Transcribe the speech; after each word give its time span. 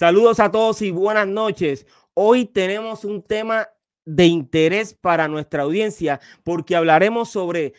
Saludos 0.00 0.40
a 0.40 0.50
todos 0.50 0.80
y 0.80 0.90
buenas 0.92 1.26
noches. 1.28 1.86
Hoy 2.14 2.46
tenemos 2.46 3.04
un 3.04 3.22
tema 3.22 3.68
de 4.06 4.24
interés 4.24 4.94
para 4.94 5.28
nuestra 5.28 5.64
audiencia 5.64 6.22
porque 6.42 6.74
hablaremos 6.74 7.28
sobre 7.28 7.74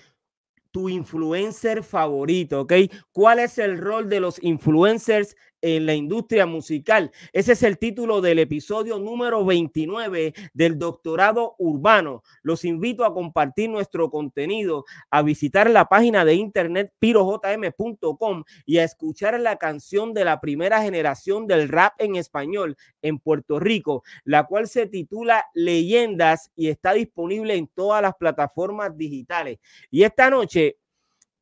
tu 0.69 0.87
influencer 0.87 1.81
favorito, 1.81 2.61
¿ok? 2.61 2.73
¿Cuál 3.11 3.39
es 3.39 3.57
el 3.57 3.79
rol 3.79 4.07
de 4.07 4.19
los 4.19 4.37
influencers 4.43 5.35
en 5.61 5.85
la 5.85 5.93
industria 5.93 6.45
musical? 6.45 7.11
Ese 7.33 7.53
es 7.53 7.63
el 7.63 7.77
título 7.77 8.21
del 8.21 8.39
episodio 8.39 8.99
número 8.99 9.45
29 9.45 10.33
del 10.53 10.77
Doctorado 10.77 11.55
Urbano. 11.57 12.23
Los 12.41 12.65
invito 12.65 13.05
a 13.05 13.13
compartir 13.13 13.69
nuestro 13.69 14.09
contenido, 14.09 14.85
a 15.09 15.21
visitar 15.21 15.69
la 15.69 15.85
página 15.85 16.25
de 16.25 16.35
internet 16.35 16.93
pirojm.com 16.99 18.43
y 18.65 18.77
a 18.77 18.83
escuchar 18.83 19.39
la 19.39 19.57
canción 19.57 20.13
de 20.13 20.25
la 20.25 20.41
primera 20.41 20.81
generación 20.81 21.47
del 21.47 21.69
rap 21.69 21.93
en 21.99 22.15
español 22.15 22.77
en 23.01 23.19
Puerto 23.19 23.59
Rico, 23.59 24.03
la 24.23 24.45
cual 24.45 24.67
se 24.67 24.87
titula 24.87 25.45
Leyendas 25.53 26.51
y 26.55 26.67
está 26.69 26.93
disponible 26.93 27.55
en 27.55 27.67
todas 27.67 28.01
las 28.01 28.15
plataformas 28.15 28.97
digitales. 28.97 29.59
Y 29.89 30.03
esta 30.03 30.29
noche, 30.29 30.77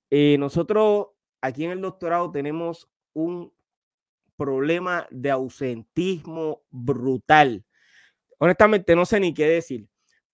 eh, 0.09 0.37
nosotros 0.39 1.07
aquí 1.41 1.65
en 1.65 1.71
el 1.71 1.81
doctorado 1.81 2.31
tenemos 2.31 2.89
un 3.13 3.51
problema 4.39 5.05
de 5.11 5.29
ausentismo 5.29 6.61
brutal. 6.71 7.63
Honestamente, 8.37 8.95
no 8.95 9.05
sé 9.05 9.19
ni 9.19 9.33
qué 9.33 9.45
decir. 9.45 9.85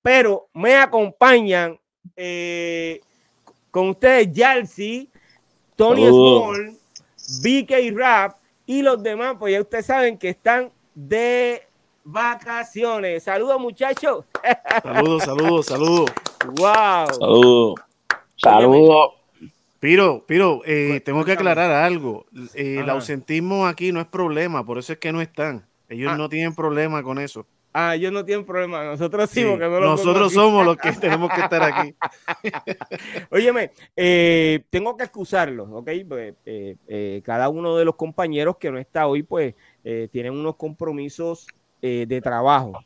Pero 0.04 0.48
me 0.54 0.76
acompañan 0.76 1.80
eh, 2.16 3.02
con 3.72 3.90
ustedes 3.90 4.32
Yalsi, 4.32 5.10
Tony 5.76 6.06
Small, 6.06 6.78
BK 7.42 7.98
Rap 7.98 8.38
y 8.68 8.84
los 8.84 9.02
demás, 9.02 9.38
pues 9.40 9.54
ya 9.54 9.62
ustedes 9.62 9.88
saben 9.88 10.20
que 10.20 10.30
están 10.30 10.72
de 10.94 11.64
vacaciones. 12.04 13.24
Saludos, 13.24 13.60
muchachos. 13.60 14.26
Saludos, 14.84 15.24
saludos, 15.24 15.66
saludos. 15.66 16.12
Wow. 16.46 17.08
Saludos. 17.12 17.76
Saludos. 18.38 19.25
Piro, 19.80 20.26
Piro, 20.26 20.62
eh, 20.66 21.02
tengo 21.04 21.24
que 21.26 21.34
aclarar 21.34 21.72
algo. 21.72 22.26
Eh, 22.54 22.80
el 22.80 22.90
ausentismo 22.90 23.68
aquí 23.68 23.92
no 23.92 24.00
es 24.02 24.08
problema, 24.08 24.66
por 24.66 24.78
eso 24.78 24.94
es 24.94 25.00
que 25.00 25.12
no 25.12 25.22
están. 25.22 25.66
Ellos 25.90 26.12
Ah. 26.14 26.18
no 26.18 26.30
tienen 26.30 26.56
problema 26.56 27.04
con 27.04 27.20
eso. 27.20 27.46
Ah, 27.78 27.94
ellos 27.94 28.14
no 28.14 28.24
tienen 28.24 28.46
problema. 28.46 28.86
Nosotros 28.86 29.30
sí, 29.30 29.42
Sí, 29.42 29.46
porque 29.50 29.66
no 29.66 29.80
lo 29.82 29.82
nosotros 29.82 30.32
somos 30.32 30.66
los 30.66 30.78
que 30.78 30.94
tenemos 30.94 31.30
que 31.32 31.42
estar 31.42 31.62
aquí. 31.62 31.94
Óyeme, 33.30 33.72
eh, 33.98 34.64
tengo 34.70 34.96
que 34.96 35.04
excusarlos, 35.04 35.68
¿ok? 35.70 35.90
Pues, 36.08 36.36
eh, 36.46 36.78
eh, 36.88 37.22
cada 37.26 37.50
uno 37.50 37.76
de 37.76 37.84
los 37.84 37.96
compañeros 37.96 38.56
que 38.58 38.72
no 38.72 38.78
está 38.80 39.08
hoy, 39.08 39.24
pues, 39.24 39.56
eh, 39.84 40.08
tienen 40.12 40.34
unos 40.34 40.56
compromisos 40.56 41.48
de 41.82 42.20
trabajo. 42.24 42.84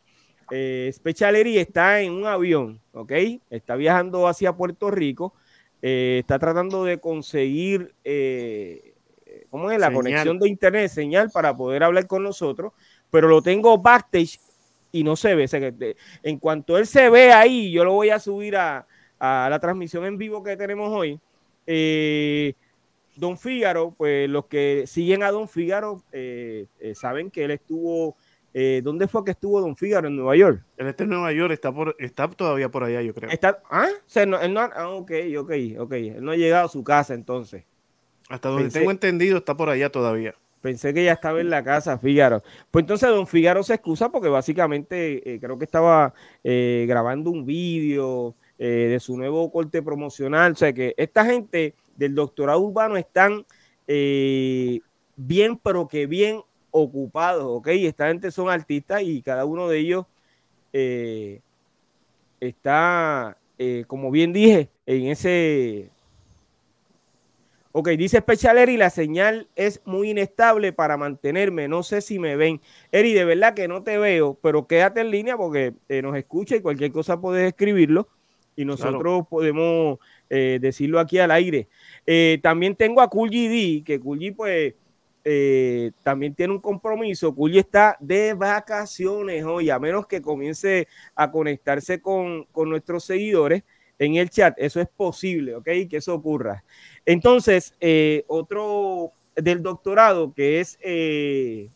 Eh, 0.52 0.92
está 1.56 2.02
en 2.02 2.12
un 2.12 2.26
avión, 2.26 2.82
¿ok? 2.92 3.12
Está 3.50 3.78
viajando 3.78 4.28
hacia 4.28 4.52
Puerto 4.52 4.92
Rico, 4.92 5.34
eh, 5.82 6.18
está 6.20 6.38
tratando 6.40 6.84
de 6.84 7.00
conseguir, 7.00 7.94
eh, 8.04 8.94
¿cómo 9.50 9.72
es? 9.72 9.80
La 9.80 9.88
Señal. 9.88 9.96
conexión 10.02 10.40
de 10.40 10.50
internet, 10.50 10.90
señal 10.92 11.30
para 11.32 11.56
poder 11.56 11.84
hablar 11.84 12.06
con 12.08 12.24
nosotros, 12.24 12.74
pero 13.12 13.28
lo 13.28 13.42
tengo 13.42 13.78
backstage 13.78 14.40
y 14.92 15.04
no 15.04 15.16
se 15.16 15.36
ve. 15.36 15.46
O 15.46 15.48
sea, 15.48 15.60
que 15.60 15.72
de- 15.72 15.98
en 16.24 16.38
cuanto 16.40 16.78
él 16.78 16.86
se 16.88 17.10
ve 17.10 17.32
ahí, 17.32 17.72
yo 17.72 17.84
lo 17.84 17.94
voy 17.94 18.10
a 18.10 18.20
subir 18.20 18.56
a, 18.58 18.86
a 19.20 19.48
la 19.50 19.60
transmisión 19.60 20.06
en 20.06 20.18
vivo 20.18 20.44
que 20.44 20.58
tenemos 20.58 20.90
hoy. 20.92 21.20
Eh, 21.68 22.54
Don 23.16 23.38
Fígaro, 23.38 23.94
pues 23.98 24.30
los 24.30 24.46
que 24.46 24.86
siguen 24.88 25.24
a 25.24 25.32
Don 25.32 25.48
Fígaro 25.50 26.02
eh, 26.14 26.66
eh, 26.80 26.96
saben 26.96 27.30
que 27.30 27.44
él 27.44 27.52
estuvo. 27.52 28.16
Eh, 28.54 28.82
¿Dónde 28.84 29.08
fue 29.08 29.24
que 29.24 29.32
estuvo 29.32 29.62
Don 29.62 29.76
Fígaro? 29.76 30.08
En 30.08 30.16
Nueva 30.16 30.36
York. 30.36 30.64
Él 30.78 30.88
está 30.88 31.04
en 31.04 31.10
Nueva 31.12 31.32
York, 31.32 31.52
está, 31.54 31.72
por, 31.72 31.96
está 32.00 32.28
todavía 32.30 32.70
por 32.70 32.84
allá, 32.84 33.02
yo 33.02 33.14
creo. 33.14 33.30
Está, 33.30 33.62
¿Ah? 33.70 33.90
O 33.96 34.10
sea, 34.10 34.26
no, 34.26 34.40
él 34.42 34.54
no 34.54 34.62
ah, 34.62 34.90
ok, 34.90 35.12
ok, 35.38 35.52
ok. 35.80 35.92
Él 35.92 36.24
no 36.24 36.32
ha 36.32 36.36
llegado 36.36 36.66
a 36.66 36.70
su 36.70 36.84
casa 36.84 37.14
entonces. 37.14 37.64
Hasta 38.28 38.50
donde 38.50 38.66
pensé- 38.66 38.80
tengo 38.80 38.92
entendido, 38.92 39.38
está 39.38 39.56
por 39.56 39.70
allá 39.70 39.92
todavía. 39.92 40.34
Pensé 40.62 40.94
que 40.94 41.06
ya 41.06 41.14
estaba 41.14 41.40
en 41.40 41.50
la 41.50 41.64
casa, 41.64 41.98
Fígaro. 41.98 42.44
Pues 42.70 42.84
entonces 42.84 43.08
Don 43.10 43.28
Fígaro 43.28 43.64
se 43.64 43.76
excusa 43.76 44.10
porque 44.10 44.28
básicamente 44.28 45.34
eh, 45.36 45.40
creo 45.40 45.58
que 45.58 45.66
estaba 45.66 46.14
eh, 46.44 46.86
grabando 46.88 47.32
un 47.32 47.46
vídeo 47.46 48.36
de 48.58 48.98
su 49.00 49.16
nuevo 49.16 49.50
corte 49.50 49.82
promocional. 49.82 50.52
O 50.52 50.56
sea 50.56 50.74
que 50.74 50.94
esta 50.98 51.24
gente 51.24 51.76
del 51.96 52.14
doctorado 52.14 52.60
urbano 52.60 52.98
están 52.98 53.46
bien, 55.16 55.58
pero 55.64 55.88
que 55.88 56.08
bien 56.08 56.42
ocupados, 56.72 57.46
¿ok? 57.46 57.68
Esta 57.68 58.08
gente 58.08 58.32
son 58.32 58.50
artistas 58.50 59.02
y 59.04 59.22
cada 59.22 59.46
uno 59.46 59.68
de 59.68 59.80
ellos 59.80 60.06
eh, 60.74 61.42
está, 62.40 63.38
eh, 63.58 63.84
como 63.88 64.12
bien 64.12 64.34
dije, 64.34 64.70
en 64.86 65.08
ese 65.08 65.90
Ok, 67.72 67.90
dice 67.90 68.18
Special 68.18 68.58
Eri, 68.58 68.78
la 68.78 68.90
señal 68.90 69.48
es 69.56 69.80
muy 69.86 70.10
inestable 70.10 70.74
para 70.74 70.98
mantenerme. 70.98 71.68
No 71.68 71.84
sé 71.84 72.02
si 72.02 72.18
me 72.18 72.36
ven. 72.36 72.62
Eri, 72.92 73.14
de 73.14 73.26
verdad 73.26 73.54
que 73.54 73.68
no 73.68 73.84
te 73.84 74.00
veo, 74.00 74.36
pero 74.42 74.66
quédate 74.66 75.02
en 75.02 75.12
línea 75.12 75.38
porque 75.38 75.74
eh, 75.88 76.02
nos 76.02 76.18
escucha 76.18 76.56
y 76.56 76.62
cualquier 76.62 76.92
cosa 76.92 77.22
puedes 77.22 77.48
escribirlo 77.48 78.08
y 78.56 78.66
nosotros 78.66 79.28
podemos 79.30 80.00
eh, 80.32 80.58
decirlo 80.60 81.00
aquí 81.00 81.20
al 81.20 81.30
aire. 81.30 81.68
También 82.42 82.76
tengo 82.76 83.02
a 83.02 83.10
Cool 83.10 83.30
GD, 83.30 83.84
que 83.86 84.00
Cool 84.04 84.20
G, 84.20 84.36
pues 84.36 84.74
eh, 85.24 85.92
también 86.04 86.34
tiene 86.34 86.54
un 86.54 86.60
compromiso. 86.60 87.36
G 87.36 87.60
está 87.60 87.98
de 88.00 88.34
vacaciones 88.34 89.44
hoy, 89.44 89.70
a 89.70 89.80
menos 89.80 90.08
que 90.08 90.22
comience 90.22 90.88
a 91.16 91.32
conectarse 91.32 92.02
con, 92.02 92.46
con 92.46 92.70
nuestros 92.70 93.04
seguidores 93.04 93.64
en 93.98 94.16
el 94.16 94.30
chat. 94.30 94.56
Eso 94.58 94.80
es 94.82 94.88
posible, 94.88 95.56
¿ok? 95.56 95.66
Que 95.90 95.98
eso 95.98 96.14
ocurra. 96.14 96.64
Entonces, 97.06 97.76
eh, 97.80 98.24
otro 98.28 99.12
del 99.36 99.62
doctorado 99.62 100.34
que 100.34 100.60
es 100.60 100.78
eh, 100.82 101.70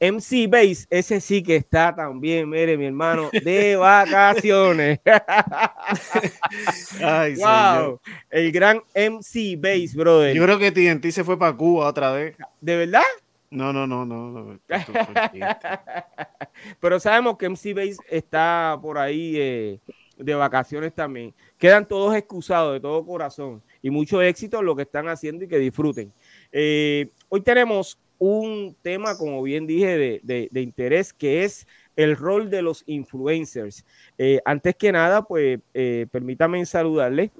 MC 0.00 0.48
Base, 0.48 0.86
ese 0.90 1.20
sí 1.20 1.42
que 1.42 1.56
está 1.56 1.94
también, 1.94 2.48
mire, 2.48 2.76
mi 2.76 2.86
hermano, 2.86 3.30
de 3.32 3.76
vacaciones. 3.76 5.00
Ay, 7.02 7.36
wow, 7.36 8.00
el 8.30 8.52
gran 8.52 8.82
MC 8.94 9.56
Base, 9.58 9.92
brother. 9.94 10.34
Yo 10.34 10.42
creo 10.42 10.58
que 10.58 10.72
TNT 10.72 11.10
se 11.10 11.24
fue 11.24 11.38
para 11.38 11.56
Cuba 11.56 11.88
otra 11.88 12.12
vez. 12.12 12.36
¿De 12.60 12.76
verdad? 12.76 13.02
No, 13.50 13.72
no, 13.72 13.86
no, 13.86 14.04
no. 14.04 14.58
Pero 16.80 17.00
sabemos 17.00 17.38
que 17.38 17.48
MC 17.48 17.74
Base 17.74 17.96
está 18.10 18.78
por 18.82 18.98
ahí 18.98 19.34
eh, 19.36 19.80
de 20.18 20.34
vacaciones 20.34 20.94
también. 20.94 21.34
Quedan 21.58 21.86
todos 21.86 22.14
excusados 22.14 22.74
de 22.74 22.80
todo 22.80 23.04
corazón 23.04 23.62
y 23.80 23.90
mucho 23.90 24.20
éxito 24.20 24.60
en 24.60 24.66
lo 24.66 24.76
que 24.76 24.82
están 24.82 25.08
haciendo 25.08 25.44
y 25.44 25.48
que 25.48 25.58
disfruten. 25.58 26.12
Eh, 26.52 27.10
hoy 27.28 27.40
tenemos 27.40 27.98
un 28.18 28.76
tema, 28.82 29.16
como 29.16 29.42
bien 29.42 29.66
dije, 29.66 30.20
de, 30.22 30.48
de- 30.50 30.60
interés 30.60 31.12
que 31.12 31.44
es 31.44 31.66
el 31.96 32.16
rol 32.16 32.50
de 32.50 32.62
los 32.62 32.82
influencers. 32.86 33.84
Eh, 34.18 34.40
antes 34.44 34.74
que 34.76 34.92
nada, 34.92 35.22
pues 35.22 35.60
eh, 35.74 36.06
permítame 36.10 36.64
saludarles. 36.66 37.30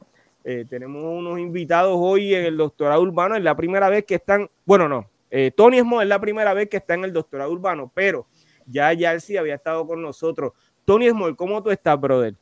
Eh, 0.44 0.64
tenemos 0.68 1.02
unos 1.02 1.38
invitados 1.38 1.96
hoy 1.98 2.34
en 2.34 2.44
el 2.44 2.56
doctorado 2.56 3.02
urbano. 3.02 3.36
Es 3.36 3.42
la 3.42 3.56
primera 3.56 3.88
vez 3.88 4.04
que 4.04 4.14
están, 4.16 4.48
bueno, 4.64 4.88
no, 4.88 5.10
Tony 5.56 5.78
Esmo 5.78 6.00
es 6.00 6.08
la 6.08 6.20
primera 6.20 6.54
vez 6.54 6.68
que 6.68 6.78
está 6.78 6.94
en 6.94 7.04
el 7.04 7.12
doctorado 7.12 7.50
urbano, 7.52 7.90
pero 7.94 8.26
ya 8.64 8.92
Yalsi 8.92 9.36
había 9.36 9.56
estado 9.56 9.86
con 9.86 10.00
nosotros. 10.00 10.52
Tony 10.84 11.08
Small, 11.10 11.36
¿cómo 11.36 11.62
tú 11.62 11.70
estás, 11.70 12.00
brother? 12.00 12.34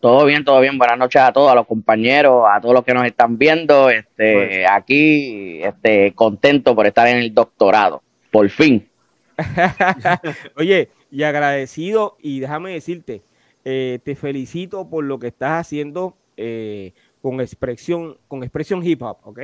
Todo 0.00 0.24
bien, 0.26 0.44
todo 0.44 0.60
bien. 0.60 0.76
Buenas 0.78 0.98
noches 0.98 1.20
a 1.22 1.32
todos, 1.32 1.50
a 1.50 1.54
los 1.54 1.66
compañeros, 1.66 2.44
a 2.48 2.60
todos 2.60 2.74
los 2.74 2.84
que 2.84 2.94
nos 2.94 3.04
están 3.06 3.38
viendo. 3.38 3.88
Este, 3.90 4.34
Pues. 4.34 4.66
aquí, 4.70 5.62
este, 5.62 6.12
contento 6.14 6.74
por 6.74 6.86
estar 6.86 7.08
en 7.08 7.16
el 7.18 7.34
doctorado. 7.34 8.02
Por 8.30 8.48
fin. 8.50 8.86
Oye, 10.56 10.90
y 11.10 11.22
agradecido, 11.22 12.16
y 12.20 12.40
déjame 12.40 12.72
decirte, 12.72 13.22
eh, 13.64 13.98
te 14.04 14.14
felicito 14.14 14.88
por 14.88 15.04
lo 15.04 15.18
que 15.18 15.28
estás 15.28 15.60
haciendo 15.66 16.16
eh, 16.36 16.92
con 17.22 17.40
expresión, 17.40 18.16
con 18.28 18.42
expresión 18.42 18.84
hip 18.84 19.02
hop, 19.02 19.18
¿ok? 19.24 19.38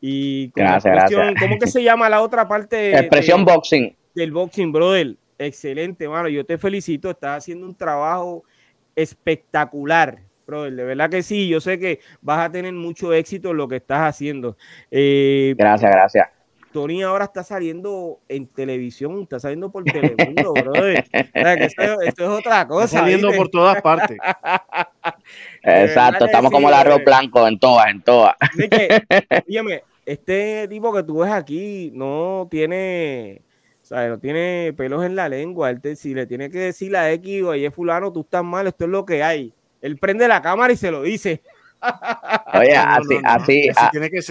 Y 0.00 0.50
con 0.50 0.62
Gracias, 0.62 0.94
expresión, 0.94 1.20
gracias. 1.22 1.42
¿cómo 1.42 1.58
que 1.58 1.66
se 1.66 1.82
llama 1.82 2.08
la 2.08 2.22
otra 2.22 2.46
parte? 2.46 2.96
Expresión 2.96 3.44
de- 3.44 3.52
boxing. 3.52 3.96
del 4.14 4.30
boxing, 4.32 4.72
brother. 4.72 5.16
Excelente, 5.40 6.08
mano. 6.08 6.28
Yo 6.28 6.44
te 6.44 6.58
felicito. 6.58 7.10
Estás 7.10 7.38
haciendo 7.38 7.66
un 7.66 7.74
trabajo 7.76 8.42
espectacular, 9.02 10.18
brother. 10.46 10.74
De 10.74 10.84
verdad 10.84 11.10
que 11.10 11.22
sí. 11.22 11.48
Yo 11.48 11.60
sé 11.60 11.78
que 11.78 12.00
vas 12.20 12.40
a 12.46 12.52
tener 12.52 12.72
mucho 12.72 13.12
éxito 13.12 13.50
en 13.50 13.56
lo 13.56 13.68
que 13.68 13.76
estás 13.76 14.00
haciendo. 14.00 14.56
Eh, 14.90 15.54
Gracias, 15.56 15.90
gracias. 15.90 16.28
Tony 16.72 17.02
ahora 17.02 17.24
está 17.24 17.42
saliendo 17.42 18.20
en 18.28 18.46
televisión, 18.46 19.22
está 19.22 19.40
saliendo 19.40 19.70
por 19.72 19.84
Telemundo, 19.84 20.52
brother. 20.52 21.02
O 21.34 21.40
sea, 21.40 21.56
que 21.56 21.64
esto, 21.64 21.82
esto 22.02 22.22
es 22.24 22.28
otra 22.28 22.60
Está 22.60 22.68
cosa. 22.68 22.88
saliendo 22.88 23.28
¿viste? 23.28 23.38
por 23.38 23.48
todas 23.48 23.80
partes. 23.80 24.18
Exacto, 25.62 26.26
estamos 26.26 26.50
sí, 26.50 26.54
como 26.54 26.68
el 26.68 26.74
arroz 26.74 27.02
blanco 27.04 27.46
en 27.48 27.58
todas, 27.58 27.88
en 27.88 28.02
todas. 28.02 28.34
Así 28.38 28.68
que, 28.68 29.02
óyeme, 29.48 29.82
este 30.04 30.68
tipo 30.68 30.92
que 30.92 31.02
tú 31.02 31.18
ves 31.20 31.32
aquí 31.32 31.90
no 31.94 32.46
tiene, 32.50 33.42
¿sabes? 33.88 34.10
No 34.10 34.18
tiene 34.18 34.72
pelos 34.76 35.04
en 35.04 35.16
la 35.16 35.28
lengua. 35.28 35.70
Él 35.70 35.80
te- 35.80 35.96
si 35.96 36.14
le 36.14 36.26
tiene 36.26 36.50
que 36.50 36.58
decir 36.58 36.94
a 36.96 37.10
X 37.12 37.42
o 37.42 37.50
a 37.52 37.56
Y 37.56 37.68
fulano, 37.70 38.12
tú 38.12 38.20
estás 38.20 38.44
mal, 38.44 38.66
esto 38.66 38.84
es 38.84 38.90
lo 38.90 39.04
que 39.06 39.22
hay. 39.22 39.52
Él 39.80 39.96
prende 39.96 40.28
la 40.28 40.42
cámara 40.42 40.72
y 40.72 40.76
se 40.76 40.90
lo 40.90 41.02
dice. 41.02 41.40
Oye, 42.54 42.74
No, 42.74 42.82
así, 42.82 43.14
no, 43.14 43.20
no. 43.20 43.28
así, 43.30 43.68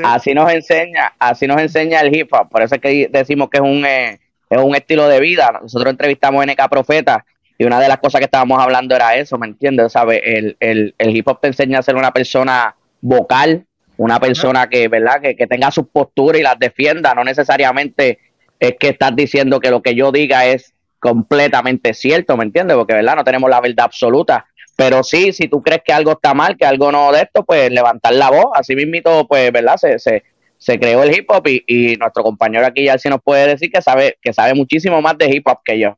a- 0.04 0.14
así 0.14 0.34
nos 0.34 0.52
enseña, 0.52 1.14
así 1.18 1.48
nos 1.48 1.62
enseña 1.62 2.02
el 2.02 2.16
hip 2.16 2.32
hop. 2.34 2.50
Por 2.50 2.62
eso 2.62 2.76
es 2.76 2.82
que 2.82 3.08
decimos 3.12 3.50
que 3.50 3.58
es 3.58 3.64
un, 3.64 3.86
eh, 3.86 4.20
es 4.50 4.62
un 4.62 4.76
estilo 4.76 5.08
de 5.08 5.20
vida. 5.20 5.60
Nosotros 5.62 5.92
entrevistamos 5.92 6.42
a 6.42 6.46
NK 6.46 6.70
Profeta 6.70 7.26
y 7.58 7.66
una 7.66 7.80
de 7.80 7.88
las 7.88 7.98
cosas 8.00 8.20
que 8.20 8.26
estábamos 8.26 8.62
hablando 8.62 8.96
era 8.96 9.16
eso, 9.16 9.38
¿me 9.38 9.48
entiendes? 9.48 9.92
¿Sabe? 9.94 10.38
El, 10.38 10.58
el, 10.60 10.94
el 10.98 11.16
hip 11.16 11.28
hop 11.28 11.40
te 11.42 11.48
enseña 11.48 11.80
a 11.80 11.84
ser 11.84 11.96
una 11.96 12.12
persona 12.12 12.76
vocal, 13.02 13.66
una 13.96 14.20
persona 14.20 14.68
que, 14.68 14.88
¿verdad? 14.90 15.22
Que, 15.22 15.36
que 15.36 15.48
tenga 15.48 15.72
sus 15.72 15.88
posturas 15.88 16.40
y 16.40 16.44
las 16.44 16.60
defienda. 16.60 17.16
No 17.16 17.24
necesariamente 17.24 18.20
es 18.60 18.76
que 18.80 18.90
estás 18.90 19.16
diciendo 19.16 19.60
que 19.60 19.70
lo 19.70 19.82
que 19.82 19.96
yo 19.96 20.12
diga 20.12 20.46
es 20.46 20.74
completamente 21.00 21.94
cierto, 21.94 22.36
¿me 22.38 22.44
entiendes? 22.44 22.76
Porque, 22.76 22.94
¿verdad? 22.94 23.16
No 23.16 23.24
tenemos 23.24 23.50
la 23.50 23.62
verdad 23.62 23.86
absoluta. 23.86 24.48
Pero 24.76 25.04
sí, 25.04 25.34
si 25.34 25.48
tú 25.48 25.62
crees 25.62 25.82
que 25.84 25.94
algo 25.94 26.12
está 26.12 26.34
mal, 26.34 26.56
que 26.56 26.66
algo 26.66 26.92
no 26.92 27.12
de 27.12 27.22
esto, 27.22 27.44
pues 27.44 27.72
levantar 27.72 28.14
la 28.14 28.30
voz. 28.30 28.48
Así 28.54 28.76
mismito, 28.76 29.28
pues, 29.28 29.52
¿verdad? 29.52 29.78
Se, 29.78 29.98
se, 29.98 30.24
se 30.58 30.80
creó 30.80 31.04
el 31.04 31.16
hip 31.16 31.30
hop 31.30 31.48
y, 31.48 31.64
y 31.68 31.96
nuestro 31.96 32.24
compañero 32.24 32.66
aquí 32.66 32.86
ya 32.86 32.96
nos 33.10 33.22
puede 33.24 33.48
decir 33.48 33.72
que 33.72 33.82
sabe, 33.82 34.18
que 34.22 34.34
sabe 34.34 34.54
muchísimo 34.54 35.02
más 35.02 35.18
de 35.18 35.30
hip 35.30 35.48
hop 35.48 35.60
que 35.64 35.80
yo. 35.80 35.98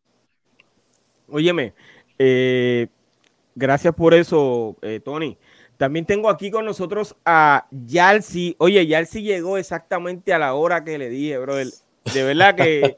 Óyeme, 1.28 1.74
eh, 2.18 2.88
gracias 3.56 3.94
por 3.94 4.14
eso, 4.14 4.78
eh, 4.82 5.00
Tony. 5.04 5.38
También 5.78 6.06
tengo 6.06 6.30
aquí 6.30 6.52
con 6.52 6.66
nosotros 6.66 7.16
a 7.26 7.68
Yalsi. 7.72 8.56
Oye, 8.60 8.86
Yalsi 8.86 9.22
llegó 9.22 9.58
exactamente 9.58 10.34
a 10.34 10.40
la 10.40 10.54
hora 10.54 10.84
que 10.84 10.98
le 10.98 11.10
dije, 11.10 11.38
brother. 11.38 11.68
De 12.14 12.24
verdad 12.24 12.56
que 12.56 12.98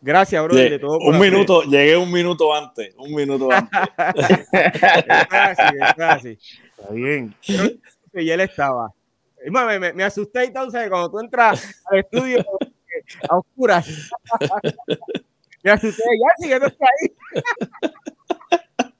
gracias, 0.00 0.42
brother, 0.42 0.70
de 0.70 0.78
todo 0.78 0.98
un 0.98 1.18
minuto, 1.18 1.62
llegué 1.62 1.96
un 1.96 2.10
minuto 2.10 2.54
antes, 2.54 2.94
un 2.98 3.14
minuto 3.14 3.50
antes. 3.50 3.80
Eso 4.52 4.52
es 4.52 5.32
así, 5.32 5.76
eso 5.76 5.94
es 5.96 6.00
así. 6.00 6.38
Está 6.78 6.92
bien. 6.92 7.34
Y 8.14 8.30
él 8.30 8.40
estaba. 8.40 8.92
Es 9.44 9.50
más, 9.50 9.80
me, 9.80 9.92
me, 9.92 10.04
asusté 10.04 10.44
y 10.44 10.52
tal, 10.52 10.70
¿sabes? 10.70 10.88
Cuando 10.88 11.10
tú 11.10 11.18
entras 11.18 11.82
al 11.90 11.98
estudio 11.98 12.44
a 13.28 13.36
oscuras. 13.36 14.10
me 15.62 15.70
asusté, 15.70 16.02
ya 16.20 16.28
sigue 16.38 16.56
está 16.56 16.86
ahí. 17.00 17.12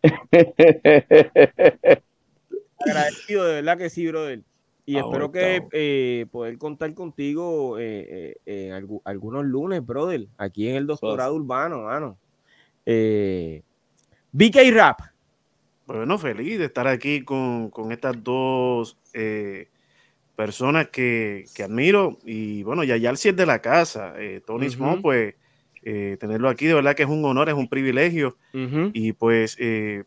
Agradecido, 2.84 3.44
de 3.44 3.54
verdad 3.54 3.78
que 3.78 3.88
sí, 3.90 4.08
brother. 4.08 4.40
Y 4.92 4.98
Ah, 4.98 5.00
espero 5.00 5.32
que 5.32 5.62
eh, 5.72 6.26
poder 6.30 6.58
contar 6.58 6.92
contigo 6.92 7.78
eh, 7.78 8.36
eh, 8.44 8.78
algunos 9.04 9.44
lunes, 9.46 9.84
brother, 9.86 10.26
aquí 10.36 10.68
en 10.68 10.76
el 10.76 10.86
doctorado 10.86 11.34
urbano, 11.34 11.84
mano. 11.84 12.18
Eh, 12.84 13.62
BK 14.32 14.70
Rap. 14.70 15.00
Bueno, 15.86 16.18
feliz 16.18 16.58
de 16.58 16.66
estar 16.66 16.86
aquí 16.86 17.22
con, 17.22 17.70
con 17.70 17.90
estas 17.90 18.22
dos 18.22 18.98
eh, 19.14 19.70
personas 20.36 20.88
que, 20.88 21.46
que 21.54 21.62
admiro. 21.62 22.18
Y 22.26 22.62
bueno, 22.62 22.84
Yayal 22.84 23.16
sí 23.16 23.30
es 23.30 23.36
de 23.36 23.46
la 23.46 23.62
casa. 23.62 24.12
Eh, 24.18 24.42
Tony 24.46 24.66
Ujú. 24.66 24.74
Small, 24.74 25.00
pues 25.00 25.34
eh, 25.82 26.18
tenerlo 26.20 26.50
aquí 26.50 26.66
de 26.66 26.74
verdad 26.74 26.94
que 26.94 27.04
es 27.04 27.08
un 27.08 27.24
honor, 27.24 27.48
es 27.48 27.54
un 27.54 27.68
privilegio. 27.68 28.36
Y 28.92 29.14
pues, 29.14 29.56
eh, 29.58 30.04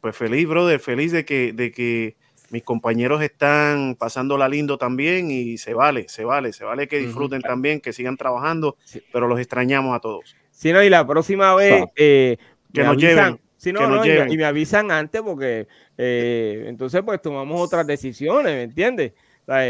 pues 0.00 0.16
feliz, 0.16 0.48
brother, 0.48 0.80
feliz 0.80 1.12
de 1.12 1.26
que, 1.26 1.52
de 1.52 1.70
que 1.72 2.16
mis 2.50 2.62
compañeros 2.62 3.22
están 3.22 3.94
pasándola 3.96 4.48
lindo 4.48 4.78
también 4.78 5.30
y 5.30 5.58
se 5.58 5.74
vale, 5.74 6.08
se 6.08 6.24
vale, 6.24 6.52
se 6.52 6.64
vale 6.64 6.88
que 6.88 6.98
disfruten 6.98 7.42
también, 7.42 7.80
que 7.80 7.92
sigan 7.92 8.16
trabajando, 8.16 8.76
Sí. 8.84 9.02
pero 9.12 9.28
los 9.28 9.38
extrañamos 9.38 9.94
a 9.96 10.00
todos. 10.00 10.34
Sí, 10.50 10.72
no, 10.72 10.82
y 10.82 10.88
la 10.88 11.06
próxima 11.06 11.54
vez 11.54 11.84
eh, 11.96 12.36
Que 12.72 12.82
nos 12.82 12.92
avisan. 12.92 13.10
lleven, 13.16 13.40
Sí, 13.56 13.72
no, 13.72 13.80
que 13.80 13.86
nos 13.88 13.96
no, 13.96 14.04
y 14.04 14.08
me- 14.08 14.14
lleven. 14.14 14.32
y, 14.32 14.36
me 14.36 14.44
avisan 14.44 14.90
antes 14.90 15.20
porque 15.22 15.66
eh, 15.98 16.64
entonces 16.68 17.02
pues 17.04 17.20
tomamos 17.20 17.60
otras 17.60 17.86
decisiones, 17.86 18.52
¿me 18.54 18.62
entiendes? 18.62 19.12
O 19.42 19.52
sea, 19.52 19.66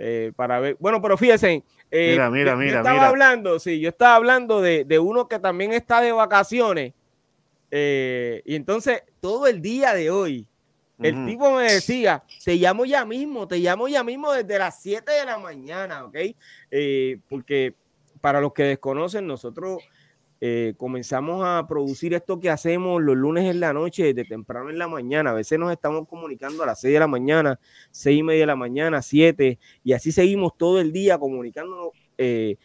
eh, 0.00 0.32
para 0.36 0.60
ver, 0.60 0.76
bueno, 0.78 1.00
pero 1.02 1.16
fíjense, 1.16 1.62
eh, 1.90 2.10
Mira, 2.12 2.30
mira, 2.30 2.50
yo- 2.52 2.52
yo 2.52 2.56
mira, 2.58 2.78
estaba 2.78 2.94
mira. 2.96 3.08
hablando, 3.08 3.58
sí, 3.58 3.80
yo 3.80 3.88
estaba 3.88 4.16
hablando 4.16 4.60
de, 4.60 4.84
de 4.84 4.98
uno 4.98 5.26
que 5.28 5.38
también 5.38 5.72
está 5.72 6.00
de 6.00 6.12
vacaciones 6.12 6.92
y 7.70 8.54
entonces 8.54 9.02
todo 9.20 9.46
el 9.46 9.60
día 9.60 9.94
de 9.94 10.10
hoy 10.10 10.46
el 11.00 11.26
tipo 11.26 11.52
me 11.56 11.64
decía, 11.64 12.24
te 12.44 12.56
llamo 12.56 12.84
ya 12.84 13.04
mismo, 13.04 13.46
te 13.46 13.58
llamo 13.58 13.88
ya 13.88 14.02
mismo 14.02 14.32
desde 14.32 14.58
las 14.58 14.80
7 14.82 15.12
de 15.12 15.24
la 15.24 15.38
mañana, 15.38 16.04
¿ok? 16.04 16.16
Eh, 16.70 17.18
porque 17.28 17.74
para 18.20 18.40
los 18.40 18.52
que 18.52 18.64
desconocen, 18.64 19.26
nosotros 19.26 19.78
eh, 20.40 20.74
comenzamos 20.76 21.44
a 21.44 21.66
producir 21.68 22.14
esto 22.14 22.38
que 22.38 22.48
hacemos 22.50 23.02
los 23.02 23.16
lunes 23.16 23.44
en 23.50 23.58
la 23.60 23.72
noche, 23.72 24.14
de 24.14 24.24
temprano 24.24 24.70
en 24.70 24.78
la 24.78 24.86
mañana. 24.88 25.30
A 25.30 25.34
veces 25.34 25.58
nos 25.58 25.72
estamos 25.72 26.06
comunicando 26.08 26.62
a 26.62 26.66
las 26.66 26.80
6 26.80 26.94
de 26.94 27.00
la 27.00 27.06
mañana, 27.08 27.58
6 27.90 28.18
y 28.20 28.22
media 28.22 28.40
de 28.40 28.46
la 28.46 28.56
mañana, 28.56 29.02
7, 29.02 29.58
y 29.84 29.92
así 29.92 30.12
seguimos 30.12 30.56
todo 30.56 30.80
el 30.80 30.92
día 30.92 31.18
comunicándonos 31.18 31.88
eh, 32.18 32.56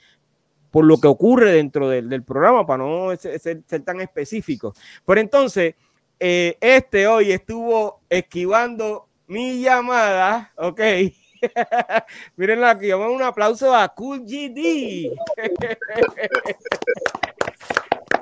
por 0.71 0.85
lo 0.85 0.97
que 0.99 1.07
ocurre 1.07 1.51
dentro 1.51 1.87
del, 1.87 2.09
del 2.09 2.23
programa, 2.23 2.65
para 2.65 2.83
no 2.83 3.15
ser, 3.15 3.39
ser- 3.39 3.61
ser 3.67 3.81
tan 3.83 4.01
específico. 4.01 4.73
Pero 5.05 5.21
entonces, 5.21 5.75
eh, 6.25 6.57
este 6.61 7.05
hoy 7.05 7.33
estuvo 7.33 7.99
esquivando 8.09 9.09
mi 9.27 9.59
llamada, 9.61 10.53
ok. 10.55 10.79
Mírenlo 12.37 12.65
aquí, 12.67 12.89
vamos 12.91 13.11
un 13.11 13.23
aplauso 13.23 13.75
a 13.75 13.89
Cool 13.89 14.21
GD. 14.21 15.11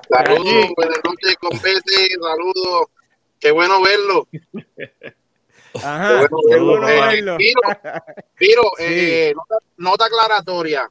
Saludos, 0.10 0.66
buenas 0.76 1.00
noches, 1.04 1.36
compete, 1.40 2.08
saludos. 2.20 2.88
Qué 3.40 3.52
bueno 3.52 3.80
verlo. 3.84 4.28
Ajá, 5.76 6.22
Qué 6.50 6.58
bueno 6.60 6.82
verlo. 6.82 7.38
verlo. 7.38 7.38
Piro, 7.38 7.62
Piro, 8.36 8.64
Sí. 8.80 8.84
eh, 8.88 9.34
nota, 9.36 9.56
nota 9.78 10.06
aclaratoria. 10.06 10.90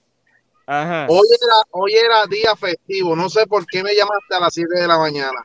Ajá. 0.64 1.06
Hoy 1.08 1.26
era, 1.28 1.54
hoy 1.72 1.92
era 1.94 2.26
día 2.26 2.54
festivo. 2.54 3.16
No 3.16 3.28
sé 3.28 3.48
por 3.48 3.66
qué 3.66 3.82
me 3.82 3.96
llamaste 3.96 4.32
a 4.36 4.38
las 4.40 4.54
7 4.54 4.72
de 4.78 4.86
la 4.86 4.96
mañana. 4.98 5.40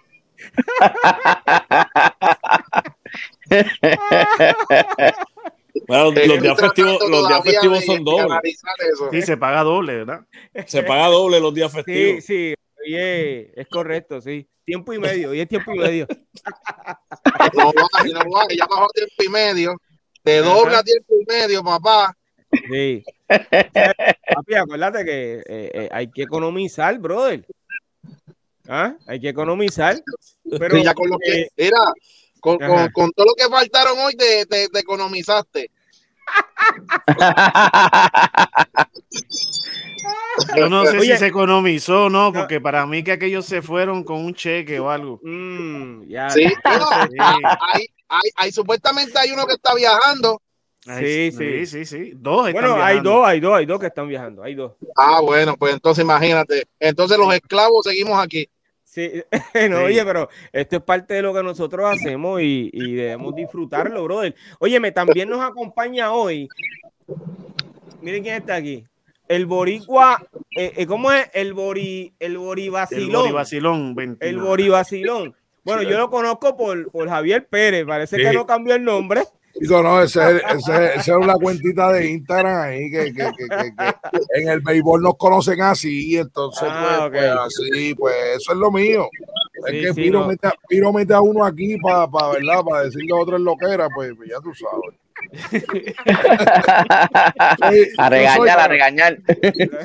Bueno, 5.87 6.11
los 6.11 6.41
días 6.41 6.57
festivos, 6.59 6.97
los 7.09 7.27
días 7.27 7.43
festivos 7.43 7.85
son 7.85 8.03
dobles. 8.03 8.61
eso. 8.93 9.09
Sí, 9.11 9.21
se 9.21 9.37
paga 9.37 9.63
doble, 9.63 9.97
¿verdad? 9.97 10.21
Se 10.65 10.83
paga 10.83 11.07
doble 11.07 11.39
los 11.39 11.53
días 11.53 11.71
Sí, 11.71 11.75
festivos. 11.77 12.23
sí, 12.23 12.55
oye, 12.85 13.51
es 13.59 13.67
correcto, 13.67 14.21
sí. 14.21 14.47
Tiempo 14.63 14.93
y 14.93 14.99
medio, 14.99 15.33
y 15.33 15.41
es 15.41 15.49
tiempo 15.49 15.73
y 15.73 15.77
medio. 15.77 16.07
No 17.53 17.71
baja, 17.73 18.03
no 18.13 18.31
baja, 18.31 18.47
ya 18.57 18.65
bajó 18.65 18.87
tiempo 18.93 19.23
y 19.23 19.29
medio. 19.29 19.75
De 20.23 20.37
doble 20.39 20.71
Ajá. 20.71 20.79
a 20.79 20.83
tiempo 20.83 21.13
y 21.21 21.25
medio, 21.31 21.63
papá. 21.63 22.17
Sí. 22.71 23.03
Papi, 23.27 24.55
acuérdate 24.55 25.05
que 25.05 25.33
eh, 25.39 25.43
eh, 25.47 25.89
hay 25.91 26.09
que 26.09 26.23
economizar, 26.23 26.97
brother. 26.99 27.45
¿Ah? 28.67 28.95
Hay 29.07 29.19
que 29.19 29.29
economizar. 29.29 29.95
Pero 30.60 30.77
Sí, 30.77 30.84
ya 30.84 30.93
con 30.93 31.10
lo 31.10 31.17
que, 31.19 31.41
eh, 31.41 31.50
mira, 31.57 31.77
con, 32.39 32.62
Ajá. 32.62 32.74
con, 32.74 32.91
con 32.91 33.12
todo 33.12 33.27
lo 33.27 33.34
que 33.36 33.48
faltaron 33.50 33.98
hoy, 34.00 34.15
te, 34.15 34.45
te, 34.45 34.69
te 34.69 34.79
economizaste. 34.79 35.69
Yo 40.55 40.69
no 40.69 40.86
sé 40.86 40.98
Oye. 40.98 41.13
si 41.13 41.17
se 41.19 41.27
economizó 41.27 42.05
o 42.05 42.10
no, 42.10 42.31
porque 42.34 42.60
para 42.62 42.86
mí 42.86 43.03
que 43.03 43.13
aquellos 43.13 43.45
se 43.45 43.62
fueron 43.62 44.03
con 44.03 44.17
un 44.24 44.34
cheque 44.34 44.79
o 44.79 44.89
algo. 44.89 45.19
mm, 45.24 46.03
ya, 46.07 46.29
Sí, 46.29 46.43
ya. 46.43 46.77
no, 46.77 46.86
Sí. 47.10 47.17
hay, 47.19 47.86
hay, 48.10 48.29
hay, 48.36 48.51
supuestamente 48.51 49.17
hay 49.17 49.31
uno 49.31 49.45
que 49.45 49.53
está 49.53 49.74
viajando. 49.74 50.41
Sí, 50.81 51.31
sí, 51.31 51.65
sí. 51.65 51.65
sí, 51.65 51.86
sí. 51.86 52.12
Dos 52.15 52.48
están 52.48 52.62
Bueno, 52.63 52.84
hay 52.84 53.00
dos, 53.00 53.25
hay 53.25 53.39
dos, 53.39 53.55
hay 53.55 53.65
dos 53.65 53.79
que 53.79 53.88
están 53.88 54.07
viajando, 54.07 54.43
hay 54.43 54.53
dos. 54.53 54.74
Ah, 54.95 55.19
bueno, 55.22 55.55
pues 55.57 55.74
entonces 55.74 56.03
imagínate. 56.03 56.67
Entonces 56.79 57.17
los 57.17 57.34
esclavos 57.34 57.84
seguimos 57.86 58.24
aquí. 58.24 58.48
Sí, 58.95 59.11
no, 59.69 59.77
Sí. 59.79 59.83
oye, 59.83 60.05
pero 60.05 60.29
esto 60.53 60.77
es 60.77 60.81
parte 60.81 61.15
de 61.15 61.21
lo 61.21 61.33
que 61.33 61.43
nosotros 61.43 61.85
hacemos 61.93 62.41
y, 62.41 62.69
y 62.71 62.93
debemos 62.93 63.35
disfrutarlo, 63.35 64.05
brother. 64.05 64.33
Óyeme, 64.59 64.93
también 64.93 65.27
nos 65.27 65.41
acompaña 65.41 66.13
hoy. 66.13 66.47
Miren 68.01 68.23
quién 68.23 68.35
está 68.35 68.55
aquí. 68.55 68.85
El 69.27 69.47
boricua, 69.47 70.25
eh, 70.55 70.71
eh, 70.77 70.85
¿cómo 70.85 71.11
es? 71.11 71.29
El 71.33 71.53
bori, 71.53 72.13
el 72.19 72.31
El 72.33 72.37
boribacilón. 72.37 73.23
Boribacilón 73.23 73.95
29. 73.95 74.29
El 74.29 74.41
boribacilón. 74.41 75.35
Bueno, 75.65 75.81
yo 75.81 75.97
lo 75.97 76.09
conozco 76.09 76.55
por, 76.55 76.89
por 76.91 77.09
Javier 77.09 77.47
Pérez, 77.47 77.85
parece 77.85 78.15
que 78.17 78.31
no 78.31 78.45
cambió 78.45 78.75
el 78.75 78.83
nombre. 78.83 79.23
Chico, 79.59 79.81
no, 79.81 80.01
ese, 80.01 80.19
es- 80.38 80.43
una 81.17 81.35
cuentita 81.35 81.91
de 81.93 82.09
Instagram 82.12 82.62
ahí 82.62 82.91
que, 82.91 83.05
que, 83.13 83.31
que, 83.38 83.47
que- 83.47 83.74
que 83.75 84.41
en 84.41 84.50
el 84.50 84.59
béisbol 84.59 85.01
nos 85.01 85.15
conocen 85.17 85.62
así, 85.62 86.17
entonces 86.17 86.67
Ah, 86.69 87.07
pues, 87.09 87.21
pues, 87.24 87.39
así, 87.71 87.95
pues 87.95 88.15
eso 88.38 88.51
es 88.51 88.57
lo 88.57 88.69
mío. 88.71 89.07
Es 89.67 89.71
que 89.71 89.88
sí, 89.93 90.01
Piro, 90.01 90.19
no. 90.21 90.27
mete, 90.27 90.47
a- 90.47 90.53
Piro 90.67 90.91
mete 90.91 91.13
a 91.13 91.21
uno 91.21 91.45
aquí 91.45 91.77
para 91.77 92.05
¿verdad? 92.05 92.63
Para 92.69 92.83
decirle 92.83 93.13
a 93.13 93.15
otro 93.21 93.38
en 93.38 93.45
lo 93.45 93.55
que 93.55 93.65
era, 93.74 93.88
pues, 93.89 94.12
pues 94.17 94.29
ya 94.29 94.39
tú 94.41 94.51
sabes. 94.53 95.00
A 97.98 98.10
regañar, 98.10 98.60
a 98.60 98.67
regañar. 98.67 99.17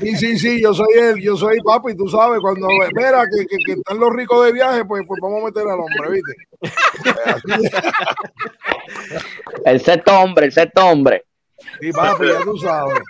Sí, 0.00 0.16
sí, 0.16 0.36
sí, 0.38 0.62
yo 0.62 0.74
soy 0.74 0.92
él, 0.98 1.20
yo 1.20 1.36
soy 1.36 1.60
papi, 1.60 1.94
tú 1.96 2.08
sabes, 2.08 2.40
cuando 2.40 2.66
mira 2.94 3.24
que, 3.24 3.46
que, 3.46 3.56
que 3.64 3.72
están 3.72 3.98
los 3.98 4.14
ricos 4.14 4.44
de 4.44 4.52
viaje, 4.52 4.84
pues, 4.84 5.02
pues 5.06 5.18
vamos 5.22 5.42
a 5.42 5.46
meter 5.46 5.62
al 5.62 5.80
hombre, 5.80 6.10
¿viste? 6.10 6.34
El 9.64 9.80
sexto 9.80 10.20
hombre, 10.20 10.44
el 10.46 10.52
sexto 10.52 10.86
hombre. 10.86 11.24
Sí, 11.80 11.90
papi, 11.92 12.26
ya 12.26 12.40
tú 12.44 12.58
sabes. 12.58 13.00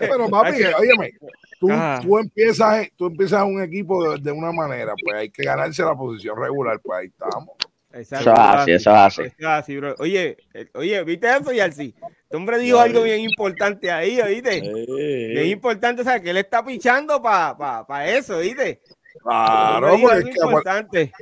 Pero 0.00 0.28
papi, 0.28 0.64
óyeme, 0.64 1.12
tú, 1.60 2.18
empiezas, 2.18 2.88
tú 2.96 3.06
empiezas 3.06 3.44
un 3.44 3.62
equipo 3.62 4.10
de, 4.10 4.18
de 4.20 4.32
una 4.32 4.52
manera, 4.52 4.94
pues 5.02 5.16
hay 5.16 5.30
que 5.30 5.42
ganarse 5.42 5.82
la 5.82 5.94
posición 5.94 6.38
regular, 6.40 6.78
pues 6.82 7.00
ahí 7.00 7.06
estamos. 7.06 7.56
Exacto, 7.96 8.30
Eso 8.30 8.32
es 8.32 8.38
así, 8.38 8.70
eso 8.72 8.90
es 8.90 8.96
así. 8.96 9.22
Eso 9.22 9.34
es 9.38 9.46
así, 9.46 9.76
bro. 9.76 9.94
Oye, 9.98 10.36
oye, 10.74 11.04
¿viste 11.04 11.28
eso, 11.28 11.52
Yarsi? 11.52 11.94
Este 12.22 12.36
hombre 12.36 12.58
dijo 12.58 12.78
algo 12.78 13.02
bien 13.02 13.20
importante 13.20 13.90
ahí, 13.90 14.20
¿oíste? 14.20 14.60
Bien 14.60 15.46
importante, 15.46 16.02
o 16.02 16.04
sea, 16.04 16.20
que 16.20 16.30
él 16.30 16.36
está 16.36 16.64
pichando 16.64 17.22
para 17.22 17.56
pa, 17.56 17.86
pa 17.86 18.06
eso, 18.06 18.38
¿viste? 18.40 18.80
Claro, 19.22 19.96
porque 20.00 20.18
es 20.18 20.24
que, 20.24 20.44
importante. 20.44 21.12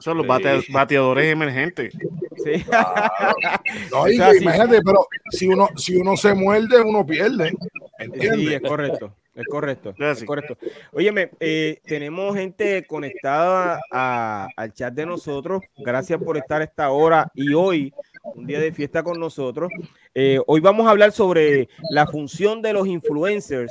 Son 0.00 0.16
los 0.16 0.26
bate- 0.26 0.64
bateadores 0.72 1.32
emergentes. 1.32 1.94
Sí. 2.44 2.64
no, 3.92 4.08
y 4.08 4.14
es 4.14 4.20
así. 4.20 4.42
imagínate, 4.42 4.80
pero 4.82 5.06
si 5.30 5.48
uno, 5.48 5.68
si 5.76 5.96
uno 5.96 6.16
se 6.16 6.34
muerde, 6.34 6.80
uno 6.80 7.04
pierde. 7.04 7.50
Sí, 7.50 7.56
¿Entiendes? 7.98 8.54
es 8.54 8.68
correcto, 8.68 9.16
es 9.40 9.46
correcto, 9.46 9.94
Es 9.98 10.24
correcto. 10.24 10.58
Óyeme, 10.92 11.30
eh, 11.40 11.80
tenemos 11.84 12.34
gente 12.36 12.84
conectada 12.86 13.80
a- 13.92 14.48
al 14.56 14.72
chat 14.72 14.92
de 14.92 15.06
nosotros. 15.06 15.62
Gracias 15.76 16.20
por 16.22 16.36
estar 16.36 16.60
esta 16.60 16.90
hora 16.90 17.30
y 17.34 17.54
hoy, 17.54 17.92
un 18.34 18.46
día 18.46 18.58
de 18.60 18.72
fiesta 18.72 19.02
con 19.02 19.18
nosotros. 19.18 19.70
Eh, 20.14 20.40
hoy 20.46 20.60
vamos 20.60 20.86
a 20.86 20.90
hablar 20.90 21.12
sobre 21.12 21.68
la 21.90 22.06
función 22.06 22.60
de 22.62 22.72
los 22.72 22.86
influencers 22.86 23.70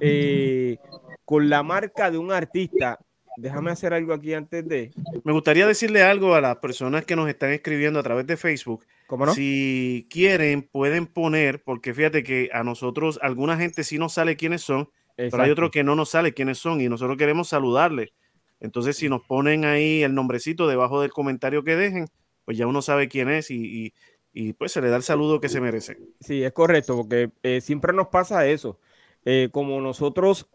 eh, 0.00 0.76
con 1.24 1.48
la 1.48 1.62
marca 1.62 2.10
de 2.10 2.18
un 2.18 2.32
artista. 2.32 2.98
Déjame 3.40 3.70
hacer 3.70 3.94
algo 3.94 4.12
aquí 4.12 4.34
antes 4.34 4.66
de. 4.68 4.90
Me 5.24 5.32
gustaría 5.32 5.66
decirle 5.66 6.02
algo 6.02 6.34
a 6.34 6.40
las 6.40 6.56
personas 6.58 7.04
que 7.04 7.16
nos 7.16 7.28
están 7.28 7.50
escribiendo 7.52 7.98
a 7.98 8.02
través 8.02 8.26
de 8.26 8.36
Facebook. 8.36 8.84
¿Cómo 9.06 9.26
no? 9.26 9.34
Si 9.34 10.06
quieren, 10.10 10.62
pueden 10.62 11.06
poner, 11.06 11.62
porque 11.62 11.94
fíjate 11.94 12.22
que 12.22 12.50
a 12.52 12.62
nosotros, 12.62 13.18
alguna 13.22 13.56
gente 13.56 13.82
sí 13.82 13.98
nos 13.98 14.12
sale 14.14 14.36
quiénes 14.36 14.62
son, 14.62 14.90
pero 15.16 15.42
hay 15.42 15.50
otros 15.50 15.70
que 15.70 15.82
no 15.82 15.94
nos 15.96 16.10
sale 16.10 16.34
quiénes 16.34 16.58
son 16.58 16.80
y 16.80 16.88
nosotros 16.88 17.16
queremos 17.16 17.48
saludarles. 17.48 18.10
Entonces, 18.60 18.96
si 18.96 19.08
nos 19.08 19.22
ponen 19.22 19.64
ahí 19.64 20.02
el 20.02 20.14
nombrecito 20.14 20.68
debajo 20.68 21.00
del 21.00 21.10
comentario 21.12 21.64
que 21.64 21.76
dejen, 21.76 22.06
pues 22.44 22.58
ya 22.58 22.66
uno 22.66 22.82
sabe 22.82 23.08
quién 23.08 23.30
es 23.30 23.50
y, 23.50 23.56
y- 23.86 23.94
y, 24.32 24.52
pues 24.52 24.70
se 24.70 24.80
le 24.80 24.90
da 24.90 24.96
el 24.96 25.02
saludo 25.02 25.40
que 25.40 25.48
se 25.48 25.60
merece. 25.60 25.96
Sí, 26.20 26.44
es 26.44 26.52
correcto, 26.52 26.94
porque 26.96 27.30
eh, 27.42 27.60
siempre 27.60 27.92
nos 27.92 28.08
pasa 28.08 28.46
eso. 28.46 28.78
Eh, 29.24 29.48
como 29.50 29.80
nosotros 29.80 30.48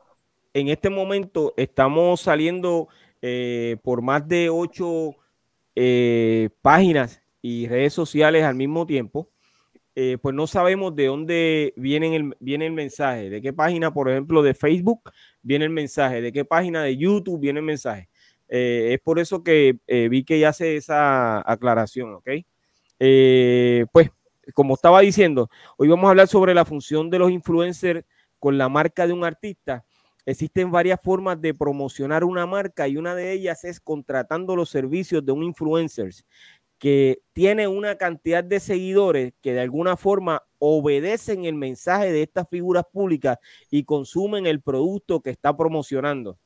en 0.56 0.70
este 0.70 0.90
momento 0.90 1.54
estamos 1.58 2.22
saliendo 2.22 2.88
eh, 3.22 3.76
por 3.84 4.02
más 4.02 4.26
de 4.26 4.50
ocho 4.50 5.14
eh, 5.76 6.50
páginas 6.62 7.22
y 7.42 7.68
redes 7.68 7.92
sociales 7.92 8.46
al 8.46 8.56
mismo 8.56 8.86
tiempo, 8.86 9.28
eh, 9.96 10.18
pues 10.22 10.34
no 10.34 10.48
sabemos 10.48 10.96
de 10.96 11.08
dónde 11.08 11.74
viene 11.76 12.16
el, 12.16 12.38
viene 12.40 12.68
el 12.68 12.72
mensaje, 12.72 13.30
de 13.30 13.42
qué 13.42 13.52
página, 13.52 13.94
por 13.94 14.10
ejemplo, 14.10 14.42
de 14.42 14.54
Facebook 14.54 15.12
viene 15.42 15.66
el 15.66 15.72
mensaje, 15.72 16.22
de 16.22 16.32
qué 16.32 16.46
página 16.46 16.84
de 16.84 16.96
YouTube 16.96 17.42
viene 17.42 17.60
el 17.60 17.66
mensaje. 17.66 18.10
Es 18.48 19.00
por 19.02 19.20
eso 19.20 19.44
que 19.44 19.80
vi 20.10 20.24
que 20.24 20.40
ya 20.40 20.50
hace 20.50 20.78
esa 20.78 21.40
aclaración, 21.52 22.14
¿ok? 22.14 22.30
Pues, 23.92 24.10
como 24.54 24.76
estaba 24.76 25.02
diciendo, 25.02 25.50
hoy 25.78 25.90
vamos 25.90 26.06
a 26.06 26.12
hablar 26.12 26.28
sobre 26.28 26.54
la 26.54 26.64
función 26.64 27.10
de 27.10 27.20
los 27.20 27.32
influencers 27.32 28.06
con 28.40 28.58
la 28.58 28.70
marca 28.70 29.08
de 29.08 29.14
un 29.14 29.26
artista. 29.26 29.84
Existen 30.26 30.72
varias 30.72 31.00
formas 31.02 31.40
de 31.40 31.54
promocionar 31.54 32.24
una 32.24 32.46
marca 32.46 32.88
y 32.88 32.98
una 32.98 33.14
de 33.14 33.32
ellas 33.32 33.64
es 33.64 33.80
contratando 33.80 34.56
los 34.56 34.70
servicios 34.70 35.26
de 35.26 35.32
un 35.32 35.44
influencer 35.44 36.12
que 36.80 37.20
tiene 37.34 37.68
una 37.68 37.96
cantidad 37.96 38.44
de 38.44 38.60
seguidores 38.60 39.34
que 39.42 39.54
de 39.54 39.62
alguna 39.62 39.98
forma 39.98 40.44
obedecen 40.60 41.46
el 41.46 41.56
mensaje 41.56 42.12
de 42.12 42.24
estas 42.24 42.50
figuras 42.50 42.84
públicas 42.92 43.38
y 43.70 43.84
consumen 43.84 44.46
el 44.46 44.62
producto 44.62 45.22
que 45.22 45.30
está 45.30 45.56
promocionando. 45.56 46.38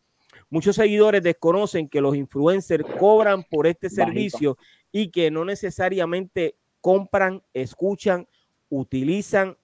Muchos 0.50 0.76
seguidores 0.76 1.24
desconocen 1.24 1.88
que 1.88 2.02
los 2.02 2.16
influencers 2.16 2.84
cobran 3.00 3.44
por 3.44 3.66
este 3.66 3.88
Bajito. 3.88 4.06
servicio 4.06 4.58
y 4.92 5.10
que 5.10 5.32
no 5.32 5.46
necesariamente 5.46 6.56
compran, 6.82 7.42
escuchan, 7.54 8.28
utilizan 8.70 9.56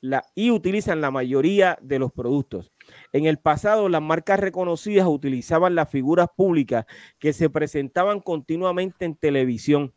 la, 0.00 0.24
y 0.34 0.50
utilizan 0.50 1.00
la 1.00 1.10
mayoría 1.10 1.78
de 1.80 1.98
los 1.98 2.12
productos. 2.12 2.72
En 3.12 3.26
el 3.26 3.38
pasado, 3.38 3.88
las 3.88 4.02
marcas 4.02 4.40
reconocidas 4.40 5.06
utilizaban 5.06 5.74
las 5.74 5.90
figuras 5.90 6.28
públicas 6.34 6.86
que 7.18 7.32
se 7.32 7.50
presentaban 7.50 8.20
continuamente 8.20 9.04
en 9.04 9.16
televisión. 9.16 9.92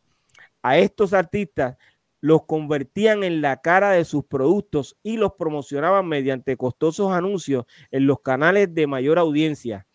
A 0.62 0.78
estos 0.78 1.14
artistas 1.14 1.78
los 2.22 2.46
convertían 2.46 3.24
en 3.24 3.42
la 3.42 3.62
cara 3.62 3.92
de 3.92 4.04
sus 4.04 4.26
productos 4.26 4.98
y 5.04 5.18
los 5.18 5.34
promocionaban 5.34 6.08
mediante 6.08 6.58
costosos 6.58 7.12
anuncios 7.12 7.66
en 7.92 8.08
los 8.08 8.22
canales 8.22 8.74
de 8.74 8.88
mayor 8.88 9.20
audiencia. 9.20 9.86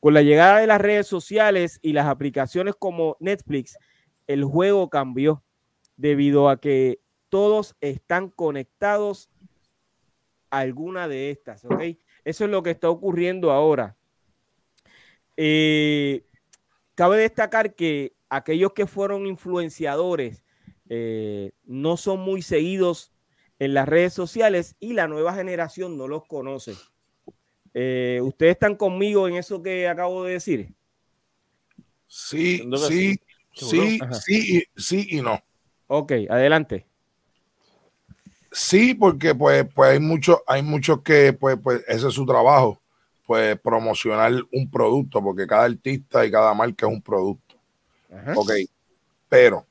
Con 0.00 0.14
la 0.14 0.22
llegada 0.22 0.58
de 0.58 0.66
las 0.66 0.80
redes 0.80 1.06
sociales 1.06 1.78
y 1.82 1.92
las 1.92 2.06
aplicaciones 2.06 2.74
como 2.76 3.16
Netflix, 3.20 3.78
el 4.26 4.44
juego 4.44 4.90
cambió 4.90 5.44
debido 5.96 6.48
a 6.48 6.60
que 6.60 7.00
todos 7.28 7.76
están 7.80 8.30
conectados 8.30 9.30
a 10.50 10.58
alguna 10.58 11.06
de 11.06 11.30
estas, 11.30 11.64
¿ok? 11.64 11.82
Eso 12.24 12.44
es 12.44 12.50
lo 12.50 12.62
que 12.62 12.70
está 12.70 12.88
ocurriendo 12.90 13.50
ahora. 13.52 13.96
Eh, 15.36 16.24
cabe 16.94 17.18
destacar 17.18 17.74
que 17.74 18.14
aquellos 18.28 18.72
que 18.72 18.86
fueron 18.86 19.26
influenciadores 19.26 20.44
eh, 20.88 21.52
no 21.64 21.96
son 21.96 22.20
muy 22.20 22.42
seguidos 22.42 23.12
en 23.58 23.74
las 23.74 23.88
redes 23.88 24.12
sociales 24.12 24.76
y 24.80 24.92
la 24.94 25.06
nueva 25.06 25.34
generación 25.34 25.96
no 25.96 26.08
los 26.08 26.26
conoce. 26.26 26.74
Eh, 27.74 28.20
¿Ustedes 28.22 28.52
están 28.52 28.74
conmigo 28.74 29.28
en 29.28 29.36
eso 29.36 29.62
que 29.62 29.86
acabo 29.86 30.24
de 30.24 30.32
decir? 30.32 30.74
Sí, 32.06 32.68
sí, 32.88 33.20
sí, 33.52 33.98
sí, 34.12 34.58
y, 34.58 34.80
sí 34.80 35.06
y 35.10 35.20
no. 35.22 35.40
Ok, 35.86 36.12
adelante. 36.28 36.89
Sí, 38.52 38.94
porque 38.94 39.34
pues, 39.34 39.64
pues 39.74 39.90
hay 39.92 40.00
muchos, 40.00 40.38
hay 40.46 40.62
muchos 40.62 41.02
que 41.02 41.32
pues, 41.32 41.56
pues 41.62 41.82
ese 41.86 42.08
es 42.08 42.14
su 42.14 42.26
trabajo, 42.26 42.80
pues 43.26 43.58
promocionar 43.60 44.32
un 44.52 44.70
producto, 44.70 45.22
porque 45.22 45.46
cada 45.46 45.64
artista 45.64 46.24
y 46.26 46.30
cada 46.30 46.52
marca 46.54 46.86
es 46.86 46.92
un 46.92 47.02
producto. 47.02 47.54
Ajá. 48.12 48.34
Ok, 48.36 48.52
pero 49.28 49.66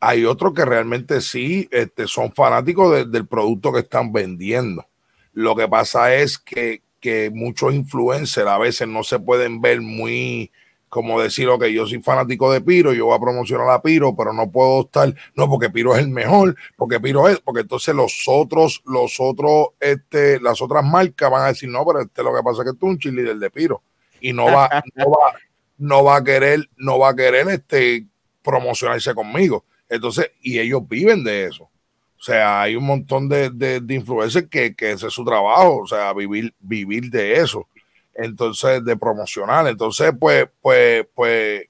hay 0.00 0.24
otros 0.24 0.54
que 0.54 0.64
realmente 0.64 1.20
sí 1.20 1.68
este, 1.70 2.06
son 2.08 2.32
fanáticos 2.32 2.92
de- 2.94 3.06
del 3.06 3.26
producto 3.26 3.72
que 3.72 3.80
están 3.80 4.12
vendiendo. 4.12 4.86
Lo 5.34 5.56
que 5.56 5.68
pasa 5.68 6.14
es 6.14 6.38
que, 6.38 6.82
que 7.00 7.30
muchos 7.34 7.74
influencers 7.74 8.48
a 8.48 8.58
veces 8.58 8.88
no 8.88 9.04
se 9.04 9.18
pueden 9.18 9.60
ver 9.60 9.80
muy, 9.82 10.50
como 10.92 11.22
decir, 11.22 11.48
ok, 11.48 11.64
yo 11.68 11.86
soy 11.86 12.02
fanático 12.02 12.52
de 12.52 12.60
Piro, 12.60 12.92
yo 12.92 13.06
voy 13.06 13.16
a 13.16 13.18
promocionar 13.18 13.70
a 13.70 13.80
Piro, 13.80 14.14
pero 14.14 14.34
no 14.34 14.50
puedo 14.50 14.82
estar, 14.82 15.14
no, 15.34 15.48
porque 15.48 15.70
Piro 15.70 15.94
es 15.94 16.00
el 16.00 16.08
mejor, 16.10 16.54
porque 16.76 17.00
Piro 17.00 17.30
es, 17.30 17.40
porque 17.40 17.62
entonces 17.62 17.94
los 17.94 18.24
otros, 18.26 18.82
los 18.84 19.16
otros, 19.18 19.68
este, 19.80 20.38
las 20.38 20.60
otras 20.60 20.84
marcas 20.84 21.30
van 21.30 21.44
a 21.44 21.46
decir, 21.46 21.70
no, 21.70 21.82
pero 21.86 22.02
este 22.02 22.22
lo 22.22 22.34
que 22.34 22.42
pasa 22.42 22.60
es 22.60 22.70
que 22.70 22.76
tú 22.76 22.88
eres 22.88 22.96
un 22.96 22.98
cheerleader 22.98 23.38
de 23.38 23.50
Piro 23.50 23.82
y 24.20 24.34
no 24.34 24.44
va, 24.44 24.68
no 24.94 25.10
va, 25.10 25.32
no 25.78 26.04
va 26.04 26.16
a 26.16 26.24
querer, 26.24 26.68
no 26.76 26.98
va 26.98 27.08
a 27.08 27.16
querer 27.16 27.48
este 27.48 28.06
promocionarse 28.42 29.14
conmigo. 29.14 29.64
Entonces, 29.88 30.30
y 30.42 30.58
ellos 30.58 30.86
viven 30.86 31.24
de 31.24 31.46
eso. 31.46 31.64
O 31.64 32.22
sea, 32.22 32.60
hay 32.60 32.76
un 32.76 32.84
montón 32.84 33.30
de, 33.30 33.48
de, 33.48 33.80
de 33.80 33.94
influencers 33.94 34.46
que, 34.46 34.74
que 34.76 34.92
ese 34.92 35.06
es 35.06 35.14
su 35.14 35.24
trabajo, 35.24 35.78
o 35.78 35.86
sea, 35.86 36.12
vivir, 36.12 36.54
vivir 36.60 37.08
de 37.08 37.36
eso. 37.36 37.66
Entonces 38.14 38.84
de 38.84 38.96
promocional. 38.96 39.66
Entonces, 39.68 40.12
pues, 40.18 40.48
pues, 40.60 41.06
pues, 41.14 41.68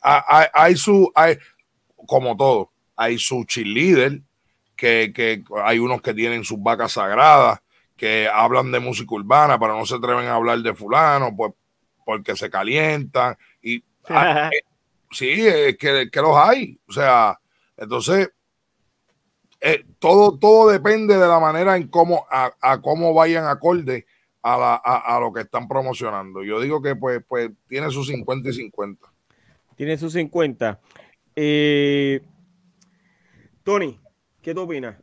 hay, 0.00 0.46
hay 0.52 0.76
su, 0.76 1.10
hay, 1.14 1.38
como 2.06 2.36
todo, 2.36 2.70
hay 2.96 3.18
su 3.18 3.44
cheerleader, 3.44 4.20
que, 4.76 5.12
que 5.14 5.42
hay 5.62 5.78
unos 5.78 6.02
que 6.02 6.14
tienen 6.14 6.44
sus 6.44 6.62
vacas 6.62 6.92
sagradas, 6.92 7.60
que 7.96 8.28
hablan 8.28 8.72
de 8.72 8.80
música 8.80 9.14
urbana, 9.14 9.58
pero 9.58 9.78
no 9.78 9.86
se 9.86 9.94
atreven 9.94 10.26
a 10.26 10.34
hablar 10.34 10.58
de 10.58 10.74
fulano, 10.74 11.34
pues 11.34 11.52
porque 12.04 12.36
se 12.36 12.50
calientan. 12.50 13.36
Y 13.62 13.82
ah, 14.08 14.50
eh, 14.52 14.64
sí, 15.10 15.46
es 15.46 15.76
que, 15.78 16.10
que 16.10 16.20
los 16.20 16.36
hay. 16.36 16.78
O 16.88 16.92
sea, 16.92 17.38
entonces, 17.76 18.30
eh, 19.60 19.84
todo, 19.98 20.38
todo 20.38 20.68
depende 20.68 21.16
de 21.16 21.26
la 21.26 21.40
manera 21.40 21.76
en 21.76 21.88
cómo, 21.88 22.26
a, 22.30 22.52
a 22.60 22.80
cómo 22.82 23.14
vayan 23.14 23.46
acorde 23.46 24.06
a, 24.44 24.58
la, 24.58 24.74
a, 24.74 25.16
a, 25.16 25.20
lo 25.20 25.32
que 25.32 25.40
están 25.40 25.66
promocionando. 25.66 26.44
Yo 26.44 26.60
digo 26.60 26.82
que 26.82 26.94
pues, 26.94 27.24
pues 27.26 27.50
tiene 27.66 27.90
sus 27.90 28.06
50 28.08 28.50
y 28.50 28.52
50. 28.52 29.08
Tiene 29.74 29.96
sus 29.96 30.12
50. 30.12 30.78
Eh, 31.34 32.20
Tony, 33.62 33.98
¿qué 34.42 34.54
tú 34.54 34.60
opinas? 34.60 34.96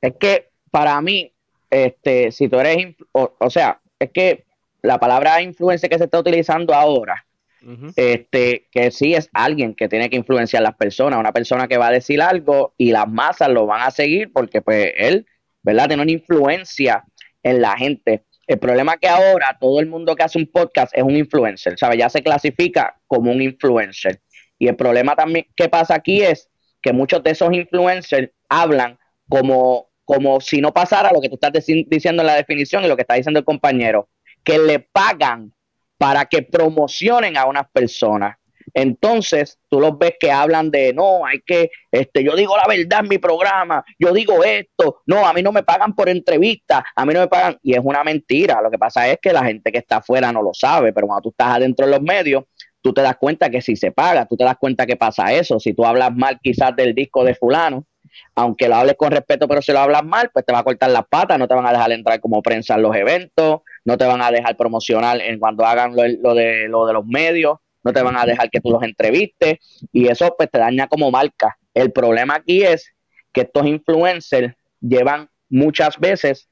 Es 0.00 0.14
que 0.20 0.50
para 0.70 1.00
mí, 1.00 1.34
este, 1.68 2.30
si 2.30 2.48
tú 2.48 2.60
eres, 2.60 2.94
o, 3.10 3.34
o 3.38 3.50
sea, 3.50 3.80
es 3.98 4.10
que 4.12 4.44
la 4.82 5.00
palabra 5.00 5.42
influencia 5.42 5.88
que 5.88 5.98
se 5.98 6.04
está 6.04 6.20
utilizando 6.20 6.74
ahora, 6.74 7.26
uh 7.62 7.70
-huh. 7.70 7.92
este, 7.96 8.68
que 8.70 8.92
sí 8.92 9.14
es 9.14 9.28
alguien 9.32 9.74
que 9.74 9.88
tiene 9.88 10.08
que 10.08 10.16
influenciar 10.16 10.62
a 10.62 10.68
las 10.68 10.76
personas, 10.76 11.18
una 11.18 11.32
persona 11.32 11.66
que 11.66 11.76
va 11.76 11.88
a 11.88 11.92
decir 11.92 12.22
algo 12.22 12.74
y 12.78 12.92
las 12.92 13.08
masas 13.08 13.48
lo 13.48 13.66
van 13.66 13.82
a 13.82 13.90
seguir 13.90 14.32
porque 14.32 14.62
pues 14.62 14.92
él, 14.96 15.26
¿verdad? 15.62 15.88
Tiene 15.88 16.02
una 16.04 16.12
influencia 16.12 17.04
en 17.42 17.60
la 17.60 17.76
gente. 17.76 18.24
El 18.46 18.58
problema 18.58 18.94
es 18.94 19.00
que 19.00 19.08
ahora 19.08 19.56
todo 19.60 19.80
el 19.80 19.86
mundo 19.86 20.14
que 20.16 20.22
hace 20.22 20.38
un 20.38 20.46
podcast 20.46 20.96
es 20.96 21.02
un 21.02 21.16
influencer, 21.16 21.78
¿sabes? 21.78 21.98
Ya 21.98 22.08
se 22.08 22.22
clasifica 22.22 23.00
como 23.06 23.30
un 23.30 23.40
influencer. 23.40 24.20
Y 24.58 24.68
el 24.68 24.76
problema 24.76 25.14
también 25.16 25.46
que 25.56 25.68
pasa 25.68 25.94
aquí 25.94 26.22
es 26.22 26.50
que 26.80 26.92
muchos 26.92 27.22
de 27.22 27.30
esos 27.30 27.52
influencers 27.52 28.30
hablan 28.48 28.98
como, 29.28 29.88
como 30.04 30.40
si 30.40 30.60
no 30.60 30.74
pasara 30.74 31.12
lo 31.12 31.20
que 31.20 31.28
tú 31.28 31.36
estás 31.36 31.52
diciendo 31.86 32.22
en 32.22 32.26
la 32.26 32.34
definición 32.34 32.84
y 32.84 32.88
lo 32.88 32.96
que 32.96 33.02
está 33.02 33.14
diciendo 33.14 33.38
el 33.38 33.44
compañero, 33.44 34.08
que 34.44 34.58
le 34.58 34.80
pagan 34.80 35.54
para 35.96 36.24
que 36.24 36.42
promocionen 36.42 37.36
a 37.36 37.46
unas 37.46 37.70
personas. 37.70 38.36
Entonces, 38.74 39.58
tú 39.68 39.80
los 39.80 39.98
ves 39.98 40.14
que 40.18 40.30
hablan 40.30 40.70
de, 40.70 40.92
no, 40.92 41.24
hay 41.26 41.40
que, 41.40 41.70
este, 41.90 42.24
yo 42.24 42.34
digo 42.34 42.56
la 42.56 42.66
verdad 42.66 43.00
en 43.00 43.08
mi 43.08 43.18
programa, 43.18 43.84
yo 43.98 44.12
digo 44.12 44.44
esto, 44.44 45.02
no, 45.06 45.26
a 45.26 45.32
mí 45.32 45.42
no 45.42 45.52
me 45.52 45.62
pagan 45.62 45.94
por 45.94 46.08
entrevista, 46.08 46.84
a 46.94 47.06
mí 47.06 47.14
no 47.14 47.20
me 47.20 47.28
pagan, 47.28 47.58
y 47.62 47.74
es 47.74 47.80
una 47.82 48.04
mentira. 48.04 48.60
Lo 48.62 48.70
que 48.70 48.78
pasa 48.78 49.08
es 49.08 49.18
que 49.20 49.32
la 49.32 49.44
gente 49.44 49.72
que 49.72 49.78
está 49.78 49.96
afuera 49.96 50.32
no 50.32 50.42
lo 50.42 50.54
sabe, 50.54 50.92
pero 50.92 51.06
cuando 51.06 51.22
tú 51.22 51.28
estás 51.30 51.56
adentro 51.56 51.86
de 51.86 51.92
los 51.92 52.02
medios, 52.02 52.44
tú 52.80 52.92
te 52.92 53.00
das 53.00 53.16
cuenta 53.16 53.48
que 53.48 53.62
si 53.62 53.76
se 53.76 53.92
paga, 53.92 54.26
tú 54.26 54.36
te 54.36 54.44
das 54.44 54.56
cuenta 54.58 54.86
que 54.86 54.96
pasa 54.96 55.32
eso. 55.32 55.58
Si 55.60 55.72
tú 55.72 55.86
hablas 55.86 56.14
mal 56.14 56.38
quizás 56.42 56.74
del 56.76 56.94
disco 56.94 57.24
de 57.24 57.34
fulano, 57.34 57.86
aunque 58.34 58.68
lo 58.68 58.76
hables 58.76 58.96
con 58.96 59.10
respeto, 59.10 59.48
pero 59.48 59.62
si 59.62 59.72
lo 59.72 59.78
hablas 59.78 60.04
mal, 60.04 60.30
pues 60.32 60.44
te 60.44 60.52
va 60.52 60.58
a 60.58 60.64
cortar 60.64 60.90
las 60.90 61.06
patas, 61.08 61.38
no 61.38 61.48
te 61.48 61.54
van 61.54 61.66
a 61.66 61.72
dejar 61.72 61.92
entrar 61.92 62.20
como 62.20 62.42
prensa 62.42 62.74
en 62.74 62.82
los 62.82 62.94
eventos, 62.94 63.60
no 63.84 63.96
te 63.96 64.04
van 64.04 64.20
a 64.20 64.30
dejar 64.30 64.56
promocionar 64.56 65.20
en 65.20 65.38
cuando 65.38 65.64
hagan 65.64 65.94
lo, 65.96 66.02
lo, 66.20 66.34
de, 66.34 66.68
lo 66.68 66.86
de 66.86 66.92
los 66.92 67.06
medios, 67.06 67.58
no 67.84 67.92
te 67.92 68.02
van 68.02 68.16
a 68.16 68.24
dejar 68.24 68.50
que 68.50 68.60
tú 68.60 68.70
los 68.70 68.82
entrevistes 68.82 69.58
y 69.92 70.08
eso 70.08 70.34
pues 70.36 70.50
te 70.50 70.58
daña 70.58 70.86
como 70.86 71.10
marca. 71.10 71.56
El 71.74 71.92
problema 71.92 72.36
aquí 72.36 72.62
es 72.62 72.92
que 73.32 73.42
estos 73.42 73.66
influencers 73.66 74.54
llevan 74.80 75.28
muchas 75.48 75.98
veces 75.98 76.48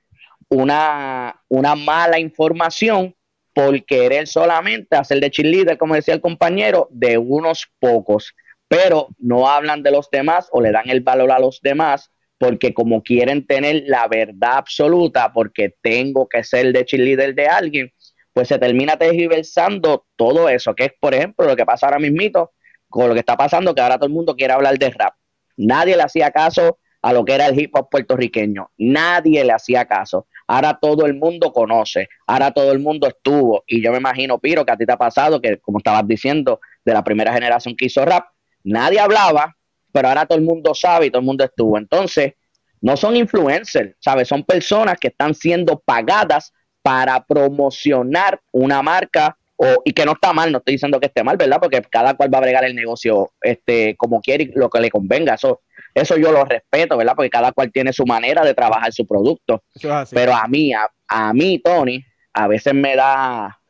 una, 0.49 1.41
una 1.49 1.75
mala 1.75 2.19
información 2.19 3.15
por 3.53 3.85
querer 3.85 4.27
solamente 4.27 4.97
hacer 4.97 5.21
de 5.21 5.31
cheerleader, 5.31 5.79
como 5.79 5.95
decía 5.95 6.15
el 6.15 6.21
compañero, 6.21 6.89
de 6.91 7.19
unos 7.19 7.69
pocos, 7.79 8.35
pero 8.69 9.09
no 9.19 9.49
hablan 9.49 9.83
de 9.83 9.91
los 9.91 10.09
demás 10.11 10.49
o 10.53 10.61
le 10.61 10.73
dan 10.73 10.89
el 10.89 11.01
valor 11.01 11.33
a 11.33 11.39
los 11.39 11.61
demás 11.61 12.11
porque 12.41 12.73
como 12.73 13.03
quieren 13.03 13.47
tener 13.47 13.83
la 13.87 14.09
verdad 14.09 14.55
absoluta, 14.55 15.31
porque 15.31 15.75
tengo 15.83 16.27
que 16.27 16.43
ser 16.43 16.73
de 16.73 16.87
cheerleader 16.87 17.35
de 17.35 17.47
alguien, 17.47 17.93
pues 18.33 18.49
se 18.49 18.59
termina 18.59 18.97
tergiversando 18.97 20.07
todo 20.17 20.49
eso, 20.49 20.75
que 20.75 20.85
es, 20.87 20.93
por 21.01 21.15
ejemplo, 21.15 21.47
lo 21.47 21.57
que 21.57 21.67
pasa 21.67 21.87
ahora 21.87 21.99
mismito, 21.99 22.53
con 22.89 23.09
lo 23.09 23.15
que 23.15 23.21
está 23.21 23.37
pasando, 23.37 23.75
que 23.75 23.81
ahora 23.81 23.97
todo 23.97 24.07
el 24.07 24.13
mundo 24.13 24.37
quiere 24.37 24.53
hablar 24.53 24.79
de 24.79 24.91
rap. 24.91 25.15
Nadie 25.57 25.97
le 25.97 26.03
hacía 26.03 26.31
caso 26.31 26.79
a 27.03 27.13
lo 27.13 27.25
que 27.25 27.35
era 27.35 27.47
el 27.47 27.59
hip 27.59 27.75
hop 27.75 27.89
puertorriqueño. 27.91 28.71
Nadie 28.79 29.45
le 29.45 29.53
hacía 29.53 29.87
caso. 29.87 30.27
Ahora 30.47 30.79
todo 30.81 31.07
el 31.07 31.15
mundo 31.15 31.53
conoce, 31.53 32.09
ahora 32.27 32.51
todo 32.51 32.73
el 32.73 32.81
mundo 32.81 33.07
estuvo. 33.07 33.65
Y 33.67 33.83
yo 33.83 33.93
me 33.93 33.99
imagino, 33.99 34.39
Piro, 34.39 34.65
que 34.65 34.73
a 34.73 34.77
ti 34.77 34.85
te 34.85 34.93
ha 34.93 34.99
pasado, 34.99 35.41
que 35.41 35.59
como 35.59 35.79
estabas 35.79 36.07
diciendo, 36.07 36.61
de 36.85 36.93
la 36.93 37.05
primera 37.05 37.33
generación 37.33 37.77
que 37.77 37.87
hizo 37.87 38.05
rap, 38.05 38.27
nadie 38.65 38.99
hablaba, 38.99 39.57
pero 39.93 40.09
ahora 40.09 40.27
todo 40.27 40.39
el 40.39 40.45
mundo 40.45 40.75
sabe 40.75 41.07
y 41.07 41.11
todo 41.11 41.21
el 41.21 41.27
mundo 41.27 41.45
estuvo. 41.45 41.79
Entonces, 41.79 42.35
no 42.81 42.97
son 42.97 43.17
influencers, 43.17 43.95
¿sabes? 44.01 44.29
Son 44.29 44.45
personas 44.45 44.97
que 44.99 45.09
están 45.09 45.35
siendo 45.35 45.79
pagadas 45.81 46.53
para 46.83 47.25
promocionar 47.25 48.41
una 48.53 48.83
marca 48.83 49.37
o, 49.57 49.83
y 49.85 49.93
que 49.93 50.07
no 50.07 50.13
está 50.13 50.33
mal, 50.33 50.51
no 50.51 50.59
estoy 50.59 50.75
diciendo 50.75 50.99
que 50.99 51.07
esté 51.07 51.23
mal, 51.23 51.37
¿verdad? 51.37 51.59
Porque 51.61 51.83
cada 51.83 52.15
cual 52.15 52.33
va 52.33 52.39
a 52.39 52.43
bregar 52.43 52.65
el 52.65 52.75
negocio 52.75 53.33
este, 53.43 53.95
como 53.97 54.21
quiere 54.23 54.45
y 54.45 54.53
lo 54.55 54.71
que 54.71 54.81
le 54.81 54.91
convenga. 54.91 55.35
Eso, 55.35 55.61
eso 55.95 56.17
yo 56.17 56.33
lo 56.33 56.45
respeto, 56.45 56.97
¿verdad? 56.97 57.13
Porque 57.15 57.29
cada 57.29 57.53
cual 57.53 57.71
tiene 57.71 57.93
su 57.93 58.07
manera 58.07 58.43
de 58.43 58.55
trabajar 58.55 58.93
su 58.93 59.07
producto. 59.07 59.63
Pero 60.11 60.35
a 60.35 60.47
mí, 60.49 60.73
a, 60.73 60.89
a, 61.09 61.35
mí, 61.35 61.59
Tony, 61.59 62.03
a 62.33 62.49
veces 62.49 62.73
me 62.73 62.97
da, 62.97 63.61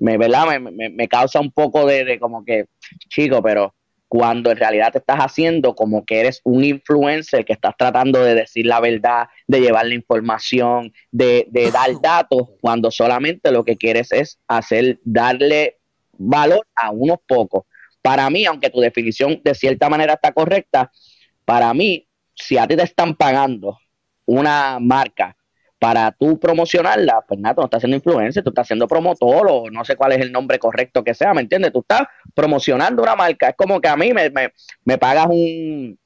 me, 0.00 0.16
¿verdad? 0.16 0.46
Me, 0.46 0.70
me, 0.70 0.88
me 0.88 1.08
causa 1.08 1.40
un 1.40 1.52
poco 1.52 1.84
de, 1.84 2.06
de 2.06 2.18
como 2.18 2.42
que, 2.42 2.64
chico, 3.10 3.42
pero 3.42 3.74
cuando 4.08 4.50
en 4.50 4.56
realidad 4.56 4.92
te 4.92 4.98
estás 4.98 5.18
haciendo 5.18 5.74
como 5.74 6.04
que 6.04 6.20
eres 6.20 6.40
un 6.44 6.64
influencer, 6.64 7.44
que 7.44 7.52
estás 7.52 7.74
tratando 7.76 8.22
de 8.22 8.34
decir 8.34 8.66
la 8.66 8.80
verdad, 8.80 9.28
de 9.46 9.60
llevar 9.60 9.86
la 9.86 9.94
información, 9.94 10.92
de, 11.12 11.46
de 11.50 11.70
dar 11.70 11.90
datos, 12.00 12.48
cuando 12.60 12.90
solamente 12.90 13.52
lo 13.52 13.64
que 13.64 13.76
quieres 13.76 14.10
es 14.12 14.38
hacer, 14.48 14.98
darle 15.04 15.76
valor 16.12 16.66
a 16.74 16.90
unos 16.90 17.18
pocos. 17.26 17.64
Para 18.00 18.30
mí, 18.30 18.46
aunque 18.46 18.70
tu 18.70 18.80
definición 18.80 19.40
de 19.44 19.54
cierta 19.54 19.90
manera 19.90 20.14
está 20.14 20.32
correcta, 20.32 20.90
para 21.44 21.72
mí, 21.74 22.06
si 22.34 22.56
a 22.56 22.66
ti 22.66 22.76
te 22.76 22.84
están 22.84 23.14
pagando 23.14 23.78
una 24.24 24.78
marca 24.80 25.36
para 25.78 26.10
tú 26.12 26.38
promocionarla, 26.38 27.24
pues 27.26 27.38
nada, 27.38 27.54
tú 27.54 27.60
no 27.60 27.66
estás 27.66 27.78
haciendo 27.78 27.96
influencer, 27.96 28.42
tú 28.42 28.50
estás 28.50 28.66
haciendo 28.66 28.88
promotor 28.88 29.46
o 29.50 29.70
no 29.70 29.84
sé 29.84 29.96
cuál 29.96 30.12
es 30.12 30.20
el 30.20 30.32
nombre 30.32 30.58
correcto 30.58 31.04
que 31.04 31.14
sea, 31.14 31.34
¿me 31.34 31.40
entiendes? 31.40 31.72
Tú 31.72 31.80
estás 31.80 32.02
promocionando 32.34 33.02
una 33.02 33.14
marca. 33.14 33.50
Es 33.50 33.56
como 33.56 33.80
que 33.80 33.88
a 33.88 33.96
mí 33.96 34.12
me, 34.12 34.30
me, 34.30 34.52
me 34.84 34.98
pagas 34.98 35.26
un, 35.26 35.98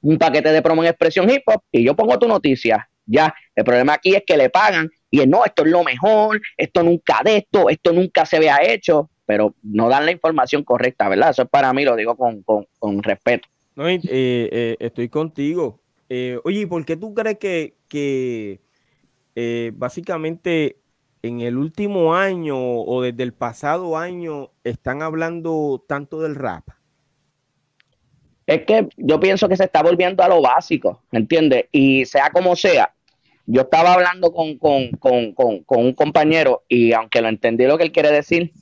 un, 0.00 0.18
paquete 0.18 0.50
de 0.50 0.62
promo 0.62 0.82
en 0.82 0.88
expresión 0.88 1.30
hip 1.30 1.42
hop 1.46 1.62
y 1.70 1.84
yo 1.84 1.94
pongo 1.94 2.18
tu 2.18 2.26
noticia. 2.26 2.88
Ya, 3.06 3.34
el 3.54 3.64
problema 3.64 3.94
aquí 3.94 4.14
es 4.14 4.22
que 4.26 4.36
le 4.36 4.50
pagan 4.50 4.90
y 5.10 5.26
no, 5.26 5.44
esto 5.44 5.64
es 5.64 5.70
lo 5.70 5.84
mejor, 5.84 6.40
esto 6.56 6.82
nunca 6.82 7.20
de 7.24 7.38
esto, 7.38 7.68
esto 7.68 7.92
nunca 7.92 8.24
se 8.26 8.38
vea 8.38 8.58
hecho, 8.62 9.10
pero 9.26 9.54
no 9.62 9.88
dan 9.88 10.06
la 10.06 10.12
información 10.12 10.64
correcta, 10.64 11.08
¿verdad? 11.08 11.30
Eso 11.30 11.42
es 11.42 11.48
para 11.48 11.72
mí, 11.72 11.84
lo 11.84 11.96
digo 11.96 12.16
con, 12.16 12.42
con, 12.42 12.66
con 12.78 13.02
respeto. 13.02 13.48
No, 13.74 13.88
eh, 13.88 14.00
eh, 14.04 14.76
estoy 14.80 15.08
contigo. 15.08 15.80
Eh, 16.08 16.38
oye, 16.44 16.66
¿por 16.66 16.84
qué 16.84 16.96
tú 16.96 17.14
crees 17.14 17.38
que, 17.38 17.74
que 17.88 18.60
eh, 19.34 19.72
básicamente 19.74 20.76
en 21.22 21.40
el 21.40 21.56
último 21.56 22.14
año 22.14 22.56
o 22.58 23.02
desde 23.02 23.22
el 23.22 23.32
pasado 23.32 23.96
año 23.96 24.50
están 24.64 25.02
hablando 25.02 25.84
tanto 25.86 26.20
del 26.20 26.34
rap? 26.34 26.68
Es 28.46 28.64
que 28.64 28.88
yo 28.96 29.20
pienso 29.20 29.48
que 29.48 29.56
se 29.56 29.64
está 29.64 29.82
volviendo 29.82 30.22
a 30.22 30.28
lo 30.28 30.42
básico, 30.42 31.02
¿me 31.10 31.20
entiendes? 31.20 31.66
Y 31.70 32.04
sea 32.06 32.30
como 32.30 32.56
sea, 32.56 32.92
yo 33.46 33.62
estaba 33.62 33.94
hablando 33.94 34.32
con, 34.32 34.58
con, 34.58 34.90
con, 34.92 35.32
con, 35.32 35.64
un 35.80 35.94
compañero 35.94 36.64
y 36.68 36.92
aunque 36.92 37.20
lo 37.20 37.28
entendí 37.28 37.66
lo 37.66 37.78
que 37.78 37.84
él 37.84 37.92
quiere 37.92 38.10
decir, 38.10 38.52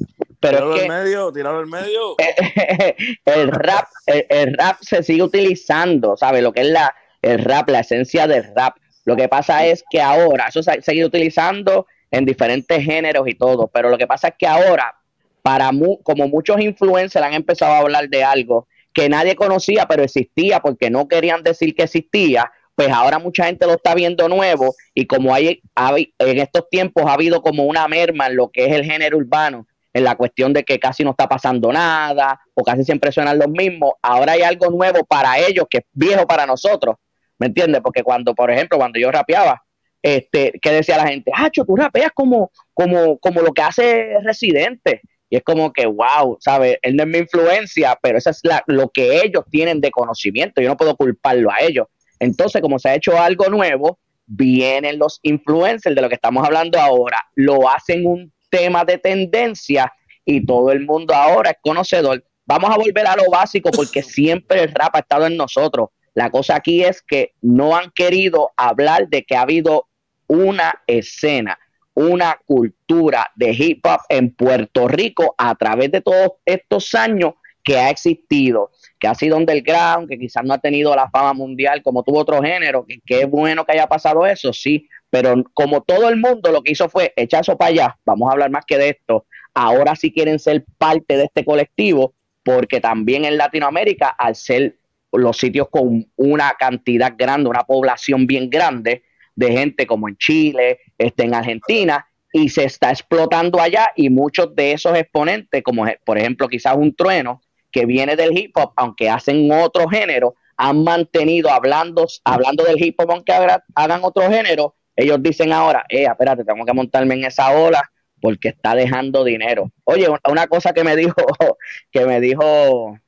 pero 0.40 0.74
es 0.74 0.82
que, 0.82 0.88
medio, 0.88 1.32
tirarlo 1.32 1.60
el 1.60 1.66
medio. 1.66 2.16
el 3.26 3.50
rap, 3.50 3.88
el, 4.06 4.26
el, 4.28 4.54
rap 4.54 4.78
se 4.80 5.02
sigue 5.02 5.22
utilizando, 5.22 6.16
¿sabes? 6.16 6.42
Lo 6.42 6.52
que 6.52 6.62
es 6.62 6.68
la, 6.68 6.94
el 7.20 7.44
rap, 7.44 7.68
la 7.68 7.80
esencia 7.80 8.26
del 8.26 8.44
rap. 8.54 8.76
Lo 9.04 9.16
que 9.16 9.28
pasa 9.28 9.66
es 9.66 9.82
que 9.90 10.00
ahora, 10.00 10.46
eso 10.48 10.62
se 10.62 10.70
ha 10.70 10.82
seguido 10.82 11.08
utilizando 11.08 11.86
en 12.10 12.24
diferentes 12.24 12.84
géneros 12.84 13.26
y 13.28 13.34
todo, 13.34 13.68
pero 13.68 13.88
lo 13.88 13.98
que 13.98 14.06
pasa 14.06 14.28
es 14.28 14.34
que 14.38 14.46
ahora, 14.46 14.94
para 15.42 15.72
mu 15.72 16.02
como 16.02 16.28
muchos 16.28 16.60
influencers 16.60 17.24
han 17.24 17.34
empezado 17.34 17.72
a 17.72 17.78
hablar 17.78 18.08
de 18.08 18.22
algo 18.22 18.66
que 18.92 19.08
nadie 19.08 19.36
conocía, 19.36 19.86
pero 19.86 20.02
existía 20.02 20.60
porque 20.60 20.90
no 20.90 21.08
querían 21.08 21.42
decir 21.42 21.74
que 21.74 21.84
existía, 21.84 22.50
pues 22.74 22.90
ahora 22.90 23.18
mucha 23.18 23.44
gente 23.44 23.66
lo 23.66 23.74
está 23.74 23.94
viendo 23.94 24.28
nuevo 24.28 24.74
y 24.94 25.06
como 25.06 25.32
hay, 25.34 25.62
hay 25.74 26.12
en 26.18 26.38
estos 26.38 26.68
tiempos 26.68 27.04
ha 27.06 27.14
habido 27.14 27.40
como 27.40 27.64
una 27.64 27.86
merma 27.88 28.26
en 28.26 28.36
lo 28.36 28.50
que 28.50 28.66
es 28.66 28.72
el 28.72 28.84
género 28.84 29.18
urbano, 29.18 29.66
en 29.92 30.04
la 30.04 30.16
cuestión 30.16 30.52
de 30.52 30.64
que 30.64 30.78
casi 30.78 31.04
no 31.04 31.10
está 31.10 31.28
pasando 31.28 31.72
nada 31.72 32.40
o 32.54 32.62
casi 32.62 32.84
siempre 32.84 33.12
suenan 33.12 33.38
los 33.38 33.48
mismos, 33.48 33.92
ahora 34.02 34.32
hay 34.32 34.42
algo 34.42 34.70
nuevo 34.70 35.04
para 35.04 35.38
ellos 35.38 35.66
que 35.70 35.78
es 35.78 35.84
viejo 35.92 36.26
para 36.26 36.46
nosotros 36.46 36.96
¿Me 37.40 37.46
entiendes? 37.46 37.80
Porque 37.82 38.04
cuando, 38.04 38.34
por 38.34 38.50
ejemplo, 38.50 38.78
cuando 38.78 39.00
yo 39.00 39.10
rapeaba, 39.10 39.62
este, 40.02 40.52
que 40.62 40.70
decía 40.70 40.96
la 40.96 41.08
gente, 41.08 41.32
ah, 41.34 41.50
tú 41.50 41.74
rapeas 41.74 42.12
como, 42.14 42.52
como, 42.72 43.18
como 43.18 43.40
lo 43.40 43.52
que 43.52 43.62
hace 43.62 44.18
Residente. 44.22 45.00
Y 45.28 45.36
es 45.36 45.42
como 45.42 45.72
que, 45.72 45.86
wow, 45.86 46.36
¿sabes? 46.40 46.78
Él 46.82 46.96
no 46.96 47.04
es 47.04 47.08
mi 47.08 47.18
influencia, 47.18 47.98
pero 48.02 48.18
eso 48.18 48.30
es 48.30 48.40
la, 48.42 48.62
lo 48.66 48.90
que 48.90 49.22
ellos 49.24 49.44
tienen 49.50 49.80
de 49.80 49.90
conocimiento. 49.90 50.60
Yo 50.60 50.68
no 50.68 50.76
puedo 50.76 50.96
culparlo 50.96 51.50
a 51.50 51.60
ellos. 51.60 51.86
Entonces, 52.18 52.60
como 52.60 52.78
se 52.78 52.90
ha 52.90 52.94
hecho 52.94 53.18
algo 53.18 53.48
nuevo, 53.48 53.98
vienen 54.26 54.98
los 54.98 55.18
influencers 55.22 55.94
de 55.94 56.02
lo 56.02 56.08
que 56.08 56.16
estamos 56.16 56.44
hablando 56.44 56.78
ahora, 56.78 57.18
lo 57.34 57.68
hacen 57.68 58.06
un 58.06 58.32
tema 58.50 58.84
de 58.84 58.98
tendencia 58.98 59.92
y 60.24 60.44
todo 60.44 60.72
el 60.72 60.84
mundo 60.84 61.14
ahora 61.14 61.50
es 61.50 61.56
conocedor. 61.62 62.22
Vamos 62.44 62.70
a 62.70 62.76
volver 62.76 63.06
a 63.06 63.16
lo 63.16 63.30
básico 63.30 63.70
porque 63.70 64.02
siempre 64.02 64.62
el 64.64 64.74
rap 64.74 64.94
ha 64.96 64.98
estado 65.00 65.26
en 65.26 65.36
nosotros. 65.36 65.90
La 66.14 66.30
cosa 66.30 66.56
aquí 66.56 66.82
es 66.82 67.02
que 67.02 67.32
no 67.40 67.76
han 67.76 67.90
querido 67.90 68.50
hablar 68.56 69.08
de 69.08 69.22
que 69.22 69.36
ha 69.36 69.42
habido 69.42 69.86
una 70.26 70.82
escena 70.86 71.58
una 71.94 72.40
cultura 72.46 73.26
de 73.34 73.50
hip 73.50 73.84
hop 73.84 74.00
en 74.08 74.34
Puerto 74.34 74.88
Rico 74.88 75.34
a 75.36 75.54
través 75.54 75.90
de 75.90 76.00
todos 76.00 76.32
estos 76.44 76.94
años 76.94 77.34
que 77.62 77.76
ha 77.76 77.90
existido, 77.90 78.70
que 78.98 79.06
ha 79.06 79.14
sido 79.14 79.36
underground, 79.36 80.08
que 80.08 80.18
quizás 80.18 80.42
no 80.44 80.54
ha 80.54 80.58
tenido 80.58 80.96
la 80.96 81.10
fama 81.10 81.34
mundial 81.34 81.82
como 81.82 82.02
tuvo 82.02 82.20
otro 82.20 82.42
género, 82.42 82.86
que, 82.86 83.20
es 83.20 83.28
bueno 83.28 83.66
que 83.66 83.72
haya 83.72 83.86
pasado 83.86 84.24
eso, 84.26 84.52
sí, 84.52 84.88
pero 85.10 85.44
como 85.52 85.82
todo 85.82 86.08
el 86.08 86.16
mundo 86.16 86.50
lo 86.50 86.62
que 86.62 86.72
hizo 86.72 86.88
fue 86.88 87.12
echar 87.16 87.42
eso 87.42 87.58
para 87.58 87.70
allá, 87.70 87.98
vamos 88.06 88.28
a 88.28 88.32
hablar 88.32 88.50
más 88.50 88.64
que 88.64 88.78
de 88.78 88.88
esto, 88.90 89.26
ahora 89.52 89.94
sí 89.94 90.10
quieren 90.10 90.38
ser 90.38 90.64
parte 90.78 91.18
de 91.18 91.24
este 91.24 91.44
colectivo, 91.44 92.14
porque 92.42 92.80
también 92.80 93.26
en 93.26 93.36
Latinoamérica, 93.36 94.08
al 94.08 94.36
ser 94.36 94.78
los 95.12 95.36
sitios 95.36 95.68
con 95.70 96.06
una 96.16 96.52
cantidad 96.58 97.14
grande, 97.16 97.50
una 97.50 97.64
población 97.64 98.26
bien 98.26 98.50
grande, 98.50 99.02
de 99.34 99.52
gente 99.52 99.86
como 99.86 100.08
en 100.08 100.16
Chile, 100.16 100.80
este, 100.98 101.24
en 101.24 101.34
Argentina, 101.34 102.06
y 102.32 102.48
se 102.48 102.64
está 102.64 102.90
explotando 102.90 103.60
allá 103.60 103.90
y 103.96 104.10
muchos 104.10 104.54
de 104.54 104.72
esos 104.72 104.96
exponentes, 104.96 105.62
como 105.62 105.84
por 106.04 106.18
ejemplo 106.18 106.48
quizás 106.48 106.76
un 106.76 106.94
trueno 106.94 107.42
que 107.72 107.86
viene 107.86 108.16
del 108.16 108.36
hip 108.36 108.56
hop, 108.56 108.72
aunque 108.76 109.08
hacen 109.08 109.50
otro 109.52 109.88
género, 109.88 110.34
han 110.56 110.84
mantenido 110.84 111.50
hablando, 111.50 112.06
hablando 112.24 112.64
del 112.64 112.82
hip 112.82 113.00
hop, 113.00 113.10
aunque 113.12 113.32
hagan 113.74 114.00
otro 114.02 114.30
género, 114.30 114.74
ellos 114.94 115.22
dicen 115.22 115.52
ahora, 115.52 115.84
eh, 115.88 116.04
espérate, 116.04 116.44
tengo 116.44 116.64
que 116.64 116.72
montarme 116.72 117.14
en 117.14 117.24
esa 117.24 117.52
ola 117.52 117.90
porque 118.20 118.48
está 118.48 118.74
dejando 118.74 119.24
dinero. 119.24 119.70
Oye, 119.84 120.06
una 120.28 120.46
cosa 120.46 120.72
que 120.72 120.84
me 120.84 120.94
dijo, 120.94 121.14
que 121.90 122.04
me 122.04 122.20
dijo 122.20 122.98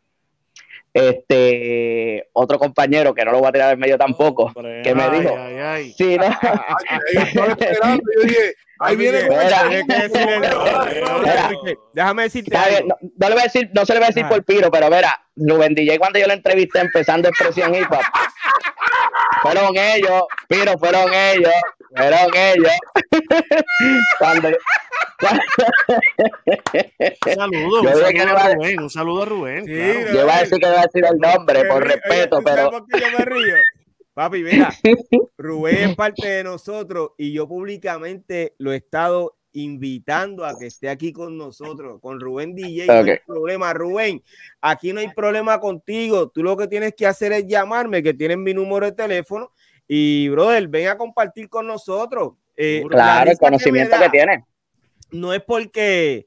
este 0.94 2.28
otro 2.34 2.58
compañero 2.58 3.14
que 3.14 3.24
no 3.24 3.32
lo 3.32 3.38
voy 3.38 3.48
a 3.48 3.52
tirar 3.52 3.72
en 3.72 3.78
medio 3.78 3.96
tampoco 3.96 4.52
que 4.54 4.94
me 4.94 5.10
dijo 5.10 5.36
sí 5.96 6.18
no 6.18 6.26
ahí 8.78 8.96
viene 8.96 9.28
déjame 11.94 12.22
decirte 12.24 12.58
no, 12.86 13.28
le 13.28 13.34
voy 13.34 13.40
a 13.40 13.44
decir 13.44 13.70
no 13.74 13.86
se 13.86 13.94
le 13.94 14.00
va 14.00 14.06
a 14.06 14.08
decir 14.10 14.28
por 14.28 14.44
piro 14.44 14.70
pero 14.70 14.90
verá 14.90 15.18
Rubén 15.34 15.74
DJ 15.74 15.98
cuando 15.98 16.18
yo 16.18 16.26
lo 16.26 16.34
entrevisté 16.34 16.80
empezando 16.80 17.28
expresión 17.28 17.74
hip 17.74 17.90
hop 17.90 18.04
fueron 19.40 19.74
ellos 19.76 20.24
piro 20.46 20.76
fueron 20.78 21.10
ellos 21.14 21.54
fueron 21.94 22.30
ellos. 22.34 22.72
Cuando 24.18 24.48
un 27.26 27.34
saludo, 27.34 27.80
un 27.82 27.88
saludo 27.88 28.36
a 28.36 28.54
Rubén, 28.54 28.80
un 28.80 28.90
saludo 28.90 29.22
a 29.22 29.26
Rubén. 29.26 29.66
yo 29.66 30.22
iba 30.22 30.36
a 30.36 30.40
decir 30.40 30.58
que 30.58 30.66
iba 30.66 30.80
a 30.80 30.86
decir 30.86 31.04
el 31.04 31.18
nombre, 31.18 31.64
por 31.66 31.86
respeto, 31.86 32.40
pero. 32.44 32.70
Yo 32.70 33.18
me 33.18 33.24
río? 33.24 33.56
Papi, 34.14 34.42
mira, 34.42 34.70
Rubén 35.38 35.90
es 35.90 35.96
parte 35.96 36.28
de 36.28 36.44
nosotros 36.44 37.12
y 37.16 37.32
yo 37.32 37.48
públicamente 37.48 38.54
lo 38.58 38.72
he 38.72 38.76
estado 38.76 39.36
invitando 39.54 40.44
a 40.44 40.58
que 40.58 40.66
esté 40.66 40.88
aquí 40.88 41.12
con 41.12 41.38
nosotros, 41.38 41.98
con 42.00 42.20
Rubén 42.20 42.54
DJ. 42.54 42.86
No 42.86 42.92
hay 42.92 43.18
problema, 43.26 43.72
Rubén. 43.72 44.22
Aquí 44.60 44.92
no 44.92 45.00
hay 45.00 45.08
problema 45.08 45.60
contigo. 45.60 46.28
Tú 46.28 46.42
lo 46.42 46.56
que 46.56 46.68
tienes 46.68 46.94
que 46.94 47.06
hacer 47.06 47.32
es 47.32 47.46
llamarme, 47.46 48.02
que 48.02 48.14
tienes 48.14 48.38
mi 48.38 48.54
número 48.54 48.86
de 48.86 48.92
teléfono. 48.92 49.50
Y, 49.88 50.28
brother, 50.28 50.68
ven 50.68 50.88
a 50.88 50.96
compartir 50.96 51.48
con 51.48 51.66
nosotros. 51.66 52.34
Eh, 52.56 52.82
claro, 52.88 53.30
el 53.30 53.38
conocimiento 53.38 53.96
que, 53.96 54.04
que 54.04 54.10
tiene 54.10 54.44
no 55.12 55.32
es 55.32 55.42
porque 55.42 56.26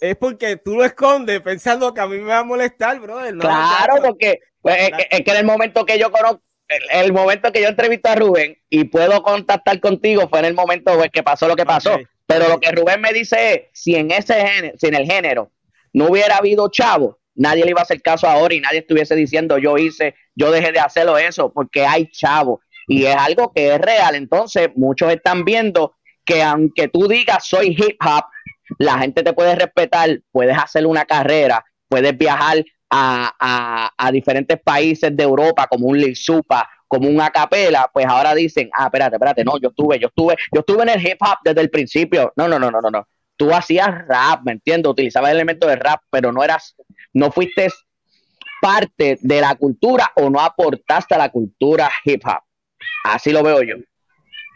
es 0.00 0.16
porque 0.16 0.56
tú 0.56 0.76
lo 0.76 0.84
escondes 0.84 1.40
pensando 1.40 1.92
que 1.94 2.00
a 2.00 2.06
mí 2.06 2.18
me 2.18 2.28
va 2.28 2.38
a 2.38 2.44
molestar, 2.44 3.00
brother. 3.00 3.34
claro, 3.36 4.02
porque 4.02 4.40
pues, 4.60 4.90
es, 5.10 5.22
que, 5.22 5.30
en 5.30 5.36
el 5.38 5.44
momento 5.44 5.86
que 5.86 5.98
yo 5.98 6.10
conozco, 6.12 6.42
el, 6.90 7.12
momento 7.12 7.50
que 7.50 7.62
yo 7.62 7.68
entrevisto 7.68 8.10
a 8.10 8.14
Rubén 8.14 8.58
y 8.68 8.84
puedo 8.84 9.22
contactar 9.22 9.80
contigo 9.80 10.28
fue 10.28 10.40
en 10.40 10.44
el 10.44 10.54
momento 10.54 10.94
pues, 10.96 11.10
que 11.10 11.22
pasó 11.22 11.48
lo 11.48 11.56
que 11.56 11.64
pasó. 11.64 11.98
Pero 12.26 12.48
lo 12.48 12.60
que 12.60 12.70
Rubén 12.70 13.00
me 13.00 13.12
dice 13.12 13.54
es, 13.54 13.60
si 13.72 13.96
en 13.96 14.12
ese 14.12 14.34
género, 14.34 14.76
si 14.78 14.86
en 14.86 14.94
el 14.94 15.04
género 15.10 15.50
no 15.92 16.06
hubiera 16.06 16.36
habido 16.36 16.68
chavo, 16.70 17.18
nadie 17.34 17.64
le 17.64 17.70
iba 17.70 17.80
a 17.80 17.82
hacer 17.82 18.00
caso 18.02 18.28
ahora 18.28 18.54
y 18.54 18.60
nadie 18.60 18.80
estuviese 18.80 19.16
diciendo 19.16 19.58
yo 19.58 19.78
hice, 19.78 20.14
yo 20.36 20.52
dejé 20.52 20.70
de 20.70 20.78
hacerlo 20.78 21.18
eso, 21.18 21.52
porque 21.52 21.84
hay 21.84 22.06
chavo. 22.06 22.60
Y 22.86 23.06
es 23.06 23.16
algo 23.16 23.52
que 23.52 23.74
es 23.74 23.80
real. 23.80 24.14
Entonces, 24.14 24.68
muchos 24.74 25.12
están 25.12 25.44
viendo 25.44 25.94
que 26.30 26.42
aunque 26.44 26.86
tú 26.86 27.08
digas 27.08 27.44
soy 27.44 27.76
hip 27.76 27.96
hop, 28.04 28.24
la 28.78 28.98
gente 28.98 29.24
te 29.24 29.32
puede 29.32 29.56
respetar, 29.56 30.20
puedes 30.30 30.56
hacer 30.56 30.86
una 30.86 31.04
carrera, 31.04 31.64
puedes 31.88 32.16
viajar 32.16 32.64
a, 32.88 34.10
diferentes 34.12 34.60
países 34.60 35.16
de 35.16 35.22
Europa 35.22 35.66
como 35.68 35.88
un 35.88 35.98
Lisupa, 35.98 36.68
como 36.86 37.08
un 37.08 37.20
acapela, 37.20 37.90
pues 37.92 38.06
ahora 38.06 38.34
dicen, 38.34 38.70
ah, 38.74 38.86
espérate, 38.86 39.16
espérate, 39.16 39.44
no, 39.44 39.58
yo 39.60 39.68
estuve, 39.68 39.98
yo 39.98 40.08
estuve, 40.08 40.36
yo 40.52 40.60
estuve 40.60 40.82
en 40.82 40.88
el 40.90 41.06
hip 41.06 41.18
hop 41.20 41.38
desde 41.44 41.60
el 41.60 41.70
principio. 41.70 42.32
No, 42.36 42.48
no, 42.48 42.58
no, 42.58 42.70
no, 42.70 42.80
no, 42.80 42.90
no. 42.90 43.06
Tú 43.36 43.52
hacías 43.52 44.06
rap, 44.06 44.42
¿me 44.44 44.52
entiendes? 44.52 44.90
Utilizabas 44.90 45.30
elementos 45.32 45.68
de 45.68 45.76
rap, 45.76 46.02
pero 46.10 46.32
no 46.32 46.42
eras, 46.44 46.76
no 47.12 47.30
fuiste 47.30 47.68
parte 48.60 49.18
de 49.20 49.40
la 49.40 49.54
cultura 49.54 50.12
o 50.16 50.30
no 50.30 50.40
aportaste 50.40 51.14
a 51.14 51.18
la 51.18 51.30
cultura 51.30 51.90
hip 52.04 52.22
hop. 52.24 52.42
Así 53.04 53.30
lo 53.32 53.42
veo 53.42 53.62
yo 53.62 53.76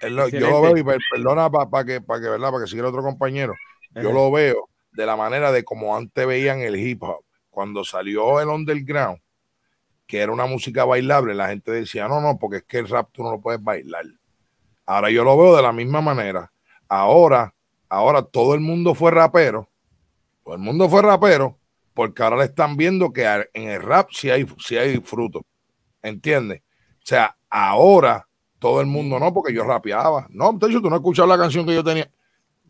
yo 0.01 0.51
lo 0.51 0.61
veo 0.61 0.77
y 0.77 0.85
perdona 0.85 1.51
para 1.51 1.85
que, 1.85 2.01
para 2.01 2.21
que, 2.21 2.29
¿verdad? 2.29 2.51
Para 2.51 2.65
que 2.65 2.71
siga 2.71 2.87
otro 2.87 3.03
compañero. 3.03 3.55
Yo 3.95 4.13
lo 4.13 4.31
veo 4.31 4.69
de 4.93 5.07
la 5.07 5.17
manera 5.17 5.53
de 5.53 5.65
como 5.65 5.97
antes 5.97 6.27
veían 6.27 6.61
el 6.61 6.77
hip 6.77 7.03
hop. 7.03 7.25
Cuando 7.51 7.85
salió 7.85 8.41
el 8.41 8.49
underground, 8.49 9.21
que 10.07 10.21
era 10.21 10.33
una 10.33 10.47
música 10.47 10.85
bailable, 10.85 11.35
la 11.35 11.49
gente 11.49 11.71
decía, 11.71 12.09
no, 12.09 12.21
no, 12.21 12.39
porque 12.39 12.59
es 12.59 12.63
que 12.65 12.79
el 12.79 12.89
rap 12.89 13.11
tú 13.13 13.23
no 13.23 13.31
lo 13.31 13.41
puedes 13.41 13.63
bailar. 13.63 14.05
Ahora 14.87 15.11
yo 15.11 15.25
lo 15.25 15.37
veo 15.39 15.57
de 15.57 15.63
la 15.63 15.73
misma 15.73 16.01
manera. 16.01 16.53
Ahora, 16.89 17.55
ahora 17.89 18.23
todo 18.23 18.55
el 18.55 18.61
mundo 18.61 18.95
fue 18.95 19.11
rapero. 19.11 19.69
Todo 20.43 20.55
el 20.55 20.61
mundo 20.61 20.89
fue 20.89 21.03
rapero 21.03 21.59
porque 21.95 22.23
ahora 22.23 22.39
le 22.39 22.45
están 22.45 22.77
viendo 22.77 23.13
que 23.13 23.25
en 23.55 23.71
el 23.71 23.81
rap 23.81 24.11
sí 24.13 24.29
hay, 24.29 24.47
sí 24.59 24.77
hay 24.77 24.99
fruto. 24.99 25.47
¿Entiendes? 26.03 26.61
O 26.97 27.07
sea, 27.07 27.37
ahora 27.49 28.29
todo 28.65 28.81
el 28.81 28.87
mundo 28.87 29.19
no, 29.19 29.35
porque 29.35 29.53
yo 29.53 29.63
rapeaba. 29.63 30.27
No, 30.31 30.49
entonces 30.49 30.81
tú 30.81 30.89
no 30.89 30.97
escuchado 30.97 31.29
la 31.29 31.37
canción 31.37 31.67
que 31.67 31.75
yo 31.75 31.85
tenía. 31.85 32.11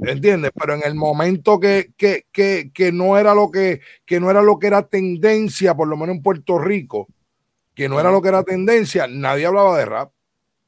¿Entiendes? 0.01 0.51
Pero 0.53 0.75
en 0.75 0.83
el 0.85 0.97
momento 0.97 1.61
que, 1.61 1.93
que, 1.97 2.27
que, 2.33 2.73
que, 2.75 2.91
no 2.91 3.17
era 3.17 3.33
lo 3.33 3.53
que, 3.53 3.81
que 4.05 4.19
no 4.19 4.29
era 4.29 4.43
lo 4.43 4.59
que 4.59 4.67
era 4.67 4.89
tendencia, 4.89 5.77
por 5.77 5.87
lo 5.87 5.97
menos 5.97 6.17
en 6.17 6.23
Puerto 6.25 6.59
Rico, 6.59 7.07
que 7.77 7.89
no 7.89 8.01
era 8.01 8.11
lo 8.11 8.21
que 8.21 8.31
era 8.31 8.43
tendencia, 8.43 9.07
nadie 9.07 9.47
hablaba 9.47 9.79
de 9.79 9.85
rap. 9.85 10.13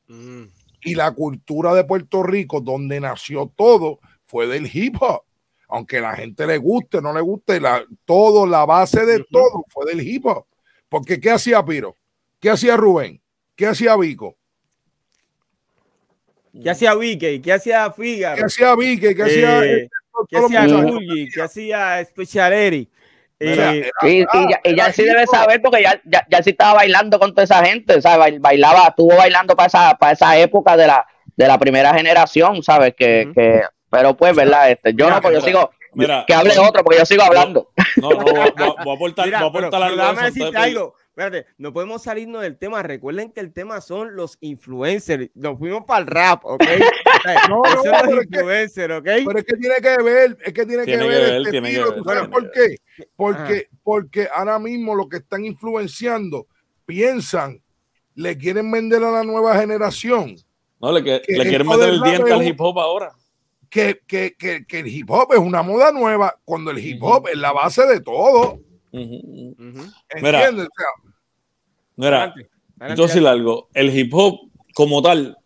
Mm. 0.07 0.43
Y 0.83 0.95
la 0.95 1.11
cultura 1.11 1.75
de 1.75 1.83
Puerto 1.83 2.23
Rico, 2.23 2.61
donde 2.61 3.01
nació 3.01 3.53
todo, 3.57 3.99
fue 4.27 4.47
del 4.47 4.71
hip 4.73 4.95
hop. 5.01 5.23
Aunque 5.67 6.01
la 6.01 6.15
gente 6.15 6.47
le 6.47 6.59
guste, 6.59 7.03
no 7.03 7.13
le 7.13 7.21
guste, 7.21 7.61
la, 7.61 7.85
todo, 8.05 8.47
la 8.47 8.65
base 8.65 9.05
de 9.05 9.25
todo 9.29 9.65
fue 9.71 9.87
del 9.87 10.07
hip 10.07 10.25
hop. 10.25 10.47
Porque 10.89 11.19
¿qué 11.19 11.33
hacía 11.33 11.65
Piro? 11.65 11.97
¿Qué 12.39 12.49
hacía 12.49 12.77
Rubén? 12.77 13.21
¿Qué 13.57 13.67
hacía 13.67 13.97
Vico? 13.97 14.37
¿Qué 16.63 16.71
hacía 16.71 16.95
Vicky? 16.95 17.41
¿Qué 17.41 17.53
hacía 17.53 17.91
Figaro? 17.91 18.37
¿Qué 18.37 18.45
hacía 18.45 18.75
Vicky? 18.75 19.15
¿Qué 19.15 19.23
hacía, 19.23 19.65
eh, 19.65 19.89
¿qué 20.29 20.39
hacía 20.39 20.67
Tully? 20.67 21.29
¿Qué 21.33 21.43
hacía 21.43 22.05
Special 22.05 22.53
Eric? 22.53 22.89
Eh, 23.39 23.91
y, 24.03 24.25
ya, 24.77 24.93
sí 24.93 25.05
debe 25.05 25.27
saber 25.27 25.61
porque 25.61 25.83
ya, 25.83 26.01
ya, 26.05 26.43
sí 26.43 26.51
estaba 26.51 26.75
bailando 26.75 27.19
con 27.19 27.33
toda 27.33 27.45
esa 27.45 27.63
gente, 27.65 28.01
¿sabes? 28.01 28.41
Bailaba, 28.41 28.89
estuvo 28.89 29.15
bailando 29.15 29.55
para 29.55 29.67
esa, 29.67 29.99
para 29.99 30.13
esa 30.13 30.39
época 30.39 30.75
de 30.77 30.87
la, 30.87 31.07
de 31.37 31.47
la 31.47 31.59
primera 31.59 31.93
generación, 31.93 32.63
¿sabes? 32.63 32.95
Que, 32.97 33.31
que 33.35 33.63
pero 33.91 34.17
pues, 34.17 34.35
¿verdad? 34.35 34.71
Este, 34.71 34.95
yo 34.95 35.11
no, 35.11 35.21
porque 35.21 35.37
yo 35.37 35.43
sigo, 35.43 35.71
que 36.27 36.35
hable 36.35 36.59
otro, 36.59 36.83
porque 36.83 36.99
yo 36.99 37.07
sigo 37.07 37.23
hablando. 37.23 37.71
No, 37.97 38.11
no, 38.11 38.17
voy, 38.17 38.39
a 38.39 38.45
aportar, 38.45 38.85
voy 38.85 39.35
a 39.35 39.41
aportar 39.41 39.83
algo. 39.83 40.95
Espérate, 41.17 41.47
no 41.57 41.73
podemos 41.73 42.03
salirnos 42.03 42.43
del 42.43 42.59
tema. 42.59 42.83
Recuerden 42.83 43.33
que 43.33 43.41
el 43.41 43.51
tema 43.51 43.81
son 43.81 44.17
los 44.17 44.37
influencers. 44.43 45.31
Nos 45.35 45.59
fuimos 45.59 45.85
para 45.87 46.01
el 46.01 46.07
rap, 46.09 46.45
¿ok? 46.45 46.61
no, 47.49 47.63
no, 47.63 47.83
son 47.83 48.17
los 48.17 48.25
influencers, 48.27 48.99
¿ok? 48.99 49.05
Pero 49.25 49.39
es 49.39 49.45
que 49.47 49.57
tiene 49.57 49.77
que 49.77 50.03
ver, 50.03 50.37
es 50.45 50.53
que 50.53 50.67
tiene, 50.67 50.85
que 50.85 50.95
ver, 50.99 51.47
este 51.47 51.95
¿Tú 51.97 52.05
sabes 52.05 52.29
por 52.29 52.51
qué? 52.51 52.77
Porque, 53.17 53.69
porque 53.83 54.29
ahora 54.31 54.59
mismo 54.59 54.95
lo 54.95 55.09
que 55.09 55.17
están 55.17 55.47
influenciando 55.47 56.49
piensan, 56.85 57.63
le 58.15 58.37
quieren 58.37 58.71
vender 58.71 59.03
a 59.03 59.11
la 59.11 59.25
nueva 59.25 59.59
generación 59.59 60.37
No, 60.79 60.93
le, 60.93 61.03
que- 61.03 61.23
Que 61.23 61.33
le 61.33 61.49
quieren 61.49 61.67
meter 61.67 61.89
el 61.89 62.03
diente 62.03 62.31
al 62.31 62.47
hip 62.47 62.61
hop 62.61 62.79
ahora. 62.79 63.13
Que, 63.71 64.03
que, 64.07 64.37
que, 64.37 64.67
que 64.67 64.81
el 64.81 64.87
hip 64.89 65.11
hop 65.11 65.33
es 65.33 65.39
una 65.39 65.63
moda 65.63 65.93
nueva 65.93 66.39
cuando 66.45 66.73
el 66.73 66.79
hip 66.79 67.03
hop 67.03 67.29
es 67.29 67.39
la 67.39 67.53
base 67.53 67.87
de 67.87 68.01
todo. 68.03 68.61
Sea, 68.93 70.51
Mira, 71.97 72.25
Adelante, 72.25 72.51
adelante, 72.79 73.01
yo 73.03 73.07
decir 73.07 73.27
algo, 73.27 73.69
el 73.75 73.99
hip 73.99 74.13
hop 74.15 74.41
como 74.75 75.01
tal 75.03 75.37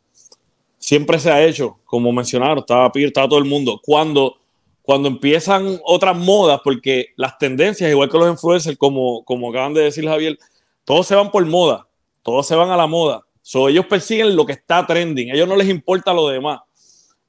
siempre 0.79 1.19
se 1.19 1.31
ha 1.31 1.45
hecho, 1.45 1.79
como 1.85 2.13
mencionaron, 2.13 2.59
estaba 2.59 2.91
Peter, 2.91 3.09
estaba 3.09 3.29
todo 3.29 3.39
el 3.39 3.45
mundo. 3.45 3.81
Cuando, 3.85 4.37
cuando 4.83 5.09
empiezan 5.09 5.79
otras 5.85 6.17
modas, 6.17 6.61
porque 6.65 7.09
las 7.17 7.39
tendencias, 7.39 7.91
igual 7.91 8.11
que 8.11 8.19
los 8.19 8.29
influencers, 8.31 8.77
como, 8.77 9.25
como 9.25 9.51
acaban 9.51 9.75
de 9.75 9.83
decir 9.83 10.07
Javier, 10.07 10.39
todos 10.85 11.07
se 11.07 11.15
van 11.15 11.31
por 11.31 11.45
moda, 11.47 11.87
todos 12.23 12.47
se 12.47 12.55
van 12.57 12.71
a 12.71 12.77
la 12.77 12.87
moda. 12.87 13.23
So, 13.43 13.69
ellos 13.69 13.87
persiguen 13.87 14.35
lo 14.37 14.45
que 14.47 14.53
está 14.53 14.87
trending, 14.87 15.31
a 15.31 15.35
ellos 15.35 15.49
no 15.49 15.57
les 15.57 15.69
importa 15.69 16.13
lo 16.13 16.29
demás. 16.29 16.61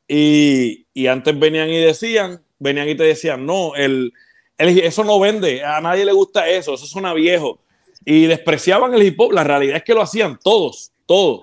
Y, 0.08 0.86
y 0.94 1.08
antes 1.08 1.38
venían 1.40 1.70
y 1.70 1.78
decían, 1.78 2.42
venían 2.60 2.90
y 2.90 2.96
te 2.96 3.04
decían, 3.04 3.46
no, 3.46 3.76
el, 3.76 4.12
el- 4.58 4.80
eso 4.80 5.04
no 5.04 5.20
vende, 5.20 5.64
a 5.64 5.80
nadie 5.82 6.06
le 6.06 6.12
gusta 6.12 6.50
eso, 6.50 6.74
eso 6.74 6.86
suena 6.86 7.14
viejo. 7.14 7.60
Y 8.06 8.26
despreciaban 8.26 8.94
el 8.94 9.04
hip 9.04 9.20
hop, 9.20 9.32
la 9.32 9.44
realidad 9.44 9.78
es 9.78 9.84
que 9.84 9.94
lo 9.94 10.02
hacían 10.02 10.40
todos, 10.44 10.92
todos. 11.06 11.42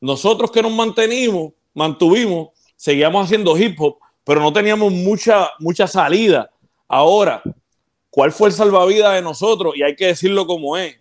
Nosotros 0.00 0.50
que 0.50 0.62
nos 0.62 0.72
mantenimos, 0.72 1.52
mantuvimos, 1.74 2.48
seguíamos 2.76 3.24
haciendo 3.24 3.56
hip 3.56 3.80
hop, 3.80 3.98
pero 4.24 4.40
no 4.40 4.52
teníamos 4.52 4.92
mucha, 4.92 5.50
mucha 5.58 5.86
salida. 5.86 6.50
Ahora, 6.88 7.42
¿cuál 8.10 8.32
fue 8.32 8.48
el 8.48 8.54
salvavidas 8.54 9.14
de 9.14 9.22
nosotros? 9.22 9.74
Y 9.76 9.82
hay 9.82 9.96
que 9.96 10.06
decirlo 10.06 10.46
como 10.46 10.76
es. 10.76 10.96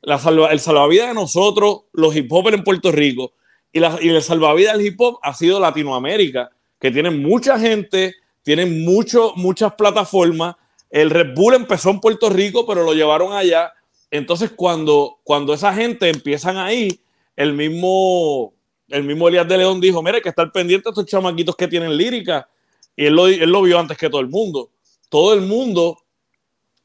La 0.00 0.18
salva- 0.18 0.50
el 0.50 0.60
salvavidas 0.60 1.08
de 1.08 1.14
nosotros, 1.14 1.82
los 1.92 2.14
hip 2.16 2.32
hopers 2.32 2.56
en 2.56 2.64
Puerto 2.64 2.90
Rico, 2.90 3.32
y, 3.72 3.80
la- 3.80 3.98
y 4.00 4.08
el 4.08 4.22
salvavidas 4.22 4.76
del 4.76 4.86
hip 4.86 5.00
hop 5.00 5.18
ha 5.22 5.32
sido 5.34 5.60
Latinoamérica, 5.60 6.50
que 6.80 6.90
tiene 6.90 7.10
mucha 7.10 7.58
gente, 7.58 8.14
tienen 8.42 8.84
mucho, 8.84 9.32
muchas 9.36 9.74
plataformas. 9.74 10.56
El 10.90 11.10
Red 11.10 11.34
Bull 11.34 11.54
empezó 11.54 11.90
en 11.90 12.00
Puerto 12.00 12.28
Rico, 12.28 12.66
pero 12.66 12.82
lo 12.82 12.92
llevaron 12.94 13.32
allá. 13.32 13.72
Entonces, 14.12 14.50
cuando, 14.54 15.20
cuando 15.24 15.54
esa 15.54 15.72
gente 15.72 16.10
empiezan 16.10 16.58
ahí, 16.58 17.00
el 17.34 17.54
mismo, 17.54 18.52
el 18.88 19.04
mismo 19.04 19.26
Elías 19.26 19.48
de 19.48 19.56
León 19.56 19.80
dijo, 19.80 20.02
mire, 20.02 20.16
hay 20.16 20.22
que 20.22 20.28
estar 20.28 20.52
pendiente 20.52 20.84
de 20.84 20.90
estos 20.90 21.06
chamaquitos 21.06 21.56
que 21.56 21.66
tienen 21.66 21.96
lírica. 21.96 22.46
Y 22.94 23.06
él 23.06 23.14
lo, 23.14 23.26
él 23.26 23.48
lo 23.48 23.62
vio 23.62 23.78
antes 23.78 23.96
que 23.96 24.10
todo 24.10 24.20
el 24.20 24.28
mundo. 24.28 24.70
Todo 25.08 25.32
el 25.32 25.40
mundo 25.40 25.96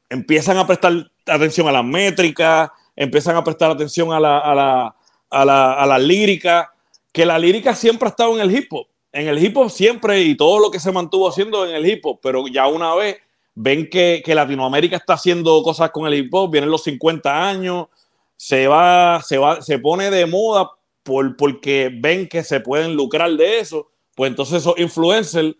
empiezan 0.08 0.56
a 0.56 0.66
prestar 0.66 1.12
atención 1.26 1.68
a 1.68 1.72
las 1.72 1.84
métricas, 1.84 2.70
empiezan 2.96 3.36
a 3.36 3.44
prestar 3.44 3.72
atención 3.72 4.10
a 4.10 4.18
la, 4.18 4.38
a 4.38 4.54
la, 4.54 4.96
a 5.28 5.44
la, 5.44 5.74
a 5.74 5.86
la 5.86 5.98
lírica, 5.98 6.72
que 7.12 7.26
la 7.26 7.38
lírica 7.38 7.74
siempre 7.74 8.08
ha 8.08 8.10
estado 8.10 8.34
en 8.36 8.40
el 8.40 8.56
hip 8.56 8.72
hop. 8.72 8.86
En 9.12 9.28
el 9.28 9.44
hip 9.44 9.54
hop 9.54 9.68
siempre 9.70 10.22
y 10.22 10.34
todo 10.34 10.60
lo 10.60 10.70
que 10.70 10.80
se 10.80 10.92
mantuvo 10.92 11.28
haciendo 11.28 11.66
en 11.66 11.74
el 11.74 11.86
hip 11.86 12.06
hop, 12.06 12.20
pero 12.22 12.48
ya 12.48 12.66
una 12.68 12.94
vez 12.94 13.18
ven 13.60 13.90
que, 13.90 14.22
que 14.24 14.36
Latinoamérica 14.36 14.96
está 14.96 15.14
haciendo 15.14 15.60
cosas 15.64 15.90
con 15.90 16.06
el 16.06 16.14
hip 16.14 16.32
hop, 16.32 16.52
vienen 16.52 16.70
los 16.70 16.84
50 16.84 17.48
años, 17.48 17.88
se 18.36 18.68
va, 18.68 19.20
se 19.20 19.36
va, 19.36 19.60
se 19.60 19.80
pone 19.80 20.12
de 20.12 20.26
moda 20.26 20.70
por, 21.02 21.36
porque 21.36 21.90
ven 21.92 22.28
que 22.28 22.44
se 22.44 22.60
pueden 22.60 22.94
lucrar 22.94 23.32
de 23.32 23.58
eso, 23.58 23.90
pues 24.14 24.30
entonces 24.30 24.58
esos 24.58 24.78
influencers 24.78 25.56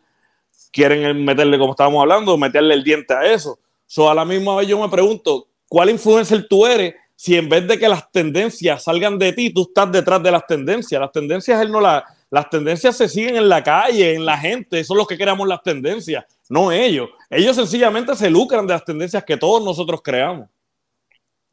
quieren 0.70 1.24
meterle, 1.24 1.58
como 1.58 1.72
estábamos 1.72 2.00
hablando, 2.00 2.38
meterle 2.38 2.74
el 2.74 2.84
diente 2.84 3.14
a 3.14 3.32
eso. 3.32 3.58
So, 3.86 4.08
a 4.08 4.14
la 4.14 4.24
misma 4.24 4.54
vez 4.54 4.68
yo 4.68 4.80
me 4.80 4.88
pregunto, 4.88 5.48
¿cuál 5.68 5.90
influencer 5.90 6.46
tú 6.48 6.66
eres 6.66 6.94
si 7.16 7.34
en 7.34 7.48
vez 7.48 7.66
de 7.66 7.80
que 7.80 7.88
las 7.88 8.12
tendencias 8.12 8.84
salgan 8.84 9.18
de 9.18 9.32
ti, 9.32 9.50
tú 9.50 9.62
estás 9.62 9.90
detrás 9.90 10.22
de 10.22 10.30
las 10.30 10.46
tendencias? 10.46 11.00
Las 11.00 11.10
tendencias, 11.10 11.60
él 11.60 11.72
no 11.72 11.80
la, 11.80 12.04
las 12.30 12.50
tendencias 12.50 12.96
se 12.96 13.08
siguen 13.08 13.36
en 13.36 13.48
la 13.48 13.62
calle, 13.62 14.14
en 14.14 14.24
la 14.26 14.36
gente, 14.36 14.84
son 14.84 14.96
los 14.98 15.06
que 15.06 15.16
creamos 15.16 15.48
las 15.48 15.62
tendencias, 15.62 16.24
no 16.50 16.70
ellos. 16.72 17.08
Ellos 17.30 17.56
sencillamente 17.56 18.14
se 18.14 18.28
lucran 18.30 18.66
de 18.66 18.74
las 18.74 18.84
tendencias 18.84 19.24
que 19.24 19.36
todos 19.36 19.64
nosotros 19.64 20.02
creamos. 20.02 20.48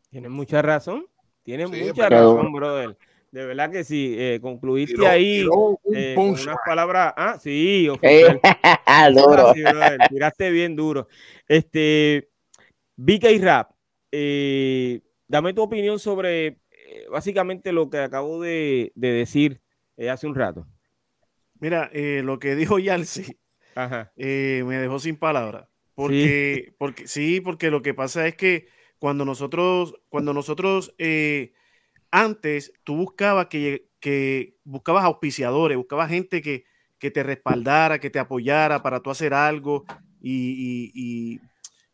Tienes 0.09 0.31
mucha 0.31 0.61
razón. 0.61 1.05
Tienes 1.43 1.69
Sí, 1.69 1.81
mucha 1.83 2.09
pero- 2.09 2.35
razón, 2.35 2.51
brother. 2.53 2.97
De 3.31 3.45
verdad 3.45 3.69
que 3.69 3.83
sí. 3.83 4.15
eh, 4.17 4.39
concluiste 4.41 4.95
tiró- 4.95 5.07
ahí 5.09 5.39
tiró 5.39 5.77
un 5.83 5.95
eh, 5.95 6.13
con 6.15 6.29
unas 6.29 6.55
palabras. 6.65 7.13
Ah, 7.17 7.37
sí, 7.41 7.85
Eh, 7.85 7.89
oficial. 7.89 8.39
duro. 9.15 9.53
Sí, 9.53 9.61
brother, 9.61 9.97
tiraste 10.09 10.49
bien 10.51 10.75
duro. 10.75 11.07
Este, 11.47 12.29
BK 12.95 13.37
Rap, 13.41 13.71
eh, 14.11 15.01
dame 15.27 15.53
tu 15.53 15.61
opinión 15.63 15.99
sobre 15.99 16.47
eh, 16.47 17.05
básicamente 17.11 17.73
lo 17.73 17.89
que 17.89 17.97
acabo 17.97 18.41
de, 18.41 18.93
de 18.95 19.09
decir 19.11 19.59
eh, 19.97 20.09
hace 20.09 20.27
un 20.27 20.35
rato. 20.35 20.67
Mira, 21.59 21.89
eh, 21.93 22.21
lo 22.23 22.39
que 22.39 22.55
dijo 22.55 22.79
Yalsi 22.79 23.37
eh, 24.17 24.63
me 24.65 24.77
dejó 24.77 24.99
sin 24.99 25.17
palabras. 25.17 25.67
Porque, 25.95 26.73
porque 26.77 27.07
sí, 27.07 27.39
porque 27.41 27.71
lo 27.71 27.81
que 27.81 27.93
pasa 27.93 28.27
es 28.27 28.35
que 28.35 28.67
cuando 28.99 29.23
nosotros, 29.25 29.95
cuando 30.09 30.33
nosotros 30.33 30.93
eh, 30.97 31.53
antes 32.11 32.73
tú 32.83 32.95
buscabas 32.97 33.47
que, 33.47 33.89
que 33.99 34.57
buscabas 34.63 35.05
auspiciadores, 35.05 35.77
buscabas 35.77 36.09
gente 36.09 36.41
que, 36.41 36.65
que 36.99 37.11
te 37.11 37.23
respaldara, 37.23 37.99
que 37.99 38.09
te 38.09 38.19
apoyara 38.19 38.81
para 38.83 39.01
tú 39.01 39.09
hacer 39.09 39.33
algo 39.33 39.85
y, 40.19 40.31
y- 40.33 40.91
y- 40.95 41.41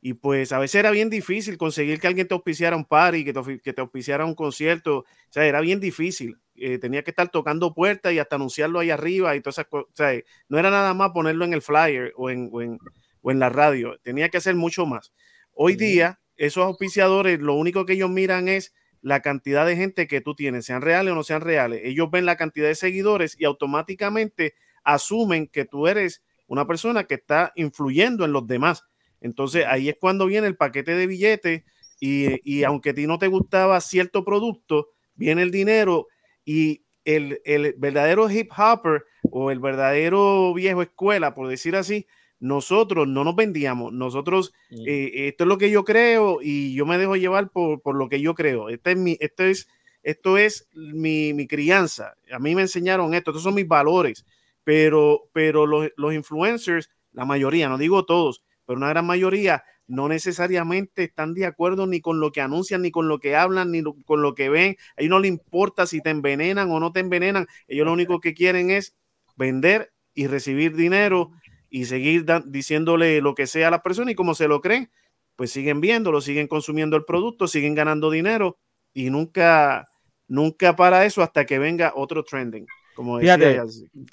y, 0.03 0.13
pues 0.15 0.51
a 0.51 0.57
veces 0.59 0.75
era 0.79 0.89
bien 0.89 1.11
difícil 1.11 1.57
conseguir 1.59 1.99
que 1.99 2.07
alguien 2.07 2.27
te 2.27 2.33
auspiciara 2.33 2.75
un 2.75 2.85
party, 2.85 3.23
que 3.23 3.33
te, 3.33 3.59
que 3.59 3.73
te 3.73 3.81
auspiciara 3.81 4.25
un 4.25 4.33
concierto, 4.33 4.99
o 4.99 5.05
sea, 5.29 5.45
era 5.45 5.61
bien 5.61 5.79
difícil. 5.79 6.37
Eh, 6.63 6.77
tenía 6.77 7.03
que 7.03 7.09
estar 7.09 7.29
tocando 7.29 7.73
puertas 7.73 8.13
y 8.13 8.19
hasta 8.19 8.35
anunciarlo 8.35 8.79
ahí 8.79 8.91
arriba 8.91 9.35
y 9.35 9.41
todas 9.41 9.55
esas 9.55 9.67
cosas. 9.67 9.87
O 9.91 9.95
sea, 9.95 10.21
no 10.47 10.59
era 10.59 10.69
nada 10.69 10.93
más 10.93 11.09
ponerlo 11.09 11.43
en 11.43 11.53
el 11.53 11.63
flyer 11.63 12.13
o 12.15 12.29
en, 12.29 12.49
o 12.51 12.61
en, 12.61 12.77
o 13.21 13.31
en 13.31 13.39
la 13.39 13.49
radio, 13.49 13.97
tenía 14.03 14.29
que 14.29 14.37
hacer 14.37 14.55
mucho 14.55 14.85
más. 14.85 15.11
Hoy 15.53 15.75
día, 15.75 16.19
esos 16.37 16.63
auspiciadores, 16.63 17.39
lo 17.39 17.55
único 17.55 17.85
que 17.85 17.93
ellos 17.93 18.09
miran 18.09 18.47
es 18.47 18.73
la 19.01 19.21
cantidad 19.21 19.65
de 19.65 19.75
gente 19.75 20.07
que 20.07 20.21
tú 20.21 20.35
tienes, 20.35 20.65
sean 20.65 20.83
reales 20.83 21.13
o 21.13 21.15
no 21.15 21.23
sean 21.23 21.41
reales. 21.41 21.81
Ellos 21.83 22.09
ven 22.11 22.25
la 22.25 22.35
cantidad 22.35 22.67
de 22.67 22.75
seguidores 22.75 23.35
y 23.39 23.45
automáticamente 23.45 24.53
asumen 24.83 25.47
que 25.47 25.65
tú 25.65 25.87
eres 25.87 26.23
una 26.45 26.67
persona 26.67 27.05
que 27.05 27.15
está 27.15 27.51
influyendo 27.55 28.23
en 28.23 28.33
los 28.33 28.45
demás. 28.45 28.83
Entonces 29.19 29.65
ahí 29.67 29.89
es 29.89 29.95
cuando 29.99 30.27
viene 30.27 30.47
el 30.47 30.57
paquete 30.57 30.95
de 30.95 31.07
billetes 31.07 31.63
y, 31.99 32.39
y 32.43 32.63
aunque 32.63 32.91
a 32.91 32.93
ti 32.93 33.07
no 33.07 33.17
te 33.17 33.27
gustaba 33.27 33.81
cierto 33.81 34.23
producto, 34.23 34.89
viene 35.15 35.41
el 35.43 35.51
dinero 35.51 36.07
y 36.45 36.83
el, 37.05 37.41
el 37.45 37.73
verdadero 37.77 38.29
hip 38.29 38.51
hopper 38.57 39.03
o 39.31 39.51
el 39.51 39.59
verdadero 39.59 40.53
viejo 40.53 40.81
escuela, 40.81 41.33
por 41.33 41.47
decir 41.47 41.75
así, 41.75 42.05
nosotros 42.39 43.07
no 43.07 43.23
nos 43.23 43.35
vendíamos, 43.35 43.93
nosotros, 43.93 44.51
Mm. 44.71 44.83
eh, 44.87 45.11
esto 45.27 45.43
es 45.43 45.47
lo 45.47 45.57
que 45.57 45.69
yo 45.69 45.83
creo 45.83 46.39
y 46.41 46.73
yo 46.73 46.85
me 46.85 46.97
dejo 46.97 47.15
llevar 47.15 47.49
por, 47.49 47.81
por 47.81 47.95
lo 47.95 48.09
que 48.09 48.19
yo 48.21 48.33
creo. 48.35 48.69
Este 48.69 48.91
es 48.91 48.97
mi, 48.97 49.17
esto 49.19 49.43
es, 49.43 49.67
esto 50.03 50.37
es 50.37 50.67
mi, 50.73 51.33
mi 51.33 51.45
crianza. 51.47 52.15
A 52.31 52.39
mí 52.39 52.55
me 52.55 52.63
enseñaron 52.63 53.13
esto, 53.13 53.31
estos 53.31 53.43
son 53.43 53.53
mis 53.55 53.67
valores, 53.67 54.25
pero, 54.63 55.29
pero 55.33 55.65
los, 55.67 55.89
los 55.97 56.13
influencers, 56.13 56.89
la 57.13 57.25
mayoría, 57.25 57.69
no 57.69 57.77
digo 57.77 58.05
todos, 58.05 58.43
pero 58.65 58.77
una 58.77 58.89
gran 58.89 59.05
mayoría 59.05 59.63
no 59.91 60.07
necesariamente 60.07 61.03
están 61.03 61.33
de 61.33 61.45
acuerdo 61.45 61.85
ni 61.85 61.99
con 62.01 62.19
lo 62.19 62.31
que 62.31 62.41
anuncian, 62.41 62.81
ni 62.81 62.91
con 62.91 63.07
lo 63.07 63.19
que 63.19 63.35
hablan, 63.35 63.71
ni 63.71 63.81
lo- 63.81 63.95
con 64.05 64.21
lo 64.21 64.33
que 64.35 64.49
ven. 64.49 64.77
A 64.97 65.01
ellos 65.01 65.09
no 65.09 65.19
les 65.19 65.29
importa 65.29 65.85
si 65.85 66.01
te 66.01 66.09
envenenan 66.09 66.71
o 66.71 66.79
no 66.79 66.91
te 66.93 67.01
envenenan. 67.01 67.47
Ellos 67.67 67.85
lo 67.85 67.93
único 67.93 68.19
que 68.19 68.33
quieren 68.33 68.71
es 68.71 68.95
vender 69.35 69.91
y 70.13 70.27
recibir 70.27 70.75
dinero 70.75 71.31
y 71.69 71.85
seguir 71.85 72.25
da- 72.25 72.43
diciéndole 72.45 73.21
lo 73.21 73.35
que 73.35 73.47
sea 73.47 73.67
a 73.67 73.71
las 73.71 73.81
personas 73.81 74.13
y 74.13 74.15
como 74.15 74.33
se 74.33 74.47
lo 74.47 74.61
creen, 74.61 74.89
pues 75.35 75.51
siguen 75.51 75.81
viéndolo, 75.81 76.21
siguen 76.21 76.47
consumiendo 76.47 76.95
el 76.97 77.03
producto, 77.05 77.47
siguen 77.47 77.75
ganando 77.75 78.09
dinero 78.11 78.57
y 78.93 79.09
nunca, 79.09 79.87
nunca 80.27 80.75
para 80.75 81.05
eso 81.05 81.21
hasta 81.21 81.45
que 81.45 81.59
venga 81.59 81.93
otro 81.95 82.23
trending. 82.23 82.65
Como 82.95 83.17
decía 83.17 83.37
Fíjate. 83.37 83.67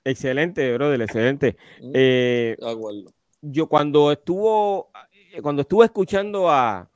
Excelente, 0.04 0.72
brother, 0.74 1.02
excelente. 1.02 1.56
Mm. 1.82 1.90
Eh, 1.94 2.56
yo 3.40 3.68
cuando 3.68 4.10
estuvo, 4.12 4.90
cuando 5.42 5.62
estuve 5.62 5.84
escuchando 5.84 6.50
a, 6.50 6.90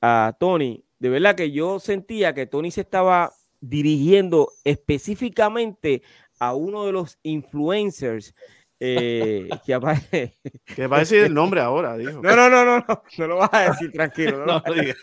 a 0.00 0.36
Tony, 0.38 0.84
de 0.98 1.08
verdad 1.08 1.34
que 1.34 1.50
yo 1.50 1.78
sentía 1.78 2.34
que 2.34 2.46
Tony 2.46 2.70
se 2.70 2.82
estaba 2.82 3.32
dirigiendo 3.60 4.52
específicamente 4.64 6.02
a 6.38 6.54
uno 6.54 6.86
de 6.86 6.92
los 6.92 7.18
influencers 7.22 8.34
eh, 8.78 9.48
que 9.64 9.74
aparece. 9.74 10.36
Que 10.76 10.86
va 10.86 10.96
a 10.96 11.00
decir 11.00 11.24
el 11.24 11.34
nombre 11.34 11.60
ahora, 11.60 11.96
dijo. 11.96 12.20
No, 12.22 12.36
no, 12.36 12.50
no, 12.50 12.64
no, 12.64 12.84
no, 12.86 13.02
no 13.16 13.26
lo 13.26 13.36
vas 13.36 13.50
a 13.52 13.70
decir, 13.70 13.90
tranquilo. 13.92 14.44
no 14.44 14.46
No 14.46 14.62
a 14.64 14.70
diga. 14.70 14.94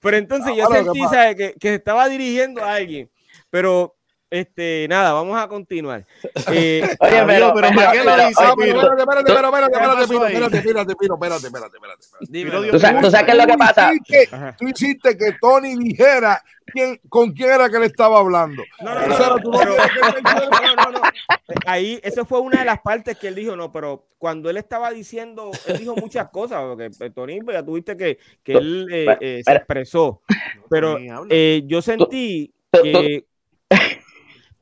Pero 0.00 0.16
entonces 0.16 0.54
yo 0.56 0.64
Ahora, 0.64 0.78
¿qué 0.80 0.84
sentí, 0.84 1.00
pasa? 1.00 1.14
¿sabes? 1.14 1.36
Que, 1.36 1.54
que 1.58 1.68
se 1.68 1.74
estaba 1.76 2.08
dirigiendo 2.08 2.62
a 2.62 2.74
alguien. 2.74 3.10
Pero 3.50 3.93
Este, 4.34 4.86
nada, 4.88 5.12
vamos 5.12 5.40
a 5.40 5.46
continuar. 5.46 6.04
Eh, 6.52 6.82
Oye, 6.98 7.18
Amigo, 7.18 7.52
pero, 7.54 7.54
pero 7.54 7.68
¿para 7.76 7.92
qué 7.92 7.98
lo 7.98 8.04
pero- 8.04 8.26
dice, 8.26 8.44
¿Tú 12.70 12.78
sabes, 12.80 13.00
tú 13.02 13.10
sabes 13.10 13.26
qué 13.26 13.32
es 13.32 13.38
lo 13.38 13.46
que 13.46 13.56
pasa? 13.58 13.92
hiciste, 13.94 14.28
Ajá. 14.34 14.56
tú 14.58 14.68
hiciste 14.68 15.16
que 15.16 15.32
Tony 15.40 15.76
dijera 15.76 16.42
quién, 16.66 17.00
con 17.08 17.32
quién 17.32 17.50
era 17.50 17.68
que 17.70 17.78
le 17.78 17.86
estaba 17.86 18.18
hablando. 18.18 18.62
No, 18.80 18.94
no, 18.94 19.06
no. 20.90 21.00
Ahí, 21.66 22.00
esa 22.02 22.24
fue 22.24 22.40
una 22.40 22.58
de 22.60 22.64
las 22.64 22.80
partes 22.80 23.16
que 23.18 23.28
él 23.28 23.34
dijo, 23.36 23.54
no, 23.56 23.70
pero 23.72 24.06
cuando 24.18 24.50
él 24.50 24.56
estaba 24.56 24.90
diciendo, 24.90 25.50
él 25.66 25.78
dijo 25.78 25.94
muchas 25.96 26.28
cosas, 26.30 26.60
porque 26.62 26.90
eh, 27.04 27.10
Tony, 27.10 27.40
pues, 27.40 27.56
ya 27.56 27.64
tuviste 27.64 27.96
que, 27.96 28.18
que 28.42 28.52
él 28.54 28.86
eh, 28.90 29.16
eh, 29.20 29.36
se 29.38 29.44
Pero- 29.44 29.58
expresó, 29.58 30.22
pero 30.68 30.98
yo 30.98 31.82
sentí 31.82 32.52
que 32.72 33.24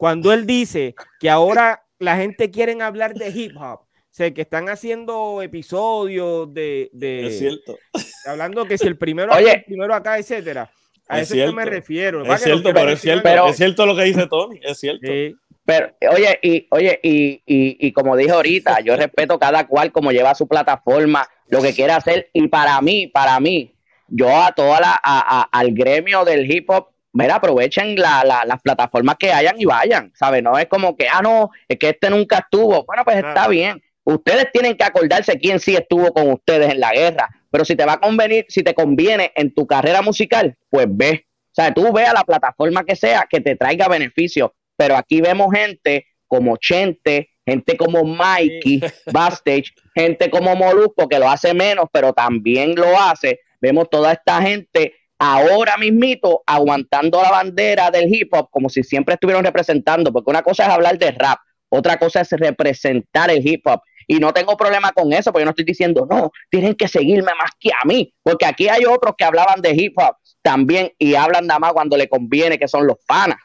cuando 0.03 0.33
él 0.33 0.47
dice 0.49 0.97
que 1.21 1.31
ahora 1.31 1.85
la 2.01 2.17
gente 2.17 2.51
quiere 2.51 2.73
hablar 2.83 3.15
de 3.15 3.29
hip 3.29 3.57
hop, 3.57 3.83
o 3.83 3.87
sea, 4.11 4.35
que 4.35 4.41
están 4.43 4.69
haciendo 4.69 5.41
episodios 5.43 6.53
de, 6.53 6.91
de 6.93 7.29
Es 7.29 7.39
cierto. 7.39 7.79
hablando 8.27 8.65
que 8.65 8.79
si 8.79 8.89
el 8.89 8.99
primero 8.99 9.33
Oye. 9.33 9.49
acá, 9.49 9.59
el 9.61 9.65
primero 9.65 9.95
acá, 9.95 10.19
etcétera. 10.19 10.73
A 11.07 11.21
Es 11.21 11.31
eso 11.31 11.35
es 11.37 11.41
que 11.51 11.53
me 11.55 11.63
cierto. 11.63 11.71
refiero. 11.71 12.35
Es 12.35 12.43
cierto, 12.43 12.75
pero 12.75 12.91
es 12.91 13.01
cierto. 13.01 13.23
Pero- 13.23 13.47
Es 13.47 13.57
cierto 13.57 13.87
lo 13.87 13.95
que 13.95 14.03
dice 14.03 14.27
Tony. 14.27 14.59
Es 14.61 14.81
cierto. 14.81 15.07
Sí. 15.07 15.37
Pero, 15.65 15.93
oye, 16.13 16.37
y, 16.43 16.67
oye, 16.73 16.99
y, 17.01 17.35
y, 17.47 17.77
y 17.87 17.93
como 17.93 18.17
dije 18.17 18.33
ahorita, 18.33 18.81
yo 18.81 18.97
respeto 18.97 19.39
cada 19.39 19.69
cual 19.69 19.93
como 19.93 20.11
lleva 20.11 20.35
su 20.35 20.49
plataforma, 20.49 21.29
lo 21.47 21.63
que 21.63 21.73
quiere 21.73 21.93
hacer, 21.93 22.29
y 22.33 22.49
para 22.49 22.81
mí, 22.81 23.07
para 23.07 23.39
mí, 23.39 23.73
yo 24.09 24.29
a 24.37 24.51
toda 24.51 24.81
la, 24.81 24.91
a- 25.01 25.43
a- 25.43 25.49
al 25.53 25.71
gremio 25.73 26.25
del 26.25 26.51
hip 26.51 26.69
hop, 26.71 26.89
mira, 27.13 27.37
aprovechen 27.37 27.97
la, 27.97 28.25
la- 28.25 28.45
las 28.45 28.61
plataformas 28.63 29.17
que 29.19 29.33
hayan 29.33 29.61
y 29.61 29.65
vayan, 29.65 30.13
¿sabes? 30.15 30.43
No 30.43 30.59
es 30.59 30.67
como 30.67 30.97
que, 30.97 31.09
ah, 31.09 31.21
no, 31.23 31.51
es 31.69 31.79
que 31.79 31.91
este 31.91 32.11
nunca 32.11 32.39
estuvo. 32.39 32.85
Bueno, 32.85 33.05
pues 33.05 33.17
está 33.19 33.49
bien. 33.49 33.83
Ustedes 34.05 34.47
tienen 34.53 34.77
que 34.77 34.85
acordarse 34.85 35.39
quién 35.39 35.61
sí 35.61 35.77
estuvo 35.77 36.13
con 36.13 36.31
ustedes 36.33 36.73
en 36.73 36.81
la 36.81 36.93
guerra, 36.93 37.29
pero 37.51 37.65
si 37.65 37.77
te 37.77 37.85
va 37.85 37.93
a 37.95 38.01
convenir, 38.01 38.47
si 38.49 38.63
te 38.63 38.75
conviene 38.75 39.31
en 39.37 39.55
tu 39.55 39.67
carrera 39.67 40.03
musical, 40.03 40.57
pues 40.71 40.87
ve. 40.89 41.27
O 41.29 41.55
sea, 41.55 41.73
tú 41.73 41.93
ve 41.93 42.05
a 42.05 42.13
la 42.15 42.25
plataforma 42.25 42.83
que 42.85 42.97
sea 42.97 43.27
que 43.31 43.41
te 43.41 43.55
traiga 43.57 43.87
beneficio, 43.89 44.55
pero 44.77 44.97
aquí 44.97 45.21
vemos 45.21 45.49
gente 45.55 46.07
como 46.27 46.57
Chente, 46.57 47.29
gente 47.47 47.77
como 47.77 48.03
Mikey, 48.05 48.81
Backstage, 49.13 49.73
gente 49.95 50.31
como 50.31 50.57
Molusco 50.57 51.07
que 51.09 51.19
lo 51.19 51.29
hace 51.29 51.53
menos, 51.55 51.87
pero 51.93 52.13
también 52.13 52.75
lo 52.75 52.99
hace. 52.99 53.41
Vemos 53.61 53.89
toda 53.91 54.13
esta 54.13 54.41
gente 54.43 54.95
ahora 55.25 55.77
mismito 55.77 56.43
aguantando 56.45 57.23
la 57.23 57.31
bandera 57.31 57.93
del 57.93 58.13
hip 58.13 58.35
hop 58.35 58.49
como 58.51 58.69
si 58.69 58.83
siempre 58.83 59.15
estuvieran 59.15 59.45
representando, 59.45 60.13
porque 60.13 60.31
una 60.31 60.43
cosa 60.43 60.65
es 60.65 60.71
hablar 60.71 60.99
de 60.99 61.13
rap, 61.13 61.39
otra 61.69 61.97
cosa 61.97 62.23
es 62.23 62.31
representar 62.33 63.31
el 63.31 63.47
hip 63.47 63.65
hop. 63.69 63.81
Y 64.09 64.19
no 64.19 64.33
tengo 64.33 64.57
problema 64.57 64.91
con 64.91 65.13
eso, 65.13 65.31
porque 65.31 65.43
yo 65.43 65.45
no 65.45 65.51
estoy 65.51 65.65
diciendo, 65.65 66.09
no, 66.11 66.33
tienen 66.51 66.75
que 66.75 66.89
seguirme 66.89 67.31
más 67.41 67.53
que 67.61 67.71
a 67.71 67.87
mí, 67.87 68.13
porque 68.25 68.47
aquí 68.47 68.69
hay 68.69 68.85
otros 68.85 69.15
que 69.17 69.25
hablaban 69.25 69.63
de 69.63 69.71
hip 69.71 69.97
hop 69.97 70.17
también 70.43 70.91
y 70.99 71.15
hablan 71.15 71.47
nada 71.47 71.61
más 71.61 71.73
cuando 71.73 71.97
le 71.97 72.09
conviene, 72.09 72.59
que 72.59 72.67
son 72.67 72.85
los 72.85 72.97
panas. 73.07 73.39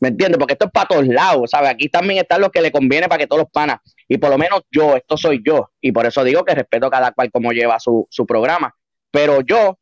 ¿Me 0.00 0.08
entiendes? 0.08 0.36
Porque 0.38 0.52
esto 0.52 0.66
es 0.66 0.70
para 0.70 0.86
todos 0.86 1.06
lados, 1.06 1.50
¿sabes? 1.50 1.70
Aquí 1.70 1.88
también 1.88 2.20
están 2.20 2.42
los 2.42 2.50
que 2.50 2.60
le 2.60 2.70
conviene 2.70 3.08
para 3.08 3.20
que 3.20 3.26
todos 3.26 3.42
los 3.44 3.50
panas. 3.50 3.78
Y 4.06 4.18
por 4.18 4.28
lo 4.28 4.36
menos 4.36 4.62
yo, 4.70 4.96
esto 4.96 5.16
soy 5.16 5.40
yo. 5.42 5.70
Y 5.80 5.92
por 5.92 6.04
eso 6.04 6.22
digo 6.24 6.44
que 6.44 6.54
respeto 6.54 6.88
a 6.88 6.90
cada 6.90 7.12
cual 7.12 7.30
como 7.30 7.52
lleva 7.52 7.78
su, 7.80 8.06
su 8.10 8.26
programa. 8.26 8.74
Pero 9.10 9.40
yo, 9.40 9.78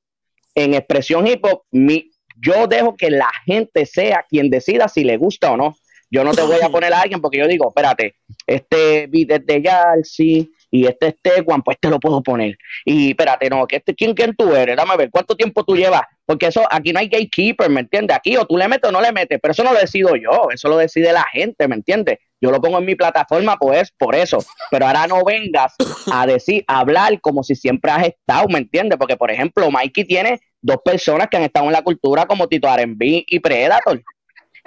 en 0.54 0.74
expresión 0.74 1.26
hip 1.26 1.44
hop, 1.44 1.62
mi, 1.70 2.10
yo 2.36 2.66
dejo 2.66 2.96
que 2.96 3.10
la 3.10 3.30
gente 3.44 3.86
sea 3.86 4.24
quien 4.28 4.50
decida 4.50 4.88
si 4.88 5.04
le 5.04 5.16
gusta 5.16 5.52
o 5.52 5.56
no. 5.56 5.76
Yo 6.10 6.24
no 6.24 6.32
te 6.32 6.42
voy 6.42 6.60
a 6.62 6.68
poner 6.70 6.92
a 6.92 7.02
alguien 7.02 7.20
porque 7.20 7.38
yo 7.38 7.46
digo, 7.46 7.68
espérate, 7.68 8.16
este 8.46 9.06
beat 9.06 9.30
es 9.30 9.46
de 9.46 9.62
Yalsi 9.62 10.50
y 10.70 10.86
este 10.86 11.08
es 11.08 11.14
Tecuan, 11.20 11.62
pues 11.62 11.78
te 11.80 11.88
lo 11.88 11.98
puedo 11.98 12.22
poner. 12.22 12.56
Y 12.84 13.10
espérate, 13.10 13.50
no, 13.50 13.66
que 13.66 13.76
este, 13.76 13.94
¿quién, 13.94 14.14
quién 14.14 14.34
tú 14.36 14.54
eres? 14.54 14.76
Dame 14.76 14.96
ver, 14.96 15.10
¿cuánto 15.10 15.36
tiempo 15.36 15.64
tú 15.64 15.76
llevas? 15.76 16.02
Porque 16.24 16.46
eso, 16.46 16.62
aquí 16.70 16.92
no 16.92 17.00
hay 17.00 17.08
gatekeeper, 17.08 17.68
¿me 17.70 17.80
entiendes? 17.80 18.16
Aquí 18.16 18.36
o 18.36 18.46
tú 18.46 18.56
le 18.56 18.68
metes 18.68 18.88
o 18.88 18.92
no 18.92 19.00
le 19.00 19.12
metes, 19.12 19.38
pero 19.42 19.52
eso 19.52 19.64
no 19.64 19.72
lo 19.72 19.80
decido 19.80 20.14
yo, 20.14 20.48
eso 20.52 20.68
lo 20.68 20.76
decide 20.76 21.12
la 21.12 21.24
gente, 21.32 21.66
¿me 21.66 21.74
entiendes? 21.74 22.18
Yo 22.40 22.50
lo 22.50 22.60
pongo 22.60 22.78
en 22.78 22.86
mi 22.86 22.94
plataforma, 22.94 23.56
pues, 23.58 23.92
por 23.98 24.14
eso. 24.14 24.38
Pero 24.70 24.86
ahora 24.86 25.06
no 25.06 25.24
vengas 25.24 25.74
a 26.12 26.26
decir, 26.26 26.64
a 26.68 26.80
hablar 26.80 27.20
como 27.20 27.42
si 27.42 27.54
siempre 27.54 27.90
has 27.90 28.06
estado, 28.06 28.46
¿me 28.48 28.58
entiendes? 28.58 28.98
Porque, 28.98 29.16
por 29.16 29.30
ejemplo, 29.30 29.70
Mikey 29.70 30.04
tiene 30.04 30.40
dos 30.62 30.78
personas 30.84 31.28
que 31.28 31.36
han 31.36 31.42
estado 31.42 31.66
en 31.66 31.72
la 31.72 31.82
cultura 31.82 32.26
como 32.26 32.48
Tito 32.48 32.72
R&B 32.72 33.24
y 33.26 33.40
Predator. 33.40 34.02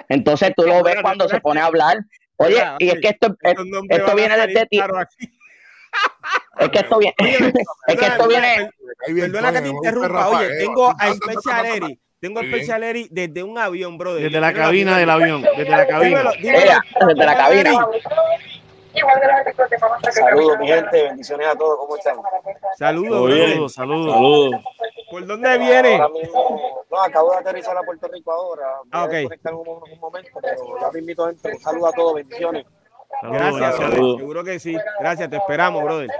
Entonces 0.08 0.52
tú 0.56 0.64
lo 0.64 0.82
ves 0.82 0.96
cuando 1.02 1.28
se 1.28 1.40
pone 1.40 1.60
a 1.60 1.66
hablar. 1.66 1.98
Oye, 2.36 2.62
y 2.78 2.88
es 2.88 3.00
que 3.00 3.08
esto, 3.08 3.36
esto 3.88 4.10
a 4.10 4.14
viene 4.14 4.36
desde 4.36 4.66
ti. 4.66 4.80
Es 6.58 6.68
que 6.70 6.78
esto 6.78 6.98
viene, 6.98 7.14
es 7.86 7.96
que 7.98 8.06
esto 8.06 8.28
viene, 8.28 8.70
Perdona 9.06 9.52
que 9.52 9.60
te 9.60 9.68
interrumpa. 9.68 10.28
Oye, 10.28 10.36
Rafael, 10.38 10.58
tengo 10.58 10.88
a 10.98 11.14
Special 11.14 11.42
ta. 11.62 11.68
Eri. 11.76 12.00
Tengo 12.20 12.38
a 12.38 12.42
bien. 12.42 12.54
Special 12.54 12.82
Eri 12.84 13.08
desde 13.10 13.42
un 13.42 13.58
avión, 13.58 13.98
brother. 13.98 14.22
Desde 14.22 14.40
la 14.40 14.52
cabina 14.54 14.96
del 14.98 15.10
avión. 15.10 15.42
Desde 15.42 15.70
la 15.70 15.86
cabina. 15.86 16.32
Desde 16.40 17.24
la 17.24 17.36
cabina. 17.36 17.86
Saludos, 20.10 20.58
mi 20.60 20.68
gente, 20.68 21.02
bendiciones 21.02 21.46
a 21.48 21.56
todos, 21.56 21.78
¿cómo 21.78 21.96
están? 21.96 22.16
Saludos. 22.78 23.30
Saludos, 23.30 23.72
saludos. 23.74 24.12
Saludos. 24.14 24.60
¿Por 25.10 25.26
dónde 25.26 25.58
viene? 25.58 25.94
Ahora 25.96 26.08
mismo, 26.08 26.84
no, 26.90 27.02
acabo 27.02 27.32
de 27.32 27.38
aterrizar 27.38 27.76
a 27.76 27.82
Puerto 27.82 28.08
Rico 28.08 28.32
ahora. 28.32 28.64
Voy 28.80 28.88
Ah, 28.92 29.00
a 29.02 29.04
ok. 29.04 29.10
desconectar 29.10 29.54
un, 29.54 29.68
un 29.68 30.00
momento, 30.00 30.30
pero 30.40 30.80
ya 30.80 30.90
me 30.92 30.98
invito 31.00 31.26
a 31.26 31.30
entrar. 31.30 31.54
Un 31.54 31.60
saludo 31.60 31.86
a 31.88 31.92
todos, 31.92 32.14
bendiciones. 32.14 32.66
Saludos, 33.20 33.40
Gracias, 33.60 33.78
brother. 33.78 34.18
Seguro 34.18 34.44
que 34.44 34.58
sí. 34.60 34.76
Gracias, 35.00 35.30
te 35.30 35.36
esperamos, 35.36 35.82
brother. 35.84 36.10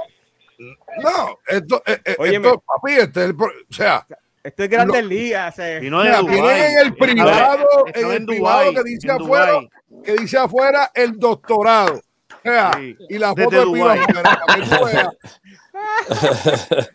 No, 0.58 1.38
esto, 1.46 1.82
eh, 1.86 2.00
eh, 2.04 2.16
esto, 2.18 2.62
papi, 2.66 2.92
este 2.92 3.20
es 3.24 3.30
el 3.30 3.36
o 3.40 3.48
sea, 3.70 4.06
Esto 4.42 4.62
es 4.64 4.68
Grandes 4.70 5.02
Lo- 5.02 5.08
Ligas. 5.08 5.58
eh. 5.58 5.78
Mira, 5.82 6.18
Dubái. 6.20 6.26
tienen 6.26 6.56
en 6.72 6.78
el 6.78 6.94
privado, 6.94 7.66
en 7.94 8.10
el 8.12 8.26
privado 8.26 8.72
que 8.74 8.82
dice 8.84 9.10
afuera, 9.10 9.60
que 10.04 10.12
dice 10.14 10.38
afuera 10.38 10.90
el 10.94 11.18
doctorado. 11.18 11.94
O 11.96 12.42
sea, 12.42 12.72
Sí. 12.76 12.96
y 13.08 13.18
la 13.18 13.32
Desde 13.32 13.44
foto 13.44 13.72
de. 13.72 15.08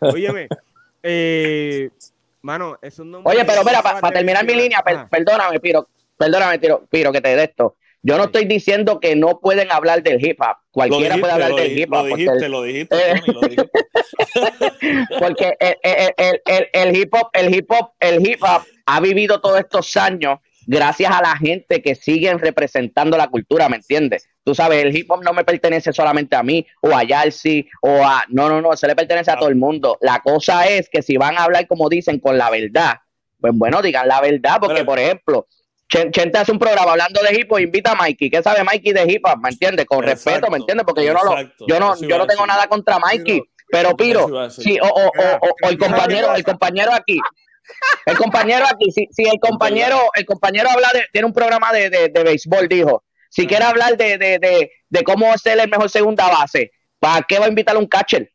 Óyeme. 0.00 0.48
Eh, 1.02 1.90
mano, 2.42 2.78
es 2.80 2.98
un 2.98 3.10
nombre. 3.10 3.34
Oye, 3.34 3.44
pero 3.44 3.60
acabas 3.62 4.00
para 4.00 4.14
terminar 4.14 4.44
mi 4.44 4.54
línea, 4.54 4.82
per- 4.82 5.08
perdóname, 5.08 5.60
Piro, 5.60 5.88
perdóname, 6.16 6.58
Piro, 6.58 6.84
Piro, 6.90 7.12
que 7.12 7.20
te 7.20 7.34
dé 7.36 7.44
esto. 7.44 7.76
Yo 8.02 8.16
no 8.16 8.24
estoy 8.24 8.46
diciendo 8.46 8.98
que 8.98 9.14
no 9.14 9.40
pueden 9.40 9.70
hablar 9.70 10.02
del 10.02 10.24
hip 10.24 10.40
hop. 10.40 10.56
Cualquiera 10.70 11.16
dijiste, 11.16 11.20
puede 11.20 11.32
hablar 11.32 11.54
del 11.54 11.78
hip 11.78 11.92
hop. 11.92 12.08
porque 12.08 12.14
dijiste, 12.16 12.46
el- 12.46 12.52
lo 12.52 12.62
dijiste. 12.62 12.96
Tony, 12.96 13.32
lo 13.34 13.40
dijiste. 13.42 13.70
porque 15.18 15.56
el, 15.60 15.76
el- 15.82 16.14
el- 16.16 16.42
el- 16.46 16.68
el 16.72 16.96
hip 16.96 17.14
hop, 17.14 17.28
el 17.32 17.54
hip 17.54 17.70
hop, 17.70 17.90
el 18.00 18.26
hip 18.26 18.42
hop 18.42 18.62
ha 18.86 19.00
vivido 19.00 19.40
todos 19.40 19.58
estos 19.60 19.96
años 19.96 20.38
gracias 20.66 21.10
a 21.12 21.20
la 21.20 21.36
gente 21.36 21.82
que 21.82 21.94
siguen 21.94 22.38
representando 22.38 23.16
la 23.16 23.28
cultura, 23.28 23.68
¿me 23.68 23.76
entiendes? 23.76 24.28
Tú 24.44 24.54
sabes, 24.54 24.82
el 24.84 24.96
hip 24.96 25.10
hop 25.10 25.22
no 25.24 25.32
me 25.32 25.44
pertenece 25.44 25.92
solamente 25.92 26.36
a 26.36 26.42
mí 26.42 26.64
o 26.80 26.94
a 26.94 27.02
Yalsi 27.02 27.68
o 27.82 28.04
a... 28.04 28.24
No, 28.28 28.48
no, 28.48 28.60
no, 28.60 28.76
se 28.76 28.86
le 28.86 28.94
pertenece 28.94 29.30
a 29.30 29.36
todo 29.36 29.48
el 29.48 29.56
mundo. 29.56 29.98
La 30.00 30.20
cosa 30.20 30.66
es 30.68 30.88
que 30.88 31.02
si 31.02 31.16
van 31.16 31.36
a 31.38 31.44
hablar 31.44 31.66
como 31.66 31.88
dicen 31.88 32.20
con 32.20 32.38
la 32.38 32.50
verdad, 32.50 32.98
pues 33.40 33.52
bueno, 33.56 33.82
digan 33.82 34.06
la 34.06 34.20
verdad, 34.20 34.58
porque 34.60 34.76
Pero- 34.76 34.86
por 34.86 34.98
ejemplo... 34.98 35.46
Chen- 35.90 36.10
Chente 36.12 36.38
hace 36.38 36.52
un 36.52 36.58
programa 36.58 36.92
hablando 36.92 37.20
de 37.22 37.34
hip 37.34 37.50
hop, 37.52 37.58
invita 37.58 37.92
a 37.92 37.94
Mikey. 37.96 38.30
¿Qué 38.30 38.42
sabe 38.42 38.62
Mikey 38.64 38.92
de 38.92 39.04
hip 39.12 39.26
hop? 39.26 39.38
¿Me 39.42 39.48
entiendes? 39.50 39.86
Con 39.86 39.98
Exacto, 40.04 40.30
respeto, 40.30 40.50
¿me 40.50 40.58
entiendes? 40.58 40.84
Porque 40.86 41.04
yo 41.04 41.12
no 41.12 41.24
lo, 41.24 41.36
yo 41.66 41.80
no, 41.80 41.96
yo 42.00 42.18
no 42.18 42.26
tengo 42.26 42.46
nada 42.46 42.66
contra 42.68 42.98
Mikey, 42.98 43.42
pero 43.70 43.96
Piro. 43.96 44.48
Sí, 44.50 44.78
o, 44.80 44.86
o, 44.86 45.06
o, 45.06 45.36
o- 45.48 45.54
o 45.64 45.68
el 45.68 45.78
compañero, 45.78 46.34
el 46.34 46.44
compañero 46.44 46.92
aquí. 46.94 47.18
El 48.06 48.16
compañero 48.16 48.64
aquí, 48.72 48.90
si, 48.90 49.06
si 49.10 49.22
el 49.28 49.38
compañero, 49.40 49.98
el 50.14 50.24
compañero 50.24 50.68
habla 50.70 50.88
de, 50.92 51.04
tiene 51.12 51.26
un 51.26 51.32
programa 51.32 51.72
de, 51.72 51.88
de, 51.90 52.08
de 52.08 52.22
béisbol, 52.24 52.68
dijo. 52.68 53.04
Si 53.28 53.46
quiere 53.46 53.64
hablar 53.64 53.96
de, 53.96 54.18
de, 54.18 54.38
de, 54.40 54.72
de 54.88 55.02
cómo 55.04 55.36
ser 55.38 55.58
el 55.60 55.68
mejor 55.70 55.88
segunda 55.88 56.28
base, 56.28 56.72
¿para 56.98 57.22
qué 57.28 57.38
va 57.38 57.46
a 57.46 57.48
invitar 57.48 57.76
a 57.76 57.78
un 57.78 57.86
catcher? 57.86 58.28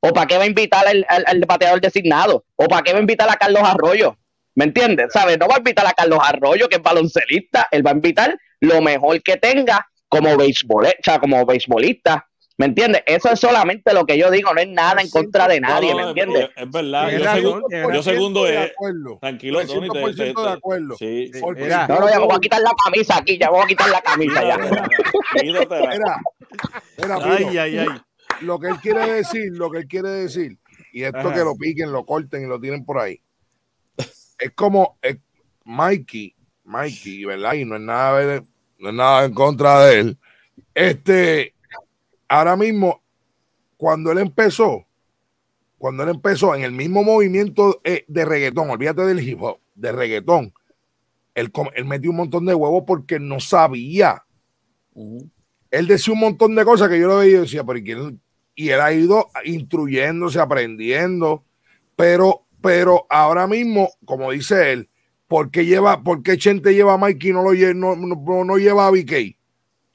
¿O 0.00 0.12
para 0.12 0.26
qué 0.26 0.36
va 0.36 0.42
a 0.44 0.46
invitar 0.46 0.86
al, 0.86 1.06
al, 1.08 1.24
al 1.26 1.40
bateador 1.46 1.80
designado? 1.80 2.44
¿O 2.56 2.66
para 2.66 2.82
qué 2.82 2.92
va 2.92 2.98
a 2.98 3.00
invitar 3.00 3.30
a 3.30 3.36
Carlos 3.36 3.62
Arroyo? 3.64 4.16
¿Me 4.54 4.64
entiendes? 4.64 5.06
¿Sabes? 5.12 5.38
No 5.38 5.48
va 5.48 5.54
a 5.56 5.58
invitar 5.58 5.86
a 5.86 5.92
Carlos 5.92 6.18
Arroyo, 6.22 6.68
que 6.68 6.76
es 6.76 6.82
baloncelista. 6.82 7.68
Él 7.70 7.86
va 7.86 7.90
a 7.90 7.94
invitar 7.94 8.36
lo 8.60 8.80
mejor 8.82 9.22
que 9.22 9.36
tenga 9.36 9.86
como 10.08 10.36
béisbol, 10.36 10.86
o 10.86 10.90
sea, 11.02 11.18
como 11.18 11.44
beisbolista. 11.46 12.26
¿Me 12.58 12.66
entiendes? 12.66 13.02
Eso 13.06 13.30
es 13.30 13.40
solamente 13.40 13.94
lo 13.94 14.04
que 14.04 14.18
yo 14.18 14.30
digo, 14.30 14.52
no 14.52 14.60
es 14.60 14.68
nada 14.68 15.00
en 15.00 15.08
contra 15.08 15.48
de 15.48 15.58
nadie, 15.58 15.90
No, 15.92 15.96
¿me 15.96 16.02
entiendes? 16.10 16.50
Es, 16.54 16.62
es 16.64 16.70
verdad. 16.70 17.10
Yo, 17.10 17.24
segundo, 17.32 17.66
tienes 17.68 17.92
yo 17.94 18.02
segundo 18.02 18.44
de 18.44 18.64
es. 18.64 18.70
acuerdo. 18.72 19.18
Tranquilo, 19.20 19.66
Tony. 19.66 19.88
te- 19.88 19.98
300% 20.00 20.16
te- 20.16 20.34
te- 20.34 20.40
de 20.42 20.48
acuerdo. 20.50 20.96
Sí. 20.98 21.30
sí. 21.32 21.40
No, 21.40 21.98
no, 22.00 22.08
ya 22.10 22.20
me 22.20 22.26
voy 22.26 22.36
a 22.36 22.40
quitar 22.40 22.60
la 22.60 22.70
camisa 22.84 23.16
aquí, 23.16 23.38
ya 23.38 23.46
me 23.46 23.52
voy 23.56 23.62
a 23.64 23.66
quitar 23.66 23.88
la 23.88 24.00
camisa 24.02 24.42
ya. 24.44 24.58
Mira, 25.42 27.20
Ay, 27.22 27.58
ay, 27.58 27.78
ay. 27.78 27.86
lo 28.42 28.58
que 28.58 28.68
él 28.68 28.76
quiere 28.82 29.10
decir, 29.12 29.52
lo 29.52 29.70
que 29.70 29.78
él 29.78 29.88
quiere 29.88 30.10
decir, 30.10 30.58
y 30.92 31.04
esto 31.04 31.18
Ajá. 31.18 31.32
que 31.34 31.40
lo 31.40 31.56
piquen, 31.56 31.90
lo 31.90 32.04
corten 32.04 32.42
y 32.42 32.46
lo 32.46 32.60
tienen 32.60 32.84
por 32.84 32.98
ahí, 32.98 33.18
es 34.42 34.52
como 34.54 34.98
Mikey, 35.64 36.34
Mikey, 36.64 37.24
¿verdad? 37.24 37.54
Y 37.54 37.64
no 37.64 37.76
es 37.76 37.82
nada, 37.82 38.18
de- 38.18 38.42
no 38.78 38.88
es 38.88 38.94
nada 38.94 39.24
en 39.24 39.34
contra 39.34 39.84
de 39.86 39.98
él. 40.00 40.18
Este, 40.74 41.54
ahora 42.28 42.56
mismo, 42.56 43.02
cuando 43.76 44.10
él 44.12 44.18
empezó, 44.18 44.84
cuando 45.78 46.02
él 46.02 46.10
empezó 46.10 46.54
en 46.54 46.62
el 46.62 46.72
mismo 46.72 47.02
movimiento 47.02 47.80
eh, 47.84 48.04
de 48.08 48.24
reggaetón, 48.24 48.70
olvídate 48.70 49.02
del 49.02 49.26
hip 49.26 49.42
hop, 49.42 49.58
de 49.74 49.92
reggaetón, 49.92 50.52
él, 51.34 51.52
él 51.74 51.84
metió 51.84 52.10
un 52.10 52.16
montón 52.16 52.44
de 52.46 52.54
huevos 52.54 52.84
porque 52.86 53.18
no 53.18 53.40
sabía. 53.40 54.24
Él 55.70 55.86
decía 55.86 56.12
un 56.12 56.20
montón 56.20 56.54
de 56.54 56.64
cosas 56.64 56.88
que 56.88 57.00
yo 57.00 57.08
lo 57.08 57.18
veía 57.18 57.38
y 57.38 57.40
decía, 57.40 57.64
pero 57.64 57.78
¿y 57.78 57.84
quién? 57.84 58.20
Y 58.54 58.68
él 58.68 58.80
ha 58.80 58.92
ido 58.92 59.28
instruyéndose, 59.44 60.38
aprendiendo, 60.38 61.42
pero, 61.96 62.44
pero 62.62 63.06
ahora 63.10 63.46
mismo, 63.46 63.90
como 64.04 64.30
dice 64.30 64.72
él, 64.72 64.88
¿por 65.28 65.50
qué 65.50 65.64
lleva, 65.66 66.02
por 66.02 66.22
qué 66.22 66.38
Chente 66.38 66.72
lleva 66.74 66.94
a 66.94 66.98
Mikey 66.98 67.30
y 67.30 67.32
no 67.32 67.42
lo 67.42 67.52
lle- 67.52 67.74
no, 67.74 67.96
no, 67.96 68.44
no 68.44 68.56
lleva 68.56 68.86
a 68.86 68.90
BK? 68.90 69.36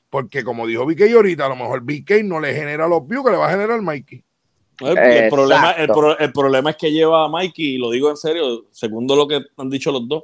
Porque 0.09 0.43
como 0.43 0.65
dijo 0.67 0.85
BK 0.85 1.13
ahorita, 1.15 1.45
a 1.45 1.49
lo 1.49 1.55
mejor 1.55 1.81
BK 1.81 2.23
no 2.23 2.39
le 2.39 2.53
genera 2.53 2.87
los 2.87 3.07
views 3.07 3.25
que 3.25 3.31
le 3.31 3.37
va 3.37 3.47
a 3.47 3.51
generar 3.51 3.81
Mikey. 3.81 4.23
El, 4.79 4.97
el 4.97 5.29
problema, 5.29 5.71
el, 5.71 5.87
pro- 5.87 6.17
el 6.19 6.31
problema 6.31 6.69
es 6.69 6.75
que 6.77 6.91
lleva 6.91 7.25
a 7.25 7.29
Mikey, 7.29 7.75
y 7.75 7.77
lo 7.77 7.89
digo 7.89 8.09
en 8.11 8.17
serio, 8.17 8.65
segundo 8.71 9.15
lo 9.15 9.27
que 9.27 9.41
han 9.57 9.69
dicho 9.69 9.91
los 9.91 10.07
dos, 10.07 10.23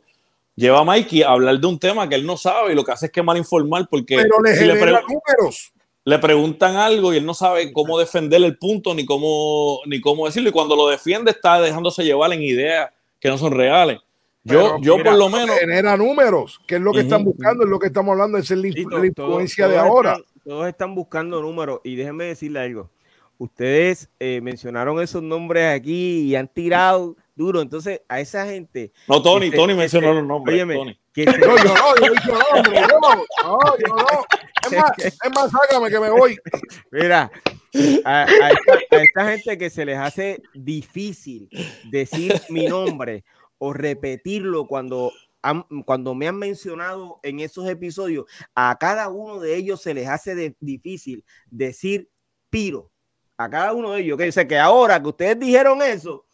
lleva 0.55 0.79
a 0.79 0.83
Mikey 0.83 1.23
a 1.23 1.29
hablar 1.29 1.59
de 1.59 1.65
un 1.67 1.79
tema 1.79 2.07
que 2.07 2.15
él 2.15 2.25
no 2.25 2.37
sabe 2.37 2.71
y 2.71 2.75
lo 2.75 2.83
que 2.83 2.91
hace 2.91 3.07
es 3.07 3.11
que 3.11 3.23
mal 3.23 3.35
informar 3.37 3.87
porque 3.89 4.15
Pero 4.15 4.39
le 4.43 4.53
si 4.53 4.59
genera 4.65 5.01
números. 5.01 5.73
Le 6.05 6.19
preguntan 6.19 6.75
algo 6.75 7.13
y 7.13 7.17
él 7.17 7.25
no 7.25 7.33
sabe 7.33 7.71
cómo 7.71 7.97
defender 7.97 8.43
el 8.43 8.57
punto 8.57 8.93
ni 8.93 9.05
cómo, 9.05 9.79
ni 9.85 10.01
cómo 10.01 10.25
decirlo. 10.25 10.49
Y 10.49 10.51
cuando 10.51 10.75
lo 10.75 10.87
defiende 10.87 11.31
está 11.31 11.61
dejándose 11.61 12.03
llevar 12.03 12.33
en 12.33 12.41
ideas 12.41 12.91
que 13.19 13.29
no 13.29 13.37
son 13.37 13.53
reales. 13.53 13.99
Yo, 14.45 14.59
Pero 14.59 14.81
yo 14.81 14.97
mira, 14.97 15.11
por 15.11 15.19
lo 15.19 15.29
menos... 15.29 15.57
genera 15.57 15.95
números, 15.95 16.59
que 16.67 16.75
es 16.75 16.81
lo 16.81 16.91
que 16.91 16.99
están 16.99 17.23
buscando, 17.23 17.63
es 17.63 17.69
lo 17.69 17.79
que 17.79 17.87
estamos 17.87 18.11
hablando, 18.11 18.37
es 18.37 18.49
la, 18.51 18.57
influ- 18.67 19.05
influencia 19.07 19.67
de 19.69 19.75
todos 19.75 19.87
ahora. 19.87 20.11
están- 20.15 20.25
todos 20.43 20.67
están 20.67 20.95
buscando 20.95 21.41
números 21.41 21.79
y 21.85 21.95
déjenme 21.95 22.25
decirle 22.25 22.59
algo. 22.59 22.89
Ustedes 23.37 24.09
eh, 24.19 24.41
mencionaron 24.43 25.01
esos 25.01 25.23
nombres 25.23 25.73
aquí 25.73 26.21
y 26.23 26.35
han 26.35 26.47
tirado 26.49 27.15
duro. 27.35 27.61
Entonces, 27.61 28.01
a 28.09 28.19
esa 28.19 28.45
gente. 28.45 28.91
No, 29.07 29.21
Tony, 29.21 29.49
se- 29.49 29.55
Tony 29.55 29.73
mencionó 29.73 30.09
se- 30.09 30.13
los 30.15 30.25
nombres. 30.25 30.53
óyeme, 30.55 30.75
Tony. 30.75 30.99
Que 31.13 31.23
se- 31.25 31.37
No, 31.37 31.55
yo 31.57 31.63
no, 31.63 31.95
yo 31.97 32.33
no, 32.33 32.39
hombre, 32.53 32.81
yo 32.81 32.99
no, 32.99 33.15
no, 33.43 33.77
yo 33.77 33.95
no. 33.95 34.25
Es 34.63 34.71
más, 34.77 34.91
es 34.97 35.31
más, 35.35 35.51
sácame 35.51 35.89
que 35.89 35.99
me 35.99 36.09
voy. 36.09 36.37
Mira, 36.91 37.31
a, 38.05 38.23
a 38.23 38.49
esta, 38.49 38.73
a 38.97 39.03
esta 39.03 39.29
gente 39.31 39.57
que 39.57 39.69
se 39.69 39.85
les 39.85 39.97
hace 39.97 40.41
difícil 40.53 41.49
decir 41.91 42.41
mi 42.49 42.65
nombre 42.67 43.23
o 43.57 43.73
repetirlo 43.73 44.65
cuando, 44.67 45.11
cuando 45.85 46.15
me 46.15 46.27
han 46.27 46.37
mencionado 46.37 47.19
en 47.23 47.39
esos 47.39 47.67
episodios, 47.69 48.25
a 48.55 48.75
cada 48.79 49.09
uno 49.09 49.39
de 49.39 49.55
ellos 49.55 49.81
se 49.81 49.93
les 49.93 50.07
hace 50.07 50.35
de- 50.35 50.55
difícil 50.59 51.23
decir 51.49 52.09
piro. 52.49 52.89
A 53.37 53.49
cada 53.49 53.73
uno 53.73 53.91
de 53.91 54.01
ellos. 54.01 54.17
Que 54.17 54.25
dice 54.25 54.47
que 54.47 54.59
ahora 54.59 55.01
que 55.01 55.09
ustedes 55.09 55.39
dijeron 55.39 55.81
eso, 55.81 56.25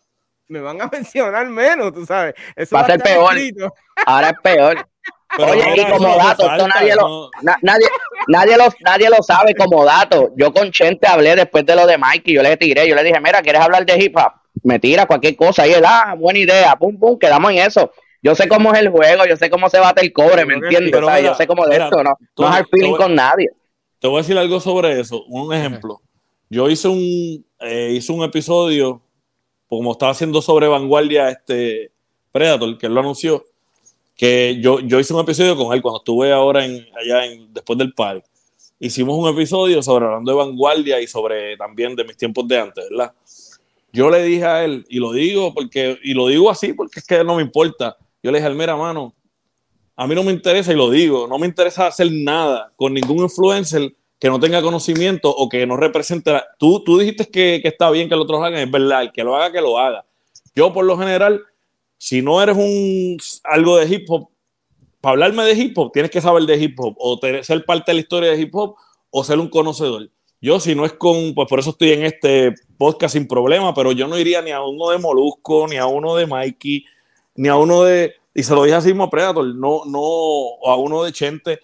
me 0.50 0.60
van 0.60 0.82
a 0.82 0.88
mencionar 0.92 1.48
menos, 1.48 1.94
tú 1.94 2.06
sabes. 2.06 2.34
Eso 2.56 2.76
Va 2.76 2.82
a 2.82 2.86
ser 2.88 3.00
peor. 3.02 3.38
escrito. 3.38 3.74
Ahora 4.06 4.30
es 4.30 4.36
peor. 4.44 4.88
Pero 5.38 5.52
Oye, 5.52 5.64
y 5.76 5.86
como 5.92 6.16
dato, 6.18 6.50
esto 6.52 6.68
nadie 6.68 6.96
lo- 6.96 7.30
Na- 7.44 7.58
nadie, 7.62 7.86
nadie, 8.28 8.58
lo, 8.58 8.64
nadie 8.80 9.10
lo 9.12 9.22
sabe 9.22 9.54
como 9.54 9.86
dato. 9.86 10.32
Yo 10.36 10.52
con 10.52 10.72
Chente 10.72 11.08
hablé 11.08 11.36
después 11.36 11.64
de 11.68 11.76
lo 11.76 11.86
de 11.86 12.00
Mikey. 12.00 12.34
Yo 12.34 12.42
le 12.42 12.58
tiré, 12.58 12.88
yo 12.90 12.96
le 12.96 13.04
dije, 13.04 13.20
mira, 13.22 13.40
¿quieres 13.44 13.62
hablar 13.62 13.86
de 13.86 13.96
hip 14.04 14.18
hop? 14.18 14.32
Me 14.64 14.80
tira 14.80 15.06
cualquier 15.06 15.36
cosa. 15.36 15.68
Y 15.68 15.72
él, 15.74 15.84
ah, 15.86 16.16
buena 16.18 16.40
idea. 16.40 16.76
Pum, 16.76 16.98
pum, 17.00 17.20
quedamos 17.20 17.52
en 17.52 17.60
eso. 17.60 17.92
Yo 18.24 18.34
sé 18.34 18.48
cómo 18.48 18.74
es 18.74 18.80
el 18.80 18.90
juego, 18.90 19.24
yo 19.28 19.38
sé 19.38 19.52
cómo 19.52 19.70
se 19.70 19.80
bate 19.80 20.02
el 20.02 20.12
cobre, 20.12 20.46
¿me 20.48 20.56
entiendes? 20.56 20.92
pero 20.92 21.06
O 21.06 21.10
sea, 21.10 21.20
mira, 21.20 21.30
yo 21.32 21.36
sé 21.38 21.46
cómo 21.46 21.64
de 21.66 21.74
mira, 21.74 21.86
esto, 21.86 22.04
no, 22.04 22.18
tú- 22.34 22.42
no 22.44 22.58
es 22.58 22.64
feeling 22.72 22.96
con 22.96 23.14
nadie. 23.14 23.48
Te 24.00 24.08
voy 24.08 24.18
a 24.18 24.22
decir 24.24 24.38
algo 24.38 24.60
sobre 24.60 25.00
eso. 25.00 25.24
Un 25.28 25.54
ejemplo. 25.54 26.02
Yo 26.50 26.68
hice 26.72 26.88
un, 26.88 27.46
eh, 27.60 27.92
hice 27.94 28.12
un 28.12 28.24
episodio, 28.24 29.00
como 29.70 29.92
estaba 29.92 30.12
haciendo 30.12 30.42
sobre 30.42 30.68
Vanguardia 30.68 31.30
este 31.30 31.92
Predator, 32.32 32.78
que 32.78 32.88
él 32.88 32.94
lo 32.94 33.00
anunció, 33.02 33.46
que 34.18 34.60
yo, 34.60 34.80
yo 34.80 35.00
hice 35.00 35.14
un 35.14 35.22
episodio 35.22 35.56
con 35.56 35.74
él 35.74 35.82
cuando 35.82 36.00
estuve 36.00 36.34
ahora 36.34 36.66
en, 36.66 36.86
allá 37.00 37.26
en, 37.26 37.54
después 37.54 37.78
del 37.78 37.94
party. 37.94 38.28
Hicimos 38.80 39.16
un 39.18 39.30
episodio 39.30 39.82
sobre 39.84 40.06
hablando 40.06 40.32
de 40.32 40.38
Vanguardia 40.38 41.00
y 41.00 41.08
sobre 41.08 41.56
también 41.56 41.96
de 41.96 42.04
mis 42.04 42.18
tiempos 42.18 42.48
de 42.48 42.60
antes, 42.60 42.84
¿verdad? 42.90 43.14
Yo 43.92 44.10
le 44.10 44.24
dije 44.24 44.46
a 44.46 44.66
él, 44.66 44.86
y 44.90 45.00
lo 45.00 45.12
digo 45.12 45.54
porque, 45.54 46.00
y 46.04 46.14
lo 46.14 46.28
digo 46.28 46.50
así 46.50 46.74
porque 46.74 47.00
es 47.00 47.06
que 47.06 47.24
no 47.24 47.36
me 47.36 47.42
importa. 47.42 47.96
Yo 48.24 48.32
le 48.32 48.40
dije 48.40 48.48
a 48.48 48.52
él, 48.52 48.58
mira, 48.58 48.76
mano, 48.76 49.14
a 49.96 50.08
mí 50.08 50.16
no 50.16 50.24
me 50.24 50.32
interesa, 50.32 50.72
y 50.72 50.76
lo 50.76 50.90
digo, 50.90 51.28
no 51.28 51.38
me 51.38 51.46
interesa 51.46 51.88
hacer 51.88 52.12
nada 52.12 52.72
con 52.76 52.94
ningún 52.94 53.20
influencer 53.20 53.94
que 54.20 54.30
no 54.30 54.40
tenga 54.40 54.62
conocimiento 54.62 55.34
o 55.34 55.48
que 55.48 55.66
no 55.66 55.78
represente. 55.78 56.32
Tú, 56.58 56.84
tú 56.84 57.00
dijiste 57.00 57.26
que, 57.26 57.60
que 57.62 57.70
está 57.70 57.90
bien 57.90 58.10
que 58.10 58.16
los 58.16 58.26
otros 58.26 58.44
hagan, 58.44 58.60
es 58.60 58.70
verdad, 58.70 59.04
el 59.04 59.12
que 59.12 59.24
lo 59.24 59.36
haga, 59.36 59.52
que 59.52 59.62
lo 59.62 59.80
haga. 59.80 60.06
Yo, 60.56 60.74
por 60.74 60.86
lo 60.86 60.98
general, 60.98 61.42
si 61.98 62.22
no 62.22 62.42
eres 62.42 62.58
un 62.58 63.18
algo 63.44 63.78
de 63.78 63.88
hip 63.94 64.10
hop, 64.10 64.30
para 65.02 65.14
hablarme 65.14 65.46
de 65.46 65.54
hip 65.54 65.78
hop, 65.78 65.92
tienes 65.94 66.12
que 66.12 66.20
saber 66.20 66.44
de 66.44 66.58
hip 66.58 66.78
hop, 66.80 66.96
o 67.00 67.20
ser 67.42 67.64
parte 67.66 67.92
de 67.92 67.96
la 67.96 68.02
historia 68.02 68.32
de 68.32 68.42
hip 68.42 68.54
hop, 68.54 68.76
o 69.10 69.24
ser 69.24 69.40
un 69.40 69.48
conocedor. 69.48 70.10
Yo, 70.42 70.60
si 70.60 70.76
no 70.76 70.86
es 70.86 70.94
con, 70.94 71.34
pues 71.34 71.48
por 71.48 71.60
eso 71.60 71.72
estoy 71.72 71.92
en 71.92 72.06
este 72.06 72.54
podcast 72.78 73.14
sin 73.14 73.28
problema, 73.28 73.74
pero 73.74 73.92
yo 73.92 74.08
no 74.08 74.18
iría 74.18 74.42
ni 74.42 74.52
a 74.52 74.62
uno 74.62 74.90
de 74.90 74.98
Molusco, 74.98 75.68
ni 75.68 75.78
a 75.78 75.86
uno 75.86 76.16
de 76.16 76.28
Mikey, 76.28 76.86
ni 77.36 77.50
a 77.50 77.56
uno 77.56 77.84
de, 77.84 78.16
y 78.34 78.44
se 78.44 78.54
lo 78.54 78.64
dije 78.64 78.76
a 78.76 79.10
Predator, 79.10 79.46
no, 79.56 79.84
no, 79.86 80.66
a 80.66 80.76
uno 80.78 81.04
de 81.04 81.12
Chente, 81.12 81.60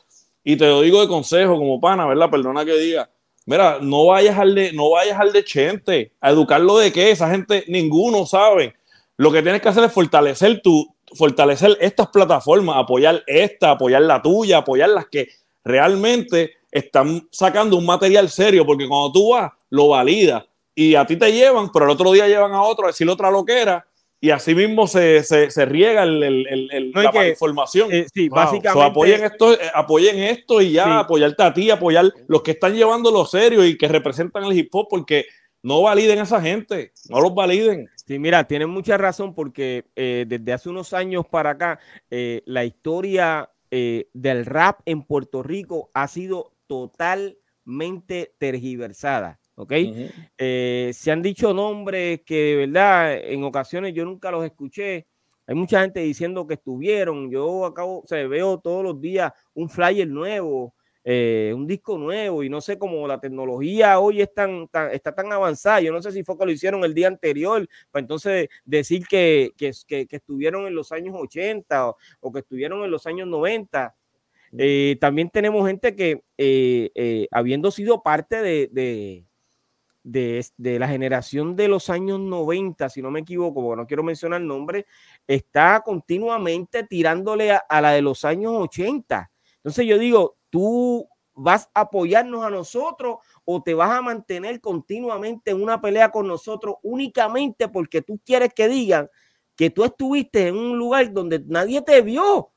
y 0.48 0.56
te 0.56 0.68
lo 0.68 0.82
digo 0.82 1.02
de 1.02 1.08
consejo 1.08 1.58
como 1.58 1.82
pana, 1.82 2.06
¿verdad? 2.06 2.30
Perdona 2.30 2.64
que 2.64 2.78
diga, 2.78 3.10
mira, 3.48 3.80
no 3.82 4.06
vayas 4.06 4.38
al 4.38 4.54
de, 4.54 4.72
no 4.74 4.92
vayas 4.92 5.20
al 5.20 5.34
de 5.34 5.44
Chente, 5.44 6.12
a 6.22 6.30
educarlo 6.30 6.78
de 6.78 6.94
qué, 6.94 7.10
esa 7.10 7.32
gente, 7.32 7.66
ninguno 7.68 8.28
sabe. 8.28 8.76
Lo 9.18 9.32
que 9.32 9.42
tienes 9.42 9.60
que 9.60 9.70
hacer 9.70 9.84
es 9.84 9.92
fortalecer 9.92 10.62
tu, 10.62 10.88
fortalecer 11.16 11.76
estas 11.82 12.10
plataformas, 12.10 12.78
apoyar 12.78 13.24
esta, 13.26 13.72
apoyar 13.72 14.04
la 14.04 14.22
tuya, 14.22 14.60
apoyar 14.60 14.90
las 14.90 15.08
que 15.08 15.30
realmente 15.64 16.54
están 16.70 17.28
sacando 17.32 17.76
un 17.76 17.86
material 17.88 18.30
serio, 18.30 18.68
porque 18.68 18.88
cuando 18.88 19.12
tú 19.12 19.32
vas, 19.32 19.52
lo 19.72 19.88
validas 19.88 20.44
y 20.76 20.94
a 20.94 21.08
ti 21.08 21.16
te 21.16 21.32
llevan, 21.34 21.72
pero 21.72 21.86
el 21.86 21.92
otro 21.92 22.12
día 22.12 22.28
llevan 22.28 22.54
a 22.54 22.62
otro 22.62 22.86
a 22.86 22.90
decir 22.90 23.10
otra 23.10 23.32
loquera 23.32 23.84
y 24.22 24.30
así 24.32 24.56
mismo 24.56 24.88
se, 24.88 25.24
se, 25.24 25.52
se 25.52 25.66
riega 25.66 26.04
el, 26.04 26.24
el- 26.24 26.70
el- 26.72 26.92
No, 26.92 27.04
la 27.04 27.12
que, 27.12 27.30
información. 27.30 27.92
Eh, 27.92 28.06
sí, 28.14 28.30
Wow. 28.30 28.36
básicamente. 28.38 28.90
Apoyen 28.92 29.24
esto, 29.24 29.54
eh, 29.54 29.58
apoyen 29.74 30.18
esto 30.20 30.62
y 30.62 30.72
ya, 30.72 30.84
Sí. 30.86 30.90
apoyarte 30.94 31.44
a 31.44 31.54
ti, 31.54 31.70
apoyar 31.70 32.12
los 32.28 32.42
que 32.42 32.52
están 32.52 32.74
llevándolo 32.76 33.26
serio 33.26 33.66
y 33.66 33.78
que 33.78 33.88
representan 33.88 34.44
el 34.46 34.54
hip 34.58 34.70
hop, 34.74 34.88
porque 34.90 35.26
no 35.62 35.82
validen 35.82 36.20
a 36.20 36.24
esa 36.24 36.42
gente, 36.42 36.92
no 37.10 37.20
los 37.22 37.34
validen. 37.36 37.88
Sí, 38.06 38.20
mira, 38.20 38.44
tienen 38.48 38.70
mucha 38.70 38.98
razón 38.98 39.34
porque 39.34 39.86
eh, 39.96 40.26
desde 40.28 40.54
hace 40.54 40.70
unos 40.70 40.94
años 40.94 41.26
para 41.30 41.52
acá, 41.52 41.80
eh, 42.10 42.42
la 42.46 42.64
historia 42.66 43.50
del 43.72 44.46
rap 44.46 44.80
en 44.86 45.04
Puerto 45.04 45.44
Rico 45.44 45.90
ha 45.94 46.08
sido 46.08 46.54
totalmente 46.68 48.34
tergiversada. 48.38 49.40
¿Ok? 49.56 49.72
Eh, 50.38 50.92
se 50.94 51.12
han 51.12 51.22
dicho 51.22 51.54
nombres 51.54 52.22
que 52.26 52.36
de 52.36 52.56
verdad 52.68 53.14
en 53.18 53.44
ocasiones 53.44 53.94
yo 53.94 54.04
nunca 54.06 54.32
los 54.32 54.44
escuché. 54.46 55.08
Hay 55.48 55.56
mucha 55.56 55.82
gente 55.82 56.00
diciendo 56.02 56.46
que 56.48 56.56
estuvieron. 56.56 57.30
Yo 57.32 57.66
acabo, 57.66 58.00
o 58.02 58.08
sea, 58.08 58.28
veo 58.28 58.60
todos 58.60 58.84
los 58.84 59.00
días 59.00 59.32
un 59.54 59.70
flyer 59.70 60.08
nuevo, 60.08 60.74
eh, 61.04 61.54
un 61.56 61.68
disco 61.68 61.98
nuevo, 62.00 62.44
y 62.44 62.50
no 62.50 62.60
sé 62.62 62.78
cómo 62.80 63.08
la 63.08 63.20
tecnología 63.20 64.00
hoy 64.00 64.22
es 64.22 64.34
tan, 64.34 64.68
tan- 64.70 64.92
está 64.92 65.14
tan 65.14 65.32
avanzada. 65.32 65.80
Yo 65.82 65.92
no 65.94 66.02
sé 66.02 66.12
si 66.12 66.24
fue 66.24 66.38
que 66.38 66.46
lo 66.46 66.52
hicieron 66.52 66.84
el 66.84 66.94
día 66.96 67.08
anterior, 67.08 67.68
para 67.92 68.02
entonces 68.02 68.50
decir 68.66 69.06
que, 69.08 69.52
que, 69.56 69.72
que- 69.88 70.08
que 70.08 70.16
estuvieron 70.18 70.66
en 70.68 70.74
los 70.76 70.92
años 70.92 71.16
80 71.18 71.90
o, 71.90 71.98
o 72.22 72.32
que 72.34 72.40
estuvieron 72.40 72.84
en 72.84 72.90
los 72.92 73.06
años 73.08 73.28
90. 73.28 73.96
Eh, 74.58 74.98
también 75.02 75.30
tenemos 75.30 75.68
gente 75.68 75.96
que, 75.96 76.24
eh, 76.38 76.90
eh, 76.96 77.28
habiendo 77.32 77.72
sido 77.72 78.02
parte 78.04 78.42
de, 78.42 78.70
de, 78.72 79.25
de, 80.06 80.46
de 80.58 80.78
la 80.78 80.88
generación 80.88 81.56
de 81.56 81.68
los 81.68 81.90
años 81.90 82.20
90, 82.20 82.90
si 82.90 83.02
no 83.02 83.10
me 83.10 83.22
equivoco, 83.22 83.62
porque 83.62 83.82
no 83.82 83.88
quiero 83.88 84.04
mencionar 84.04 84.40
el 84.40 84.48
nombre, 84.48 84.86
está 85.28 85.82
continuamente 85.84 86.84
tirándole 86.84 87.52
a, 87.52 87.58
a 87.58 87.82
la 87.82 87.92
de 87.92 88.04
los 88.04 88.24
años 88.24 88.54
80. 88.56 89.32
Entonces 89.58 89.88
yo 89.88 89.98
digo, 89.98 90.38
tú 90.52 91.10
vas 91.34 91.70
a 91.74 91.82
apoyarnos 91.82 92.46
a 92.46 92.52
nosotros 92.52 93.18
o 93.44 93.64
te 93.64 93.74
vas 93.74 93.90
a 93.90 94.02
mantener 94.02 94.62
continuamente 94.62 95.52
en 95.52 95.62
una 95.62 95.82
pelea 95.82 96.12
con 96.12 96.28
nosotros 96.28 96.76
únicamente 96.84 97.68
porque 97.68 98.04
tú 98.04 98.22
quieres 98.24 98.54
que 98.54 98.68
digan 98.70 99.10
que 99.56 99.72
tú 99.72 99.84
estuviste 99.84 100.48
en 100.48 100.56
un 100.56 100.78
lugar 100.78 101.12
donde 101.12 101.44
nadie 101.48 101.82
te 101.82 102.02
vio. 102.02 102.52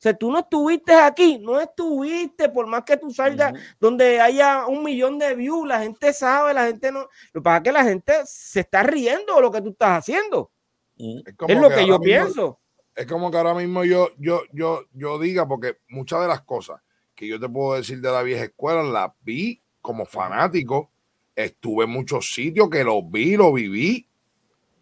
O 0.00 0.02
sea, 0.02 0.14
tú 0.14 0.32
no 0.32 0.38
estuviste 0.38 0.94
aquí, 0.94 1.38
no 1.38 1.60
estuviste, 1.60 2.48
por 2.48 2.66
más 2.66 2.84
que 2.84 2.96
tú 2.96 3.10
salgas 3.10 3.52
donde 3.78 4.18
haya 4.18 4.66
un 4.66 4.82
millón 4.82 5.18
de 5.18 5.34
views, 5.34 5.68
la 5.68 5.80
gente 5.82 6.14
sabe, 6.14 6.54
la 6.54 6.68
gente 6.68 6.90
no. 6.90 7.00
Lo 7.34 7.40
que 7.40 7.44
pasa 7.44 7.56
es 7.58 7.62
que 7.64 7.72
la 7.72 7.84
gente 7.84 8.14
se 8.24 8.60
está 8.60 8.82
riendo 8.82 9.34
de 9.34 9.42
lo 9.42 9.52
que 9.52 9.60
tú 9.60 9.68
estás 9.68 9.98
haciendo. 9.98 10.50
Es 10.96 11.60
lo 11.60 11.68
que 11.68 11.86
yo 11.86 11.98
mismo- 11.98 12.00
pienso. 12.00 12.60
Es 12.94 13.04
como 13.06 13.30
que 13.30 13.36
ahora 13.36 13.52
mismo 13.52 13.84
yo, 13.84 14.08
yo, 14.16 14.40
yo, 14.52 14.84
yo 14.94 15.18
diga, 15.18 15.46
porque 15.46 15.76
muchas 15.88 16.22
de 16.22 16.28
las 16.28 16.40
cosas 16.42 16.80
que 17.14 17.26
yo 17.28 17.38
te 17.38 17.50
puedo 17.50 17.74
decir 17.76 18.00
de 18.00 18.10
la 18.10 18.22
vieja 18.22 18.44
escuela, 18.44 18.82
las 18.82 19.10
vi 19.20 19.62
como 19.82 20.06
fanático. 20.06 20.90
Estuve 21.36 21.84
en 21.84 21.90
muchos 21.90 22.32
sitios 22.32 22.70
que 22.70 22.82
los 22.84 23.02
vi, 23.10 23.36
los 23.36 23.52
viví. 23.52 24.06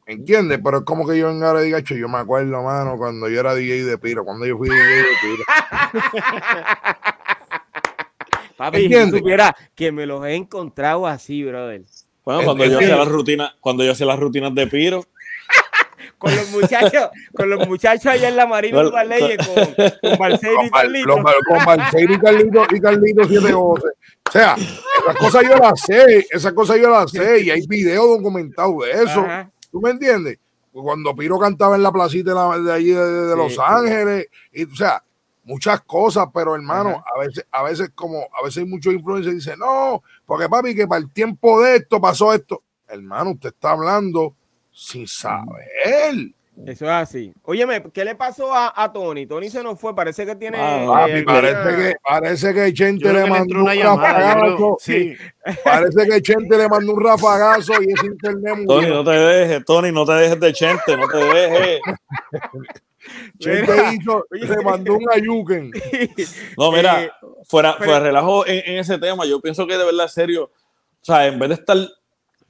¿Entiendes? 0.09 0.59
Pero 0.64 0.78
es 0.78 0.84
como 0.84 1.06
que 1.06 1.18
yo 1.18 1.28
venga 1.28 1.48
ahora 1.48 1.62
y 1.62 1.66
diga, 1.66 1.82
"Che, 1.84 1.98
yo 1.98 2.09
me 2.09 2.16
acuerdo, 2.18 2.62
mano, 2.62 2.96
cuando 2.96 3.28
yo 3.28 3.40
era 3.40 3.54
DJ 3.54 3.84
de 3.84 3.98
Piro, 3.98 4.24
cuando 4.24 4.46
yo 4.46 4.56
fui 4.56 4.68
DJ 4.70 4.82
de 4.82 5.02
Piro. 5.20 5.44
Papi, 8.56 8.78
si 8.78 8.84
¿Entiendes? 8.86 9.20
supiera 9.20 9.54
que 9.74 9.92
me 9.92 10.06
los 10.06 10.24
he 10.26 10.34
encontrado 10.34 11.06
así, 11.06 11.44
brother. 11.44 11.82
Bueno, 12.24 12.42
cuando 12.44 12.64
yo 12.64 12.78
hacía 12.78 12.96
las 12.96 13.09
rutinas, 13.09 13.52
cuando 13.61 13.84
yo 13.84 13.92
hacía 13.92 14.06
las 14.06 14.18
rutinas 14.18 14.54
de 14.54 14.66
Piro, 14.66 15.04
Con 16.18 16.34
los 16.34 16.50
muchachos, 16.50 17.11
con 17.36 17.48
los 17.48 17.68
muchachos 17.68 18.06
allá 18.06 18.28
en 18.28 18.36
la 18.36 18.44
Marina 18.46 18.82
Con- 18.82 19.09
Leyes, 19.09 19.36
con, 19.46 19.54
con 20.11 20.18
Barceiro 20.18 20.54
y 20.54 20.56
Con 20.56 20.80
Carlito. 20.80 21.22
Bar- 21.22 21.34
con 21.46 21.64
Barceiro 21.64 22.12
y 22.14 22.18
Carlito, 22.18 22.62
y 22.74 22.80
Carlito 22.80 23.22
712. 23.22 23.86
O 23.86 24.32
sea, 24.32 24.56
esas 24.56 25.16
cosas 25.16 25.42
yo 25.44 25.56
las 25.56 25.80
sé, 25.80 26.26
esas 26.30 26.52
cosas 26.54 26.78
yo 26.80 26.90
las 26.90 27.11
sé, 27.12 27.42
y 27.42 27.50
hay 27.50 27.64
videos 27.68 28.04
documentados 28.18 28.74
de 28.84 28.90
eso. 28.90 29.20
Ajá. 29.20 29.48
¿Tú 29.79 29.83
me 29.83 29.91
entiendes? 29.91 30.39
Cuando 30.72 31.14
Piro 31.14 31.39
cantaba 31.39 31.76
en 31.76 31.85
la 31.85 31.93
placita 31.93 32.35
de, 32.59 32.72
allí 32.72 32.91
de, 32.91 33.05
de 33.29 33.37
Los 33.37 33.55
Sí. 33.55 33.61
Ángeles, 33.64 34.26
y 34.53 34.64
o 34.64 34.74
sea, 34.74 35.03
muchas 35.45 35.81
cosas, 35.83 36.26
pero 36.35 36.57
hermano, 36.57 36.91
Ajá. 36.91 37.05
a 37.14 37.18
veces, 37.20 37.47
a 37.53 37.62
veces 37.62 37.91
como, 37.95 38.18
a 38.39 38.43
veces 38.45 38.59
hay 38.64 38.68
muchos 38.68 38.93
influencers 38.93 39.37
dicen, 39.37 39.59
no, 39.61 40.03
porque 40.26 40.49
papi, 40.49 40.74
que 40.74 40.89
para 40.89 41.01
el 41.01 41.12
tiempo 41.12 41.61
de 41.62 41.76
esto 41.76 42.01
pasó 42.01 42.33
esto. 42.35 42.62
Hermano, 42.89 43.31
usted 43.31 43.51
está 43.51 43.70
hablando 43.70 44.35
sin 44.72 45.07
saber. 45.07 46.33
Eso 46.66 46.84
es 46.86 46.90
así. 46.90 47.32
Óyeme, 47.42 47.82
¿qué 47.92 48.04
le 48.04 48.14
pasó 48.14 48.52
a, 48.52 48.72
a 48.74 48.92
Tony? 48.92 49.26
Tony 49.26 49.48
se 49.48 49.62
nos 49.62 49.78
fue, 49.78 49.94
parece 49.94 50.26
que 50.26 50.34
tiene. 50.36 50.59
Ah, 50.61 51.06
eh, 51.09 51.22
Papi, 51.22 51.22
parece 51.22 51.76
que, 51.76 51.94
parece 52.02 52.54
que 52.54 52.72
Chente 52.72 53.12
le 53.12 53.26
mandó 53.26 53.61
un 53.61 53.66
rafagazo. 53.66 54.76
sí. 54.80 55.14
Parece 55.64 56.06
que 56.06 56.20
Chente 56.20 56.59
le 56.59 56.68
mandó 56.68 56.92
un 56.92 57.02
rafagazo 57.04 57.72
y 57.82 57.92
ese 57.92 58.06
internet 58.06 58.54
murió. 58.56 58.66
Tony, 58.66 58.88
no 58.90 59.04
te 59.04 59.11
dejes, 59.12 59.64
Tony, 59.64 59.92
no 59.92 60.04
te 60.04 60.12
dejes 60.12 60.40
de 60.40 60.52
Chente, 60.52 60.96
no 60.96 61.09
te 61.09 61.16
dejes. 61.16 61.80
Chente 63.38 63.72
Mira, 63.72 63.94
hizo, 63.94 64.26
le 64.30 64.62
mandó 64.62 64.94
un 64.96 65.06
ayuken. 65.11 65.70
No, 66.56 66.70
mira, 66.72 67.04
Eh, 67.04 67.11
fuera, 67.44 67.74
fuera 67.74 68.00
relajo 68.00 68.46
en, 68.46 68.62
en 68.66 68.78
ese 68.78 68.98
tema, 68.98 69.24
yo 69.24 69.40
pienso 69.40 69.66
que 69.66 69.78
de 69.78 69.84
verdad, 69.84 70.09
serio, 70.09 70.44
o 70.44 71.04
sea, 71.04 71.26
en 71.26 71.38
vez 71.38 71.48
de 71.48 71.54
estar, 71.54 71.76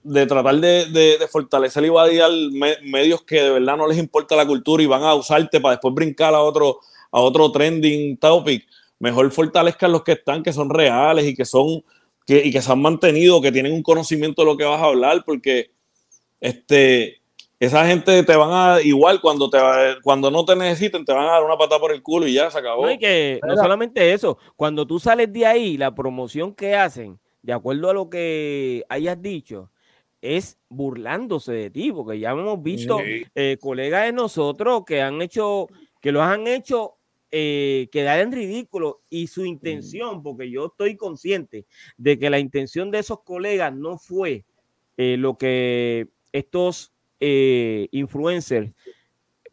de 0.03 0.27
tratar 0.27 0.57
de, 0.57 0.87
de- 0.87 1.19
de 1.19 1.29
fortalecer 1.29 1.85
y 1.85 1.89
vaciar 1.91 2.31
me- 2.53 2.77
medios 2.83 3.23
que 3.23 3.43
de 3.43 3.51
verdad 3.51 3.77
no 3.77 3.87
les 3.87 3.99
importa 3.99 4.37
la 4.37 4.47
cultura 4.47 4.83
y 4.83 4.87
van 4.87 5.03
a 5.03 5.15
usarte 5.15 5.61
para 5.61 5.75
después 5.75 5.95
brincar 5.95 6.35
a 6.35 6.41
otro, 6.41 6.81
a 7.11 7.21
otro 7.21 7.51
trending 7.53 8.17
topic, 8.17 8.67
mejor 8.99 9.31
fortalezcan 9.31 9.93
los 9.93 10.03
que 10.05 10.13
están, 10.13 10.43
que 10.43 10.53
son 10.53 10.71
reales 10.71 11.27
y 11.27 11.35
que 11.35 11.45
son, 11.45 11.83
que, 12.27 12.45
y 12.45 12.51
que 12.53 12.63
se 12.63 12.73
han 12.73 12.81
mantenido, 12.81 13.41
que 13.41 13.53
tienen 13.53 13.73
un 13.73 13.83
conocimiento 13.83 14.43
de 14.43 14.47
lo 14.47 14.57
que 14.57 14.65
vas 14.65 14.81
a 14.81 14.85
hablar, 14.87 15.23
porque 15.25 15.71
este, 16.41 17.21
esa 17.61 17.87
gente 17.87 18.23
te 18.23 18.37
van 18.37 18.51
a, 18.53 18.81
igual 18.83 19.21
cuando, 19.21 19.51
te, 19.51 19.59
va- 19.59 19.97
cuando 20.03 20.31
no 20.31 20.45
te 20.45 20.55
necesiten, 20.57 21.05
te 21.05 21.13
van 21.13 21.27
a 21.27 21.33
dar 21.33 21.45
una 21.45 21.57
patada 21.59 21.81
por 21.81 21.93
el 21.93 22.03
culo 22.03 22.27
y 22.27 22.35
ya 22.35 22.51
se 22.51 22.59
acabó. 22.59 22.87
No, 22.87 22.93
y 22.93 22.99
que 22.99 23.41
no 23.43 23.57
solamente 23.57 24.13
eso, 24.13 24.39
cuando 24.57 24.87
tú 24.87 25.01
sales 25.01 25.33
de 25.33 25.45
ahí, 25.45 25.77
la 25.77 25.95
promoción 25.95 26.55
que 26.55 26.77
hacen, 26.77 27.19
de 27.43 27.53
acuerdo 27.53 27.91
a 27.91 27.95
lo 27.95 28.09
que 28.09 28.85
hayas 28.89 29.21
dicho, 29.21 29.71
es 30.21 30.59
burlándose 30.69 31.53
de 31.53 31.71
ti, 31.71 31.93
porque 31.93 32.19
ya 32.19 32.31
hemos 32.31 32.63
visto 32.63 32.99
Sí. 32.99 33.25
eh, 33.35 33.57
colegas 33.61 34.07
de 34.07 34.13
nosotros 34.13 34.85
que 34.87 35.01
han 35.01 35.23
hecho, 35.23 35.69
que 36.01 36.13
los 36.13 36.23
han 36.23 36.47
hecho 36.47 36.95
eh, 37.31 37.89
quedar 37.93 38.21
en 38.21 38.33
ridículo 38.33 39.01
y 39.11 39.27
su 39.27 39.45
intención, 39.45 40.23
porque 40.23 40.51
yo 40.51 40.67
estoy 40.67 40.97
consciente 40.97 41.67
de 41.99 42.19
que 42.19 42.31
la 42.31 42.39
intención 42.39 42.91
de 42.91 43.01
esos 43.01 43.21
colegas 43.23 43.75
no 43.75 43.99
fue 43.99 44.47
eh, 44.97 45.17
lo 45.19 45.37
que 45.37 46.09
estos 46.33 46.93
eh, 47.21 47.87
influencers 47.93 48.73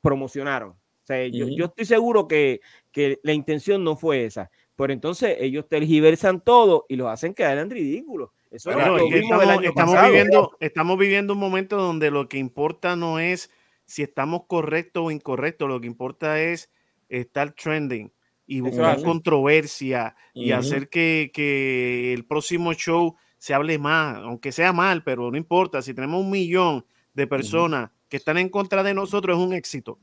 promocionaron. 0.02 0.72
O 0.72 1.06
sea, 1.06 1.28
yo, 1.28 1.48
yo 1.50 1.66
estoy 1.66 1.86
seguro 1.86 2.28
que, 2.28 2.62
que 2.92 3.20
la 3.24 3.34
intención 3.34 3.84
no 3.84 3.96
fue 3.96 4.26
esa. 4.26 4.50
Pero 4.76 4.92
entonces 4.92 5.38
ellos 5.40 5.68
tergiversan 5.70 6.42
todo 6.42 6.86
y 6.90 6.96
los 6.96 7.08
hacen 7.08 7.34
quedar 7.34 7.58
en 7.58 7.70
ridículo. 7.70 8.34
Eso 8.56 8.70
es 8.70 8.76
Bueno, 8.76 8.98
lo 8.98 9.04
es 9.06 9.14
que 9.14 9.20
vimos 9.20 9.32
el 9.32 9.38
estamos, 9.42 9.58
año 9.60 9.70
estamos 9.70 9.94
pasado. 9.96 10.12
viviendo, 10.12 10.58
estamos 10.60 10.98
viviendo 10.98 11.34
un 11.34 11.40
momento 11.40 11.78
donde 11.78 12.12
lo 12.12 12.30
que 12.30 12.38
importa 12.38 12.96
no 12.96 13.20
es 13.20 13.50
si 13.86 14.02
estamos 14.02 14.44
correctos 14.48 15.04
o 15.06 15.12
incorrectos, 15.12 15.68
lo 15.70 15.80
que 15.82 15.88
importa 15.88 16.42
es 16.42 16.72
estar 17.10 17.52
trending 17.54 18.12
y 18.48 18.60
Eso 18.60 18.70
buscar 18.70 19.02
controversia 19.04 20.16
y 20.34 20.52
hacer 20.52 20.90
que, 20.90 21.32
que 21.34 22.14
el 22.14 22.26
próximo 22.26 22.74
show 22.74 23.16
se 23.38 23.54
hable 23.54 23.78
más, 23.78 24.18
aunque 24.18 24.52
sea 24.52 24.74
mal, 24.74 25.04
pero 25.04 25.30
no 25.30 25.38
importa. 25.38 25.82
Si 25.82 25.94
tenemos 25.94 26.22
un 26.22 26.32
millón 26.32 26.86
de 27.14 27.28
personas 27.28 27.92
que 28.10 28.18
están 28.18 28.38
en 28.38 28.50
contra 28.50 28.82
de 28.84 28.94
nosotros, 28.94 29.38
es 29.38 29.44
un 29.44 29.54
éxito. 29.54 30.00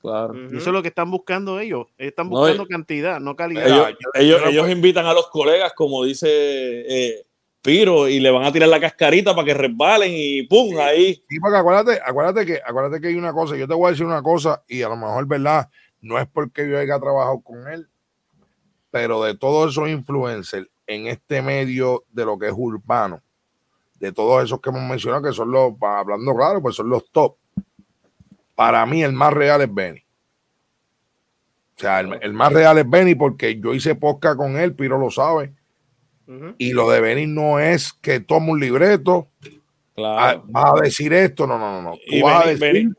Claro. 0.00 0.34
Y 0.50 0.56
eso 0.56 0.70
es 0.70 0.72
lo 0.72 0.82
que 0.82 0.88
están 0.88 1.10
buscando 1.10 1.60
ellos. 1.60 1.86
Están 1.98 2.30
buscando 2.30 2.62
y- 2.64 2.68
cantidad, 2.68 3.20
no 3.20 3.36
calidad. 3.36 3.92
Ellos, 4.14 4.40
ellos, 4.46 4.70
invitan 4.70 5.04
a 5.06 5.12
los 5.12 5.28
colegas, 5.28 5.72
como 5.74 6.04
dice 6.04 6.26
eh, 6.30 7.22
Piro, 7.62 8.08
y 8.08 8.20
le 8.20 8.30
van 8.30 8.44
a 8.44 8.52
tirar 8.52 8.70
la 8.70 8.80
cascarita 8.80 9.34
para 9.34 9.44
que 9.44 9.52
resbalen 9.52 10.10
y 10.14 10.44
¡pum! 10.44 10.78
Ahí. 10.78 11.22
Sí, 11.28 11.38
porque 11.38 11.58
acuérdate, 11.58 12.00
acuérdate 12.02 12.46
que, 12.46 12.60
acuérdate 12.64 13.00
que 13.00 13.08
hay 13.08 13.16
una 13.16 13.34
cosa, 13.34 13.54
yo 13.54 13.68
te 13.68 13.74
voy 13.74 13.88
a 13.88 13.90
decir 13.90 14.06
una 14.06 14.22
cosa, 14.22 14.62
y 14.66 14.80
a 14.80 14.88
lo 14.88 14.96
mejor, 14.96 15.26
¿verdad? 15.26 15.68
No 16.00 16.18
es 16.18 16.26
porque 16.26 16.66
yo 16.66 16.78
haya 16.78 16.98
trabajado 16.98 17.40
con 17.40 17.68
él, 17.68 17.86
pero 18.90 19.22
de 19.22 19.36
todos 19.36 19.72
esos 19.72 19.90
influencers 19.90 20.68
en 20.86 21.06
este 21.06 21.42
medio 21.42 22.04
de 22.10 22.24
lo 22.24 22.38
que 22.38 22.46
es 22.46 22.54
urbano, 22.56 23.20
de 23.98 24.10
todos 24.10 24.42
esos 24.42 24.58
que 24.60 24.70
hemos 24.70 24.82
mencionado, 24.82 25.22
que 25.22 25.32
son 25.32 25.50
los, 25.50 25.74
hablando 25.82 26.34
claro, 26.34 26.62
pues 26.62 26.76
son 26.76 26.88
los 26.88 27.10
top. 27.10 27.36
Para 28.54 28.86
mí 28.86 29.02
el 29.02 29.12
más 29.12 29.34
real 29.34 29.60
es 29.60 29.72
Benny. 29.72 30.00
O 31.76 31.80
sea, 31.80 32.00
el, 32.00 32.18
el 32.22 32.32
más 32.32 32.52
real 32.52 32.78
es 32.78 32.88
Benny 32.88 33.14
porque 33.14 33.60
yo 33.60 33.74
hice 33.74 33.94
podcast 33.94 34.38
con 34.38 34.56
él, 34.56 34.74
Piro 34.74 34.98
lo 34.98 35.10
sabe. 35.10 35.54
Y 36.58 36.72
lo 36.72 36.88
de 36.90 37.00
Benny 37.00 37.26
no 37.26 37.58
es 37.58 37.92
que 37.92 38.20
tome 38.20 38.52
un 38.52 38.60
libreto, 38.60 39.28
ah, 39.44 39.50
Claro. 39.96 40.44
vas 40.46 40.72
a 40.78 40.82
decir 40.82 41.12
esto, 41.12 41.46
no, 41.46 41.58
no, 41.58 41.72
no, 41.72 41.82
no. 41.82 41.92
Tú 41.94 42.00
Y 42.06 42.22
vas 42.22 42.44
a 42.44 42.46
Benny- 42.48 42.58
decir, 42.58 42.96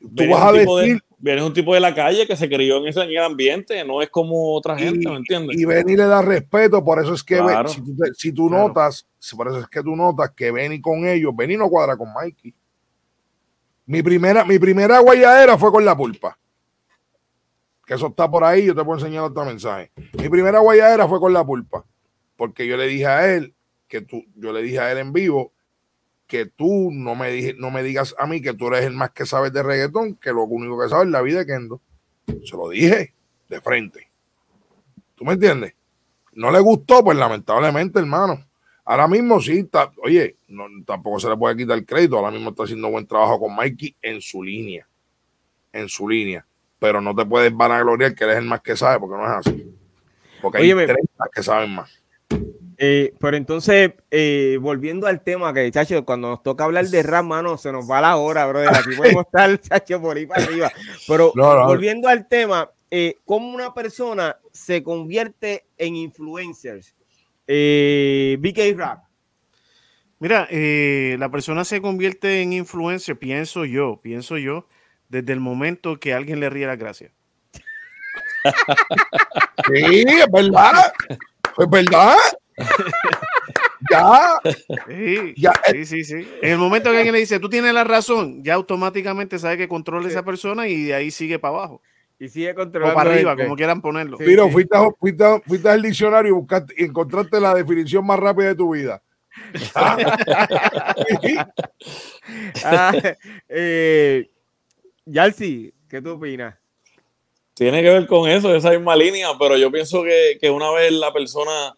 tú 0.00 0.08
Vienes 0.10 0.36
vas 0.36 0.44
a 0.46 0.52
un 0.52 0.58
tipo 0.60 0.78
de- 0.78 0.86
decir, 0.86 1.02
vienes 1.18 1.44
un 1.44 1.52
tipo 1.52 1.74
de 1.74 1.80
la 1.80 1.94
calle 1.94 2.26
que 2.26 2.36
se 2.36 2.48
crió 2.48 2.76
en 2.78 2.86
ese 2.86 3.00
en 3.02 3.10
el 3.10 3.18
ambiente, 3.18 3.84
no 3.84 4.00
es 4.00 4.08
como 4.10 4.54
otra 4.54 4.78
y, 4.80 4.84
gente, 4.84 5.08
¿me 5.10 5.16
entiendes? 5.16 5.58
y 5.58 5.64
Benny 5.64 5.96
le 5.96 6.04
da 6.04 6.22
respeto, 6.22 6.84
por 6.84 7.00
eso 7.02 7.14
es 7.14 7.24
que 7.24 7.38
Claro. 7.38 7.68
si 7.68 7.80
tú, 7.82 7.96
te- 7.96 8.14
si 8.14 8.32
tú 8.32 8.48
Claro. 8.48 8.68
notas, 8.68 9.06
por 9.36 9.48
eso 9.48 9.58
es 9.58 9.66
que 9.66 9.82
tú 9.82 9.96
notas 9.96 10.30
que 10.30 10.50
Benny 10.52 10.80
con 10.80 11.04
ellos, 11.06 11.34
Benny 11.34 11.56
no 11.56 11.68
cuadra 11.68 11.96
con 11.96 12.12
Mikey. 12.14 12.54
Mi 13.86 14.02
primera, 14.02 14.44
mi 14.44 14.58
primera 14.58 14.98
guayadera 15.00 15.56
fue 15.58 15.70
con 15.72 15.84
la 15.84 15.96
pulpa. 15.96 16.38
Que 17.86 17.94
eso 17.94 18.08
está 18.08 18.28
por 18.30 18.42
ahí, 18.44 18.66
yo 18.66 18.74
te 18.74 18.84
puedo 18.84 18.98
enseñar 18.98 19.22
otro 19.24 19.44
mensaje. 19.44 19.90
Mi 20.20 20.28
primera 20.28 20.58
guayadera 20.58 21.06
fue 21.08 21.18
con 21.20 21.32
la 21.32 21.44
pulpa. 21.44 21.84
Porque 22.36 22.66
yo 22.66 22.76
le 22.76 22.86
dije 22.86 23.06
a 23.06 23.34
él, 23.34 23.54
que 23.88 24.00
tú, 24.00 24.24
yo 24.34 24.52
le 24.52 24.62
dije 24.62 24.78
a 24.78 24.92
él 24.92 24.98
en 24.98 25.12
vivo, 25.12 25.52
que 26.26 26.46
tú 26.46 26.90
no 26.92 27.14
me, 27.14 27.30
dije, 27.30 27.54
no 27.56 27.70
me 27.70 27.82
digas 27.82 28.14
a 28.18 28.26
mí 28.26 28.42
que 28.42 28.52
tú 28.52 28.68
eres 28.68 28.84
el 28.84 28.92
más 28.92 29.10
que 29.10 29.26
sabes 29.26 29.52
de 29.52 29.62
reggaetón, 29.62 30.16
que 30.16 30.32
lo 30.32 30.44
único 30.44 30.80
que 30.80 30.88
sabes 30.88 31.06
es 31.06 31.12
la 31.12 31.22
vida 31.22 31.40
de 31.40 31.46
Kendo. 31.46 31.80
Se 32.44 32.56
lo 32.56 32.68
dije 32.68 33.14
de 33.48 33.60
frente. 33.60 34.10
¿Tú 35.14 35.24
me 35.24 35.34
entiendes? 35.34 35.74
No 36.32 36.50
le 36.50 36.60
gustó, 36.60 37.02
pues 37.02 37.16
lamentablemente, 37.16 37.98
hermano. 37.98 38.44
Ahora 38.84 39.08
mismo 39.08 39.40
sí, 39.40 39.60
está, 39.60 39.90
oye, 40.02 40.36
no, 40.48 40.66
tampoco 40.84 41.18
se 41.18 41.28
le 41.28 41.36
puede 41.36 41.56
quitar 41.56 41.78
el 41.78 41.86
crédito. 41.86 42.18
Ahora 42.18 42.30
mismo 42.30 42.50
está 42.50 42.64
haciendo 42.64 42.90
buen 42.90 43.06
trabajo 43.06 43.40
con 43.40 43.54
Mikey 43.56 43.96
en 44.02 44.20
su 44.20 44.42
línea. 44.42 44.86
En 45.72 45.88
su 45.88 46.08
línea. 46.08 46.46
Pero 46.78 47.00
no 47.00 47.14
te 47.14 47.24
puedes 47.24 47.54
vanagloriar 47.54 48.14
que 48.14 48.24
eres 48.24 48.36
el 48.36 48.44
más 48.44 48.60
que 48.60 48.76
sabe, 48.76 49.00
porque 49.00 49.16
no 49.16 49.24
es 49.24 49.46
así. 49.46 49.74
Porque 50.42 50.58
hay 50.58 50.64
Óyeme. 50.64 50.86
tres 50.86 51.04
más 51.18 51.28
que 51.34 51.42
saben 51.42 51.74
más. 51.74 52.02
Eh, 52.78 53.14
pero 53.18 53.36
entonces, 53.36 53.92
eh, 54.10 54.58
volviendo 54.60 55.06
al 55.06 55.22
tema, 55.22 55.52
que 55.54 55.70
chacho, 55.70 56.04
cuando 56.04 56.28
nos 56.28 56.42
toca 56.42 56.64
hablar 56.64 56.86
de 56.86 57.02
rap, 57.02 57.24
mano, 57.24 57.56
se 57.56 57.72
nos 57.72 57.90
va 57.90 58.00
la 58.00 58.16
hora, 58.16 58.46
brother. 58.46 58.68
Aquí 58.74 58.90
podemos 58.96 59.24
estar, 59.26 59.58
chacho, 59.60 60.00
por 60.00 60.16
ahí 60.16 60.26
para 60.26 60.44
arriba. 60.44 60.70
Pero 61.08 61.32
No, 61.34 61.54
no. 61.58 61.66
volviendo 61.66 62.08
al 62.08 62.28
tema, 62.28 62.70
eh, 62.90 63.16
¿cómo 63.24 63.48
una 63.54 63.72
persona 63.74 64.36
se 64.52 64.82
convierte 64.82 65.66
en 65.78 65.96
influencers? 65.96 66.94
Eh, 67.46 68.36
BK 68.40 68.76
Rap. 68.78 69.04
Mira, 70.18 70.48
eh, 70.50 71.16
la 71.18 71.30
persona 71.30 71.64
se 71.64 71.80
convierte 71.82 72.40
en 72.40 72.52
influencer, 72.54 73.18
pienso 73.18 73.64
yo, 73.66 74.00
pienso 74.02 74.38
yo, 74.38 74.66
desde 75.08 75.32
el 75.34 75.40
momento 75.40 76.00
que 76.00 76.14
alguien 76.14 76.40
le 76.40 76.48
ríe 76.50 76.66
la 76.66 76.76
gracia. 76.76 77.12
Sí, 79.72 80.04
es 80.06 80.30
verdad. 80.30 80.92
Es 81.58 81.68
verdad. 81.70 82.14
ya. 83.90 84.40
Sí, 84.88 85.34
Ya, 85.36 85.52
sí, 85.70 85.84
sí, 85.84 86.04
sí. 86.04 86.28
En 86.42 86.52
el 86.52 86.58
momento 86.58 86.90
que 86.90 86.96
alguien 86.96 87.12
le 87.14 87.20
dice, 87.20 87.38
tú 87.40 87.48
tienes 87.48 87.72
la 87.74 87.84
razón, 87.84 88.42
ya 88.42 88.54
automáticamente 88.54 89.38
sabe 89.38 89.56
que 89.58 89.68
controla 89.68 90.08
esa 90.08 90.24
persona 90.24 90.66
y 90.68 90.84
de 90.84 90.94
ahí 90.94 91.10
sigue 91.10 91.38
para 91.38 91.54
abajo. 91.58 91.82
Y 92.18 92.28
sigue 92.28 92.52
O 92.52 92.54
controlando. 92.54 92.94
para 92.94 93.12
arriba, 93.12 93.36
como 93.36 93.56
quieran 93.56 93.82
ponerlo. 93.82 94.16
Sí. 94.16 94.24
Piro, 94.24 94.48
fuiste, 94.48 94.74
a- 94.76 94.88
fuiste, 94.98 95.24
fuiste 95.46 95.68
al 95.68 95.82
diccionario 95.82 96.30
y 96.30 96.34
buscaste, 96.34 96.74
y 96.78 96.84
encontraste 96.84 97.38
la 97.40 97.54
definición 97.54 98.06
más 98.06 98.18
rápida 98.18 98.48
de 98.48 98.54
tu 98.54 98.72
vida. 98.74 99.02
Ah, 102.64 102.92
eh, 103.48 104.28
Yalsi, 105.04 105.72
¿qué 105.88 106.00
tú 106.02 106.10
opinas? 106.12 106.54
Tiene 107.54 107.82
que 107.82 107.88
ver 107.90 108.06
con 108.06 108.28
eso, 108.28 108.54
esa 108.54 108.70
misma 108.70 108.96
línea, 108.96 109.28
pero 109.38 109.56
yo 109.56 109.70
pienso 109.70 110.02
que, 110.02 110.36
que 110.40 110.50
una 110.50 110.70
vez 110.72 110.92
la 110.92 111.12
persona, 111.12 111.74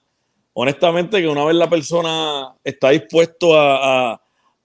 honestamente, 0.60 1.20
que 1.20 1.28
una 1.28 1.44
vez 1.44 1.54
la 1.54 1.70
persona 1.70 2.52
está 2.64 2.90
dispuesto 2.90 3.56
a, 3.58 4.12
a- 4.12 4.20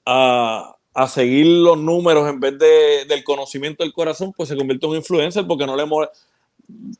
a- 0.05 0.75
a 0.95 1.07
seguir 1.07 1.45
los 1.47 1.77
números 1.77 2.27
en 2.29 2.39
vez 2.39 2.57
de, 2.57 3.05
del 3.07 3.23
conocimiento 3.23 3.83
del 3.83 3.93
corazón, 3.93 4.33
pues 4.35 4.49
se 4.49 4.55
convierte 4.55 4.85
en 4.85 4.91
un 4.91 4.97
influencer 4.97 5.45
porque 5.47 5.65
no 5.67 5.75
le 5.75 5.85
mole- 5.85 6.09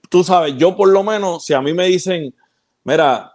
Tú 0.10 0.24
sabes, 0.24 0.56
yo 0.58 0.76
por 0.76 0.90
lo 0.90 1.04
menos, 1.04 1.44
si 1.46 1.54
a 1.54 1.62
mí 1.62 1.74
me 1.74 1.86
dicen, 1.88 2.34
mira, 2.84 3.34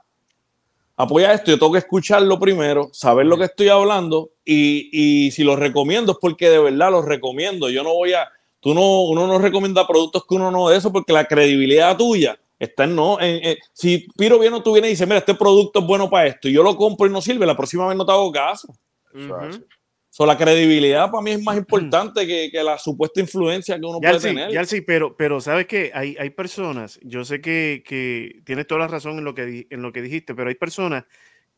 apoya 0.97 1.33
esto, 1.33 1.51
yo 1.51 1.59
tengo 1.59 1.73
que 1.73 1.79
escucharlo 1.79 2.39
primero, 2.39 2.91
saber 2.93 3.27
lo 3.27 3.37
que 3.39 3.45
estoy 3.45 3.69
hablando 3.69 4.31
y, 4.45 4.89
y 5.27 5.31
si 5.33 5.43
lo 5.45 5.57
recomiendo 5.57 6.13
es 6.13 6.19
porque 6.21 6.51
de 6.51 6.59
verdad 6.59 6.91
los 6.91 7.05
recomiendo. 7.05 7.69
Yo 7.71 7.83
no 7.83 7.95
voy 7.95 8.13
a, 8.15 8.29
tú 8.61 8.75
no, 8.75 9.03
uno 9.05 9.27
no 9.27 9.39
recomienda 9.39 9.87
productos 9.87 10.25
que 10.27 10.35
uno 10.35 10.51
no 10.51 10.69
de 10.69 10.79
eso 10.79 10.93
porque 10.93 11.13
la 11.13 11.25
credibilidad 11.25 11.97
tuya 11.97 12.39
está 12.59 12.85
en 12.85 12.97
no. 12.97 13.21
en- 13.21 13.45
en- 13.45 13.57
si 13.73 14.07
Piro 14.17 14.39
viene 14.39 14.57
o 14.57 14.63
tú 14.63 14.73
vienes 14.73 14.89
y 14.89 14.93
dices, 14.93 15.07
mira, 15.07 15.19
este 15.19 15.35
producto 15.35 15.81
es 15.81 15.87
bueno 15.87 16.09
para 16.11 16.27
esto 16.29 16.49
y 16.49 16.53
yo 16.53 16.63
lo 16.63 16.77
compro 16.77 17.07
y 17.07 17.11
no 17.11 17.21
sirve, 17.21 17.47
la 17.47 17.57
próxima 17.57 17.87
vez 17.87 17.97
no 17.97 18.05
te 18.05 18.13
hago 18.13 18.31
caso. 18.33 18.69
Ujú. 19.15 19.65
So, 20.11 20.27
la 20.27 20.37
credibilidad 20.37 21.11
para 21.11 21.23
mí 21.23 21.31
es 21.33 21.43
más 21.43 21.57
importante 21.57 22.27
que, 22.27 22.51
que 22.51 22.63
la 22.63 22.77
supuesta 22.79 23.21
influencia 23.21 23.79
que 23.79 23.87
uno 23.87 24.01
Ya 24.03 24.09
puede 24.11 24.21
sí, 24.21 24.29
tener. 24.29 24.51
ya 24.51 24.65
sí, 24.65 24.81
pero, 24.81 25.17
pero 25.17 25.41
sabes 25.41 25.67
que 25.67 25.93
hay, 25.95 26.17
hay 26.19 26.31
personas, 26.31 26.99
yo 27.03 27.25
sé 27.25 27.41
que, 27.41 27.85
que 27.87 28.41
tienes 28.45 28.67
toda 28.67 28.81
la 28.81 28.89
razón 28.89 29.19
en 29.19 29.25
lo, 29.25 29.35
que, 29.35 29.67
en 29.71 29.83
lo 29.83 29.93
que 29.93 30.03
dijiste, 30.03 30.35
pero 30.35 30.49
hay 30.49 30.57
personas 30.57 31.05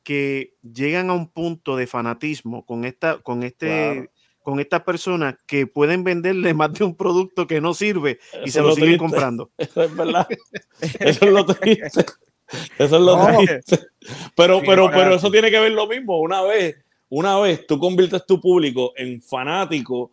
que 0.03 0.57
llegan 0.63 1.09
a 1.11 1.15
un 1.15 1.29
punto 1.31 1.77
de 1.77 1.87
fanatismo 1.87 2.67
con 2.67 2.85
esta, 2.85 3.19
con 3.19 3.43
este, 3.45 3.67
Claro. 3.69 4.11
Con 4.51 4.61
estas 4.61 4.83
personas 4.83 5.37
que 5.47 5.67
pueden 5.67 6.05
venderle 6.05 6.53
más 6.55 6.73
de 6.75 6.85
un 6.85 6.95
producto 6.95 7.47
que 7.47 7.61
no 7.61 7.73
sirve 7.75 8.19
y 8.45 8.49
Eso 8.49 8.53
se 8.53 8.61
lo 8.61 8.69
lo 8.69 8.75
siguen 8.75 8.99
comprando. 8.99 9.51
Eso 9.59 9.83
es 9.85 9.97
verdad. 9.97 10.29
Eso 11.01 11.25
es 11.27 11.33
lo 11.33 11.47
triste. 11.47 12.05
Eso 12.79 12.97
es 12.97 13.03
lo 13.03 13.17
No. 13.33 13.39
triste. 13.39 13.79
Pero, 14.35 14.61
Sí, 14.61 14.67
pero, 14.67 14.91
pero 14.91 15.15
eso 15.15 15.31
tiene 15.31 15.51
que 15.51 15.61
ver 15.61 15.73
lo 15.73 15.87
mismo. 15.87 16.19
Una 16.21 16.43
vez, 16.43 16.77
una 17.09 17.39
vez 17.39 17.67
tú 17.67 17.79
conviertes 17.79 18.27
tu 18.27 18.41
público 18.41 18.93
en 18.97 19.23
fanático, 19.23 20.11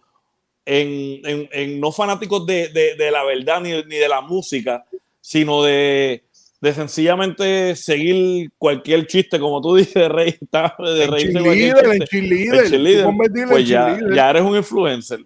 en, 0.65 1.21
en- 1.25 1.49
en 1.51 1.79
no 1.79 1.91
fanáticos 1.91 2.45
de, 2.45 2.67
de- 2.69 2.95
de 2.95 3.11
la 3.11 3.23
verdad 3.23 3.61
ni, 3.61 3.71
ni 3.83 3.95
de 3.95 4.07
la 4.09 4.21
música, 4.21 4.85
sino 5.21 5.63
de, 5.63 6.25
de 6.59 6.73
sencillamente 6.73 7.75
seguir 7.75 8.49
cualquier 8.57 9.05
chiste, 9.07 9.39
como 9.39 9.61
tú 9.61 9.75
dices, 9.77 9.93
de 9.93 10.09
reír, 10.09 10.39
de 10.39 11.03
En 11.03 11.11
reírse 11.11 11.37
de 11.39 11.43
cualquier 11.43 11.75
chiste. 11.75 12.07
cheerleader. 12.07 12.63
El 12.63 12.69
cheerleader, 12.69 13.05
en 13.07 13.49
Pues 13.49 13.67
ya, 13.67 13.99
ya 14.13 14.29
eres 14.29 14.41
un 14.43 14.55
influencer. 14.55 15.19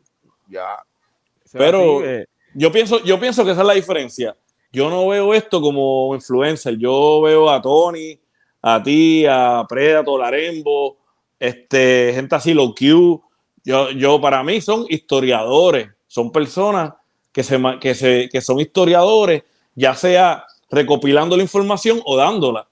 Ya. 0.50 0.66
Pero- 1.54 2.06
eh, 2.06 2.26
Yo 2.54 2.70
pienso, 2.72 3.02
yo 3.06 3.18
pienso 3.20 3.46
que 3.46 3.52
esa 3.52 3.62
es 3.62 3.68
la 3.68 3.74
diferencia. 3.74 4.36
Yo 4.74 4.90
no 4.90 5.08
veo 5.08 5.34
esto 5.34 5.62
como 5.62 6.14
influencer. 6.16 6.78
Yo 6.78 7.22
veo 7.22 7.50
a 7.50 7.62
Tony, 7.62 8.20
a 8.62 8.82
ti, 8.84 9.26
a 9.26 9.66
Predator, 9.68 10.20
Larembo, 10.20 10.98
este, 11.40 12.12
gente 12.14 12.36
así, 12.36 12.54
Low 12.54 12.74
Q. 12.76 13.22
Yo, 13.64 13.92
yo, 13.92 14.20
para 14.20 14.44
mí, 14.44 14.60
son 14.60 14.86
historiadores. 14.90 15.90
Son 16.08 16.32
personas 16.32 16.94
que, 17.32 17.42
se, 17.44 17.58
que, 17.80 17.96
se, 17.96 18.28
que 18.30 18.42
son 18.42 18.60
historiadores, 18.60 19.44
ya 19.76 19.96
sea 19.96 20.44
recopilando 20.72 21.36
la 21.38 21.44
información 21.44 22.00
o 22.06 22.16
dándola. 22.18 22.68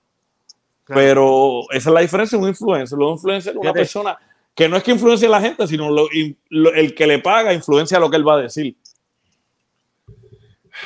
Claro. 0.86 1.02
Pero 1.02 1.62
esa 1.72 1.89
es 1.89 1.93
la 1.93 2.02
diferencia 2.02 2.38
de 2.38 2.43
un 2.43 2.50
influencer. 2.50 2.97
Un 2.97 3.10
influencer 3.14 3.52
es 3.52 3.56
una 3.58 3.62
Fíjate. 3.64 3.80
persona 3.80 4.18
que 4.56 4.68
no 4.68 4.76
es 4.78 4.84
que 4.84 4.91
influencie 4.91 5.28
a 5.28 5.32
la 5.32 5.41
gente, 5.41 5.68
sino 5.68 5.89
lo- 5.91 6.08
in- 6.12 6.38
lo- 6.50 6.74
el 6.74 6.95
que 6.95 7.06
le 7.08 7.20
paga 7.20 7.54
influencia 7.54 8.00
lo 8.00 8.10
que 8.10 8.18
él 8.18 8.28
va 8.28 8.36
a 8.36 8.41
decir. 8.41 8.76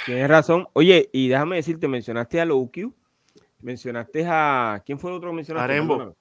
Tienes 0.05 0.27
razón. 0.27 0.67
Oye, 0.73 1.09
y 1.13 1.27
déjame 1.27 1.57
decirte, 1.57 1.87
mencionaste 1.87 2.41
a 2.41 2.45
Low 2.45 2.69
Q, 2.71 2.93
mencionaste 3.61 4.25
a. 4.27 4.81
¿Quién 4.85 4.97
fue 4.99 5.11
el 5.11 5.17
otro 5.17 5.29
que 5.29 5.35
mencionaste? 5.35 5.71
Arembo. 5.71 6.15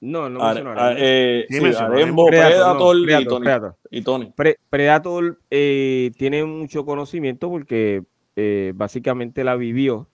No, 0.00 0.28
no 0.28 0.42
Are- 0.42 0.60
Arembo. 0.60 0.80
eh, 0.98 1.44
Sí, 1.48 1.56
sí, 1.56 1.60
mencionó 1.60 1.94
Arembo, 1.94 2.26
Predator, 2.26 2.56
Predator, 2.56 2.96
no, 2.96 3.20
y 3.20 3.24
Tony. 3.26 3.44
Predator. 3.44 3.76
Y 3.90 4.02
Tony. 4.02 4.32
Pre- 4.36 4.58
Predator 4.70 5.38
eh, 5.50 6.12
tiene 6.16 6.44
mucho 6.44 6.84
conocimiento 6.84 7.48
porque 7.50 8.02
eh, 8.36 8.72
básicamente 8.74 9.42
la 9.44 9.56
vivió. 9.56 10.08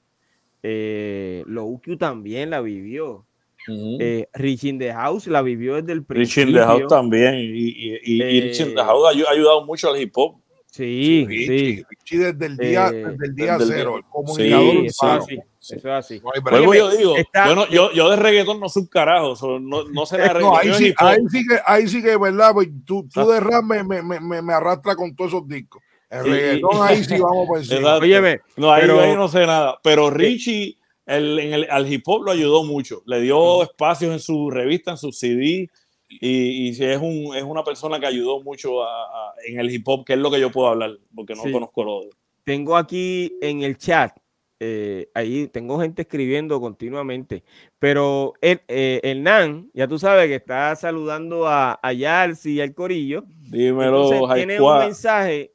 Eh, 0.62 1.42
Low 1.46 1.80
Q 1.84 1.96
también 1.96 2.50
la 2.50 2.60
vivió. 2.60 3.26
Ujú. 3.68 3.98
Eh, 4.00 4.28
Rich 4.34 4.64
in 4.64 4.78
the 4.78 4.92
House 4.92 5.26
la 5.28 5.40
vivió 5.42 5.74
desde 5.76 5.92
el 5.92 5.98
Rich 6.00 6.06
principio. 6.08 6.48
in 6.50 6.54
the 6.54 6.64
House 6.64 6.86
también. 6.88 7.34
Y, 7.36 7.42
y, 7.44 7.94
y- 8.02 8.22
y 8.22 8.40
Rich 8.40 8.60
in 8.60 8.66
the 8.74 8.80
Eh, 8.80 8.84
House 8.84 9.04
ha 9.08 9.12
ayu- 9.16 9.26
ha 9.26 9.30
ayudado 9.32 9.64
mucho 9.64 9.90
al 9.90 10.00
hip 10.00 10.12
hop. 10.16 10.36
Sí, 10.66 11.26
Richie, 11.28 11.46
sí. 11.76 11.84
Richie 11.90 12.18
desde 12.32 12.46
el 12.46 12.56
día, 12.56 12.88
Eh, 12.88 12.92
desde 13.10 13.26
el 13.26 13.34
día 13.34 13.58
desde 13.58 13.74
cero, 13.74 13.96
el 13.98 14.04
comunicador 14.04 14.72
Sí, 14.72 14.86
eso 14.86 15.06
es 15.06 15.12
así. 15.22 15.36
Sí. 15.58 15.74
Eso 15.76 15.88
es 15.88 15.94
así. 15.94 16.20
No 16.20 16.30
Óyeme, 16.30 16.76
yo 16.78 16.90
digo, 16.96 17.16
está- 17.18 17.46
yo, 17.48 17.54
no- 17.54 17.68
yo, 17.68 17.92
yo 17.92 18.08
de 18.10 18.16
reggaetón 18.16 18.58
no 18.58 18.68
soy 18.70 18.82
un 18.82 18.88
carajo. 18.88 19.36
so, 19.36 19.60
no, 19.60 19.84
no 19.92 20.06
sé 20.06 20.16
de 20.16 20.28
reggaetón. 20.28 20.50
No, 20.50 20.56
ahí 20.56 20.68
de 20.68 20.74
sí, 20.74 20.86
hip 20.88 20.96
hop. 20.98 21.06
ahí 21.06 21.18
sí 21.30 21.46
que, 21.46 21.58
ahí 21.66 21.88
sí 21.88 22.02
que, 22.02 22.16
¿verdad? 22.16 22.52
Pues 22.54 22.68
tú, 22.86 23.06
tú 23.12 23.20
Ah. 23.20 23.34
de 23.34 23.40
rap 23.40 23.64
me, 23.64 23.84
me, 23.84 24.02
me- 24.20 24.42
me 24.42 24.52
arrastra 24.54 24.96
con 24.96 25.14
todos 25.14 25.32
esos 25.32 25.46
discos. 25.46 25.82
El 26.12 26.24
reggaetón, 26.24 26.70
ahí 26.82 27.02
sí 27.02 27.18
vamos 27.18 27.46
por 27.48 27.58
encima. 27.58 27.78
Exacto. 27.78 28.02
Óyeme, 28.04 28.40
No, 28.56 28.72
ahí, 28.72 28.82
pero- 28.82 29.00
ahí 29.00 29.14
no 29.16 29.28
sé 29.28 29.46
nada. 29.46 29.78
Pero 29.82 30.10
Richie 30.10 30.76
el, 31.06 31.38
en 31.38 31.52
el, 31.54 31.66
al 31.70 31.92
hip 31.92 32.02
hop 32.06 32.22
lo 32.24 32.30
ayudó 32.30 32.62
mucho. 32.64 33.02
Le 33.06 33.20
dio 33.20 33.62
espacios 33.62 34.12
en 34.12 34.20
su 34.20 34.50
revista, 34.50 34.92
en 34.92 34.96
su 34.98 35.10
CD. 35.12 35.68
Y, 36.08 36.68
y 36.68 36.74
sí, 36.74 36.84
es, 36.84 36.98
un, 37.00 37.34
es 37.34 37.42
una 37.42 37.64
persona 37.64 37.98
que 37.98 38.06
ayudó 38.06 38.42
mucho 38.42 38.82
a- 38.84 39.04
a- 39.04 39.32
en 39.46 39.58
el 39.58 39.70
hip 39.70 39.88
hop, 39.88 40.04
que 40.04 40.12
es 40.12 40.18
lo 40.18 40.30
que 40.30 40.38
yo 40.38 40.50
puedo 40.52 40.68
hablar, 40.68 40.92
porque 41.14 41.34
no 41.34 41.42
Sí. 41.42 41.50
conozco 41.50 41.82
lo 41.84 42.00
de. 42.02 42.10
tengo 42.44 42.76
aquí 42.76 43.32
en 43.40 43.62
el 43.62 43.78
chat, 43.78 44.14
eh, 44.60 45.08
ahí 45.14 45.48
tengo 45.48 45.80
gente 45.80 46.02
escribiendo 46.02 46.60
continuamente, 46.60 47.42
pero 47.78 48.34
el, 48.42 48.60
eh, 48.68 49.00
Hernán, 49.02 49.70
ya 49.72 49.88
tú 49.88 49.98
sabes 49.98 50.26
que 50.28 50.34
está 50.34 50.76
saludando 50.76 51.48
a, 51.48 51.80
a 51.82 51.92
Yarsi 51.94 52.54
y 52.54 52.60
al 52.60 52.74
Corillo. 52.74 53.24
Dímelo, 53.48 54.12
Entonces, 54.12 54.34
tiene 54.36 54.60
un 54.60 54.78
mensaje 54.78 55.51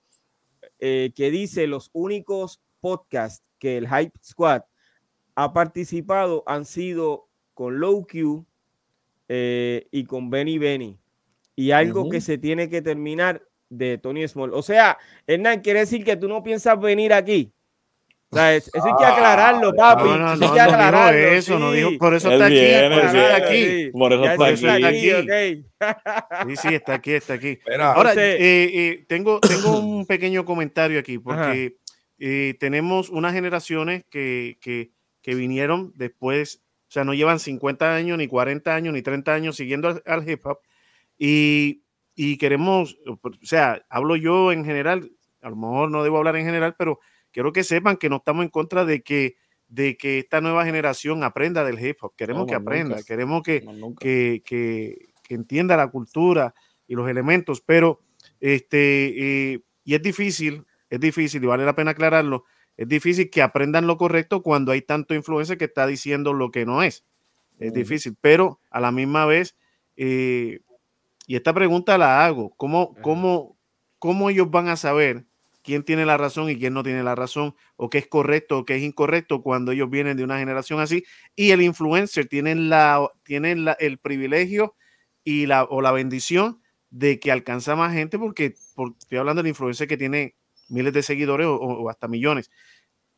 eh, 0.79 1.11
que 1.15 1.31
dice 1.31 1.67
los 1.67 1.89
únicos 1.93 2.61
podcasts 2.79 3.43
que 3.59 3.77
el 3.77 3.87
Hype 3.87 4.17
Squad 4.23 4.63
ha 5.35 5.53
participado 5.53 6.43
han 6.45 6.65
sido 6.65 7.27
con 7.53 7.79
Low 7.79 8.05
Q 8.07 8.45
eh, 9.29 9.87
y 9.91 10.05
con 10.05 10.29
Benny 10.29 10.57
Benny. 10.57 10.99
Y 11.55 11.71
algo 11.71 12.09
que 12.09 12.21
se 12.21 12.37
tiene 12.37 12.69
que 12.69 12.83
terminar 12.83 13.43
de 13.69 13.97
Tony 13.97 14.27
Small. 14.27 14.53
O 14.53 14.61
sea, 14.61 14.97
Hernán, 15.25 15.61
quiere 15.61 15.79
decir 15.79 16.03
que 16.03 16.15
tú 16.15 16.27
no 16.27 16.43
piensas 16.43 16.79
venir 16.79 17.13
aquí. 17.13 17.51
O 18.29 18.35
sea, 18.35 18.55
es- 18.55 18.67
eso 18.73 18.85
hay 18.85 18.93
que 18.97 19.05
aclararlo, 19.05 19.73
papi. 19.73 20.03
No, 20.03 20.17
no, 20.17 20.25
no, 20.25 20.31
hay 20.31 20.39
que 20.39 20.45
no 20.45 20.53
dijo 20.53 20.61
aclararlo, 20.63 21.17
eso, 21.19 21.59
no 21.59 21.71
sí. 21.71 21.77
dijo, 21.77 21.91
por 21.97 22.13
eso 22.13 22.31
está 22.31 22.45
aquí, 22.47 22.53
viene, 22.55 22.89
por 22.89 23.05
eso 23.05 23.17
está 23.17 23.35
aquí. 23.37 23.65
Sí, 23.65 23.89
Por 23.93 24.13
eso 24.13 24.25
está 24.25 24.49
eso 24.49 24.69
aquí. 24.71 25.11
ok. 25.13 25.65
Sí, 26.49 26.55
sí, 26.57 26.75
está 26.75 26.93
aquí, 26.95 27.11
está 27.13 27.33
aquí. 27.35 27.59
Mira, 27.67 27.93
Ahora, 27.93 28.13
eh, 28.15 28.37
eh, 28.39 29.05
tengo, 29.07 29.39
tengo 29.39 29.79
un 29.79 30.05
pequeño 30.07 30.43
comentario 30.43 30.99
aquí, 30.99 31.19
porque 31.19 31.77
eh, 32.19 32.55
tenemos 32.59 33.09
unas 33.09 33.33
generaciones 33.33 34.03
que, 34.09 34.57
que, 34.59 34.91
que 35.21 35.33
vinieron 35.35 35.93
después, 35.95 36.63
o 36.89 36.91
sea, 36.91 37.05
no 37.05 37.13
llevan 37.13 37.39
50 37.39 37.95
años, 37.95 38.17
ni 38.17 38.27
40 38.27 38.75
años, 38.75 38.93
ni 38.93 39.01
30 39.01 39.33
años 39.33 39.55
siguiendo 39.55 39.87
al, 39.87 40.03
al 40.05 40.29
hip 40.29 40.45
hop, 40.45 40.59
y, 41.17 41.83
y 42.15 42.37
queremos, 42.37 42.97
o 43.07 43.19
sea, 43.43 43.85
hablo 43.89 44.15
yo 44.17 44.51
en 44.51 44.65
general, 44.65 45.11
a 45.41 45.49
lo 45.49 45.55
mejor 45.55 45.91
no 45.91 46.03
debo 46.03 46.17
hablar 46.17 46.35
en 46.35 46.45
general, 46.45 46.75
pero 46.77 46.99
quiero 47.31 47.51
que 47.53 47.63
sepan 47.63 47.97
que 47.97 48.09
no 48.09 48.17
estamos 48.17 48.43
en 48.43 48.49
contra 48.49 48.85
de 48.85 49.01
que, 49.03 49.35
de 49.67 49.97
que 49.97 50.19
esta 50.19 50.41
nueva 50.41 50.65
generación 50.65 51.23
aprenda 51.23 51.63
del 51.63 51.79
hip 51.85 51.97
hop, 52.01 52.13
queremos 52.15 52.41
No, 52.43 52.47
que 52.47 52.53
nunca. 52.53 52.63
aprenda, 52.63 52.95
queremos 53.03 53.43
que, 53.43 53.61
que, 53.99 54.41
que- 54.45 55.07
que 55.23 55.33
entienda 55.35 55.75
la 55.75 55.89
cultura 55.89 56.53
y 56.87 56.95
los 56.95 57.09
elementos, 57.09 57.59
pero 57.61 57.99
este, 58.39 59.51
eh, 59.53 59.59
y 59.83 59.95
es 59.95 60.01
difícil, 60.01 60.65
es 60.89 60.99
difícil, 61.01 61.43
y 61.43 61.47
vale 61.47 61.65
la 61.65 61.75
pena 61.75 61.91
aclararlo, 61.91 62.45
es 62.77 62.87
difícil 62.87 63.29
que 63.29 63.41
aprendan 63.41 63.87
lo 63.87 63.97
correcto 63.97 64.41
cuando 64.41 64.71
hay 64.71 64.81
tanto 64.81 65.13
influencer 65.15 65.57
que 65.57 65.65
está 65.65 65.85
diciendo 65.87 66.31
lo 66.33 66.49
que 66.51 66.65
no 66.65 66.81
es. 66.83 67.03
Es 67.59 67.73
difícil, 67.73 68.15
pero 68.21 68.61
a 68.69 68.79
la 68.79 68.91
misma 68.91 69.25
vez, 69.25 69.57
eh, 69.97 70.59
y 71.25 71.35
esta 71.35 71.53
pregunta 71.53 71.97
la 71.97 72.23
hago, 72.25 72.51
¿cómo, 72.55 72.93
cómo, 73.01 73.57
¿cómo 73.99 74.29
ellos 74.29 74.49
van 74.49 74.69
a 74.69 74.77
saber 74.77 75.25
quién 75.67 75.83
tiene 75.83 76.05
la 76.05 76.17
razón 76.17 76.49
y 76.49 76.57
quién 76.57 76.73
no 76.73 76.81
tiene 76.83 77.03
la 77.03 77.13
razón, 77.15 77.55
o 77.75 77.89
qué 77.91 77.99
es 77.99 78.07
correcto 78.07 78.59
o 78.59 78.65
qué 78.65 78.77
es 78.77 78.83
incorrecto 78.83 79.43
cuando 79.43 79.73
ellos 79.73 79.89
vienen 79.91 80.17
de 80.17 80.23
una 80.23 80.39
generación 80.39 80.79
así? 80.79 81.03
Y 81.35 81.51
el 81.51 81.61
influencer 81.61 82.27
tiene, 82.27 82.55
la, 82.55 83.07
tiene 83.23 83.55
el 83.79 83.97
privilegio 83.99 84.75
y 85.25 85.45
la, 85.45 85.65
o 85.65 85.81
la 85.81 85.91
bendición 85.91 86.61
de 86.89 87.19
que 87.19 87.31
alcanza 87.33 87.75
más 87.75 87.93
gente 87.93 88.17
porque, 88.17 88.55
por- 88.75 88.95
estoy 88.97 89.17
hablando 89.19 89.43
del 89.43 89.49
influencer 89.49 89.87
que 89.89 89.97
tiene 89.97 90.35
miles 90.69 90.93
de 90.93 91.03
seguidores 91.03 91.47
o, 91.47 91.55
o 91.57 91.89
hasta 91.89 92.07
millones. 92.07 92.49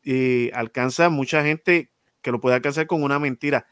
Eh, 0.04 0.50
alcanza 0.54 1.10
mucha 1.10 1.44
gente 1.44 1.92
que 2.22 2.32
lo 2.32 2.40
puede 2.40 2.56
alcanzar 2.56 2.86
con 2.88 3.02
una 3.02 3.18
mentira. 3.20 3.66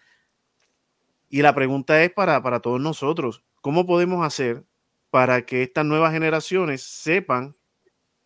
Y 1.29 1.43
la 1.43 1.55
pregunta 1.55 2.03
es 2.03 2.11
para, 2.13 2.43
para 2.43 2.61
todos 2.61 2.81
nosotros, 2.81 3.45
¿cómo 3.61 3.87
podemos 3.87 4.25
hacer 4.27 4.65
para 5.11 5.45
que 5.45 5.63
estas 5.63 5.85
nuevas 5.85 6.13
generaciones 6.13 6.83
sepan 6.83 7.57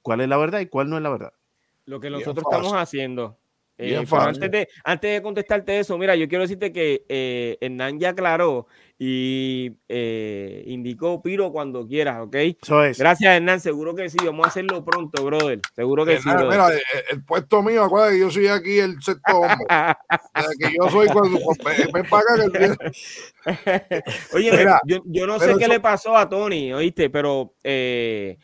cuál 0.03 0.21
es 0.21 0.29
la 0.29 0.37
verdad 0.37 0.61
y 0.61 0.67
cuál 0.67 0.91
no 0.91 0.97
es 0.97 1.03
la 1.03 1.11
verdad? 1.11 1.33
Lo 1.87 1.99
que 2.01 2.09
Bien 2.09 2.21
nosotros 2.21 2.45
fácil. 2.45 2.59
estamos 2.67 2.83
haciendo. 2.83 3.39
Eh, 3.79 3.87
Bien 3.87 4.07
fácil. 4.07 4.29
antes, 4.45 4.51
de, 4.51 4.69
antes 4.85 5.13
de 5.15 5.23
contestarte 5.23 5.79
eso, 5.79 5.97
mira, 5.99 6.15
yo 6.15 6.29
quiero 6.29 6.43
decirte 6.43 6.73
que 6.73 7.05
eh, 7.09 7.57
Hernán 7.61 7.99
ya 7.99 8.11
aclaró 8.11 8.67
y 8.99 9.73
eh, 9.89 10.63
indicó 10.67 11.21
Piro 11.23 11.51
cuando 11.51 11.89
quieras, 11.89 12.21
¿ok? 12.21 12.37
Eso 12.63 12.85
es. 12.85 12.99
Gracias, 12.99 13.35
Hernán. 13.35 13.59
Seguro 13.61 13.95
que 13.97 14.09
sí. 14.11 14.19
Vamos 14.25 14.45
a 14.47 14.51
hacerlo 14.51 14.85
pronto, 14.85 15.25
brother. 15.25 15.61
Seguro 15.75 16.05
que 16.05 16.19
sí. 16.19 16.23
Mira, 16.29 16.43
brother. 16.43 16.61
mira, 16.61 16.69
el, 16.75 16.83
el 17.17 17.25
puesto 17.25 17.63
mío, 17.63 17.83
acuérdate 17.83 18.13
que 18.15 18.21
yo 18.21 18.31
soy 18.31 18.47
aquí 18.47 18.79
el 18.79 19.03
sexto 19.03 19.39
hombre. 19.39 19.67
O 20.35 20.41
sea, 20.41 20.51
que 20.61 20.77
yo 20.81 20.89
soy 20.91 21.09
cuando 21.09 21.39
ven 21.93 22.05
para 22.09 22.23
acá 22.23 22.51
que 22.53 22.65
el- 22.65 24.03
Oye, 24.35 24.51
Mira, 24.53 24.81
yo, 24.87 24.99
yo 25.07 25.27
no 25.27 25.39
sé 25.41 25.55
qué 25.59 25.67
le 25.67 25.81
pasó 25.81 26.17
a 26.17 26.29
Tony, 26.29 26.73
¿oíste? 26.73 27.11
Pero 27.11 27.55
eh, 27.65 28.39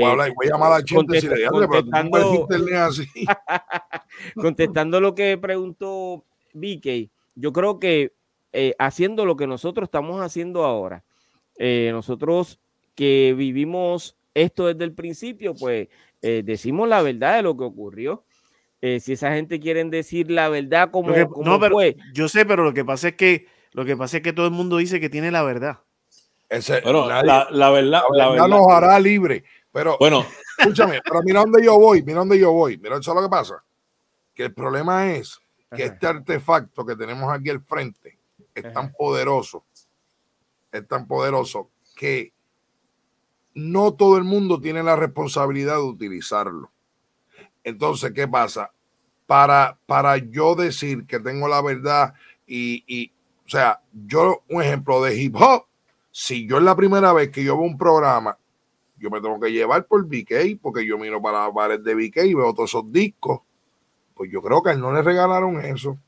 voy 0.00 0.02
a, 0.08 0.10
hablar, 0.12 0.32
voy 0.34 0.46
a 0.46 0.50
llamar 0.50 0.68
a 0.68 0.70
la 0.70 0.76
gente 0.78 0.88
si 0.88 0.94
contesta- 0.94 1.30
le 1.34 1.40
digo, 1.42 1.68
pero 1.70 1.84
tú 1.84 1.90
no 1.90 2.10
puedes 2.10 2.26
contestando- 2.26 2.76
así. 2.86 3.06
contestando 4.34 5.00
lo 5.00 5.14
que 5.14 5.38
preguntó 5.38 6.24
Vicky, 6.54 7.10
yo 7.34 7.52
creo 7.52 7.78
que 7.78 8.12
eh, 8.52 8.74
haciendo 8.78 9.24
lo 9.24 9.36
que 9.36 9.46
nosotros 9.46 9.86
estamos 9.86 10.20
haciendo 10.20 10.64
ahora, 10.64 11.04
eh, 11.58 11.90
nosotros 11.92 12.58
que 12.94 13.34
vivimos 13.36 14.16
esto 14.34 14.66
desde 14.66 14.84
el 14.84 14.92
principio, 14.92 15.54
pues 15.54 15.88
eh, 16.20 16.42
decimos 16.44 16.88
la 16.88 17.02
verdad 17.02 17.36
de 17.36 17.42
lo 17.42 17.56
que 17.56 17.64
ocurrió. 17.64 18.24
Eh, 18.80 18.98
si 19.00 19.12
esa 19.12 19.32
gente 19.32 19.60
quieren 19.60 19.90
decir 19.90 20.30
la 20.30 20.48
verdad 20.48 20.90
como, 20.90 21.10
Lo 21.10 21.14
que- 21.14 21.26
como 21.26 21.44
no, 21.44 21.60
pero 21.60 21.76
fue, 21.76 21.96
yo 22.12 22.28
sé, 22.28 22.44
pero 22.44 22.64
lo 22.64 22.74
que 22.74 22.84
pasa 22.84 23.08
es 23.08 23.14
que 23.14 23.46
lo 23.72 23.84
que 23.86 23.96
pasa 23.96 24.18
es 24.18 24.22
que 24.22 24.32
todo 24.34 24.44
el 24.46 24.52
mundo 24.52 24.76
dice 24.78 25.00
que 25.00 25.08
tiene 25.08 25.30
la 25.30 25.42
verdad. 25.42 25.78
Ese, 26.50 26.80
Bueno, 26.82 27.08
nadie- 27.08 27.26
la, 27.26 27.46
la 27.50 27.70
verdad, 27.70 28.02
la 28.10 28.16
la 28.24 28.30
verdad 28.30 28.44
verdad. 28.48 28.58
nos 28.58 28.68
hará 28.70 28.98
libre. 29.00 29.44
Pero 29.72 29.96
Bueno, 29.98 30.24
escúchame, 30.58 31.00
pero 31.02 31.22
mira 31.22 31.40
dónde 31.40 31.64
yo 31.64 31.78
voy, 31.78 32.02
mira 32.02 32.18
dónde 32.20 32.38
yo 32.38 32.52
voy. 32.52 32.78
Mira, 32.78 32.98
eso 32.98 33.10
es 33.10 33.16
lo 33.16 33.22
que 33.22 33.28
pasa. 33.30 33.64
Que 34.34 34.44
el 34.44 34.54
problema 34.54 35.12
es 35.12 35.40
que 35.74 35.84
Ajá. 35.84 35.94
este 35.94 36.06
artefacto 36.06 36.84
que 36.84 36.96
tenemos 36.96 37.32
aquí 37.32 37.50
al 37.50 37.62
frente 37.62 38.18
es 38.54 38.64
Ajá. 38.64 38.74
tan 38.74 38.92
poderoso, 38.92 39.64
es 40.70 40.86
tan 40.86 41.06
poderoso 41.06 41.70
que 41.96 42.32
no 43.54 43.94
todo 43.94 44.16
el 44.16 44.24
mundo 44.24 44.60
tiene 44.60 44.82
la 44.82 44.96
responsabilidad 44.96 45.76
de 45.76 45.82
utilizarlo. 45.82 46.70
Entonces, 47.64 48.12
¿qué 48.12 48.26
pasa? 48.26 48.72
Para, 49.26 49.78
para 49.86 50.16
yo 50.16 50.54
decir 50.54 51.06
que 51.06 51.20
tengo 51.20 51.48
la 51.48 51.62
verdad 51.62 52.14
y, 52.46 52.84
y, 52.86 53.12
o 53.46 53.48
sea, 53.48 53.80
yo, 53.92 54.42
un 54.48 54.62
ejemplo 54.62 55.02
de 55.02 55.16
hip 55.16 55.36
hop, 55.36 55.66
si 56.10 56.46
yo 56.46 56.58
es 56.58 56.62
la 56.62 56.76
primera 56.76 57.12
vez 57.12 57.30
que 57.30 57.44
yo 57.44 57.56
veo 57.56 57.66
un 57.66 57.78
programa, 57.78 58.36
yo 59.02 59.10
me 59.10 59.20
tengo 59.20 59.38
que 59.40 59.50
llevar 59.52 59.84
por 59.86 60.06
BK, 60.06 60.58
porque 60.62 60.86
yo 60.86 60.96
miro 60.96 61.20
para 61.20 61.48
bares 61.50 61.82
de 61.82 61.94
BK 61.94 62.24
y 62.24 62.34
veo 62.34 62.54
todos 62.54 62.70
esos 62.70 62.90
discos, 62.92 63.40
pues 64.14 64.30
yo 64.30 64.40
creo 64.40 64.62
que 64.62 64.70
a 64.70 64.72
él 64.74 64.80
no 64.80 64.92
le 64.92 65.02
regalaron 65.02 65.60
eso. 65.64 65.98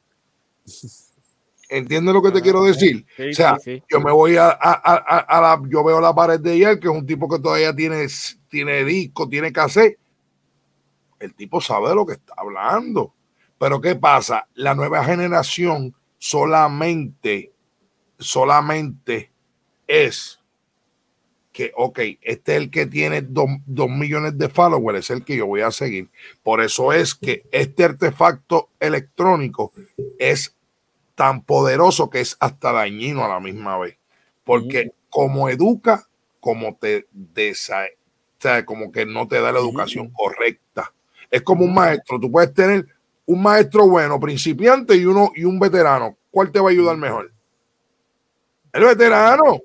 ¿Entiendes 1.68 2.14
lo 2.14 2.22
que 2.22 2.30
te 2.30 2.40
quiero 2.42 2.62
decir? 2.62 3.05
Sí, 3.16 3.30
o 3.30 3.32
sea, 3.32 3.57
sí, 3.59 3.76
sí. 3.78 3.82
yo 3.90 4.01
me 4.01 4.12
voy 4.12 4.36
a- 4.36 4.51
a- 4.51 4.72
a 5.20 5.40
la, 5.40 5.62
yo 5.68 5.82
veo 5.82 6.01
la 6.01 6.14
pared 6.14 6.38
de 6.38 6.62
él, 6.62 6.78
que 6.78 6.88
es 6.88 6.95
un 6.95 7.07
tipo 7.07 7.28
que 7.28 7.40
todavía 7.40 7.74
tiene, 7.74 8.07
tiene 8.49 8.84
disco, 8.84 9.28
tiene 9.28 9.53
cassette. 9.53 9.99
El 11.18 11.34
tipo 11.34 11.61
sabe 11.61 11.88
de 11.88 11.95
lo 11.95 12.05
que 12.07 12.12
está 12.14 12.34
hablando. 12.36 13.12
Pero 13.59 13.80
¿qué 13.80 13.97
pasa? 13.97 14.47
La 14.55 14.74
nueva 14.74 15.03
generación 15.05 15.95
solamente, 16.18 17.51
solamente 18.18 19.30
es 19.86 20.38
que, 21.55 21.72
ok, 21.76 22.00
este 22.20 22.57
es 22.57 22.62
el 22.62 22.70
que 22.70 22.84
tiene 22.86 23.22
dos, 23.22 23.46
dos 23.64 23.88
millones 23.88 24.36
de 24.36 24.48
followers, 24.48 24.98
es 24.98 25.11
el 25.11 25.24
que 25.24 25.36
yo 25.36 25.46
voy 25.46 25.61
a 25.61 25.70
seguir. 25.70 26.11
Por 26.42 26.61
eso 26.61 26.92
es 26.92 27.14
que 27.14 27.44
este 27.52 27.84
artefacto 27.84 28.70
electrónico 28.80 29.72
es 30.18 30.57
tan 31.14 31.44
poderoso 31.44 32.11
que 32.11 32.20
es 32.20 32.36
hasta 32.40 32.72
dañino 32.72 33.24
a 33.24 33.28
la 33.28 33.38
misma 33.38 33.78
vez. 33.78 33.96
Porque 34.42 34.90
como 35.09 35.48
educa, 35.48 36.09
como 36.40 36.74
te 36.74 37.07
desa, 37.12 37.84
o 37.84 38.40
sea, 38.40 38.66
como 38.66 38.90
que 38.90 39.07
no 39.07 39.28
te 39.28 39.40
da 39.40 39.52
la 39.52 39.61
educación 39.61 40.11
correcta. 40.11 40.92
Es 41.30 41.42
como 41.42 41.64
un 41.64 41.72
maestro, 41.72 42.18
tú 42.18 42.32
puedes 42.32 42.52
tener 42.52 42.84
un 43.26 43.40
maestro 43.40 43.88
bueno, 43.88 44.18
principiante 44.18 44.96
y 44.96 45.05
uno 45.07 45.30
y 45.36 45.44
un 45.44 45.61
veterano. 45.61 46.16
¿Cuál 46.32 46.50
te 46.50 46.59
va 46.59 46.70
a 46.70 46.72
ayudar 46.72 46.96
mejor? 46.96 47.32
El 48.72 48.84
veterano. 48.86 49.61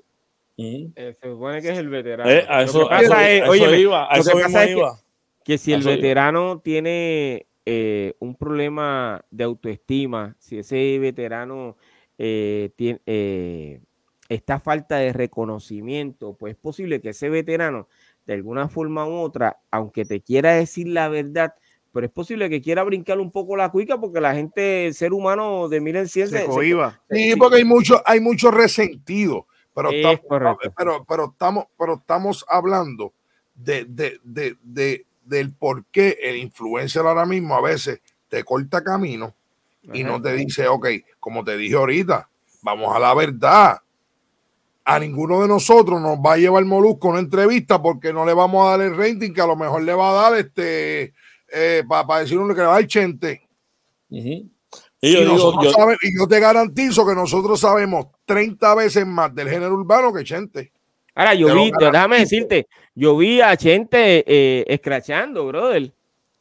Eh, 0.96 1.14
se 1.20 1.30
supone 1.30 1.62
que 1.62 1.70
es 1.70 1.78
el 1.78 1.90
veterano. 1.90 2.30
Eh, 2.30 2.46
a 2.48 2.60
Lo 2.60 2.66
eso, 2.70 2.92
a 2.92 3.02
eso- 3.02 3.14
es, 3.14 3.20
a 3.20 3.36
eso 3.44 3.50
óyeme, 3.52 3.78
iba, 3.80 4.14
a 4.14 4.18
eso 4.18 4.36
mismo 4.36 4.60
es 4.60 4.70
iba. 4.72 5.00
que 5.46 5.58
si 5.58 5.74
el 5.74 5.80
Eso 5.82 5.90
veterano 5.90 6.60
tiene 6.60 7.46
eh, 7.66 8.16
un 8.20 8.36
problema 8.36 9.24
de 9.32 9.44
autoestima, 9.44 10.36
si 10.40 10.60
ese 10.60 10.98
veterano 11.00 11.78
eh, 12.18 12.72
tiene 12.76 13.00
eh, 13.06 13.80
esta 14.28 14.60
falta 14.60 14.98
de 14.98 15.14
reconocimiento, 15.14 16.36
pues 16.36 16.54
es 16.56 16.60
posible 16.60 17.00
que 17.02 17.10
ese 17.10 17.30
veterano, 17.30 17.88
de 18.26 18.34
alguna 18.34 18.68
forma 18.70 19.08
u 19.08 19.14
otra, 19.20 19.58
aunque 19.72 20.04
te 20.06 20.22
quiera 20.22 20.54
decir 20.54 20.88
la 20.88 21.10
verdad, 21.10 21.54
pero 21.94 22.06
es 22.06 22.12
posible 22.12 22.50
que 22.50 22.62
quiera 22.62 22.84
brincar 22.84 23.20
un 23.20 23.32
poco 23.32 23.56
la 23.56 23.70
cuica 23.72 24.00
porque 24.00 24.22
la 24.22 24.36
gente, 24.36 24.88
el 24.88 24.94
ser 24.94 25.14
humano 25.14 25.70
de 25.70 25.80
mil 25.82 25.96
en 25.96 26.08
cien, 26.08 26.28
Se 26.28 26.38
se- 26.40 26.42
se- 26.42 26.48
cohiba. 26.48 27.02
Sí, 27.10 27.36
porque 27.38 27.58
hay 27.58 27.64
mucho, 27.66 28.02
hay 28.06 28.20
mucho 28.20 28.52
resentido. 28.52 29.48
Pero, 29.76 29.90
Es 29.92 29.96
estamos, 29.98 30.58
pero, 30.76 31.06
pero 31.08 31.26
estamos, 31.32 31.66
pero 31.78 31.94
estamos 31.96 32.46
hablando 32.50 33.14
de, 33.56 33.86
de, 33.86 34.20
de, 34.24 34.58
de- 34.64 35.06
del 35.24 35.54
por 35.54 35.86
qué 35.86 36.18
el 36.24 36.38
influencer 36.38 37.06
ahora 37.06 37.26
mismo 37.26 37.56
a 37.56 37.62
veces 37.62 38.02
te 38.30 38.44
corta 38.44 38.84
camino 38.84 39.34
y 39.84 40.02
Ajá. 40.02 40.12
no 40.12 40.22
te 40.22 40.34
dice, 40.34 40.68
ok, 40.68 40.88
como 41.20 41.44
te 41.44 41.56
dije 41.56 41.76
ahorita, 41.76 42.28
vamos 42.64 42.96
a 42.96 43.00
la 43.00 43.14
verdad. 43.14 43.80
A 44.86 44.98
ninguno 45.00 45.42
de 45.42 45.48
nosotros 45.48 46.02
nos 46.02 46.18
va 46.18 46.34
a 46.34 46.38
llevar 46.38 46.66
Molusco 46.66 47.08
a 47.08 47.12
una 47.12 47.20
entrevista 47.20 47.80
porque 47.80 48.12
no 48.12 48.26
le 48.26 48.34
vamos 48.34 48.66
a 48.66 48.72
dar 48.72 48.82
el 48.82 48.98
rating 48.98 49.32
que 49.34 49.42
a 49.42 49.46
lo 49.46 49.56
mejor 49.56 49.84
le 49.84 49.94
va 49.94 50.10
a 50.10 50.30
dar 50.32 50.40
este 50.40 51.14
para 51.88 52.20
decir 52.22 52.40
uno 52.40 52.54
que 52.56 52.62
le 52.62 52.68
va 52.68 52.74
a 52.74 52.80
dar 52.80 52.88
chente. 52.88 53.48
Ujú. 54.10 54.28
Y 54.28 54.50
Y, 55.02 55.14
yo 55.14 55.20
digo, 55.22 55.34
nosotros 55.34 55.64
yo- 55.66 55.72
sabe- 55.72 55.98
y 56.02 56.18
yo 56.20 56.28
te 56.28 56.40
garantizo 56.40 57.06
que 57.06 57.14
nosotros 57.14 57.60
sabemos 57.60 58.08
30 58.30 58.76
veces 58.76 59.06
más 59.08 59.34
del 59.34 59.50
género 59.50 59.74
urbano 59.74 60.14
que 60.14 60.24
Chente. 60.24 60.72
Ahora, 61.16 61.34
yo 61.34 61.48
lo 61.50 61.64
vi, 61.64 61.72
déjame 61.92 62.20
decirte, 62.20 62.68
yo 62.94 63.18
vi 63.18 63.42
a 63.42 63.58
Chente 63.58 64.24
eh, 64.28 64.64
escrachando, 64.68 65.48
brother. 65.48 65.92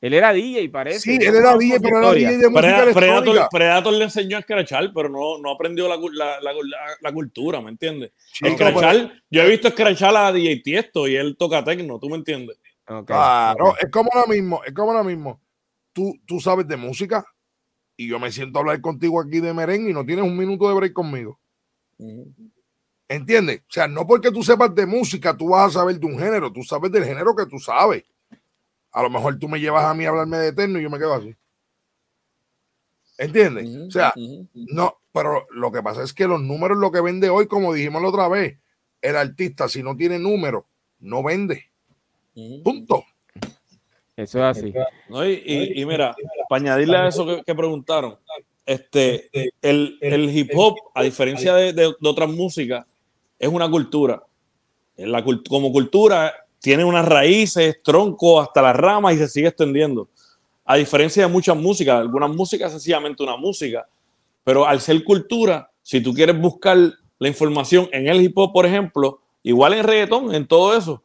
Él 0.00 0.14
era 0.14 0.32
DJ, 0.32 0.68
parece. 0.68 1.00
Sí, 1.00 1.16
él 1.20 1.34
era 1.34 1.56
DJ, 1.56 1.80
pero 1.80 1.98
era. 1.98 2.12
DJ 2.12 2.36
de 2.38 2.48
música 2.50 2.84
Preda- 2.84 2.94
Predator. 2.94 3.48
Predator 3.50 3.92
le 3.94 4.04
enseñó 4.04 4.36
a 4.36 4.40
escrachar, 4.40 4.92
pero 4.94 5.08
no, 5.08 5.38
no 5.38 5.50
aprendió 5.50 5.88
la, 5.88 5.96
la, 5.96 6.38
la- 6.40 6.52
la- 7.00 7.12
cultura, 7.12 7.60
¿me 7.60 7.70
entiendes? 7.70 8.12
Chico, 8.32 8.50
Escrachar, 8.50 9.12
yo 9.30 9.42
he 9.42 9.48
visto 9.48 9.66
escrachar 9.68 10.14
a 10.14 10.30
DJ 10.30 10.60
Tiesto 10.62 11.08
y 11.08 11.16
él 11.16 11.36
toca 11.36 11.64
tecno, 11.64 11.98
¿tú 11.98 12.08
me 12.10 12.16
entiendes? 12.16 12.58
Ok, 12.86 13.06
Claro, 13.06 13.74
es 13.80 13.90
como 13.90 14.10
ahora 14.12 14.28
mismo, 14.28 14.62
es 14.64 14.72
como 14.72 14.92
ahora 14.92 15.02
mismo. 15.02 15.40
Tú, 15.92 16.14
tú 16.26 16.38
sabes 16.38 16.68
de 16.68 16.76
música 16.76 17.24
y 17.96 18.06
yo 18.06 18.20
me 18.20 18.30
siento 18.30 18.58
a 18.58 18.62
hablar 18.62 18.80
contigo 18.80 19.20
aquí 19.20 19.40
de 19.40 19.52
merengue 19.52 19.90
y 19.90 19.94
no 19.94 20.06
tienes 20.06 20.24
un 20.24 20.36
minuto 20.36 20.68
de 20.68 20.74
break 20.76 20.92
conmigo. 20.92 21.40
¿Entiendes? 23.08 23.60
O 23.60 23.72
sea, 23.72 23.88
no 23.88 24.06
porque 24.06 24.30
tú 24.30 24.42
sepas 24.42 24.74
de 24.74 24.84
música, 24.86 25.36
tú 25.36 25.48
vas 25.50 25.68
a 25.74 25.80
saber 25.80 25.98
de 25.98 26.06
un 26.06 26.18
género, 26.18 26.52
tú 26.52 26.62
sabes 26.62 26.92
del 26.92 27.04
género 27.04 27.34
que 27.34 27.46
tú 27.46 27.58
sabes. 27.58 28.04
A 28.92 29.02
lo 29.02 29.10
mejor 29.10 29.38
tú 29.38 29.48
me 29.48 29.60
llevas 29.60 29.84
a 29.84 29.94
mí 29.94 30.04
a 30.04 30.10
hablarme 30.10 30.38
de 30.38 30.48
eterno 30.48 30.78
y 30.78 30.82
yo 30.82 30.90
me 30.90 30.98
quedo 30.98 31.14
así. 31.14 31.34
¿Entiendes? 33.16 33.64
O 33.88 33.90
sea, 33.90 34.12
no, 34.54 34.98
pero 35.12 35.46
lo 35.50 35.72
que 35.72 35.82
pasa 35.82 36.02
es 36.02 36.12
que 36.12 36.28
los 36.28 36.40
números 36.40 36.78
lo 36.78 36.92
que 36.92 37.00
vende 37.00 37.28
hoy, 37.30 37.46
como 37.46 37.72
dijimos 37.72 38.00
la 38.02 38.08
otra 38.08 38.28
vez, 38.28 38.58
el 39.02 39.16
artista 39.16 39.68
si 39.68 39.82
no 39.82 39.96
tiene 39.96 40.18
números, 40.18 40.64
no 41.00 41.22
vende. 41.22 41.64
Punto. 42.62 43.04
Eso 44.16 44.38
es 44.38 44.58
así. 44.58 44.72
No, 45.08 45.24
y, 45.26 45.42
y- 45.44 45.80
y 45.82 45.86
mira, 45.86 46.14
para 46.48 46.60
añadirle 46.62 46.96
a 46.96 47.08
eso 47.08 47.24
que, 47.26 47.42
que 47.44 47.54
preguntaron, 47.54 48.18
este, 48.68 49.30
el, 49.62 49.98
el 50.00 50.36
hip 50.36 50.50
hop, 50.54 50.76
a 50.94 51.02
diferencia 51.02 51.54
de, 51.54 51.72
de- 51.72 51.94
de 51.98 52.08
otras 52.08 52.28
músicas, 52.28 52.84
es 53.38 53.48
una 53.48 53.68
cultura. 53.70 54.22
La, 54.96 55.24
como 55.48 55.72
cultura, 55.72 56.34
tiene 56.60 56.84
unas 56.84 57.06
raíces, 57.06 57.80
tronco 57.82 58.40
hasta 58.40 58.60
las 58.62 58.76
ramas 58.76 59.14
y 59.14 59.18
se 59.18 59.28
sigue 59.28 59.48
extendiendo. 59.48 60.08
A 60.64 60.76
diferencia 60.76 61.26
de 61.26 61.32
muchas 61.32 61.56
músicas, 61.56 61.98
algunas 62.00 62.30
músicas 62.30 62.72
sencillamente 62.72 63.22
una 63.22 63.36
música, 63.36 63.86
pero 64.44 64.66
al 64.66 64.80
ser 64.80 65.02
cultura, 65.04 65.70
si 65.82 66.00
tú 66.02 66.12
quieres 66.12 66.38
buscar 66.40 66.76
la 67.18 67.28
información 67.28 67.88
en 67.92 68.06
el 68.08 68.20
hip 68.22 68.36
hop, 68.36 68.52
por 68.52 68.66
ejemplo, 68.66 69.20
igual 69.42 69.74
en 69.74 69.84
reggaetón, 69.84 70.34
en 70.34 70.46
todo 70.46 70.76
eso, 70.76 71.02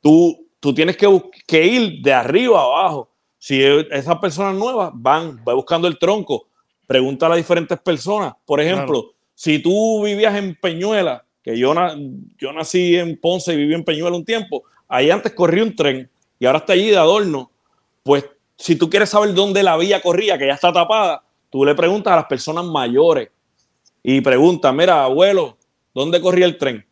tú, 0.00 0.46
tú 0.60 0.72
tienes 0.72 0.96
que 0.96 1.66
ir 1.66 2.00
de 2.02 2.12
arriba 2.12 2.60
a 2.60 2.64
abajo. 2.64 3.08
Si 3.38 3.60
e- 3.62 3.86
esas 3.90 4.18
personas 4.18 4.54
nuevas 4.54 4.90
van, 4.94 5.42
va 5.46 5.54
buscando 5.54 5.86
el 5.88 5.98
tronco, 5.98 6.45
pregunta 6.86 7.26
a 7.26 7.28
las 7.30 7.38
diferentes 7.38 7.78
personas. 7.80 8.34
Por 8.44 8.60
ejemplo, 8.60 9.12
si 9.34 9.58
tú 9.58 10.02
vivías 10.04 10.34
en 10.36 10.54
Peñuela, 10.54 11.24
que 11.42 11.58
yo, 11.58 11.74
na- 11.74 11.96
yo 12.38 12.52
nací 12.52 12.96
en 12.96 13.18
Ponce 13.20 13.52
y 13.54 13.56
viví 13.56 13.74
en 13.74 13.84
Peñuela 13.84 14.16
un 14.16 14.24
tiempo, 14.24 14.64
ahí 14.88 15.10
antes 15.10 15.32
corría 15.32 15.62
un 15.62 15.74
tren 15.76 16.08
y 16.38 16.46
ahora 16.46 16.58
está 16.58 16.72
allí 16.74 16.90
de 16.90 16.96
adorno, 16.96 17.50
pues 18.02 18.24
si 18.56 18.76
tú 18.76 18.88
quieres 18.88 19.10
saber 19.10 19.34
dónde 19.34 19.62
la 19.62 19.76
vía 19.76 20.00
corría, 20.00 20.38
que 20.38 20.46
ya 20.46 20.54
está 20.54 20.72
tapada, 20.72 21.22
tú 21.50 21.64
le 21.64 21.74
preguntas 21.74 22.12
a 22.12 22.16
las 22.16 22.24
personas 22.26 22.64
mayores 22.64 23.28
y 24.02 24.20
preguntas, 24.20 24.72
mira, 24.74 25.04
abuelo, 25.04 25.56
¿dónde 25.94 26.20
corría 26.20 26.46
el 26.46 26.56
tren? 26.58 26.84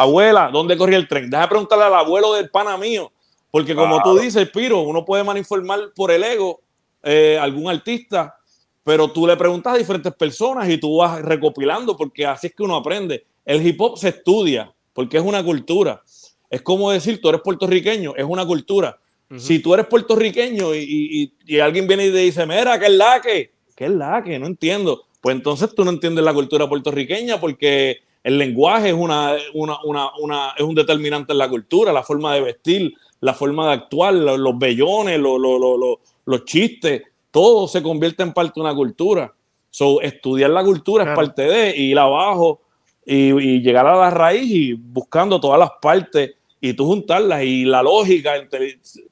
Abuela, 0.00 0.50
¿dónde 0.52 0.76
corría 0.76 0.96
el 0.98 1.08
tren? 1.08 1.28
Deja 1.28 1.42
de 1.42 1.48
preguntarle 1.48 1.84
al 1.84 1.94
abuelo 1.94 2.32
del 2.34 2.48
pana 2.50 2.76
mío, 2.76 3.10
porque 3.50 3.74
como 3.74 3.96
tú 4.02 4.16
dices, 4.18 4.48
Piro, 4.50 4.80
uno 4.82 5.04
puede 5.04 5.24
malinformar 5.24 5.92
por 5.94 6.10
el 6.12 6.22
ego 6.22 6.60
eh, 7.02 7.36
algún 7.40 7.68
artista, 7.68 8.36
pero 8.84 9.10
tú 9.12 9.26
le 9.26 9.36
preguntas 9.36 9.74
a 9.74 9.78
diferentes 9.78 10.12
personas 10.14 10.68
y 10.68 10.78
tú 10.78 10.96
vas 10.96 11.22
recopilando, 11.22 11.96
porque 11.96 12.26
así 12.26 12.48
es 12.48 12.54
que 12.54 12.62
uno 12.62 12.76
aprende. 12.76 13.24
El 13.44 13.64
hip 13.66 13.80
hop 13.80 13.96
se 13.98 14.08
estudia, 14.10 14.72
porque 14.92 15.16
es 15.18 15.22
una 15.22 15.42
cultura. 15.44 16.02
Es 16.50 16.62
como 16.62 16.90
decir, 16.90 17.20
tú 17.20 17.28
eres 17.28 17.40
puertorriqueño, 17.42 18.14
es 18.16 18.24
una 18.24 18.44
cultura. 18.46 18.98
Si 19.38 19.60
tú 19.60 19.72
eres 19.72 19.86
puertorriqueño 19.86 20.74
y, 20.74 20.78
y- 20.80 21.22
y- 21.46 21.54
y 21.56 21.58
alguien 21.60 21.86
viene 21.86 22.06
y 22.06 22.10
te 22.12 22.18
dice, 22.18 22.44
mira, 22.44 22.78
¿qué 22.78 22.86
es 22.86 22.92
la 22.92 23.18
que? 23.22 23.50
¿Qué 23.74 23.86
es 23.86 23.90
la 23.90 24.22
que? 24.22 24.38
No 24.38 24.46
entiendo. 24.46 25.04
Pues 25.22 25.34
entonces 25.36 25.74
tú 25.74 25.84
no 25.86 25.90
entiendes 25.90 26.22
la 26.22 26.34
cultura 26.34 26.68
puertorriqueña 26.68 27.40
porque 27.40 28.02
el 28.22 28.36
lenguaje 28.36 28.88
es, 28.88 28.94
una, 28.94 29.34
una, 29.54 29.78
una, 29.84 30.10
una- 30.20 30.52
es 30.58 30.62
un 30.62 30.74
determinante 30.74 31.32
en 31.32 31.38
la 31.38 31.48
cultura, 31.48 31.92
la 31.94 32.02
forma 32.02 32.34
de 32.34 32.42
vestir, 32.42 32.92
la 33.20 33.32
forma 33.32 33.68
de 33.68 33.72
actuar, 33.72 34.12
lo- 34.12 34.36
los, 34.36 34.58
bellones, 34.58 35.18
lo- 35.18 35.38
lo- 35.38 35.58
lo- 35.58 35.78
lo- 35.78 36.00
los 36.26 36.44
chistes, 36.44 37.02
todo 37.32 37.66
se 37.66 37.82
convierte 37.82 38.22
en 38.22 38.32
parte 38.32 38.52
de 38.54 38.60
una 38.60 38.74
cultura. 38.74 39.32
So, 39.70 40.00
estudiar 40.00 40.50
la 40.50 40.62
cultura 40.62 41.02
Claro. 41.04 41.20
es 41.20 41.26
parte 41.28 41.42
de 41.42 41.76
ir 41.76 41.98
abajo 41.98 42.60
y, 43.04 43.32
y 43.32 43.60
llegar 43.62 43.86
a 43.86 43.96
la 43.96 44.10
raíz 44.10 44.48
y 44.48 44.72
buscando 44.74 45.40
todas 45.40 45.58
las 45.58 45.70
partes 45.80 46.32
y 46.60 46.74
tú 46.74 46.86
juntarlas 46.86 47.42
y 47.42 47.64
la 47.64 47.82
lógica, 47.82 48.34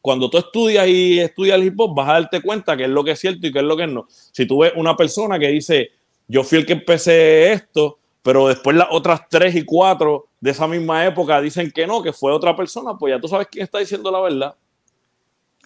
cuando 0.00 0.30
tú 0.30 0.38
estudias 0.38 0.86
y 0.86 1.18
estudias 1.18 1.56
el 1.58 1.64
hip 1.64 1.80
hop, 1.80 1.96
vas 1.96 2.08
a 2.08 2.12
darte 2.12 2.40
cuenta 2.40 2.76
qué 2.76 2.84
es 2.84 2.90
lo 2.90 3.02
que 3.02 3.10
es 3.10 3.18
cierto 3.18 3.44
y 3.44 3.52
qué 3.52 3.58
es 3.58 3.64
lo 3.64 3.76
que 3.76 3.88
no. 3.88 4.06
Si 4.08 4.46
tú 4.46 4.58
ves 4.58 4.72
una 4.76 4.94
persona 4.96 5.36
que 5.36 5.48
dice, 5.48 5.90
yo 6.28 6.44
fui 6.44 6.58
el 6.58 6.66
que 6.66 6.74
empecé 6.74 7.50
esto, 7.52 7.98
pero 8.22 8.46
después 8.46 8.76
las 8.76 8.86
otras 8.92 9.22
tres 9.28 9.56
y 9.56 9.64
cuatro 9.64 10.26
de 10.40 10.52
esa 10.52 10.68
misma 10.68 11.04
época 11.04 11.40
dicen 11.40 11.72
que 11.72 11.86
no, 11.88 12.02
que 12.02 12.12
fue 12.12 12.30
otra 12.32 12.54
persona, 12.54 12.96
pues 12.96 13.14
ya 13.14 13.20
tú 13.20 13.26
sabes 13.26 13.48
quién 13.50 13.64
está 13.64 13.78
diciendo 13.78 14.12
la 14.12 14.20
verdad. 14.20 14.54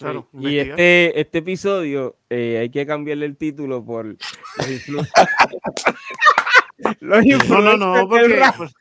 Claro, 0.05 0.29
y 0.41 0.59
este, 0.59 1.21
este 1.21 1.39
episodio 1.39 2.17
eh, 2.31 2.59
hay 2.61 2.71
que 2.71 2.87
cambiarle 2.87 3.27
el 3.27 3.37
título 3.37 3.85
por 3.85 4.07
los 4.07 4.17
influ- 4.69 5.09
Los 7.01 7.25
No, 7.49 7.61
no, 7.61 7.77
no, 7.77 8.03
influencers 8.03 8.07
porque. 8.09 8.59
pues, 8.59 8.73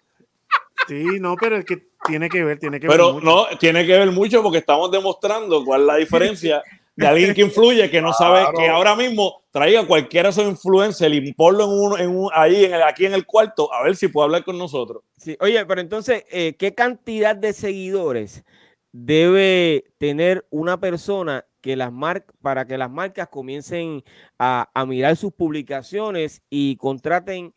sí, 0.88 1.04
no, 1.20 1.36
pero 1.36 1.58
es 1.58 1.66
que 1.66 1.88
tiene 2.06 2.30
que 2.30 2.44
ver, 2.44 2.60
tiene 2.60 2.80
que 2.80 2.88
ver. 2.88 2.98
Pero 2.98 3.20
no, 3.22 3.46
tiene 3.60 3.86
que 3.86 3.94
ver 3.98 4.12
mucho 4.12 4.42
porque 4.44 4.58
estamos 4.60 4.92
demostrando 4.92 5.64
cuál 5.64 5.82
es 5.82 5.88
la 5.88 5.96
diferencia 5.98 6.62
de 6.96 7.08
alguien 7.08 7.34
que 7.34 7.42
influye, 7.44 7.90
que 7.90 8.02
no 8.02 8.12
sabe 8.14 8.42
Claro. 8.42 8.58
que 8.58 8.68
ahora 8.68 8.96
mismo 8.96 9.44
traiga 9.52 9.86
cualquiera 9.86 10.30
de 10.30 10.32
esos 10.32 10.46
influencers 10.52 11.14
y 11.14 11.34
ponlo 11.34 11.64
en 11.66 11.70
uno, 11.70 11.98
en 11.98 12.10
un, 12.16 12.30
ahí, 12.34 12.66
en 12.66 12.74
el- 12.74 12.84
aquí 12.84 13.06
en 13.06 13.14
el 13.14 13.26
cuarto, 13.26 13.72
a 13.74 13.84
ver 13.84 13.96
si 13.96 14.08
puede 14.08 14.26
hablar 14.26 14.44
con 14.44 14.58
nosotros. 14.58 15.04
Sí, 15.18 15.38
Oye, 15.40 15.66
pero 15.66 15.80
entonces, 15.80 16.26
eh, 16.32 16.56
¿qué 16.58 16.74
cantidad 16.74 17.36
de 17.36 17.54
seguidores 17.54 18.44
debe 18.94 19.84
tener 19.98 20.48
una 20.52 20.80
persona 20.80 21.46
que 21.62 21.76
las 21.76 21.92
mar- 21.92 22.26
para 22.42 22.66
que 22.66 22.78
las 22.78 22.90
marcas 22.92 23.28
comiencen 23.30 24.04
a, 24.40 24.70
a 24.74 24.86
mirar 24.86 25.18
sus 25.18 25.34
publicaciones 25.34 26.42
y 26.50 26.78
contraten 26.78 27.54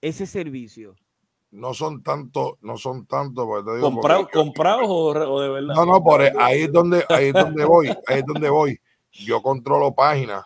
ese 0.00 0.26
servicio? 0.26 0.96
No 1.50 1.72
son 1.74 2.02
tanto, 2.02 2.58
no 2.60 2.76
son 2.76 3.06
tanto, 3.06 3.46
¿Comprados 3.46 4.24
porque- 4.24 4.32
comprados 4.38 4.86
o, 4.88 5.40
de 5.40 5.48
verdad? 5.48 5.74
No, 5.74 5.86
no, 5.86 6.02
por 6.02 6.20
ahí 6.20 6.62
es 6.62 6.72
donde, 6.72 7.04
ahí 7.08 7.26
es 7.28 7.32
donde 7.32 7.64
voy, 7.64 7.88
ahí 8.06 8.18
es 8.18 8.24
donde 8.26 8.50
voy. 8.50 8.80
Yo 9.12 9.40
controlo 9.42 9.94
páginas 9.94 10.44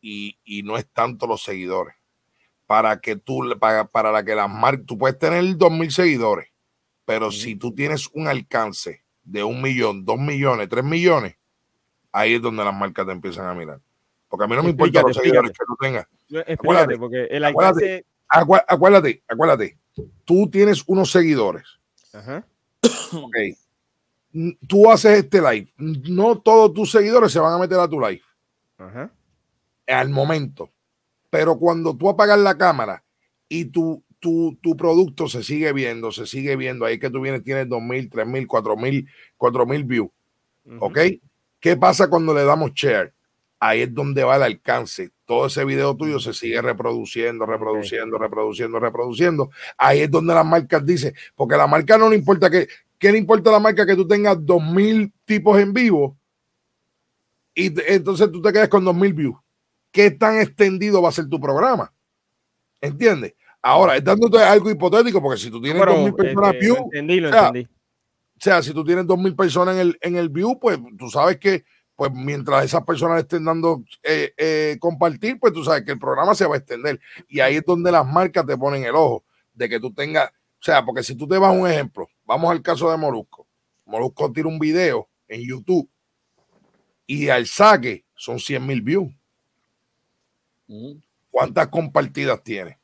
y, 0.00 0.36
y 0.44 0.62
no 0.62 0.76
es 0.76 0.86
tanto 0.92 1.26
los 1.26 1.42
seguidores. 1.42 1.94
Para 2.66 3.00
que 3.00 3.16
tú, 3.16 3.42
para, 3.60 3.86
para 3.86 4.10
la 4.10 4.24
que 4.24 4.34
las 4.34 4.50
marcas, 4.50 4.86
tú 4.86 4.98
puedes 4.98 5.18
tener 5.18 5.56
dos 5.56 5.70
mil 5.70 5.90
seguidores, 5.90 6.48
pero 7.04 7.30
si 7.30 7.56
tú 7.56 7.72
tienes 7.72 8.08
un 8.12 8.26
alcance 8.26 9.03
de 9.24 9.42
un 9.42 9.60
millón, 9.62 10.04
dos 10.04 10.18
millones, 10.18 10.68
tres 10.68 10.84
millones, 10.84 11.36
ahí 12.12 12.34
es 12.34 12.42
donde 12.42 12.64
las 12.64 12.74
marcas 12.74 13.06
te 13.06 13.12
empiezan 13.12 13.46
a 13.46 13.54
mirar. 13.54 13.80
Porque 14.28 14.44
a 14.44 14.48
mí 14.48 14.54
no 14.56 14.62
me 14.62 14.70
importa 14.70 15.02
los 15.02 15.16
seguidores 15.16 15.50
que 15.52 15.64
tú 15.66 15.76
tengas. 15.80 16.06
Acuérdate, 16.48 16.98
porque 16.98 17.24
el 17.30 17.44
acuérdate. 17.44 17.84
alcance... 17.84 18.06
Acu- 18.28 18.64
Acuérdate, 18.66 19.22
acuérdate, 19.28 19.78
tú 20.24 20.48
tienes 20.50 20.82
unos 20.86 21.10
seguidores 21.12 21.68
Ajá. 22.12 22.44
Ok. 23.12 23.36
Tú 24.68 24.90
haces 24.90 25.18
este 25.24 25.40
live. 25.40 25.68
No 25.76 26.38
todos 26.38 26.72
tus 26.74 26.90
seguidores 26.90 27.30
se 27.32 27.38
van 27.38 27.52
a 27.54 27.58
meter 27.58 27.78
a 27.78 27.88
tu 27.88 28.00
live 28.00 28.22
Ajá. 28.78 29.10
al 29.86 30.08
momento. 30.10 30.70
Pero 31.30 31.56
cuando 31.58 31.96
tú 31.96 32.08
apagas 32.08 32.38
la 32.38 32.56
cámara 32.58 33.02
y 33.48 33.64
tu, 33.66 34.02
tu, 34.24 34.58
tu 34.62 34.74
producto 34.74 35.28
se 35.28 35.42
sigue 35.42 35.70
viendo, 35.74 36.10
se 36.10 36.24
sigue 36.24 36.56
viendo, 36.56 36.86
ahí 36.86 36.98
que 36.98 37.10
tú 37.10 37.20
vienes, 37.20 37.42
tienes 37.42 37.66
2.000, 37.66 38.08
3.000, 38.08 38.46
4.000, 38.46 39.06
4.000 39.36 39.86
views. 39.86 40.08
ujú. 40.64 40.78
¿Ok? 40.80 40.98
¿Qué 41.60 41.76
pasa 41.76 42.08
cuando 42.08 42.32
le 42.32 42.42
damos 42.42 42.72
share? 42.72 43.12
Ahí 43.60 43.82
es 43.82 43.92
donde 43.92 44.24
va 44.24 44.36
el 44.36 44.42
alcance. 44.42 45.10
Todo 45.26 45.46
ese 45.46 45.62
video 45.66 45.94
tuyo 45.94 46.18
se 46.20 46.32
sigue 46.32 46.62
reproduciendo, 46.62 47.44
reproduciendo, 47.44 48.16
reproduciendo, 48.16 48.80
reproduciendo. 48.80 49.50
Ahí 49.76 50.00
es 50.00 50.10
donde 50.10 50.32
las 50.32 50.46
marcas 50.46 50.86
dicen, 50.86 51.14
porque 51.34 51.54
a 51.56 51.58
la 51.58 51.66
marca 51.66 51.98
no 51.98 52.08
le 52.08 52.16
importa 52.16 52.48
que, 52.48 52.66
¿qué 52.98 53.12
le 53.12 53.18
importa 53.18 53.50
a 53.50 53.54
la 53.54 53.60
marca 53.60 53.84
que 53.84 53.94
tú 53.94 54.08
tengas 54.08 54.38
2.000 54.38 55.12
tipos 55.26 55.58
en 55.58 55.74
vivo? 55.74 56.16
Y 57.54 57.74
entonces 57.92 58.32
tú 58.32 58.40
te 58.40 58.54
quedas 58.54 58.68
con 58.70 58.84
2.000 58.86 59.14
views. 59.14 59.36
¿Qué 59.90 60.10
tan 60.10 60.40
extendido 60.40 61.02
va 61.02 61.10
a 61.10 61.12
ser 61.12 61.28
tu 61.28 61.38
programa? 61.38 61.92
¿Entiendes? 62.80 63.34
Ahora, 63.66 63.96
es 63.96 64.04
dándote 64.04 64.36
algo 64.42 64.68
hipotético, 64.68 65.22
porque 65.22 65.40
si 65.40 65.50
tú 65.50 65.58
tienes 65.58 65.80
Pero, 65.80 65.96
2.000 65.96 66.14
personas 66.14 66.52
este, 66.52 66.60
views, 66.60 66.78
lo 66.78 66.84
entendí, 66.84 67.20
lo 67.20 67.28
o 67.30 67.32
sea, 67.32 67.46
entendí. 67.46 67.66
o 67.66 68.40
sea, 68.40 68.62
si 68.62 68.74
tú 68.74 68.84
tienes 68.84 69.06
dos 69.06 69.18
mil 69.18 69.34
personas 69.34 69.76
en 69.76 69.80
el, 69.80 69.98
en 70.02 70.16
el 70.16 70.28
view, 70.28 70.58
pues 70.60 70.78
tú 70.98 71.08
sabes 71.08 71.38
que 71.38 71.64
pues 71.96 72.12
mientras 72.12 72.62
esas 72.62 72.84
personas 72.84 73.22
estén 73.22 73.42
dando 73.42 73.82
eh, 74.02 74.34
eh, 74.36 74.76
compartir, 74.78 75.40
pues 75.40 75.54
tú 75.54 75.64
sabes 75.64 75.82
que 75.82 75.92
el 75.92 75.98
programa 75.98 76.34
se 76.34 76.44
va 76.44 76.56
a 76.56 76.58
extender. 76.58 77.00
Y 77.26 77.40
ahí 77.40 77.56
es 77.56 77.64
donde 77.64 77.90
las 77.90 78.06
marcas 78.06 78.44
te 78.44 78.54
ponen 78.58 78.84
el 78.84 78.94
ojo 78.96 79.24
de 79.54 79.66
que 79.66 79.80
tú 79.80 79.94
tengas, 79.94 80.28
o 80.28 80.62
sea, 80.62 80.84
porque 80.84 81.02
si 81.02 81.14
tú 81.14 81.26
te 81.26 81.38
vas 81.38 81.48
a 81.48 81.58
un 81.58 81.66
ejemplo, 81.66 82.06
vamos 82.26 82.50
al 82.50 82.60
caso 82.60 82.90
de 82.90 82.98
Molusco. 82.98 83.46
Molusco 83.86 84.30
tira 84.30 84.46
un 84.46 84.58
video 84.58 85.08
en 85.26 85.40
YouTube 85.40 85.88
y 87.06 87.30
al 87.30 87.46
saque 87.46 88.04
son 88.14 88.38
100 88.38 88.66
mil 88.66 88.82
views. 88.82 89.10
Mm. 90.66 90.96
¿Cuántas 91.30 91.68
compartidas 91.68 92.42
tiene 92.42 92.83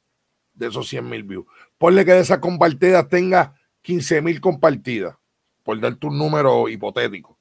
de 0.60 0.68
esos 0.68 0.88
100 0.88 1.08
mil 1.08 1.24
views? 1.24 1.46
Ponle 1.78 2.04
que 2.04 2.12
de 2.12 2.20
esas 2.20 2.38
compartidas 2.38 3.08
tenga 3.08 3.54
15 3.82 4.22
mil 4.22 4.40
compartidas, 4.40 5.16
por 5.64 5.80
darte 5.80 6.06
un 6.06 6.18
número 6.18 6.68
hipotético. 6.68 7.38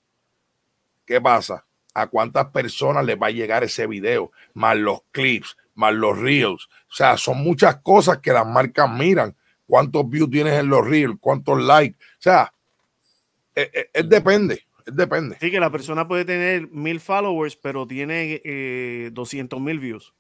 ¿Qué 1.06 1.20
pasa? 1.22 1.66
¿A 1.94 2.08
cuántas 2.08 2.48
personas 2.48 3.06
les 3.06 3.18
va 3.22 3.28
a 3.28 3.32
llegar 3.32 3.64
ese 3.64 3.88
video? 3.88 4.32
Más 4.54 4.78
los 4.78 5.02
clips, 5.12 5.58
más 5.76 5.94
los 5.94 6.18
reels. 6.18 6.68
O 6.90 6.94
sea, 6.94 7.18
son 7.18 7.40
muchas 7.44 7.78
cosas 7.82 8.20
que 8.20 8.32
las 8.32 8.46
marcas 8.48 8.90
miran. 8.92 9.36
¿Cuántos 9.66 10.08
views 10.10 10.30
tienes 10.30 10.54
en 10.54 10.68
los 10.70 10.86
reels? 10.88 11.16
¿Cuántos 11.20 11.62
likes? 11.62 11.98
O 11.98 12.22
sea, 12.22 12.54
es, 13.56 13.70
es- 13.74 13.88
es 13.94 14.10
depende, 14.10 14.64
depende. 14.86 15.38
Sí, 15.42 15.52
que 15.52 15.60
la 15.60 15.72
persona 15.72 16.08
puede 16.08 16.26
tener 16.26 16.70
mil 16.70 17.00
followers, 17.00 17.56
pero 17.56 17.86
tiene 17.88 18.42
eh, 18.44 19.10
200 19.12 19.60
mil 19.60 19.80
views. 19.80 20.14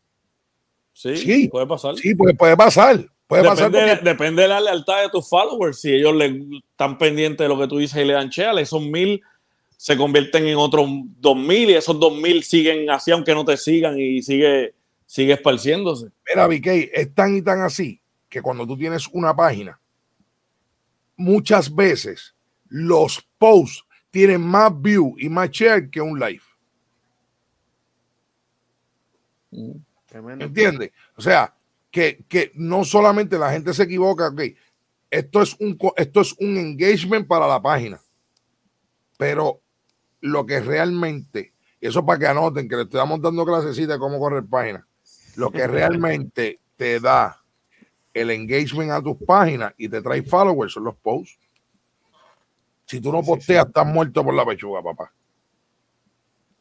Sí, 1.00 1.16
Sí, 1.16 1.48
puede 1.48 1.66
pasar. 1.66 1.96
Sí, 1.96 2.14
pues 2.14 2.36
puede 2.38 2.58
pasar. 2.58 3.06
Puede 3.26 3.46
pasar 3.46 3.72
Depende, 3.72 3.96
porque- 3.96 4.10
depende 4.10 4.42
de 4.42 4.48
la 4.50 4.60
lealtad 4.60 5.02
de 5.04 5.10
tus 5.10 5.30
followers. 5.30 5.80
Si 5.80 5.94
ellos 5.94 6.14
le 6.14 6.44
están 6.72 6.98
pendientes 6.98 7.46
de 7.46 7.48
lo 7.48 7.58
que 7.58 7.70
tú 7.70 7.78
dices 7.78 8.02
y 8.04 8.06
le 8.06 8.12
dan 8.12 8.30
chea, 8.30 8.52
esos 8.60 8.82
mil 8.82 9.22
se 9.78 9.96
convierten 9.96 10.46
en 10.46 10.58
otros 10.58 10.90
dos 11.22 11.38
mil 11.38 11.70
y 11.70 11.74
esos 11.76 11.98
dos 11.98 12.14
mil 12.18 12.44
siguen 12.44 12.90
así, 12.90 13.12
aunque 13.12 13.34
no 13.34 13.46
te 13.46 13.56
sigan 13.56 13.98
y 13.98 14.22
sigue, 14.22 14.74
sigue 15.06 15.32
esparciéndose. 15.32 16.08
Mira, 16.28 16.48
VK, 16.48 16.90
es 16.94 17.16
tan 17.16 17.34
y 17.38 17.42
tan 17.42 17.62
así 17.62 18.02
que 18.28 18.42
cuando 18.42 18.68
tú 18.68 18.78
tienes 18.78 19.08
una 19.14 19.34
página, 19.34 19.80
muchas 21.16 21.74
veces 21.74 22.36
los 22.68 23.26
posts 23.38 23.86
tienen 24.12 24.42
más 24.42 24.70
view 24.82 25.16
y 25.18 25.30
más 25.30 25.50
share 25.50 25.90
que 25.90 26.02
un 26.02 26.20
live. 26.20 26.42
Tremendo. 30.10 30.46
¿Entiendes? 30.46 30.92
O 31.16 31.22
sea, 31.22 31.54
que, 31.92 32.24
que 32.28 32.52
no 32.56 32.84
solamente 32.84 33.38
la 33.38 33.52
gente 33.52 33.74
se 33.74 33.84
equivoca, 33.84 34.28
ok, 34.30 34.42
esto 35.12 35.42
es 35.42 35.56
un 35.60 35.78
esto 35.98 36.22
es 36.22 36.34
un 36.40 36.58
engagement 36.58 37.28
para 37.28 37.48
la 37.48 37.62
página. 37.62 38.00
Pero 39.18 39.62
lo 40.22 40.46
que 40.46 40.60
realmente, 40.60 41.54
y 41.82 41.88
eso 41.88 42.06
para 42.06 42.20
que 42.20 42.28
anoten, 42.28 42.68
que 42.70 42.76
le 42.76 42.84
estamos 42.84 43.22
dando 43.22 43.46
clasecita 43.46 43.94
de 43.94 44.00
cómo 44.00 44.20
correr 44.20 44.46
páginas, 44.46 44.84
lo 45.36 45.52
que 45.52 45.66
realmente 45.68 46.60
te 46.76 47.00
da 47.00 47.42
el 48.14 48.32
engagement 48.32 48.92
a 48.92 49.02
tus 49.02 49.18
páginas 49.26 49.74
y 49.78 49.88
te 49.90 50.02
trae 50.02 50.22
followers 50.24 50.74
son 50.74 50.84
los 50.86 50.96
posts. 50.96 51.38
Si 52.86 53.00
tú 53.00 53.12
no 53.12 53.22
posteas, 53.22 53.68
estás 53.68 53.86
muerto 53.86 54.24
por 54.24 54.34
la 54.34 54.46
pechuga, 54.46 54.82
papá. 54.82 55.12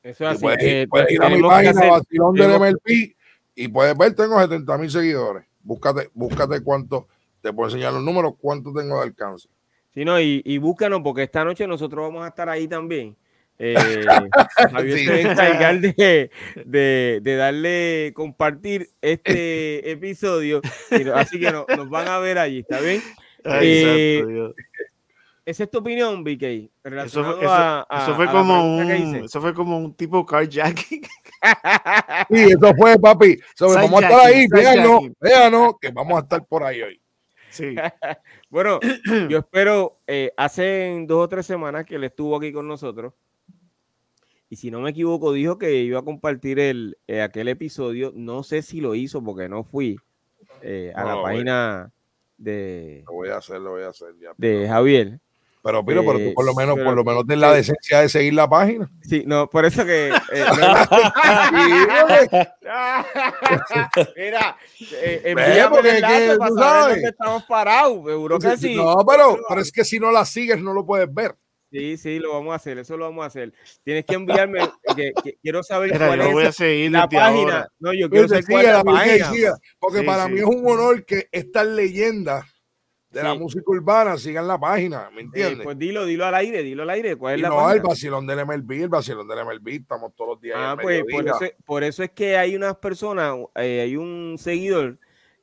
Eso 0.03 0.25
Y 0.25 0.27
es 0.27 0.33
así. 0.33 0.43
puedes, 0.43 0.63
eh, 0.63 0.87
puedes 0.89 1.11
ir 1.11 1.23
a 1.23 1.29
mi 1.31 1.41
página, 1.43 1.71
hacer- 1.71 1.91
vacilón 1.91 2.35
del 2.35 2.47
tenemos- 2.47 2.69
MLP, 2.85 3.17
y 3.65 3.69
puedes 3.69 3.97
ver, 3.97 4.15
tengo 4.15 4.41
70 4.41 4.79
mil 4.79 4.91
seguidores. 4.91 5.45
Búscate, 5.63 6.11
búscate 6.15 6.63
cuánto, 6.63 7.09
te 7.41 7.53
puedo 7.53 7.69
enseñar 7.69 7.93
los 7.93 8.03
números, 8.03 8.35
cuánto 8.41 8.73
tengo 8.73 8.97
de 8.99 9.05
alcance. 9.05 9.49
Sí, 9.93 10.05
no, 10.05 10.21
y, 10.21 10.43
y 10.45 10.59
búscanos 10.59 11.01
porque 11.03 11.25
esta 11.25 11.45
noche 11.45 11.67
nosotros 11.67 12.07
vamos 12.07 12.25
a 12.25 12.29
estar 12.29 12.49
ahí 12.49 12.69
también. 12.69 13.17
Eh, 13.59 13.75
Javier 14.73 14.99
Sí. 14.99 15.05
se 15.05 15.11
va 15.11 15.17
a 15.17 15.21
encargar 15.33 15.81
de, 15.81 16.31
de- 16.65 17.19
de 17.23 17.37
darle 17.37 18.13
compartir 18.15 18.89
este 19.03 19.91
episodio. 19.91 20.61
Así 21.15 21.41
que 21.41 21.51
no- 21.51 21.67
nos 21.77 21.89
van 21.91 22.07
a 22.09 22.19
ver 22.19 22.39
allí, 22.39 22.61
¿está 22.61 22.81
bien? 22.81 23.03
Ay, 23.45 23.67
Eh, 23.67 24.21
santo. 24.23 24.55
Esa 25.45 25.65
es 25.65 25.71
tu 25.71 25.79
opinión, 25.79 26.23
BK. 26.23 26.43
Eso 27.07 27.25
fue, 27.25 27.41
eso- 27.41 27.49
a- 27.53 27.87
a- 27.89 28.03
eso 28.05 28.15
fue 28.15 28.25
a 28.25 28.27
la 28.27 28.33
como 28.33 28.77
un, 28.77 28.91
eso 29.25 29.41
fue 29.41 29.55
como 29.55 29.79
un 29.79 29.95
tipo 29.95 30.25
carjacking. 30.25 31.03
Sí, 32.31 32.53
eso 32.53 32.75
fue, 32.77 32.99
papi. 32.99 33.39
So, 33.55 33.69
vamos 33.69 34.03
a 34.03 34.07
estar 34.07 34.27
ahí, 34.27 34.47
véanos, 34.49 35.01
véanos, 35.21 35.75
que 35.81 35.91
vamos 35.91 36.19
a 36.19 36.23
estar 36.23 36.45
por 36.47 36.65
ahí 36.65 36.83
hoy. 36.83 37.01
Sí. 37.51 37.75
Bueno, 38.51 38.81
yo 39.29 39.39
espero, 39.41 40.01
eh, 40.07 40.33
hace 40.39 41.05
dos 41.07 41.25
o 41.25 41.29
tres 41.29 41.45
semanas 41.45 41.85
que 41.85 41.97
él 41.97 42.05
estuvo 42.05 42.35
aquí 42.35 42.51
con 42.51 42.67
nosotros. 42.67 43.13
Y 44.49 44.57
si 44.57 44.71
no 44.71 44.81
me 44.81 44.91
equivoco, 44.91 45.33
dijo 45.35 45.59
que 45.59 45.75
iba 45.75 45.99
a 45.99 46.05
compartir 46.05 46.59
el, 46.59 46.97
eh, 47.07 47.21
aquel 47.21 47.49
episodio. 47.49 48.11
No 48.15 48.43
sé 48.43 48.63
si 48.63 48.81
lo 48.81 48.95
hizo 48.95 49.23
porque 49.23 49.51
no 49.51 49.65
fui 49.65 49.99
eh, 50.63 50.93
a 50.95 51.03
No, 51.03 51.17
la 51.17 51.23
página 51.23 51.93
de, 52.39 53.03
Lo 53.07 53.13
voy 53.13 53.29
a 53.29 53.37
hacer, 53.37 53.61
lo 53.61 53.73
voy 53.73 53.83
a 53.83 53.89
hacer 53.89 54.15
ya. 54.19 54.33
de 54.39 54.67
Javier. 54.67 55.21
Pero, 55.63 55.85
Piro, 55.85 56.03
pero 56.05 56.19
tú 56.19 56.25
Eh, 56.27 56.33
por 56.35 56.45
lo 56.47 56.55
menos, 56.55 56.75
pero- 56.77 56.87
por 56.87 56.95
lo 56.97 57.05
menos 57.05 57.27
ten 57.27 57.41
la 57.41 57.53
decencia 57.53 58.01
de 58.01 58.09
seguir 58.09 58.35
la 58.35 58.49
página. 58.49 58.89
Sí, 59.03 59.25
no, 59.27 59.49
por 59.51 59.65
eso 59.67 59.85
que. 59.85 60.09
eh, 60.09 60.13
no- 60.47 60.55
Mira, 64.17 64.57
eh, 64.93 65.23
envíame 65.25 65.69
porque 65.71 65.91
el 65.91 65.97
es 65.97 66.03
enlace 66.03 66.29
que 66.33 66.37
para 66.39 66.51
saber 66.55 66.95
dónde 66.95 67.09
estamos 67.09 67.45
parados. 67.45 68.05
Seguro 68.07 68.39
que 68.39 68.57
sí. 68.57 68.75
No, 68.77 68.97
pero, 69.07 69.39
pero 69.49 69.61
es 69.61 69.73
que 69.73 69.85
si 69.85 69.99
no 69.99 70.11
la 70.11 70.25
sigues, 70.25 70.61
no 70.61 70.73
lo 70.73 70.85
puedes 70.87 71.13
ver. 71.13 71.35
Sí, 71.71 71.99
sí, 71.99 72.19
lo 72.19 72.33
vamos 72.33 72.53
a 72.55 72.57
hacer, 72.57 72.79
eso 72.79 72.97
lo 72.97 73.05
vamos 73.05 73.25
a 73.25 73.27
hacer. 73.27 73.53
Tienes 73.85 74.07
que 74.07 74.15
enviarme, 74.15 74.61
que, 74.97 75.13
que 75.23 75.35
quiero 75.43 75.63
saber 75.63 75.93
Mira, 75.93 76.07
cuál 76.07 76.19
yo 76.21 76.25
lo 76.25 76.33
voy 76.33 76.45
a 76.45 76.49
es 76.49 76.57
seguir 76.57 76.91
la 76.93 77.07
página. 77.07 77.27
ahora. 77.29 77.69
No, 77.79 77.93
yo 77.93 78.09
quiero 78.09 78.27
Fíjate, 78.27 78.43
saber 78.43 78.55
cuál 78.55 78.67
es 78.67 78.73
la 78.73 78.85
página. 78.85 79.55
porque 79.79 79.99
Sí, 80.01 80.07
para 80.07 80.25
sí. 80.27 80.33
mí 80.33 80.39
es 80.39 80.47
un 80.47 80.67
honor 80.67 81.05
que 81.05 81.29
estas 81.31 81.67
leyendas 81.67 82.47
de 83.11 83.23
la 83.23 83.35
música 83.35 83.65
urbana 83.67 84.19
sigan 84.19 84.47
la 84.47 84.59
página, 84.59 85.09
¿me 85.11 85.21
Eh, 85.23 85.25
entiendes? 85.25 85.65
pues 85.65 85.79
dilo, 85.79 86.05
dilo 86.05 86.27
al 86.27 86.35
aire, 86.35 86.63
dilo 86.63 86.83
al 86.83 86.91
aire. 86.91 87.17
¿Cuál 87.17 87.35
es 87.35 87.39
y 87.39 87.43
la 87.43 87.49
no, 87.49 87.59
el 87.61 87.65
página? 87.79 87.83
vacilón 87.89 88.27
del 88.27 88.39
MLB, 88.45 88.83
el 88.83 88.89
vacilón 88.89 89.27
del 89.27 89.39
MLB, 89.47 89.69
estamos 89.81 90.15
todos 90.15 90.31
los 90.33 90.41
días. 90.41 90.57
ahí 90.59 90.65
Ah, 90.67 90.77
pues 90.81 91.03
por 91.11 91.27
eso, 91.27 91.45
es- 91.45 91.55
por 91.65 91.85
eso 91.85 92.03
es 92.03 92.11
que 92.11 92.37
hay 92.37 92.55
unas 92.55 92.77
personas, 92.77 93.35
eh, 93.57 93.81
hay 93.83 93.97
un 93.97 94.37
seguidor, 94.39 94.99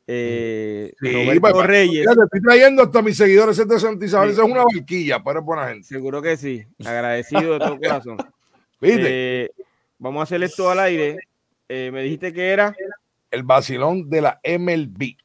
eh, 0.07 0.93
Sí, 1.01 1.11
Roberto 1.11 1.41
pues, 1.57 1.67
Reyes. 1.67 2.01
Fíjate, 2.01 2.21
estoy 2.25 2.41
trayendo 2.41 2.83
hasta 2.83 3.01
mis 3.01 3.17
seguidores 3.17 3.57
ese 3.57 3.67
de 3.67 3.79
Santa 3.79 4.05
Isabel, 4.05 4.29
Sí. 4.29 4.33
esa 4.33 4.43
es 4.45 4.51
una 4.51 4.63
barquilla, 4.63 5.23
pero 5.23 5.39
es 5.39 5.45
buena 5.45 5.67
gente. 5.69 5.87
Seguro 5.87 6.21
que 6.21 6.37
sí. 6.37 6.63
Agradecido 6.85 7.53
de 7.53 7.59
todo 7.59 7.77
corazón. 7.79 8.17
¿Viste? 8.81 9.07
Eh, 9.45 9.51
vamos 9.97 10.19
a 10.19 10.23
hacer 10.23 10.43
esto 10.43 10.69
al 10.69 10.79
aire. 10.79 11.17
Me 11.67 12.03
dijiste 12.03 12.31
que 12.31 12.49
era. 12.49 12.75
el 13.31 13.41
vacilón 13.43 14.07
de 14.09 14.21
la 14.21 14.39
MLB. 14.43 15.17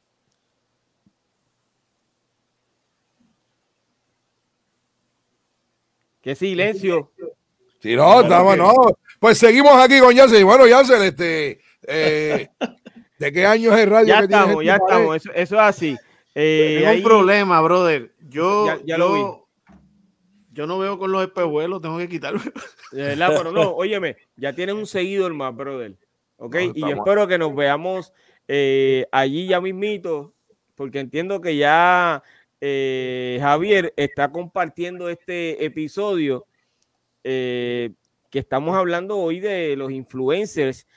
Qué 6.21 6.35
silencio. 6.35 7.11
Si 7.79 7.95
no, 7.95 8.21
estamos, 8.21 8.57
no. 8.57 8.73
Pues 9.19 9.37
seguimos 9.37 9.73
aquí 9.75 9.99
con 9.99 10.13
Yacel. 10.13 10.45
Bueno, 10.45 10.67
Yacel, 10.67 11.01
este, 11.03 11.59
eh, 11.87 12.47
¿de 13.17 13.31
qué 13.31 13.45
año 13.45 13.73
es 13.73 13.79
el 13.83 13.89
radio? 13.89 14.07
Ya 14.07 14.17
que 14.19 14.23
estamos, 14.25 14.55
en 14.61 14.67
ya 14.67 14.77
pared? 14.77 14.93
estamos. 14.95 15.15
Eso, 15.17 15.31
eso 15.33 15.55
es 15.55 15.61
así. 15.61 15.97
Eh, 16.35 16.75
Tengo 16.77 16.89
ahí- 16.91 16.97
un 16.99 17.03
problema, 17.03 17.61
brother. 17.61 18.13
Yo, 18.29 18.67
Ya- 18.67 18.79
ya 18.85 18.97
lo 18.97 19.17
yo, 19.17 19.47
yo 20.53 20.67
no 20.67 20.79
veo 20.79 20.97
con 20.99 21.11
los 21.11 21.23
espejuelos, 21.23 21.81
tengo 21.81 21.97
que 21.97 22.07
quitarme. 22.09 22.41
De 22.91 23.01
verdad, 23.03 23.33
pero 23.37 23.51
no, 23.51 23.71
óyeme, 23.71 24.17
ya 24.35 24.53
tienes 24.53 24.75
un 24.75 24.85
seguidor 24.85 25.33
más, 25.33 25.55
brother. 25.55 25.97
¿Ok? 26.37 26.55
No, 26.55 26.61
y 26.75 26.81
yo 26.81 26.87
espero 26.89 27.27
que 27.27 27.37
nos 27.37 27.55
veamos 27.55 28.13
eh, 28.47 29.05
allí 29.11 29.47
ya 29.47 29.61
mismito, 29.61 30.33
porque 30.75 30.99
entiendo 30.99 31.39
que 31.41 31.55
ya 31.57 32.21
eh, 32.61 33.39
Javier 33.41 33.93
está 33.97 34.31
compartiendo 34.31 35.09
este 35.09 35.65
episodio 35.65 36.45
eh, 37.23 37.91
que 38.29 38.39
estamos 38.39 38.75
hablando 38.75 39.17
hoy 39.17 39.39
de 39.39 39.75
los 39.75 39.91
influencers, 39.91 40.87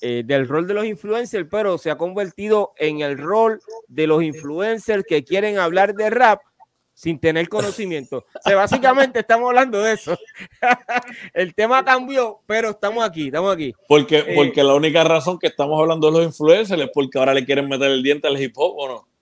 eh, 0.00 0.22
del 0.26 0.46
rol 0.46 0.66
de 0.66 0.74
los 0.74 0.84
influencers, 0.84 1.48
pero 1.50 1.78
se 1.78 1.90
ha 1.90 1.96
convertido 1.96 2.72
en 2.76 3.00
el 3.00 3.16
rol 3.16 3.60
de 3.88 4.06
los 4.06 4.22
influencers 4.22 5.04
que 5.08 5.24
quieren 5.24 5.58
hablar 5.58 5.94
de 5.94 6.10
rap 6.10 6.42
sin 6.92 7.18
tener 7.18 7.48
conocimiento. 7.48 8.18
O 8.18 8.42
sea, 8.44 8.56
básicamente 8.56 9.20
estamos 9.20 9.48
hablando 9.48 9.80
de 9.82 9.94
eso. 9.94 10.16
el 11.34 11.54
tema 11.54 11.84
cambió, 11.84 12.40
pero 12.46 12.70
estamos 12.70 13.04
aquí, 13.04 13.26
estamos 13.26 13.54
aquí. 13.54 13.72
Porque, 13.88 14.18
Eh, 14.18 14.32
porque 14.34 14.62
la 14.62 14.74
única 14.74 15.02
razón 15.04 15.38
que 15.38 15.48
estamos 15.48 15.80
hablando 15.80 16.10
de 16.10 16.18
los 16.18 16.26
influencers 16.26 16.82
es 16.82 16.90
porque 16.92 17.18
ahora 17.18 17.34
le 17.34 17.44
quieren 17.44 17.68
meter 17.68 17.90
el 17.90 18.02
diente 18.02 18.28
al 18.28 18.40
hip 18.40 18.52
hop 18.56 18.74
o 18.76 18.88
no. 18.88 19.13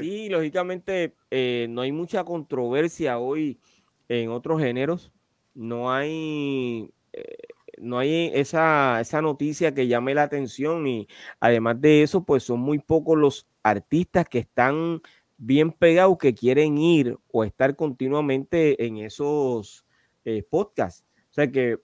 Sí, 0.00 0.28
lógicamente 0.28 1.14
eh, 1.30 1.66
no 1.70 1.82
hay 1.82 1.92
mucha 1.92 2.24
controversia 2.24 3.18
hoy 3.18 3.60
en 4.08 4.30
otros 4.30 4.60
géneros. 4.60 5.12
No 5.54 5.92
hay, 5.92 6.90
eh, 7.12 7.36
no 7.78 7.98
hay 7.98 8.30
esa, 8.34 9.00
esa 9.00 9.22
noticia 9.22 9.72
que 9.74 9.86
llame 9.86 10.14
la 10.14 10.24
atención 10.24 10.86
y 10.88 11.06
además 11.38 11.80
de 11.80 12.02
eso, 12.02 12.24
pues 12.24 12.42
son 12.42 12.60
muy 12.60 12.78
pocos 12.80 13.16
los 13.16 13.46
artistas 13.62 14.26
que 14.28 14.40
están 14.40 15.02
bien 15.38 15.70
pegados 15.72 16.18
que 16.18 16.34
quieren 16.34 16.76
ir 16.78 17.16
o 17.32 17.44
estar 17.44 17.76
continuamente 17.76 18.84
en 18.84 18.98
esos 18.98 19.84
eh, 20.24 20.42
podcasts. 20.42 21.04
O 21.30 21.32
sea 21.32 21.50
que 21.50 21.78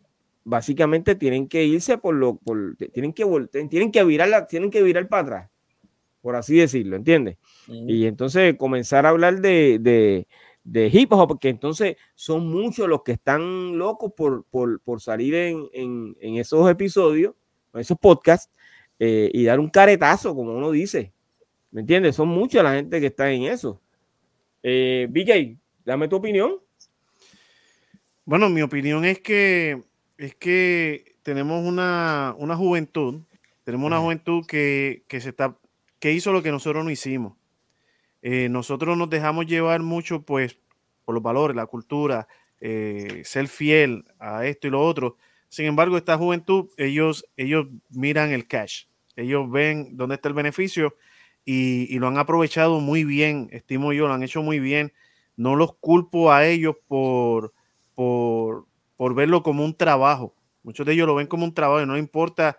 básicamente 0.44 1.14
tienen 1.14 1.48
que 1.48 1.64
irse 1.64 1.98
por 1.98 2.14
lo, 2.16 2.36
por, 2.36 2.76
tienen 2.92 3.12
que 3.12 3.24
vol- 3.24 3.48
tienen 3.68 3.92
que 3.92 4.04
virar 4.04 4.28
la, 4.28 4.46
tienen 4.48 4.70
que 4.70 4.82
virar 4.82 5.08
para 5.08 5.22
atrás, 5.22 5.50
por 6.26 6.34
así 6.34 6.56
decirlo, 6.56 6.96
¿entiendes? 6.96 7.36
Y 7.68 8.04
entonces 8.04 8.56
comenzar 8.56 9.06
a 9.06 9.10
hablar 9.10 9.40
de, 9.40 9.78
de, 9.80 10.26
de 10.64 10.90
hip 10.92 11.12
hop, 11.12 11.28
porque 11.28 11.48
entonces 11.48 11.98
son 12.16 12.48
muchos 12.48 12.88
los 12.88 13.04
que 13.04 13.12
están 13.12 13.78
locos 13.78 14.12
por, 14.16 14.42
por, 14.46 14.80
por 14.80 15.00
salir 15.00 15.36
en, 15.36 15.68
en, 15.72 16.16
en 16.20 16.34
esos 16.38 16.68
episodios, 16.68 17.32
en 17.72 17.80
esos 17.80 17.96
podcasts, 17.96 18.52
eh, 18.98 19.30
y 19.32 19.44
dar 19.44 19.60
un 19.60 19.70
caretazo, 19.70 20.34
como 20.34 20.52
uno 20.52 20.72
dice. 20.72 21.12
¿Me 21.70 21.82
entiendes? 21.82 22.16
Son 22.16 22.26
mucha 22.26 22.60
la 22.60 22.74
gente 22.74 22.98
que 23.00 23.06
está 23.06 23.30
en 23.30 23.44
eso. 23.44 23.80
Eh, 24.64 25.06
BJ, 25.08 25.56
dame 25.84 26.08
tu 26.08 26.16
opinión. 26.16 26.56
Bueno, 28.24 28.48
mi 28.48 28.62
opinión 28.62 29.04
es 29.04 29.20
que 29.20 29.80
es 30.18 30.34
que 30.34 31.14
tenemos 31.22 31.64
una, 31.64 32.34
una 32.36 32.56
juventud, 32.56 33.20
tenemos 33.62 33.86
una 33.86 34.00
juventud 34.00 34.44
que, 34.44 35.04
que 35.06 35.20
se 35.20 35.28
está, 35.28 35.56
que 35.98 36.12
hizo 36.12 36.32
lo 36.32 36.42
que 36.42 36.50
nosotros 36.50 36.84
no 36.84 36.90
hicimos. 36.90 37.34
Eh, 38.22 38.48
nosotros 38.48 38.96
nos 38.96 39.10
dejamos 39.10 39.46
llevar 39.46 39.80
mucho, 39.82 40.22
pues, 40.22 40.58
por 41.04 41.14
los 41.14 41.22
valores, 41.22 41.56
la 41.56 41.66
cultura, 41.66 42.26
eh, 42.60 43.22
ser 43.24 43.48
fiel 43.48 44.04
a 44.18 44.46
esto 44.46 44.66
y 44.66 44.70
lo 44.70 44.82
otro. 44.82 45.16
Sin 45.48 45.66
embargo, 45.66 45.96
esta 45.96 46.18
juventud, 46.18 46.68
ellos, 46.76 47.26
ellos 47.36 47.66
miran 47.90 48.32
el 48.32 48.48
cash, 48.48 48.84
ellos 49.14 49.50
ven 49.50 49.96
dónde 49.96 50.16
está 50.16 50.28
el 50.28 50.34
beneficio 50.34 50.96
y, 51.44 51.94
y 51.94 51.98
lo 51.98 52.08
han 52.08 52.18
aprovechado 52.18 52.80
muy 52.80 53.04
bien, 53.04 53.48
estimo 53.52 53.92
yo, 53.92 54.08
lo 54.08 54.14
han 54.14 54.22
hecho 54.22 54.42
muy 54.42 54.58
bien. 54.58 54.92
No 55.36 55.54
los 55.54 55.76
culpo 55.76 56.32
a 56.32 56.46
ellos 56.46 56.76
por, 56.88 57.52
por, 57.94 58.66
por 58.96 59.14
verlo 59.14 59.42
como 59.42 59.64
un 59.64 59.76
trabajo. 59.76 60.34
Muchos 60.62 60.84
de 60.86 60.94
ellos 60.94 61.06
lo 61.06 61.14
ven 61.14 61.26
como 61.26 61.44
un 61.44 61.54
trabajo 61.54 61.82
y 61.82 61.86
no 61.86 61.96
importa 61.96 62.58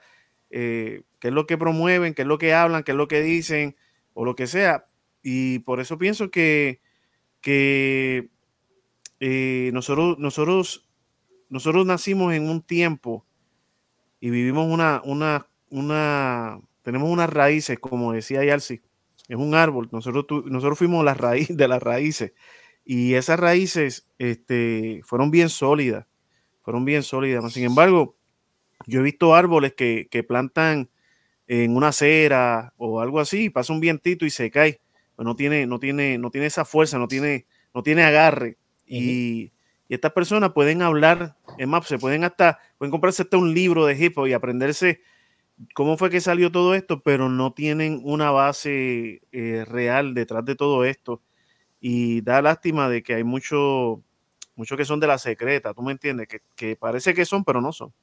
eh, 0.49 1.03
qué 1.19 1.29
es 1.29 1.33
lo 1.33 1.47
que 1.47 1.57
promueven, 1.57 2.13
qué 2.13 2.23
es 2.23 2.27
lo 2.27 2.37
que 2.37 2.53
hablan, 2.53 2.83
qué 2.83 2.91
es 2.91 2.97
lo 2.97 3.07
que 3.07 3.21
dicen 3.21 3.75
o 4.13 4.25
lo 4.25 4.35
que 4.35 4.47
sea. 4.47 4.87
Y 5.21 5.59
por 5.59 5.79
eso 5.79 5.97
pienso 5.97 6.31
que, 6.31 6.81
eh, 9.19 9.69
nosotros, 9.73 10.17
nosotros, 10.19 10.87
nosotros 11.49 11.85
nacimos 11.85 12.33
en 12.33 12.49
un 12.49 12.61
tiempo 12.61 13.25
y 14.19 14.29
vivimos 14.29 14.67
una, 14.71 15.01
una, 15.05 15.47
una, 15.69 16.59
tenemos 16.81 17.09
unas 17.09 17.29
raíces, 17.29 17.79
como 17.79 18.13
decía 18.13 18.43
Yalsi, 18.43 18.81
es 19.27 19.35
un 19.37 19.55
árbol. 19.55 19.89
Nosotros, 19.91 20.45
nosotros 20.45 20.77
fuimos 20.77 21.03
la 21.03 21.13
raíz 21.13 21.49
de 21.55 21.67
las 21.67 21.81
raíces 21.83 22.33
Y 22.85 23.15
esas 23.15 23.39
raíces 23.39 24.07
este, 24.19 25.01
fueron 25.03 25.31
bien 25.31 25.49
sólidas, 25.49 26.07
fueron 26.61 26.85
bien 26.85 27.03
sólidas. 27.03 27.51
Sin 27.53 27.65
embargo, 27.65 28.15
yo 28.87 29.01
he 29.01 29.03
visto 29.03 29.35
árboles 29.35 29.73
que, 29.73 30.07
que 30.09 30.23
plantan 30.23 30.89
en 31.45 31.75
una 31.75 31.89
acera 31.89 32.73
o 32.77 32.99
algo 32.99 33.19
así, 33.19 33.49
pasa 33.49 33.73
un 33.73 33.79
vientito 33.79 34.25
y 34.25 34.29
se 34.29 34.49
cae. 34.49 34.81
Pues 35.15 35.25
no 35.25 35.35
tiene, 35.35 35.67
no 35.67 35.79
tiene, 35.79 36.17
no 36.17 36.31
tiene 36.31 36.47
esa 36.47 36.65
fuerza, 36.65 36.97
no 36.97 37.07
tiene, 37.07 37.45
no 37.73 37.83
tiene 37.83 38.03
agarre. 38.03 38.57
y, 38.85 39.51
y, 39.89 39.93
estas 39.93 40.11
personas 40.11 40.51
pueden 40.51 40.81
hablar, 40.81 41.37
es 41.57 41.67
más, 41.67 41.87
se 41.87 41.97
pueden 41.97 42.25
hasta, 42.25 42.59
pueden 42.77 42.91
comprarse 42.91 43.21
hasta 43.21 43.37
un 43.37 43.53
libro 43.53 43.85
de 43.85 43.97
hip 43.97 44.17
hop 44.17 44.27
y 44.27 44.33
aprenderse 44.33 45.01
cómo 45.73 45.97
fue 45.97 46.09
que 46.09 46.21
salió 46.21 46.51
todo 46.51 46.75
esto, 46.75 47.01
pero 47.01 47.29
no 47.29 47.53
tienen 47.53 48.01
una 48.03 48.31
base 48.31 49.21
eh, 49.31 49.65
real 49.65 50.13
detrás 50.13 50.45
de 50.45 50.55
todo 50.55 50.85
esto. 50.85 51.21
Y 51.79 52.21
da 52.21 52.41
lástima 52.41 52.89
de 52.89 53.03
que 53.03 53.15
hay 53.15 53.23
muchos 53.23 53.99
mucho 54.55 54.75
que 54.75 54.85
son 54.85 54.99
de 54.99 55.07
la 55.07 55.19
secreta, 55.19 55.73
¿tú 55.73 55.83
me 55.83 55.91
entiendes? 55.91 56.27
Que, 56.27 56.41
que, 56.55 56.75
parece 56.75 57.13
que 57.13 57.25
son, 57.25 57.43
pero 57.43 57.61
no 57.61 57.71
son. 57.71 57.93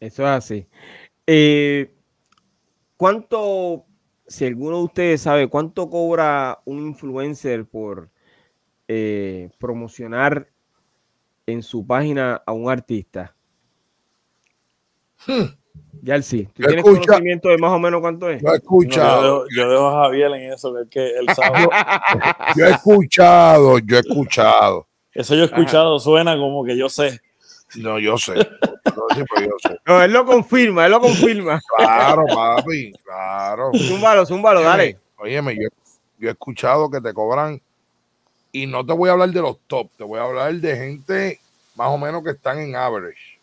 Eso 0.00 0.22
es 0.22 0.28
así. 0.28 0.66
Eh, 1.26 1.92
¿Cuánto, 2.96 3.84
si 4.26 4.46
alguno 4.46 4.78
de 4.78 4.84
ustedes 4.84 5.20
sabe, 5.20 5.48
cuánto 5.48 5.90
cobra 5.90 6.60
un 6.64 6.86
influencer 6.86 7.66
por 7.66 8.10
eh, 8.88 9.50
promocionar 9.58 10.48
en 11.46 11.62
su 11.62 11.86
página 11.86 12.42
a 12.46 12.52
un 12.52 12.70
artista? 12.70 13.34
Hmm. 15.26 15.44
Ya 16.02 16.20
sí. 16.22 16.48
¿Tú 16.54 16.62
tienes 16.62 16.84
conocimiento 16.84 17.48
de 17.48 17.58
más 17.58 17.72
o 17.72 17.78
menos 17.78 18.00
cuánto 18.00 18.30
es? 18.30 18.40
Yo 18.40 18.48
he 18.52 18.56
escuchado. 18.56 19.44
No, 19.44 19.44
yo, 19.54 19.68
dejo 19.68 19.88
a 19.88 20.04
Javier 20.04 20.32
en 20.34 20.52
eso, 20.52 20.74
que 20.90 21.18
él 21.18 21.26
sabe. 21.34 21.68
yo 22.56 22.66
he 22.66 22.70
escuchado, 22.70 23.78
yo 23.80 23.96
he 23.96 24.00
escuchado. 24.00 24.86
Eso 25.12 25.34
yo 25.34 25.42
he 25.42 25.46
escuchado, 25.46 25.98
suena 25.98 26.36
como 26.36 26.64
que 26.64 26.76
yo 26.76 26.88
sé. 26.88 27.20
No, 27.76 27.98
yo 27.98 28.16
sé. 28.18 28.34
Pues 29.28 29.46
yo 29.46 29.50
sé. 29.62 29.78
no, 29.86 30.02
él 30.02 30.12
lo 30.12 30.24
confirma, 30.24 30.86
él 30.86 30.92
lo 30.92 31.00
confirma. 31.00 31.60
Claro, 31.76 32.24
papi, 32.26 32.92
claro. 33.04 33.70
Zúmbalo, 33.74 34.26
zúmbalo, 34.26 34.62
dale. 34.62 34.98
Óyeme, 35.16 35.54
yo, 35.54 35.68
yo 36.18 36.28
he 36.28 36.32
escuchado 36.32 36.90
que 36.90 37.00
te 37.00 37.12
cobran, 37.12 37.60
y 38.52 38.66
no 38.66 38.84
te 38.84 38.92
voy 38.92 39.08
a 39.08 39.12
hablar 39.12 39.30
de 39.30 39.42
los 39.42 39.58
top, 39.66 39.90
te 39.96 40.04
voy 40.04 40.18
a 40.18 40.24
hablar 40.24 40.54
de 40.54 40.76
gente 40.76 41.40
más 41.74 41.88
o 41.88 41.98
menos 41.98 42.22
que 42.24 42.30
están 42.30 42.58
en 42.58 42.74
average 42.74 43.36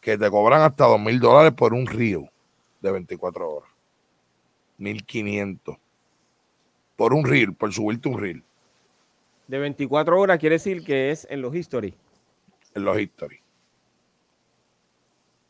que 0.00 0.18
te 0.18 0.30
cobran 0.30 0.60
hasta 0.60 0.84
dos 0.84 1.00
mil 1.00 1.18
dólares 1.18 1.52
por 1.56 1.72
un 1.72 1.86
río 1.86 2.28
de 2.80 2.92
24 2.92 3.50
horas. 3.50 3.70
1500 4.76 5.76
por 6.96 7.12
un 7.12 7.24
reel, 7.24 7.54
por 7.54 7.72
subirte 7.72 8.08
un 8.08 8.18
reel. 8.20 8.42
De 9.48 9.58
24 9.58 10.18
horas 10.18 10.38
quiere 10.38 10.56
decir 10.56 10.84
que 10.84 11.10
es 11.10 11.26
en 11.30 11.42
los 11.42 11.54
history. 11.54 11.94
En 12.74 12.84
los 12.84 12.98
history. 12.98 13.40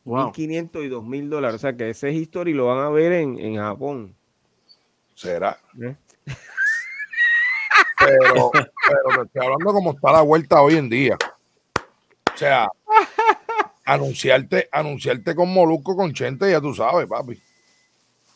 Wow. 0.05 0.27
1500 0.27 0.83
y 0.83 0.87
2000 0.87 1.29
dólares. 1.29 1.55
O 1.55 1.59
sea 1.59 1.75
que 1.75 1.89
ese 1.89 2.11
history 2.11 2.53
lo 2.53 2.67
van 2.67 2.79
a 2.79 2.89
ver 2.89 3.11
en, 3.11 3.39
en 3.39 3.57
Japón. 3.57 4.15
Será. 5.15 5.57
¿Eh? 5.81 5.95
Pero, 7.97 8.51
pero 8.51 8.69
te 9.15 9.21
estoy 9.23 9.41
hablando 9.41 9.73
como 9.73 9.91
está 9.93 10.11
la 10.11 10.21
vuelta 10.21 10.61
hoy 10.61 10.75
en 10.75 10.89
día. 10.89 11.17
O 12.33 12.37
sea, 12.37 12.67
anunciarte, 13.85 14.67
anunciarte 14.71 15.33
con 15.33 15.51
Molusco, 15.51 15.95
con 15.95 16.13
Chente, 16.13 16.51
ya 16.51 16.59
tú 16.59 16.73
sabes, 16.73 17.07
papi. 17.07 17.41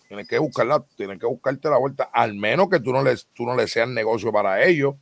Tienes 0.08 0.28
que 0.28 0.40
buscarla, 0.40 0.84
tienes 0.96 1.20
que 1.20 1.26
buscarte 1.26 1.70
la 1.70 1.78
vuelta, 1.78 2.10
al 2.14 2.34
menos 2.36 2.70
que 2.70 2.80
tú 2.80 2.92
no 2.92 3.04
les, 3.04 3.28
tú 3.28 3.46
no 3.46 3.56
le 3.56 3.68
seas 3.68 3.90
negocio 3.90 4.32
para 4.32 4.64
ellos, 4.64 4.96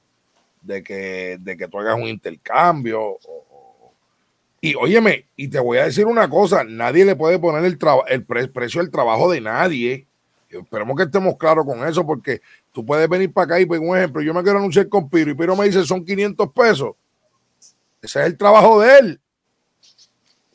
de 0.61 0.83
que, 0.83 1.37
de 1.39 1.55
que 1.55 1.67
tú 1.67 1.79
hagas 1.79 1.95
un 1.95 2.07
intercambio. 2.07 3.17
Y 4.67 4.75
óyeme, 4.75 5.25
y 5.35 5.47
te 5.47 5.59
voy 5.59 5.77
a 5.77 5.85
decir 5.85 6.05
una 6.05 6.29
cosa, 6.29 6.63
nadie 6.63 7.05
le 7.05 7.15
puede 7.15 7.39
poner 7.39 7.63
el, 7.63 7.77
el 8.07 8.51
precio 8.51 8.81
del 8.81 8.91
trabajo 8.91 9.31
de 9.31 9.39
nadie. 9.39 10.07
Esperemos 10.49 10.97
que 10.97 11.03
estemos 11.03 11.37
claros 11.37 11.65
con 11.65 11.87
eso, 11.87 12.05
porque 12.05 12.41
tú 12.71 12.85
puedes 12.85 13.07
venir 13.07 13.31
para 13.31 13.45
acá 13.45 13.59
y, 13.59 13.65
por 13.65 13.79
un 13.79 13.97
ejemplo, 13.97 14.21
yo 14.21 14.33
me 14.33 14.43
quiero 14.43 14.59
anunciar 14.59 14.89
con 14.89 15.09
Piro 15.09 15.31
y 15.31 15.35
Piro 15.35 15.55
me 15.55 15.65
dice 15.65 15.85
son 15.85 16.03
500 16.03 16.51
pesos. 16.51 16.95
Ese 18.01 18.19
es 18.19 18.25
el 18.25 18.37
trabajo 18.37 18.81
de 18.81 18.97
él. 18.97 19.21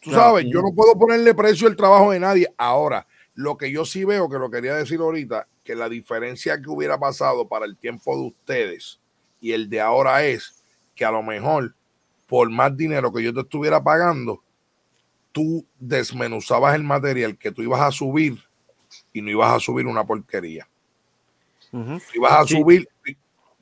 Tú 0.00 0.10
sabes, 0.10 0.44
yo 0.46 0.60
no 0.60 0.74
puedo 0.74 0.98
ponerle 0.98 1.34
precio 1.34 1.68
al 1.68 1.76
trabajo 1.76 2.10
de 2.10 2.20
nadie. 2.20 2.52
Ahora, 2.58 3.06
lo 3.34 3.56
que 3.56 3.70
yo 3.70 3.84
sí 3.84 4.04
veo, 4.04 4.28
que 4.28 4.38
lo 4.38 4.50
quería 4.50 4.74
decir 4.74 5.00
ahorita, 5.00 5.46
que 5.64 5.74
la 5.74 5.88
diferencia 5.88 6.60
que 6.60 6.68
hubiera 6.68 6.98
pasado 6.98 7.48
para 7.48 7.64
el 7.64 7.76
tiempo 7.76 8.16
de 8.16 8.22
ustedes 8.26 9.00
y 9.40 9.52
el 9.52 9.70
de 9.70 9.80
ahora 9.80 10.24
es 10.24 10.54
que 10.94 11.04
a 11.04 11.10
lo 11.10 11.22
mejor 11.22 11.74
por 12.32 12.48
más 12.48 12.74
dinero 12.74 13.12
que 13.12 13.22
yo 13.22 13.34
te 13.34 13.40
estuviera 13.40 13.84
pagando, 13.84 14.42
tú 15.32 15.66
desmenuzabas 15.78 16.74
el 16.74 16.82
material 16.82 17.36
que 17.36 17.52
tú 17.52 17.60
ibas 17.60 17.82
a 17.82 17.90
subir 17.90 18.42
y 19.12 19.20
no 19.20 19.28
ibas 19.28 19.52
a 19.52 19.60
subir 19.60 19.86
una 19.86 20.02
porquería. 20.02 20.66
ibas 22.14 22.32
a 22.32 22.46
subir, 22.46 22.88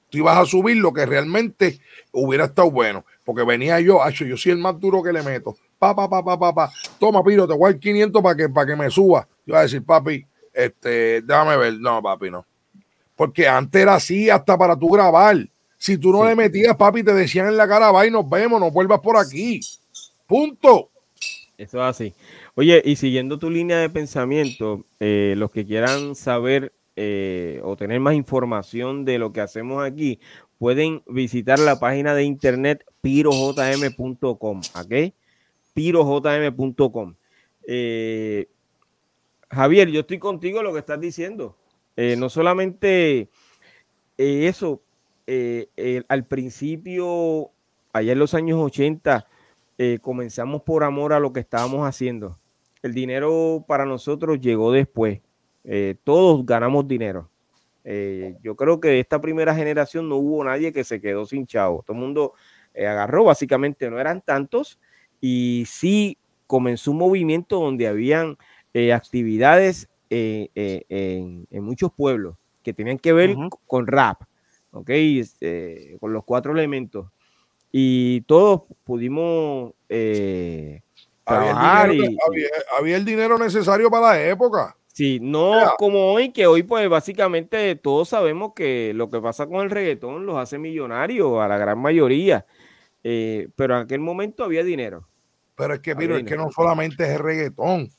tú 0.09 0.18
ibas 0.18 0.39
a 0.39 0.47
subir 0.47 0.77
lo 0.77 0.93
que 0.93 1.05
realmente 1.05 1.81
hubiera 2.12 2.45
estado 2.45 2.71
bueno, 2.71 3.05
porque 3.25 3.43
venía 3.43 3.81
yo, 3.81 4.09
yo 4.09 4.37
soy 4.37 4.53
el 4.53 4.59
más 4.59 4.79
duro 4.79 5.03
que 5.03 5.12
le 5.12 5.25
meto 5.25 5.57
pa, 5.77 5.93
pa, 5.93 6.09
pa, 6.09 6.23
pa, 6.23 6.55
pa, 6.55 6.71
Toma, 7.01 7.25
Piro, 7.25 7.49
te 7.49 7.55
voy 7.55 7.73
a 7.73 7.77
500 7.77 8.23
para 8.23 8.37
que, 8.37 8.49
para 8.49 8.66
que 8.68 8.77
me 8.77 8.89
suba. 8.89 9.27
Yo 9.45 9.55
voy 9.55 9.59
a 9.59 9.62
decir, 9.62 9.85
papi, 9.85 10.25
este, 10.55 11.23
déjame 11.23 11.57
ver. 11.57 11.75
No, 11.81 12.01
papi, 12.01 12.31
no. 12.31 12.47
Porque 13.16 13.49
antes 13.49 13.83
era 13.83 13.95
así 13.95 14.31
hasta 14.31 14.57
para 14.57 14.77
tú 14.77 14.91
grabar. 14.91 15.39
Si 15.81 15.97
tú 15.97 16.12
no 16.12 16.26
le 16.26 16.37
metías, 16.37 16.76
papi, 16.76 17.03
te 17.03 17.14
decían 17.14 17.47
en 17.47 17.57
la 17.57 17.66
cara, 17.66 17.91
va 17.91 18.07
y 18.07 18.11
nos 18.11 18.28
vemos, 18.28 18.61
no 18.61 18.70
vuelvas 18.70 19.01
por 19.01 19.16
aquí. 19.16 19.61
Punto. 20.26 20.91
Eso 21.57 21.78
es 21.78 21.85
así. 21.85 22.14
Oye, 22.55 22.83
y 22.85 22.97
siguiendo 22.97 23.39
tu 23.39 23.49
línea 23.49 23.78
de 23.78 23.89
pensamiento, 23.89 24.85
eh, 25.01 25.33
los 25.39 25.51
que 25.51 25.64
quieran 25.64 26.14
saber 26.14 26.74
eh, 26.97 27.62
o 27.64 27.76
tener 27.76 27.99
más 27.99 28.12
información 28.12 29.07
de 29.07 29.18
lo 29.18 29.33
que 29.33 29.41
hacemos 29.41 29.83
aquí, 29.83 30.20
pueden 30.59 31.03
visitar 31.07 31.59
la 31.59 31.81
página 31.81 32.14
de 32.14 32.24
internet 32.24 32.85
pirojm.com, 33.01 34.61
¿ok? 34.61 35.14
pirojm.com. 35.72 37.14
Eh, 37.66 38.49
Javier, 39.49 39.89
yo 39.89 40.01
estoy 40.01 40.18
contigo 40.18 40.59
en 40.59 40.64
lo 40.64 40.74
que 40.74 40.81
estás 40.81 41.01
diciendo. 41.01 41.57
No 41.97 42.28
solamente 42.28 43.28
eh, 45.31 45.68
eso, 45.76 46.05
al 46.09 46.25
principio, 46.25 47.50
allá 47.92 48.13
en 48.13 48.18
los 48.18 48.34
años 48.34 48.59
80, 48.59 49.26
comenzamos 50.03 50.61
por 50.61 50.84
amor 50.84 51.14
a 51.14 51.21
lo 51.21 51.33
que 51.33 51.41
estábamos 51.41 51.88
haciendo. 51.88 52.37
El 52.83 52.92
dinero 52.92 53.64
para 53.67 53.87
nosotros 53.87 54.38
llegó 54.38 54.72
después. 54.72 55.21
todos 56.05 56.45
ganamos 56.45 56.87
dinero. 56.87 57.30
yo 58.42 58.57
creo 58.57 58.79
que 58.79 58.88
de 58.88 59.00
esta 59.00 59.22
primera 59.22 59.55
generación 59.55 60.07
no 60.07 60.17
hubo 60.17 60.45
nadie 60.45 60.72
que 60.72 60.84
se 60.84 61.00
quedó 61.00 61.25
sin 61.25 61.46
chavo. 61.46 61.83
Todo 61.87 61.96
el 61.96 62.03
mundo 62.03 62.34
agarró, 62.76 63.25
básicamente 63.25 63.88
no 63.88 63.99
eran 63.99 64.21
tantos, 64.21 64.79
y 65.21 65.64
sí 65.67 66.18
comenzó 66.46 66.91
un 66.91 66.99
movimiento 66.99 67.61
donde 67.61 67.87
habían 67.87 68.37
eh, 68.75 68.92
actividades 68.92 69.88
eh, 70.11 70.49
eh, 70.57 70.84
en, 70.88 71.64
muchos 71.64 71.92
pueblos 71.92 72.37
que 72.64 72.72
tenían 72.72 72.99
que 72.99 73.13
ver 73.13 73.37
con 73.67 73.87
rap, 73.87 74.22
¿ok? 74.72 74.91
Este, 74.91 75.97
con 76.01 76.13
los 76.13 76.25
cuatro 76.25 76.53
elementos. 76.53 77.09
Y 77.72 78.22
todos 78.22 78.63
pudimos 78.84 79.72
trabajar. 81.25 81.91
Había 82.79 82.97
el, 82.97 83.05
dinero, 83.05 83.38
necesario 83.38 83.91
para 83.91 84.09
la 84.09 84.26
época. 84.26 84.76
Sí, 84.92 85.18
no 85.21 85.72
como 85.79 86.13
hoy, 86.13 86.33
que 86.33 86.47
hoy 86.47 86.64
pues 86.64 86.88
básicamente 86.88 87.76
todos 87.76 88.09
sabemos 88.09 88.53
que 88.55 88.92
lo 88.95 89.09
que 89.09 89.21
pasa 89.21 89.47
con 89.47 89.61
el 89.61 89.71
reggaetón 89.71 90.26
los 90.26 90.37
hace 90.37 90.59
millonarios 90.59 91.41
a 91.41 91.47
la 91.47 91.57
gran 91.57 91.79
mayoría, 91.79 92.45
pero 93.03 93.76
en 93.76 93.83
aquel 93.83 94.01
momento 94.01 94.45
había 94.45 94.64
dinero. 94.64 95.09
Pero 95.55 95.75
es 95.75 95.80
que, 95.80 95.95
mira, 95.95 96.17
es 96.17 96.25
que 96.25 96.37
no 96.37 96.51
solamente 96.51 97.05
es 97.05 97.11
el 97.11 97.18
reggaetón. 97.18 97.91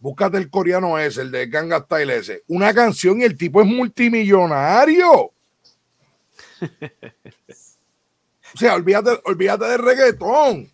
Búscate 0.00 0.36
el 0.36 0.50
coreano 0.50 0.98
ese, 0.98 1.22
el 1.22 1.30
de 1.30 1.46
Ganga 1.46 1.78
Style 1.78 2.10
ese. 2.10 2.42
Una 2.48 2.74
canción 2.74 3.20
y 3.20 3.24
el 3.24 3.36
tipo 3.36 3.62
es 3.62 3.68
multimillonario. 3.68 5.32
O 8.54 8.58
sea, 8.58 8.74
olvídate, 8.74 9.20
olvídate 9.24 9.64
del 9.66 9.82
reggaetón. 9.82 10.70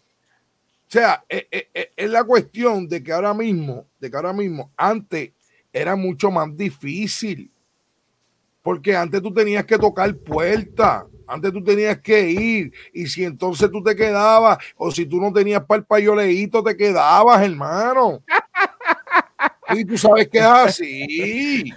O 0.89 0.91
sea, 0.91 1.25
es, 1.29 1.47
e, 1.51 1.69
e, 1.75 1.93
es, 1.97 2.11
la 2.11 2.25
cuestión 2.25 2.89
de 2.89 3.03
que 3.03 3.13
ahora 3.13 3.35
mismo, 3.35 3.87
de 4.01 4.11
que 4.11 4.17
ahora 4.17 4.33
mismo, 4.33 4.73
antes 4.77 5.33
era 5.73 5.97
mucho 5.97 6.31
más 6.31 6.57
difícil. 6.57 7.51
Porque 8.63 8.97
antes 8.97 9.23
tú 9.23 9.33
tenías 9.33 9.65
que 9.65 9.79
tocar 9.79 10.15
puertas. 10.17 11.05
Antes 11.27 11.53
tú 11.53 11.63
tenías 11.63 12.01
que 12.01 12.31
ir 12.31 12.73
y 12.93 13.07
si 13.07 13.23
entonces 13.23 13.71
tú 13.71 13.83
te 13.83 13.95
quedabas 13.95 14.57
o 14.77 14.91
si 14.91 15.05
tú 15.05 15.21
no 15.21 15.31
tenías 15.31 15.63
para 15.65 15.81
el 15.81 15.85
payoleíto 15.85 16.63
te 16.63 16.75
quedabas, 16.75 17.43
hermano. 17.43 18.23
Y 19.71 19.85
tú 19.85 19.99
sabes 19.99 20.29
que 20.29 20.39
es 20.39 20.45
así. 20.45 21.73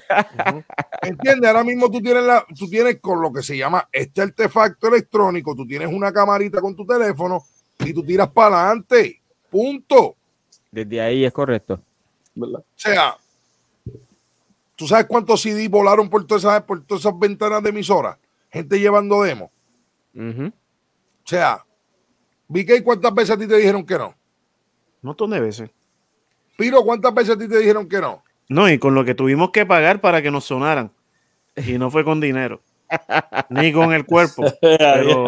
¿Entiendes? 1.01 1.49
Ahora 1.49 1.63
mismo 1.63 1.89
tú 1.89 2.01
tienes, 2.01 2.23
la, 2.23 2.45
tú 2.57 2.69
tienes 2.69 2.99
con 2.99 3.21
lo 3.21 3.31
que 3.31 3.43
se 3.43 3.57
llama 3.57 3.87
este 3.91 4.21
artefacto 4.21 4.87
electrónico, 4.87 5.55
tú 5.55 5.65
tienes 5.65 5.89
una 5.91 6.11
camarita 6.11 6.61
con 6.61 6.75
tu 6.75 6.85
teléfono 6.85 7.43
y 7.79 7.93
tú 7.93 8.03
tiras 8.03 8.29
para 8.29 8.67
adelante. 8.67 9.21
Punto. 9.49 10.15
Desde 10.71 11.01
ahí 11.01 11.25
es 11.25 11.33
correcto. 11.33 11.81
O 12.39 12.63
sea, 12.75 13.17
¿tú 14.75 14.87
sabes 14.87 15.05
cuántos 15.05 15.41
CD 15.41 15.67
volaron 15.67 16.09
por 16.09 16.25
todas 16.25 16.43
esas, 16.43 16.63
por 16.63 16.83
todas 16.85 17.01
esas 17.01 17.19
ventanas 17.19 17.61
de 17.61 17.69
emisoras? 17.69 18.17
Gente 18.49 18.79
llevando 18.79 19.21
demo. 19.21 19.51
O 20.15 20.51
sea, 21.25 21.65
VK, 22.47 22.83
¿cuántas 22.83 23.13
veces 23.13 23.31
a 23.31 23.37
ti 23.37 23.47
te 23.47 23.57
dijeron 23.57 23.85
que 23.85 23.97
no? 23.97 24.07
Un 24.07 25.07
montón 25.07 25.31
de 25.31 25.39
veces. 25.39 25.69
Piro, 26.61 26.83
¿cuántas 26.83 27.11
veces 27.15 27.35
a 27.35 27.39
ti 27.39 27.47
te 27.47 27.57
dijeron 27.57 27.89
que 27.89 27.99
no? 27.99 28.23
No, 28.47 28.69
y 28.69 28.77
con 28.77 28.93
lo 28.93 29.03
que 29.03 29.15
tuvimos 29.15 29.49
que 29.49 29.65
pagar 29.65 29.99
para 29.99 30.21
que 30.21 30.29
nos 30.29 30.45
sonaran. 30.45 30.91
Y 31.55 31.79
no 31.79 31.89
fue 31.89 32.03
con 32.03 32.19
dinero. 32.21 32.61
Ni 33.49 33.73
con 33.73 33.91
el 33.93 34.05
cuerpo. 34.05 34.43
Pero, 34.61 35.27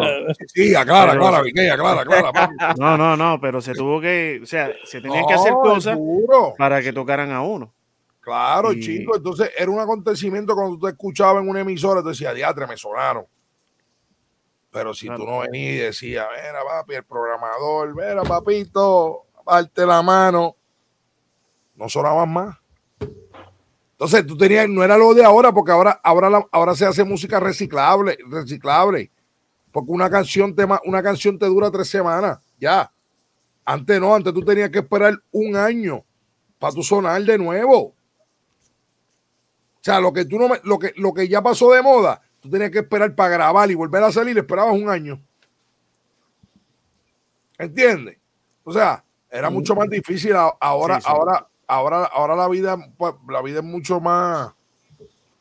Sí, 0.54 0.76
aclara, 0.76 1.10
Pero- 1.12 1.26
aclara, 1.26 1.42
VK, 1.42 1.72
aclara, 1.72 2.00
aclara. 2.02 2.32
papi. 2.32 2.54
no, 2.78 2.96
no, 2.96 3.16
no, 3.16 3.40
pero 3.40 3.60
se 3.60 3.72
tuvo 3.72 4.00
que, 4.00 4.38
o 4.42 4.46
sea, 4.46 4.70
se 4.84 5.00
tenían 5.00 5.26
que 5.26 5.34
hacer 5.34 5.52
cosas 5.54 5.94
seguro. 5.94 6.54
para 6.56 6.80
que 6.80 6.92
tocaran 6.92 7.32
a 7.32 7.42
uno. 7.42 7.72
Claro, 8.20 8.72
Y- 8.72 8.80
chico. 8.80 9.16
Entonces 9.16 9.50
era 9.58 9.70
un 9.72 9.80
acontecimiento 9.80 10.54
cuando 10.54 10.76
tú 10.78 10.86
te 10.86 10.92
escuchabas 10.92 11.42
en 11.42 11.48
una 11.48 11.60
emisora, 11.62 12.00
te 12.02 12.10
decía, 12.10 12.32
diatre, 12.32 12.66
me 12.68 12.76
sonaron. 12.76 13.24
Pero 14.70 14.94
si 14.94 15.06
tú 15.08 15.24
no 15.26 15.40
venías 15.40 15.74
y 15.74 15.78
decías, 15.78 16.26
mira, 16.30 16.60
papi, 16.64 16.94
el 16.94 17.04
programador, 17.04 17.92
mira, 17.94 18.22
papito, 18.22 19.24
parte 19.44 19.84
la 19.86 20.00
mano, 20.02 20.56
no 21.76 21.88
sonaban 21.88 22.32
más. 22.32 22.56
Entonces 23.92 24.26
tú 24.26 24.36
tenías, 24.36 24.68
no 24.68 24.82
era 24.82 24.96
lo 24.98 25.14
de 25.14 25.24
ahora, 25.24 25.52
porque 25.52 25.72
ahora, 25.72 26.00
ahora, 26.02 26.28
la- 26.28 26.46
ahora 26.50 26.74
se 26.74 26.84
hace 26.84 27.04
música 27.04 27.38
reciclable, 27.40 28.18
reciclable. 28.28 29.10
Porque 29.70 29.90
una 29.90 30.10
canción 30.10 30.54
te, 30.54 30.66
una 30.84 31.02
canción 31.02 31.38
te 31.38 31.46
dura 31.46 31.70
tres 31.70 31.88
semanas, 31.88 32.38
ya. 32.58 32.90
Antes 33.64 34.00
no, 34.00 34.14
antes 34.14 34.32
tú 34.34 34.42
tenías 34.44 34.70
que 34.70 34.80
esperar 34.80 35.14
un 35.32 35.56
año 35.56 36.04
para 36.58 36.74
tu 36.74 36.82
sonar 36.82 37.22
de 37.22 37.38
nuevo. 37.38 37.78
O 37.86 37.94
sea, 39.80 40.00
lo 40.00 40.12
que 40.12 40.24
tú 40.24 40.38
no 40.38 40.48
me- 40.48 40.60
lo 40.64 40.78
que, 40.78 40.92
lo 40.96 41.12
que 41.14 41.28
ya 41.28 41.42
pasó 41.42 41.70
de 41.72 41.82
moda, 41.82 42.20
tú 42.40 42.50
tenías 42.50 42.70
que 42.70 42.80
esperar 42.80 43.14
para 43.14 43.30
grabar 43.30 43.70
y 43.70 43.74
volver 43.74 44.02
a 44.02 44.12
salir, 44.12 44.36
esperabas 44.38 44.74
un 44.74 44.88
año. 44.88 45.20
¿Entiendes? 47.58 48.18
O 48.64 48.72
sea, 48.72 49.04
era 49.30 49.50
mucho 49.50 49.74
más 49.74 49.88
difícil. 49.88 50.34
Ahora, 50.60 50.96
Sí, 50.96 51.02
sí. 51.02 51.08
ahora, 51.10 51.46
ahora, 51.66 52.04
ahora 52.04 52.36
la 52.36 52.48
vida, 52.48 52.76
pues, 52.96 53.14
la 53.28 53.42
vida 53.42 53.58
es 53.58 53.64
mucho 53.64 54.00
más, 54.00 54.52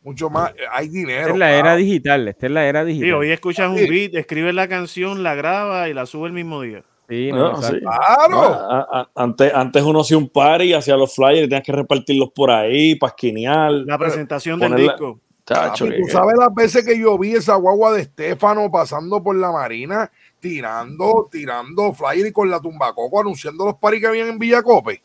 mucho 0.03 0.29
más, 0.29 0.53
hay 0.71 0.89
dinero. 0.89 1.21
Esta 1.21 1.31
es 1.33 1.37
la 1.39 1.51
era 1.53 1.75
digital. 1.75 2.27
Esta 2.27 2.45
es 2.47 2.51
la 2.51 2.65
era 2.65 2.81
Sí, 2.83 2.87
digital. 2.93 3.13
hoy 3.13 3.31
escuchas 3.31 3.69
un 3.69 3.75
beat, 3.75 4.15
escribes 4.15 4.53
la 4.53 4.67
canción, 4.67 5.23
la 5.23 5.35
graba 5.35 5.87
y 5.89 5.93
la 5.93 6.05
sube 6.05 6.27
el 6.27 6.33
mismo 6.33 6.61
día. 6.61 6.83
Sí, 7.09 7.29
No, 7.31 7.51
no, 7.53 7.61
sí. 7.61 7.75
exacto. 7.75 7.89
Claro. 7.89 8.41
A- 8.43 8.87
a- 9.01 9.09
antes, 9.15 9.53
antes 9.53 9.83
uno 9.83 10.01
hacía 10.01 10.17
un 10.17 10.29
party, 10.29 10.73
hacía 10.73 10.95
los 10.97 11.13
flyers, 11.13 11.47
tenías 11.49 11.63
que 11.63 11.71
repartirlos 11.73 12.31
por 12.33 12.49
ahí, 12.51 12.95
para 12.95 13.11
esquinear. 13.11 13.71
La 13.71 13.97
presentación 13.97 14.59
del 14.59 14.71
ponerla- 14.71 14.91
disco. 14.93 15.19
Chacho, 15.45 15.85
Papi, 15.85 16.01
tú 16.01 16.07
sabes 16.07 16.35
las 16.39 16.53
veces 16.55 16.85
que 16.85 16.97
yo 16.97 17.17
vi 17.17 17.33
esa 17.33 17.55
guagua 17.55 17.91
de 17.91 18.03
Estefano 18.03 18.71
pasando 18.71 19.21
por 19.21 19.35
la 19.35 19.51
marina, 19.51 20.09
tirando, 20.39 21.27
tirando 21.29 21.91
flyer 21.93 22.27
y 22.27 22.31
con 22.31 22.49
la 22.49 22.61
tumbacoco 22.61 23.19
anunciando 23.19 23.65
los 23.65 23.75
paris 23.75 23.99
que 23.99 24.07
habían 24.07 24.29
en 24.29 24.39
Villacope. 24.39 25.01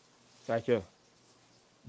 Chacho. 0.47 0.81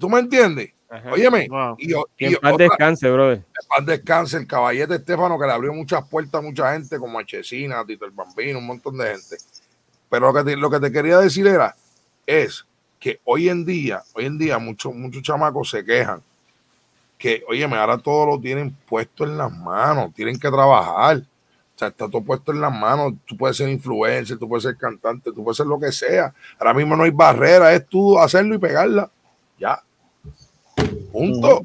¿Tú 0.00 0.08
me 0.08 0.18
entiendes? 0.18 0.72
Ajá. 0.88 1.12
Óyeme, 1.12 1.46
Wow. 1.48 1.76
y, 1.78 1.92
y 1.92 1.94
en 2.26 2.34
paz 2.40 2.52
otra- 2.54 2.66
descanse, 2.66 3.08
brother. 3.10 3.36
en 3.38 3.68
paz 3.68 3.86
descanse 3.86 4.36
el 4.38 4.46
caballete 4.48 4.96
Estefano 4.96 5.38
que 5.38 5.46
le 5.46 5.52
abrió 5.52 5.72
muchas 5.72 6.02
puertas 6.08 6.40
a 6.40 6.42
mucha 6.42 6.72
gente, 6.72 6.98
como 6.98 7.16
a 7.18 7.24
Chesina, 7.24 7.78
a 7.78 7.84
Tito 7.86 8.04
el 8.06 8.10
Bambino, 8.10 8.58
un 8.58 8.66
montón 8.66 8.96
de 8.98 9.04
gente. 9.06 9.36
Pero 10.08 10.32
lo 10.32 10.34
que 10.34 10.50
te, 10.50 10.56
lo 10.56 10.68
que 10.68 10.80
te 10.80 10.90
quería 10.90 11.18
decir 11.18 11.46
era, 11.46 11.76
es 12.26 12.66
que 12.98 13.20
hoy 13.24 13.48
en 13.48 13.64
día, 13.64 14.02
hoy 14.14 14.26
en 14.26 14.36
día 14.38 14.58
muchos, 14.58 14.92
muchos 14.92 15.22
chamacos 15.22 15.70
se 15.70 15.84
quejan 15.84 16.20
que, 17.16 17.44
óyeme, 17.48 17.76
ahora 17.76 17.98
todo 17.98 18.26
lo 18.26 18.40
tienen 18.40 18.74
puesto 18.88 19.24
en 19.24 19.36
las 19.38 19.52
manos, 19.52 20.12
tienen 20.14 20.40
que 20.40 20.48
trabajar. 20.50 21.18
O 21.18 21.78
sea, 21.78 21.88
está 21.88 22.08
todo 22.08 22.22
puesto 22.22 22.50
en 22.52 22.60
las 22.60 22.72
manos. 22.72 23.12
Tú 23.26 23.36
puedes 23.36 23.56
ser 23.58 23.68
influencer, 23.68 24.38
tú 24.38 24.48
puedes 24.48 24.64
ser 24.64 24.76
cantante, 24.76 25.30
tú 25.32 25.44
puedes 25.44 25.56
ser 25.56 25.66
lo 25.66 25.78
que 25.78 25.92
sea. 25.92 26.34
Ahora 26.58 26.74
mismo 26.74 26.96
no 26.96 27.04
hay 27.04 27.10
barrera, 27.10 27.72
es 27.74 27.86
tú 27.86 28.18
hacerlo 28.18 28.54
y 28.54 28.58
pegarla. 28.58 29.10
Ya. 29.58 29.80
Punto. 31.12 31.62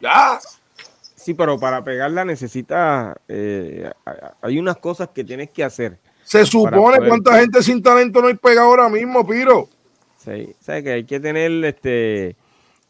Ya. 0.00 0.38
Sí, 1.16 1.34
pero 1.34 1.58
para 1.58 1.82
pegarla 1.84 2.24
necesita. 2.24 3.16
eh, 3.28 3.90
hay 4.40 4.58
unas 4.58 4.76
cosas 4.78 5.08
que 5.14 5.24
tienes 5.24 5.50
que 5.50 5.64
hacer. 5.64 5.98
Se 6.24 6.44
supone 6.44 6.76
poder- 6.76 7.08
cuánta 7.08 7.38
gente 7.40 7.62
sin 7.62 7.82
talento 7.82 8.20
no 8.20 8.28
hay 8.28 8.34
pegado 8.34 8.68
ahora 8.68 8.88
mismo, 8.88 9.26
Piro. 9.26 9.68
Sí, 10.24 10.54
o 10.60 10.62
sea 10.64 10.82
que 10.82 10.92
hay 10.92 11.04
que 11.04 11.18
tener 11.20 11.50
este. 11.64 12.36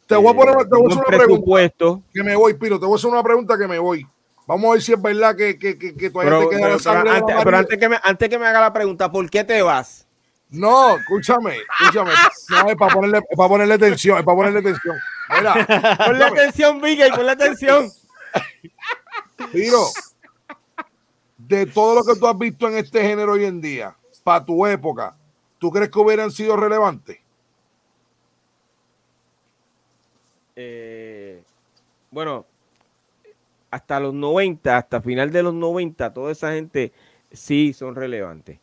Te 0.07 0.15
voy 0.15 0.33
a 0.33 0.35
poner 0.35 0.55
te 0.57 0.63
voy 0.69 0.79
a 0.79 0.83
un 0.83 0.91
hacer 0.91 0.97
una 1.07 1.17
pregunta 1.17 1.71
que 2.13 2.23
me 2.23 2.35
voy, 2.35 2.53
Piro. 2.55 2.79
Te 2.79 2.85
voy 2.85 2.93
a 2.93 2.97
hacer 2.97 3.11
una 3.11 3.23
pregunta 3.23 3.57
que 3.57 3.67
me 3.67 3.79
voy. 3.79 4.05
Vamos 4.47 4.69
a 4.69 4.73
ver 4.73 4.81
si 4.81 4.93
es 4.93 5.01
verdad 5.01 5.35
que, 5.35 5.59
que, 5.59 5.77
que, 5.77 5.95
que 5.95 6.09
todavía 6.09 6.31
Pero, 6.39 6.49
te 6.49 6.55
queda 6.55 6.67
pero- 6.67 6.69
la 6.69 6.77
pero 6.77 6.79
sangre. 6.79 7.11
antes, 7.11 7.35
pero 7.35 7.45
María. 7.45 7.59
antes 7.59 7.77
que 7.77 7.89
me, 7.89 7.97
antes 8.01 8.29
que 8.29 8.39
me 8.39 8.47
haga 8.47 8.61
la 8.61 8.73
pregunta, 8.73 9.11
¿por 9.11 9.29
qué 9.29 9.43
te 9.43 9.61
vas? 9.61 10.07
No, 10.49 10.97
escúchame, 10.97 11.57
escúchame. 11.79 12.11
No, 12.49 12.69
es 12.69 12.75
para 12.75 12.93
ponerle, 12.93 13.17
es 13.19 13.37
para 13.37 13.49
ponerle 13.49 13.77
tensión, 13.77 14.17
es 14.17 14.23
para 14.23 14.35
ponerle 14.35 14.61
tensión. 14.61 14.97
Mira, 15.37 15.97
Ponle 16.05 16.23
atención, 16.23 16.81
Miguel, 16.81 17.11
ponle 17.13 17.31
atención. 17.31 17.89
Piro, 19.51 19.85
de 21.37 21.65
todo 21.67 21.95
lo 21.95 22.03
que 22.03 22.19
tú 22.19 22.27
has 22.27 22.37
visto 22.37 22.67
en 22.67 22.77
este 22.77 23.01
género 23.01 23.33
hoy 23.33 23.45
en 23.45 23.61
día, 23.61 23.95
para 24.23 24.43
tu 24.43 24.65
época, 24.65 25.15
¿tú 25.59 25.71
crees 25.71 25.89
que 25.89 25.99
hubieran 25.99 26.31
sido 26.31 26.57
relevantes? 26.57 27.19
Eh, 30.55 31.41
bueno, 32.11 32.45
hasta 33.71 33.99
los 33.99 34.13
90, 34.13 34.77
hasta 34.77 35.01
final 35.01 35.31
de 35.31 35.43
los 35.43 35.53
90, 35.53 36.13
toda 36.13 36.31
esa 36.31 36.53
gente 36.53 36.91
sí 37.31 37.71
son 37.71 37.95
relevantes. 37.95 38.59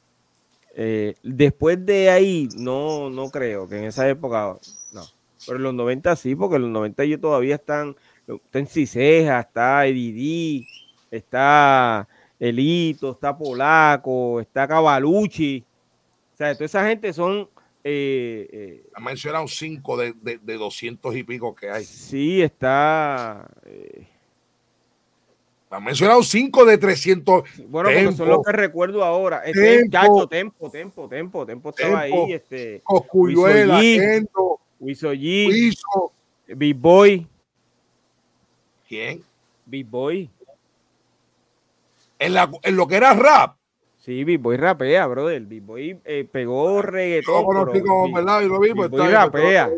Eh, 0.79 1.15
después 1.23 1.85
de 1.87 2.11
ahí, 2.11 2.49
no, 2.59 3.09
no 3.09 3.31
creo 3.31 3.67
que 3.67 3.79
en 3.79 3.85
esa 3.85 4.07
época, 4.09 4.57
no. 4.93 5.07
Pero 5.47 5.57
en 5.57 5.63
los 5.63 5.75
90 5.75 6.15
sí, 6.17 6.35
porque 6.35 6.57
en 6.57 6.63
los 6.63 6.71
90 6.71 7.03
ellos 7.03 7.21
todavía 7.21 7.55
están, 7.55 7.97
está 8.29 8.59
en 8.59 8.67
Ciseja, 8.67 9.41
está 9.41 9.87
Edidí, 9.87 10.69
está 11.11 12.07
Elito, 12.39 13.13
está 13.13 13.37
Polaco, 13.37 14.41
está 14.41 14.69
Cavalucci. 14.69 15.65
O 16.35 16.37
sea, 16.37 16.53
toda 16.55 16.67
esa 16.67 16.87
gente 16.87 17.13
son 17.15 17.49
eh, 17.83 18.49
eh, 18.53 18.87
Han 18.95 19.05
mencionado 19.05 19.49
cinco 19.49 19.97
de, 19.97 20.13
de, 20.21 20.39
de 20.39 20.55
200 20.59 21.17
y 21.17 21.23
pico 21.23 21.55
que 21.55 21.71
hay. 21.71 21.85
Sí, 21.85 22.43
está. 22.43 23.49
eh, 23.65 24.07
Han 25.71 25.85
mencionado 25.85 26.23
cinco 26.23 26.65
de 26.65 26.79
300. 26.79 27.43
bueno, 27.69 27.89
porque 27.89 28.05
son 28.05 28.17
Tempo. 28.17 28.25
los 28.27 28.43
que 28.45 28.53
recuerdo 28.53 29.05
ahora. 29.05 29.43
Este 29.45 29.79
Tempo. 29.79 29.91
chacho, 29.91 30.27
Tempo, 30.29 30.71
Tempo, 30.71 31.09
Tempo, 31.09 31.47
Tempo 31.47 31.71
estaba 31.71 32.03
Tempo. 32.03 32.25
ahí. 32.27 32.33
Este, 32.33 32.81
Coscuyuela. 32.85 33.81
Kendo, 33.81 34.61
Wiso 34.79 35.13
G, 35.13 35.49
Wiso. 35.49 36.13
Big 36.49 36.77
Boy, 36.77 37.27
¿Quién? 38.89 39.23
Big 39.65 39.87
Boy. 39.87 40.31
En, 42.19 42.35
la, 42.35 42.51
en 42.63 42.77
lo 42.77 42.87
que 42.87 42.97
era 42.97 43.13
rap. 43.15 43.57
Sí, 43.99 44.23
Big 44.23 44.39
Boy 44.39 44.57
rapea, 44.57 45.07
brother. 45.09 45.43
Big 45.43 45.63
Boy 45.63 45.99
eh, 46.05 46.29
pegó 46.31 46.77
Yo 46.77 46.83
reggaetón. 46.83 47.35
lo 47.43 47.45
conocí 47.45 47.81
como, 47.81 48.15
¿verdad? 48.15 48.43
Y 48.43 48.47
lo 48.49 48.61
vi, 48.61 48.73
pues 48.73 48.89
pues, 48.89 49.11
rapea. 49.11 49.69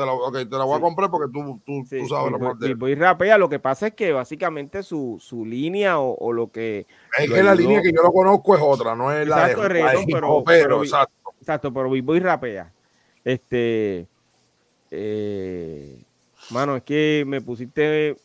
Te 0.00 0.06
lo 0.06 0.16
voy 0.16 0.40
a- 0.42 0.48
te 0.48 0.56
la 0.56 0.64
voy 0.64 0.78
a 0.78 0.80
comprar 0.80 1.10
porque 1.10 1.30
tú, 1.32 1.60
tú, 1.64 1.84
Sí, 1.88 1.98
tú 2.00 2.08
sabes 2.08 2.32
Boy- 2.32 2.40
más 2.40 2.58
de 2.58 2.66
Big 2.66 2.72
él. 2.72 2.76
Boy 2.78 2.94
rapea. 2.94 3.38
Lo 3.38 3.48
que 3.48 3.58
pasa 3.58 3.88
es 3.88 3.94
que 3.94 4.12
básicamente 4.12 4.82
su, 4.82 5.18
su 5.20 5.44
línea 5.46 5.98
o, 6.00 6.14
o 6.18 6.32
lo 6.32 6.50
que. 6.50 6.86
Es 7.18 7.28
lo 7.28 7.34
que 7.36 7.42
la 7.42 7.54
línea 7.54 7.80
que 7.82 7.92
yo 7.92 8.02
lo 8.02 8.12
conozco 8.12 8.54
es 8.56 8.60
otra, 8.62 8.94
no 8.96 9.12
es 9.12 9.28
la 9.28 9.48
de, 9.48 9.56
la 9.56 9.68
reggaetón, 9.68 10.04
pero- 10.12 10.42
pero- 10.44 10.82
exacto. 10.82 11.32
Exacto, 11.40 11.72
pero 11.72 11.88
Boy 11.88 12.20
rapea. 12.20 12.72
Este. 13.24 14.06
Eh, 14.90 16.02
mano, 16.50 16.76
es 16.76 16.82
que 16.82 17.24
me 17.26 17.40
pusiste. 17.40 18.16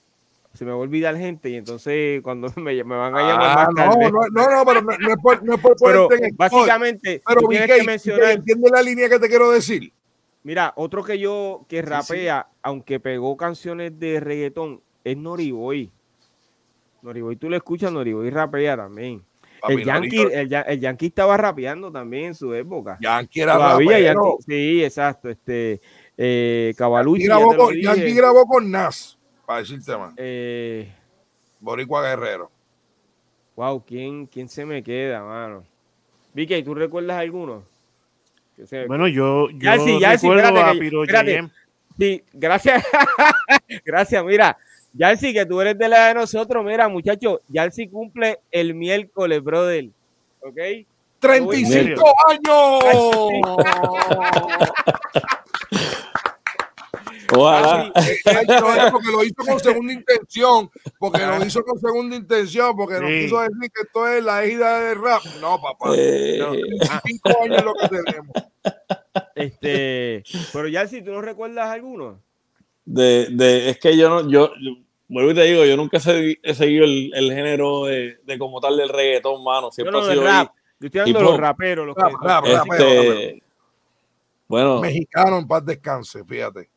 Se 0.54 0.64
me 0.64 0.72
va 0.72 0.78
a 0.78 0.80
olvidar 0.80 1.18
gente 1.18 1.50
y 1.50 1.56
entonces 1.56 2.22
cuando 2.22 2.48
me, 2.56 2.82
me 2.84 2.96
van 2.96 3.14
a 3.14 3.20
llamar 3.20 3.50
Ah, 3.50 3.56
más 3.56 3.68
no, 3.70 3.76
tarde. 3.76 4.12
no, 4.12 4.20
no, 4.32 4.50
no, 4.58 4.66
pero 4.66 4.82
no, 4.82 4.98
no 4.98 5.10
es 5.10 5.18
por, 5.22 5.44
no 5.44 5.54
es 5.56 5.60
por 5.62 5.76
pero 5.78 6.08
ponerte 6.08 6.16
en 6.16 6.32
el 6.32 6.36
básicamente, 6.38 7.22
Pero 7.28 7.42
tú 7.42 7.48
tienes 7.50 7.68
BK, 7.68 7.74
que 7.76 7.82
BK, 7.82 7.88
mencionar. 7.88 8.32
¿entiendes 8.32 8.72
la 8.72 8.82
línea 8.82 9.10
que 9.10 9.20
te 9.20 9.28
quiero 9.28 9.52
decir? 9.52 9.92
Mira, 10.46 10.74
otro 10.76 11.04
que 11.04 11.18
yo 11.18 11.66
que 11.68 11.82
rapea, 11.82 12.48
aunque 12.62 13.00
pegó 13.00 13.36
canciones 13.36 14.00
de 14.00 14.20
reggaetón, 14.20 14.80
es 15.04 15.18
Noriboy. 15.18 15.92
Noriboy, 17.02 17.36
tú 17.36 17.50
lo 17.50 17.56
escuchas, 17.56 17.92
Noriboy 17.92 18.30
rapea 18.30 18.78
también. 18.78 19.24
Papi, 19.60 19.74
el, 19.74 19.84
Yankee, 19.86 20.22
el, 20.32 20.48
Ya- 20.48 20.62
el 20.62 20.80
Yankee 20.80 21.08
estaba 21.08 21.36
rapeando 21.36 21.92
también 21.92 22.26
en 22.26 22.36
su 22.36 22.54
época. 22.54 23.00
Yankee 23.02 23.42
era 23.42 23.56
Todavía. 23.56 24.00
Yankee- 24.14 24.44
sí, 24.46 24.84
exacto. 24.84 25.30
Este, 25.30 25.82
Eh, 26.16 26.76
Yankee 26.78 27.24
grabó, 27.26 27.56
con. 27.58 27.76
Yankee 27.76 28.14
grabó 28.14 28.46
con 28.46 28.70
Nas, 28.70 29.18
para 29.48 29.60
decirte 29.62 29.98
más. 29.98 30.14
Eh, 30.16 30.94
Boricua 31.60 32.04
Guerrero. 32.04 32.52
wow, 33.56 33.84
¿quién, 33.84 34.28
¿quién 34.28 34.48
se 34.48 34.64
me 34.64 34.84
queda, 34.84 35.24
mano? 35.24 35.64
Vicky, 36.36 36.62
¿tú 36.62 36.76
recuerdas 36.76 37.18
alguno? 37.18 37.64
Se- 38.66 38.86
Bueno, 38.86 39.08
yo, 39.08 39.50
yo 39.50 39.58
Ya 39.60 39.78
sí, 39.80 40.00
ya 40.00 40.18
sí, 40.18 40.28
recuerdo 40.28 40.48
espérate 40.48 40.70
a 40.70 40.74
que- 40.74 40.80
Piro 40.80 41.04
espérate. 41.04 41.26
Cheyenne. 41.32 41.52
Sí, 42.00 42.24
gracias. 42.34 42.84
gracias, 43.86 44.24
mira. 44.24 44.58
Yalsi, 44.94 45.34
que 45.34 45.46
tú 45.46 45.60
eres 45.60 45.78
de 45.78 45.90
la 45.90 46.08
de 46.08 46.14
nosotros, 46.14 46.64
mira, 46.64 46.88
muchacho, 46.88 47.42
Yalsi 47.50 47.88
cumple 47.90 48.40
el 48.52 48.74
miércoles, 48.74 49.44
brother. 49.44 49.90
¿Ok? 50.40 50.58
35 51.20 52.14
años. 52.30 52.80
Ojalá. 57.34 57.92
Es 57.96 58.92
porque 58.92 59.12
lo 59.12 59.24
hizo 59.24 59.36
con 59.48 59.60
segunda 59.60 59.94
intención, 59.94 60.70
porque 61.00 61.26
lo 61.26 61.46
hizo 61.46 61.64
con 61.64 61.80
segunda 61.80 62.16
intención, 62.16 62.76
porque 62.76 63.00
no 63.00 63.08
Sí. 63.08 63.22
quiso 63.24 63.40
decir 63.42 63.72
que 63.74 63.82
esto 63.84 64.08
es 64.08 64.24
la 64.24 64.44
gira 64.44 64.80
de 64.82 64.96
rap. 64.96 65.24
No, 65.42 65.62
papá. 65.62 65.92
Eh, 65.96 66.38
No. 66.40 66.52
35 66.52 67.30
años 67.44 67.64
lo 67.64 67.74
que 67.76 67.88
tenemos. 67.90 68.32
Este, 69.36 70.24
pero 70.54 70.68
Yalsi, 70.68 71.02
¿tú 71.02 71.12
no 71.12 71.22
recuerdas 71.22 71.70
alguno? 71.70 72.22
de, 72.88 73.28
de, 73.32 73.70
es 73.72 73.80
que 73.80 73.98
yo 73.98 74.10
no, 74.10 74.30
yo, 74.30 74.52
yo- 74.62 74.76
vuelvo 75.08 75.32
y 75.32 75.34
te 75.34 75.44
digo, 75.44 75.66
yo 75.66 75.76
nunca 75.76 75.98
he 75.98 76.00
segui- 76.00 76.40
he 76.44 76.54
seguido 76.54 76.86
el, 76.86 77.12
el 77.16 77.34
género 77.34 77.86
de, 77.86 78.20
de 78.24 78.38
como 78.38 78.60
tal 78.62 78.78
del 78.78 78.90
reggaetón, 78.90 79.44
mano. 79.44 79.68
No, 79.68 79.72
Siempre 79.72 79.92
no, 79.92 80.00
ha 80.06 80.12
sido 80.12 80.24
rap. 80.24 80.52
Yo 80.80 80.86
estoy 80.88 81.02
hablando 81.02 81.20
de 81.20 81.26
los 81.26 81.38
raperos. 81.40 81.88
Los 81.88 81.96
Rap, 81.96 82.12
que, 82.12 82.28
rap, 82.28 82.46
rapero, 82.46 82.84
Este, 82.86 83.44
bueno, 84.48 84.82
Mexicano 84.82 85.40
en 85.40 85.48
paz 85.48 85.66
descanse, 85.66 86.24
fíjate. 86.24 86.70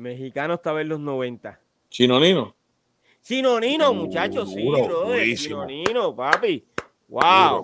Mexicanos 0.00 0.56
estaba 0.56 0.80
en 0.80 0.88
los 0.88 0.98
90. 1.00 1.60
Chinonino. 1.88 2.54
Chinonino, 3.22 3.92
muchachos, 3.92 4.50
sí, 4.52 4.62
Duro, 4.64 4.84
brother. 4.86 5.18
durísimo. 5.20 5.66
Chinonino, 5.66 6.16
papi. 6.16 6.64
Wow. 7.08 7.60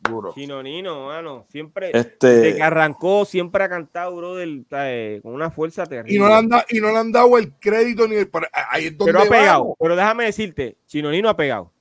Duro. 0.00 0.32
Chinonino, 0.34 1.06
mano. 1.06 1.46
Siempre, 1.48 1.90
Este- 1.92 2.26
desde 2.28 2.56
que 2.56 2.62
arrancó, 2.62 3.24
siempre 3.24 3.64
ha 3.64 3.68
cantado, 3.68 4.14
brother, 4.14 4.48
eh, 4.70 5.20
con 5.22 5.32
una 5.32 5.50
fuerza 5.50 5.86
terrible. 5.86 6.14
Y 6.14 6.18
no, 6.18 6.28
le 6.28 6.34
han 6.34 6.48
da- 6.48 6.64
y 6.68 6.78
no 6.78 6.90
le 6.92 6.98
han 6.98 7.10
dado 7.10 7.38
el 7.38 7.52
crédito 7.54 8.06
ni 8.06 8.16
el. 8.16 8.28
pero 8.28 8.46
Ahí 8.52 8.86
es 8.86 8.96
donde 8.98 9.12
pero 9.12 9.24
ha 9.24 9.28
pegado. 9.28 9.60
vamos. 9.62 9.76
Pero 9.80 9.96
déjame 9.96 10.24
decirte, 10.26 10.76
Chinonino 10.86 11.28
ha 11.28 11.36
pegado. 11.36 11.72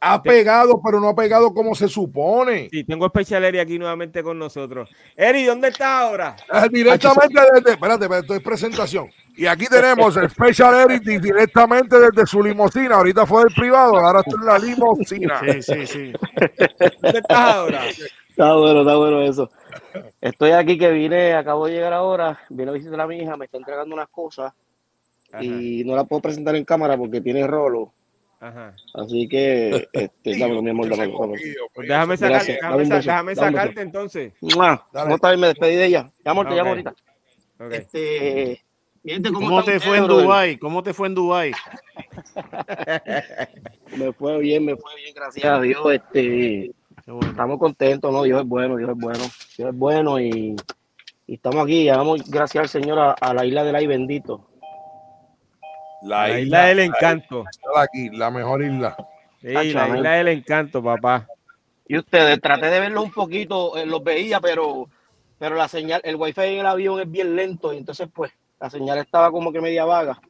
Ha 0.00 0.22
pegado, 0.22 0.80
pero 0.84 1.00
no 1.00 1.08
ha 1.08 1.14
pegado 1.14 1.52
como 1.52 1.74
se 1.74 1.88
supone. 1.88 2.68
Sí, 2.70 2.84
tengo 2.84 3.08
Special 3.08 3.44
Eri 3.44 3.58
aquí 3.58 3.78
nuevamente 3.78 4.22
con 4.22 4.38
nosotros. 4.38 4.88
Eri, 5.16 5.44
¿dónde 5.44 5.68
está 5.68 6.00
ahora? 6.00 6.36
Ah, 6.48 6.68
Directamente 6.68 7.40
desde. 7.54 7.72
Espérate, 7.72 8.06
esto 8.18 8.34
es 8.36 8.42
presentación. 8.42 9.10
Y 9.36 9.46
aquí 9.46 9.66
tenemos 9.66 10.16
el 10.16 10.30
Special 10.30 10.88
Editing 10.88 11.20
directamente 11.20 11.98
desde 11.98 12.26
su 12.26 12.42
limusina. 12.42 12.94
Ahorita 12.94 13.26
fue 13.26 13.44
del 13.44 13.54
privado, 13.54 13.96
ahora 13.96 14.20
está 14.20 14.36
en 14.40 14.46
la 14.46 14.58
limusina. 14.58 15.40
Sí, 15.40 15.62
sí, 15.62 15.86
sí. 15.86 16.12
¿Dónde 17.02 17.18
estás 17.18 17.54
ahora? 17.54 17.82
Está 17.88 18.54
bueno, 18.54 18.80
está 18.80 18.96
bueno 18.96 19.22
eso. 19.22 19.50
Estoy 20.20 20.52
aquí 20.52 20.78
que 20.78 20.92
vine, 20.92 21.34
acabo 21.34 21.66
de 21.66 21.72
llegar 21.72 21.92
ahora, 21.92 22.38
vine 22.50 22.70
a 22.70 22.74
visitar 22.74 23.00
a 23.00 23.06
mi 23.08 23.18
hija, 23.18 23.36
me 23.36 23.46
está 23.46 23.58
entregando 23.58 23.94
unas 23.94 24.08
cosas 24.08 24.52
Ajá, 25.32 25.42
y 25.42 25.82
no 25.84 25.96
la 25.96 26.04
puedo 26.04 26.22
presentar 26.22 26.54
en 26.54 26.64
cámara 26.64 26.96
porque 26.96 27.20
tiene 27.20 27.46
rolo. 27.48 27.92
Ajá. 28.40 28.74
Así 28.94 29.28
que, 29.28 29.88
este, 29.92 30.38
dámelo, 30.38 30.62
mi 30.62 30.70
amor, 30.70 30.88
dámelo. 30.88 31.32
Pues 31.74 31.88
déjame, 31.88 32.16
sacar, 32.16 32.44
déjame, 32.44 32.84
déjame 32.84 33.30
beso. 33.32 33.40
sacarte 33.42 33.80
entonces. 33.80 34.32
¿Cómo 34.40 35.14
está 35.14 35.28
bien? 35.30 35.40
Me 35.40 35.46
despedí 35.48 35.76
de 35.76 35.86
ella. 35.86 36.10
Ya, 36.24 36.30
amor, 36.30 36.48
te 36.48 36.54
llamo 36.54 36.70
ahorita. 36.70 36.94
Ok. 37.60 37.72
Este, 37.72 38.62
mi 39.02 39.22
¿cómo, 39.22 39.48
¿Cómo 39.48 39.64
te 39.64 39.80
fue 39.80 39.98
en? 39.98 40.06
Dubai? 40.06 40.58
¿Cómo 40.58 40.82
te 40.82 40.92
fue 40.92 41.08
en 41.08 41.14
Dubai? 41.14 41.52
Me 43.96 44.12
fue 44.12 44.38
bien, 44.38 44.64
me 44.64 44.76
fue 44.76 44.94
bien, 44.96 45.14
gracias 45.14 45.44
a 45.44 45.60
Dios. 45.60 45.92
Este, 45.92 46.72
bueno. 47.06 47.30
estamos 47.30 47.58
contentos, 47.58 48.12
¿no? 48.12 48.22
Dios 48.22 48.42
es 48.42 48.46
bueno, 48.46 48.76
Dios 48.76 48.90
es 48.90 48.96
bueno. 48.96 49.24
Dios 49.56 49.70
es 49.70 49.74
bueno 49.76 50.20
y, 50.20 50.56
y 51.26 51.34
estamos 51.34 51.64
aquí. 51.64 51.84
Llamamos 51.84 52.30
gracias 52.30 52.62
al 52.62 52.68
Señor 52.68 52.98
a, 52.98 53.12
a 53.12 53.34
la 53.34 53.46
isla 53.46 53.64
del 53.64 53.76
ay 53.76 53.86
bendito. 53.86 54.46
La 56.02 56.38
isla 56.40 56.66
del 56.66 56.80
encanto. 56.80 57.44
Está 57.50 57.82
aquí, 57.82 58.10
la 58.10 58.30
mejor 58.30 58.62
isla. 58.62 58.96
Sí, 59.40 59.48
la 59.48 59.64
isla 59.64 60.12
del 60.12 60.28
encanto, 60.28 60.82
papá. 60.82 61.26
Y 61.86 61.96
ustedes, 61.98 62.40
traté 62.40 62.66
de 62.66 62.80
verlos 62.80 63.04
un 63.04 63.12
poquito, 63.12 63.76
eh, 63.76 63.86
los 63.86 64.02
veía, 64.04 64.40
pero, 64.40 64.88
pero 65.38 65.54
la 65.56 65.68
señal, 65.68 66.00
el 66.04 66.16
wifi 66.16 66.40
en 66.42 66.60
el 66.60 66.66
avión 66.66 67.00
es 67.00 67.10
bien 67.10 67.34
lento 67.34 67.72
y 67.72 67.78
entonces 67.78 68.08
pues 68.12 68.30
la 68.60 68.68
señal 68.68 68.98
estaba 68.98 69.30
como 69.30 69.52
que 69.52 69.60
media 69.60 69.84
vaga 69.86 70.20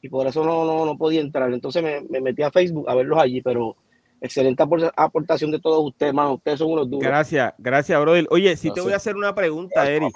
y 0.00 0.08
por 0.08 0.26
eso 0.26 0.44
no, 0.44 0.64
no, 0.64 0.86
no 0.86 0.96
podía 0.96 1.20
entrar. 1.20 1.52
Entonces 1.52 1.82
me, 1.82 2.00
me 2.08 2.20
metí 2.20 2.42
a 2.42 2.50
Facebook 2.50 2.88
a 2.88 2.94
verlos 2.94 3.18
allí, 3.18 3.42
pero 3.42 3.76
excelente 4.20 4.62
apor- 4.62 4.92
aportación 4.96 5.50
de 5.50 5.60
todos 5.60 5.84
ustedes, 5.84 6.14
mano. 6.14 6.34
Ustedes 6.34 6.58
son 6.58 6.72
unos 6.72 6.88
duros. 6.88 7.06
Gracias, 7.06 7.52
gracias, 7.58 8.00
brother. 8.00 8.26
Oye, 8.30 8.56
si 8.56 8.62
te 8.62 8.66
Gracias. 8.68 8.84
voy 8.84 8.92
a 8.94 8.96
hacer 8.96 9.16
una 9.16 9.34
pregunta, 9.34 9.90
Eri. 9.90 10.08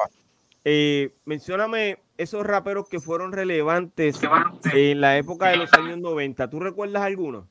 Eh, 0.65 1.11
mencióname 1.27 1.99
esos 2.19 2.45
raperos 2.45 2.89
que 2.89 3.01
fueron 3.01 3.33
relevantes 3.33 4.21
en 4.75 5.01
la 5.01 5.17
época 5.17 5.49
de 5.49 5.57
los 5.57 5.73
años 5.73 5.99
90. 5.99 6.51
¿Tú 6.51 6.61
recuerdas 6.61 7.03
alguno? 7.03 7.49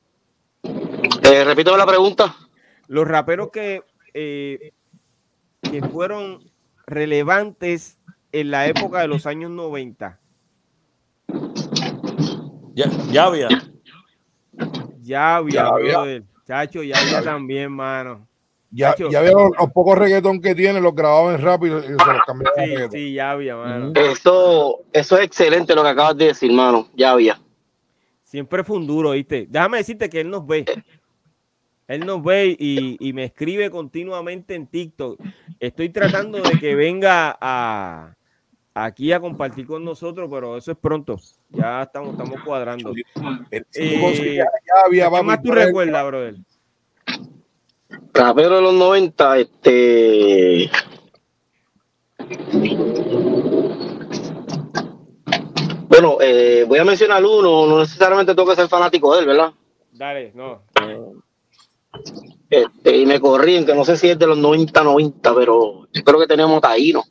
Eh, 0.63 1.43
repítame 1.45 1.77
la 1.77 1.85
pregunta. 1.85 2.35
Los 2.87 3.07
raperos 3.07 3.49
que, 3.51 3.83
eh, 4.13 4.73
que 5.61 5.81
fueron 5.81 6.51
relevantes 6.85 7.97
en 8.31 8.51
la 8.51 8.67
época 8.67 8.99
de 8.99 9.07
los 9.07 9.25
años 9.25 9.51
90. 9.51 10.19
Ya, 12.75 12.89
ya 13.11 13.23
había. 13.25 13.47
Ya 15.01 15.37
había, 15.37 15.53
Ya 15.53 15.67
había. 15.67 15.91
brother. 15.97 16.23
Chacho, 16.45 16.83
ya 16.83 16.97
había 16.99 17.23
también, 17.23 17.71
mano. 17.71 18.26
Ya, 18.69 18.95
ya 18.97 19.21
vieron 19.21 19.53
los, 19.57 19.71
pocos 19.71 19.97
reggaetón 19.97 20.41
que 20.41 20.53
tiene, 20.53 20.81
los 20.81 20.93
grababan 20.93 21.41
rápido 21.41 21.79
y 21.79 21.83
se 21.83 21.89
los 21.91 22.21
cambiaban 22.25 22.91
Sí, 22.91 23.13
ya 23.13 23.31
había, 23.31 23.55
mano. 23.55 23.93
Eso, 23.95 24.81
eso 24.91 25.17
es 25.17 25.25
excelente 25.25 25.73
lo 25.73 25.83
que 25.83 25.89
acabas 25.89 26.17
de 26.17 26.25
decir, 26.25 26.51
mano. 26.51 26.87
Ya 26.93 27.11
había. 27.11 27.39
Siempre 28.23 28.63
fue 28.63 28.77
un 28.77 28.85
duro, 28.85 29.11
¿viste? 29.11 29.47
Déjame 29.49 29.77
decirte 29.77 30.09
que 30.09 30.19
él 30.19 30.29
nos 30.29 30.45
ve. 30.45 30.65
Él 31.87 32.05
nos 32.05 32.21
ve 32.21 32.57
y, 32.59 32.97
y 32.99 33.13
me 33.13 33.23
escribe 33.23 33.69
continuamente 33.69 34.53
en 34.55 34.67
TikTok. 34.67 35.17
Estoy 35.59 35.89
tratando 35.89 36.41
de 36.41 36.59
que 36.59 36.75
venga 36.75 37.37
a 37.39 38.17
aquí 38.85 39.11
a 39.11 39.19
compartir 39.19 39.65
con 39.65 39.83
nosotros, 39.83 40.29
pero 40.31 40.57
eso 40.57 40.71
es 40.71 40.77
pronto. 40.77 41.19
Ya 41.49 41.83
estamos, 41.83 42.11
estamos 42.11 42.41
cuadrando. 42.43 42.93
Eh, 43.51 43.63
había, 44.85 45.05
¿Qué 45.05 45.11
papi, 45.11 45.25
más 45.25 45.41
tú 45.41 45.51
recuerdas, 45.51 46.05
brother? 46.05 46.35
Rapero 48.17 48.55
de 48.55 48.61
los 48.63 48.73
90, 48.73 49.37
este. 49.37 50.69
Bueno, 55.87 56.17
eh, 56.21 56.65
voy 56.67 56.79
a 56.79 56.85
mencionar 56.85 57.23
uno, 57.23 57.65
no 57.65 57.79
necesariamente 57.79 58.35
tengo 58.35 58.49
que 58.49 58.55
ser 58.55 58.67
fanático 58.67 59.13
de 59.15 59.21
él, 59.21 59.25
¿verdad? 59.27 59.51
Dale, 59.93 60.31
no. 60.35 60.61
Este, 62.49 62.97
y 62.97 63.05
me 63.05 63.19
corrían, 63.19 63.65
que 63.65 63.73
no 63.73 63.83
sé 63.83 63.97
si 63.97 64.09
es 64.09 64.19
de 64.19 64.27
los 64.27 64.37
90, 64.37 64.83
90, 64.83 65.35
pero 65.35 65.87
yo 65.91 66.03
creo 66.03 66.19
que 66.19 66.27
tenemos 66.27 66.61
Taíno. 66.61 67.03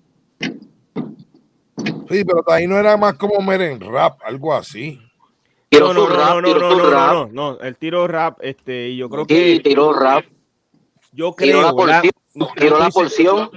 Sí, 2.08 2.24
pero 2.24 2.42
ahí 2.48 2.66
no 2.66 2.78
era 2.78 2.96
más 2.96 3.14
como 3.14 3.40
meren 3.40 3.80
rap, 3.80 4.18
algo 4.24 4.54
así. 4.54 5.00
Tiró 5.68 5.92
No, 5.92 6.06
no, 6.06 6.08
no, 6.08 6.16
rap, 6.16 6.34
no, 6.34 6.40
no, 6.42 6.58
no, 6.58 6.70
su 6.70 6.78
no, 6.78 6.90
rap. 6.90 7.12
no, 7.12 7.28
no, 7.32 7.60
el 7.60 7.76
tiro 7.76 8.06
rap, 8.06 8.38
este, 8.42 8.88
y 8.90 8.96
yo 8.98 9.08
creo 9.10 9.24
Sí, 9.28 9.34
que 9.56 9.60
tiró 9.70 9.92
rap, 9.92 10.24
yo 11.16 11.28
la 11.30 11.34
creo, 11.36 11.58
¿verdad? 11.58 11.72
porción, 12.02 12.12
No- 12.34 12.50
no 12.70 12.78
la 12.78 12.90
porción. 12.90 13.50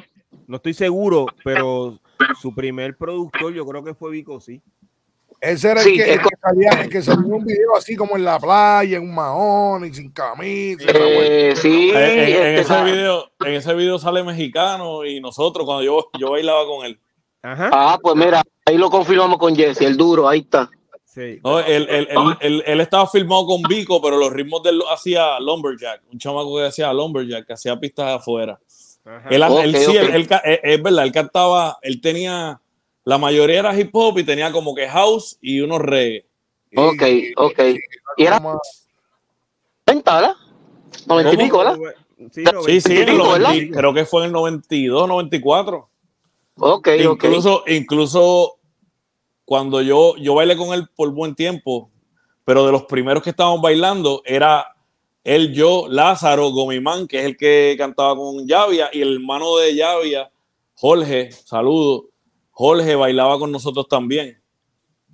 No 0.47 0.55
estoy 0.55 0.73
seguro, 0.73 1.25
pero 1.43 1.99
su 2.41 2.55
primer 2.55 2.95
productor 2.97 3.53
yo 3.53 3.65
creo 3.65 3.83
que 3.83 3.93
fue 3.93 4.11
Vico, 4.11 4.39
sí. 4.39 4.61
Ese 5.41 5.69
era 5.71 5.81
Sí, 5.81 5.91
el, 5.91 5.95
que, 5.95 6.01
es 6.01 6.09
el 6.17 6.21
que 6.21 6.29
salía, 6.41 6.69
el 6.83 6.89
que 6.89 7.01
salía 7.01 7.25
en 7.27 7.33
un 7.33 7.45
video 7.45 7.75
así 7.77 7.95
como 7.95 8.17
en 8.17 8.25
la 8.25 8.39
playa, 8.39 8.97
en 8.97 9.03
un 9.03 9.15
mahón 9.15 9.85
y 9.85 9.93
sin 9.93 10.11
camisa. 10.11 10.83
Eh, 10.93 11.53
sí, 11.55 11.91
En, 11.91 11.97
en- 11.97 12.19
en 12.19 12.25
este, 12.57 12.59
ese 12.61 12.73
ah, 12.73 12.83
video, 12.83 13.31
en 13.45 13.53
ese 13.53 13.73
video 13.75 13.99
sale 13.99 14.23
mexicano 14.23 15.05
y 15.05 15.21
nosotros 15.21 15.65
cuando 15.65 15.83
yo, 15.83 16.09
yo 16.19 16.31
bailaba 16.31 16.65
con 16.65 16.85
él. 16.85 16.99
Ajá. 17.41 17.69
Ah, 17.71 17.97
pues 18.01 18.15
mira, 18.17 18.41
ahí 18.65 18.77
lo 18.77 18.89
confirmamos 18.89 19.37
con 19.37 19.55
Jesse, 19.55 19.83
el 19.83 19.95
duro, 19.95 20.27
ahí 20.27 20.39
está. 20.39 20.69
Sí. 21.11 21.39
No, 21.43 21.59
él, 21.59 21.87
él- 21.89 22.07
él- 22.11 22.37
él- 22.39 22.63
él 22.67 22.81
estaba 22.81 23.07
filmado 23.07 23.45
con 23.47 23.63
Vico, 23.63 23.99
pero 24.01 24.17
los 24.17 24.31
ritmos 24.31 24.61
de 24.61 24.69
él 24.69 24.81
hacía 24.91 25.39
Lumberjack, 25.39 26.01
un 26.11 26.19
chamaco 26.19 26.55
que 26.57 26.65
hacía 26.67 26.93
Lumberjack, 26.93 27.47
que 27.47 27.53
hacía 27.53 27.79
pistas 27.79 28.17
afuera. 28.19 28.59
Él, 29.31 29.41
Ok, 29.41 29.59
él 29.63 29.75
sí, 29.75 29.85
ok. 29.87 29.95
él- 29.95 30.11
él 30.15 30.27
ca- 30.27 30.41
eh, 30.45 30.59
es 30.61 30.83
verdad, 30.83 31.03
él 31.05 31.11
cantaba, 31.11 31.79
él 31.81 31.99
tenía, 31.99 32.61
la 33.05 33.17
mayoría 33.17 33.59
era 33.59 33.79
hip 33.79 33.89
hop 33.93 34.19
y 34.19 34.23
tenía 34.23 34.51
como 34.51 34.75
que 34.75 34.87
house 34.87 35.35
y 35.41 35.61
unos 35.61 35.81
reggae. 35.81 36.25
Ok, 36.75 37.01
ok. 37.37 37.59
Y 38.17 38.25
era 38.25 38.37
Como- 38.39 38.61
90, 39.87 40.15
¿verdad? 40.15 40.35
90 41.07 41.33
y 41.33 41.37
pico, 41.37 41.57
¿verdad? 41.57 41.77
Sí, 42.31 42.43
Sí, 42.65 42.81
sí, 42.81 42.91
en 42.91 43.09
el 43.09 43.15
pico, 43.15 43.31
¿verdad? 43.31 43.49
90 43.49 43.77
creo 43.79 43.93
que 43.95 44.05
fue 44.05 44.21
en 44.21 44.25
el 44.27 44.31
92, 44.33 45.07
94. 45.07 45.87
Ok, 46.59 46.87
ok. 47.07 47.23
Incluso, 47.23 47.63
incluso 47.67 48.58
cuando 49.49 49.81
yo, 49.81 50.15
yo 50.17 50.35
bailé 50.35 50.55
con 50.55 50.75
él 50.75 50.87
por 50.95 51.09
buen 51.11 51.33
tiempo, 51.33 51.89
pero 52.45 52.67
de 52.67 52.71
los 52.71 52.83
primeros 52.83 53.23
que 53.23 53.31
estábamos 53.31 53.61
bailando 53.61 54.21
era 54.23 54.75
él, 55.23 55.51
yo, 55.55 55.87
Lázaro, 55.89 56.51
Gomimán, 56.51 57.07
que 57.07 57.17
es 57.17 57.25
el 57.25 57.35
que 57.35 57.73
cantaba 57.75 58.15
con 58.15 58.45
Llavia, 58.47 58.91
y 58.93 59.01
el 59.01 59.15
hermano 59.15 59.57
de 59.57 59.73
Llavia, 59.73 60.29
Jorge, 60.75 61.31
saludo, 61.31 62.09
Jorge 62.51 62.93
bailaba 62.93 63.39
con 63.39 63.51
nosotros 63.51 63.87
también. 63.87 64.39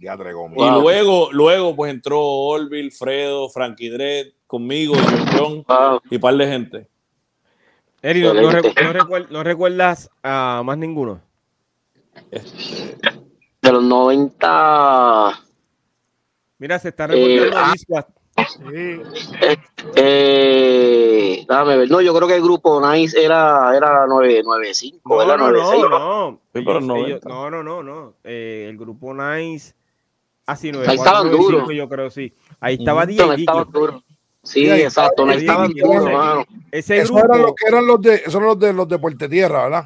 Ya 0.01 0.17
traigo 0.17 0.49
Y 0.53 0.69
luego, 0.81 1.29
luego 1.31 1.73
pues 1.73 1.93
entró 1.93 2.21
Orville, 2.21 2.91
Fredo, 2.91 3.47
Frankie 3.47 3.87
Dredd, 3.89 4.33
conmigo, 4.47 4.95
John 5.31 5.63
Wow. 5.65 6.01
y 6.11 6.15
un 6.15 6.21
par 6.21 6.35
de 6.35 6.45
gente. 6.47 6.87
Eri, 8.01 8.19
¿no, 8.21 8.33
no 8.33 8.41
Excelente. 8.51 8.81
recu- 8.81 8.83
no 8.83 8.93
recuer- 8.99 9.29
no 9.29 9.43
recuerdas 9.43 10.09
a 10.21 10.61
más 10.65 10.77
ninguno? 10.77 11.21
Este, 12.31 12.97
De 13.65 13.71
los 13.71 13.83
90. 13.83 15.39
Mira, 16.59 16.79
se 16.79 16.89
está 16.89 17.05
Eh, 17.05 17.07
recordando 17.39 17.57
ah. 17.57 17.71
Viscuas. 17.73 18.05
eh, 18.73 19.01
eh, 19.95 21.45
déjame 21.47 21.77
ver. 21.77 21.89
No, 21.89 22.01
yo 22.01 22.13
creo 22.15 22.27
que 22.27 22.35
el 22.35 22.41
grupo 22.43 22.79
Nice 22.91 23.21
era, 23.23 23.75
era 23.75 24.05
995. 24.07 25.15
No, 25.15 25.21
era 25.21 25.37
no, 25.37 25.47
96. 25.51 25.81
no, 25.81 25.89
no. 25.89 26.39
Sí, 26.53 26.59
Ellos- 26.59 26.75
en 26.81 26.87
90. 26.87 27.07
ellos- 27.09 27.25
no, 27.25 27.49
no, 27.49 27.63
no, 27.63 27.83
no. 27.83 28.13
Eh, 28.23 28.67
el 28.69 28.77
grupo 28.77 29.13
Nice. 29.13 29.73
Así 30.45 30.71
no 30.71 30.81
Ahí 30.81 30.95
estaban 30.97 31.31
duros. 31.31 31.67
yo 31.73 31.89
creo, 31.89 32.09
sí. 32.11 32.31
Ahí 32.59 32.75
estaba 32.75 33.05
Dicky. 33.07 33.19
estaban 33.41 33.71
duros. 33.71 34.03
Sí, 34.43 34.65
Sí, 34.65 34.69
ahí 34.69 34.81
exacto. 34.83 35.25
No 35.25 35.31
estaba 35.31 35.65
estaban 35.65 35.73
duros, 35.73 36.13
mano. 36.13 36.45
Ese 36.71 36.97
eran 36.97 37.07
los 37.13 37.23
grupo, 37.23 37.55
que 37.55 37.67
eran 37.67 37.87
los 37.87 37.99
de, 38.01 38.13
esos 38.15 38.35
eran 38.35 38.45
los 38.45 38.59
de 38.59 38.73
los 38.73 38.87
de 38.87 38.99
Puerto 38.99 39.27
Tierra, 39.27 39.63
¿verdad? 39.63 39.85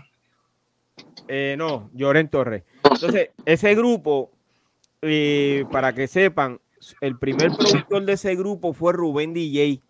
eh, 1.31 1.55
no, 1.57 1.89
Lloren 1.93 2.27
Torres. 2.29 2.63
Entonces, 3.01 3.29
ese 3.45 3.75
grupo, 3.75 4.31
eh, 5.01 5.65
para 5.71 5.93
que 5.93 6.07
sepan, 6.07 6.59
el 7.01 7.17
primer 7.17 7.51
productor 7.51 8.03
de 8.05 8.13
ese 8.13 8.35
grupo 8.35 8.73
fue 8.73 8.93
Rubén 8.93 9.33
DJ. 9.33 9.81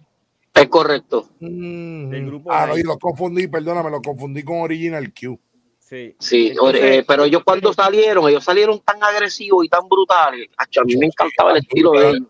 Es 0.54 0.68
correcto. 0.68 1.30
El 1.40 2.26
grupo 2.26 2.52
ah, 2.52 2.68
no, 2.68 2.78
y 2.78 2.84
los 2.84 2.98
confundí, 2.98 3.48
perdóname, 3.48 3.90
los 3.92 4.02
confundí 4.02 4.44
con 4.44 4.62
Original 4.62 5.12
Q. 5.14 5.40
Sí. 5.80 6.16
Sí, 6.20 6.50
Entonces, 6.50 6.82
eh, 6.84 7.06
pero 7.08 7.24
ellos 7.24 7.44
cuando 7.44 7.74
salieron, 7.74 8.30
ellos 8.30 8.44
salieron 8.44 8.80
tan 8.82 9.02
agresivos 9.04 9.66
y 9.66 9.70
tan 9.70 9.88
brutales. 9.88 10.48
A 10.58 10.84
mí 10.84 10.98
me 10.98 11.08
encantaba 11.08 11.52
el 11.52 11.58
estilo 11.58 11.92
de 11.94 12.10
ellos. 12.10 12.28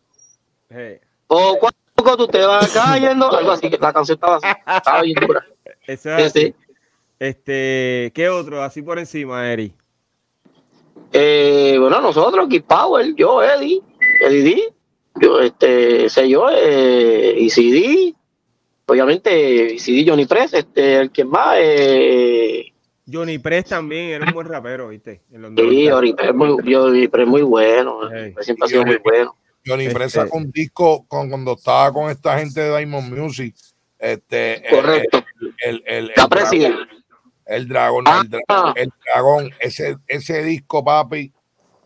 eh, 0.69 1.01
O 1.27 1.57
cuando 1.95 2.17
tú 2.25 2.27
te 2.27 2.39
vas 2.45 2.71
cayendo, 2.71 3.29
algo 3.35 3.51
así, 3.51 3.69
que 3.69 3.77
la 3.77 3.91
canción 3.91 4.15
estaba 4.15 4.37
así, 4.37 4.47
estaba 4.77 5.01
bien 5.01 5.15
dura. 5.19 5.45
eso 5.87 6.15
es 6.17 6.31
Sí, 6.31 6.39
así. 6.39 6.47
sí. 6.47 6.55
Este, 7.19 8.11
¿qué 8.15 8.29
otro? 8.29 8.61
Así 8.63 8.81
por 8.81 8.97
encima, 8.99 9.51
Eri. 9.51 9.73
Eh, 11.11 11.77
bueno, 11.79 12.01
nosotros, 12.01 12.47
Kid 12.49 12.63
Power, 12.63 13.13
yo, 13.15 13.41
Eddie, 13.43 13.81
Eddie 14.21 14.43
D, 14.43 14.73
yo, 15.21 15.39
este, 15.41 16.09
sé 16.09 16.29
yo, 16.29 16.47
eh, 16.51 17.35
y 17.37 17.49
CD, 17.49 18.13
obviamente, 18.85 19.77
CD 19.79 20.05
Johnny 20.07 20.25
Press, 20.25 20.53
este, 20.53 20.97
el 20.97 21.11
que 21.11 21.25
más, 21.25 21.57
eh, 21.59 22.71
Johnny 23.11 23.39
Press 23.39 23.65
también 23.65 24.09
era 24.11 24.25
un 24.25 24.33
buen 24.33 24.47
rapero, 24.47 24.89
¿viste? 24.89 25.21
Sí, 25.29 25.37
90. 25.37 25.91
Johnny 25.93 26.13
Press, 26.13 26.33
muy, 26.35 26.73
Johnny 26.73 27.07
Press 27.07 27.27
muy 27.27 27.41
bueno, 27.41 27.99
Hey. 28.13 28.35
siempre 28.41 28.65
ha 28.65 28.67
sido 28.69 28.85
muy 28.85 28.97
bueno. 29.03 29.35
Johnny 29.65 29.85
Este- 29.85 29.95
Press 29.95 30.11
sacó 30.13 30.37
un 30.37 30.51
disco 30.51 31.05
con, 31.07 31.27
cuando 31.29 31.53
estaba 31.53 31.91
con 31.91 32.09
esta 32.09 32.37
gente 32.37 32.61
de 32.61 32.77
Diamond 32.77 33.11
Music. 33.17 33.55
Este, 33.97 34.65
el- 34.69 34.75
Correcto. 34.75 35.23
El, 35.41 35.53
el, 35.65 35.83
el, 35.85 36.11
La 36.15 36.23
el 36.23 36.29
el 37.49 37.67
dragón, 37.67 38.05
Ah. 38.07 38.21
el, 38.23 38.29
dra- 38.29 38.73
el 38.75 38.91
dragón, 39.05 39.51
ese, 39.59 39.97
ese 40.07 40.43
disco, 40.43 40.83
papi. 40.83 41.31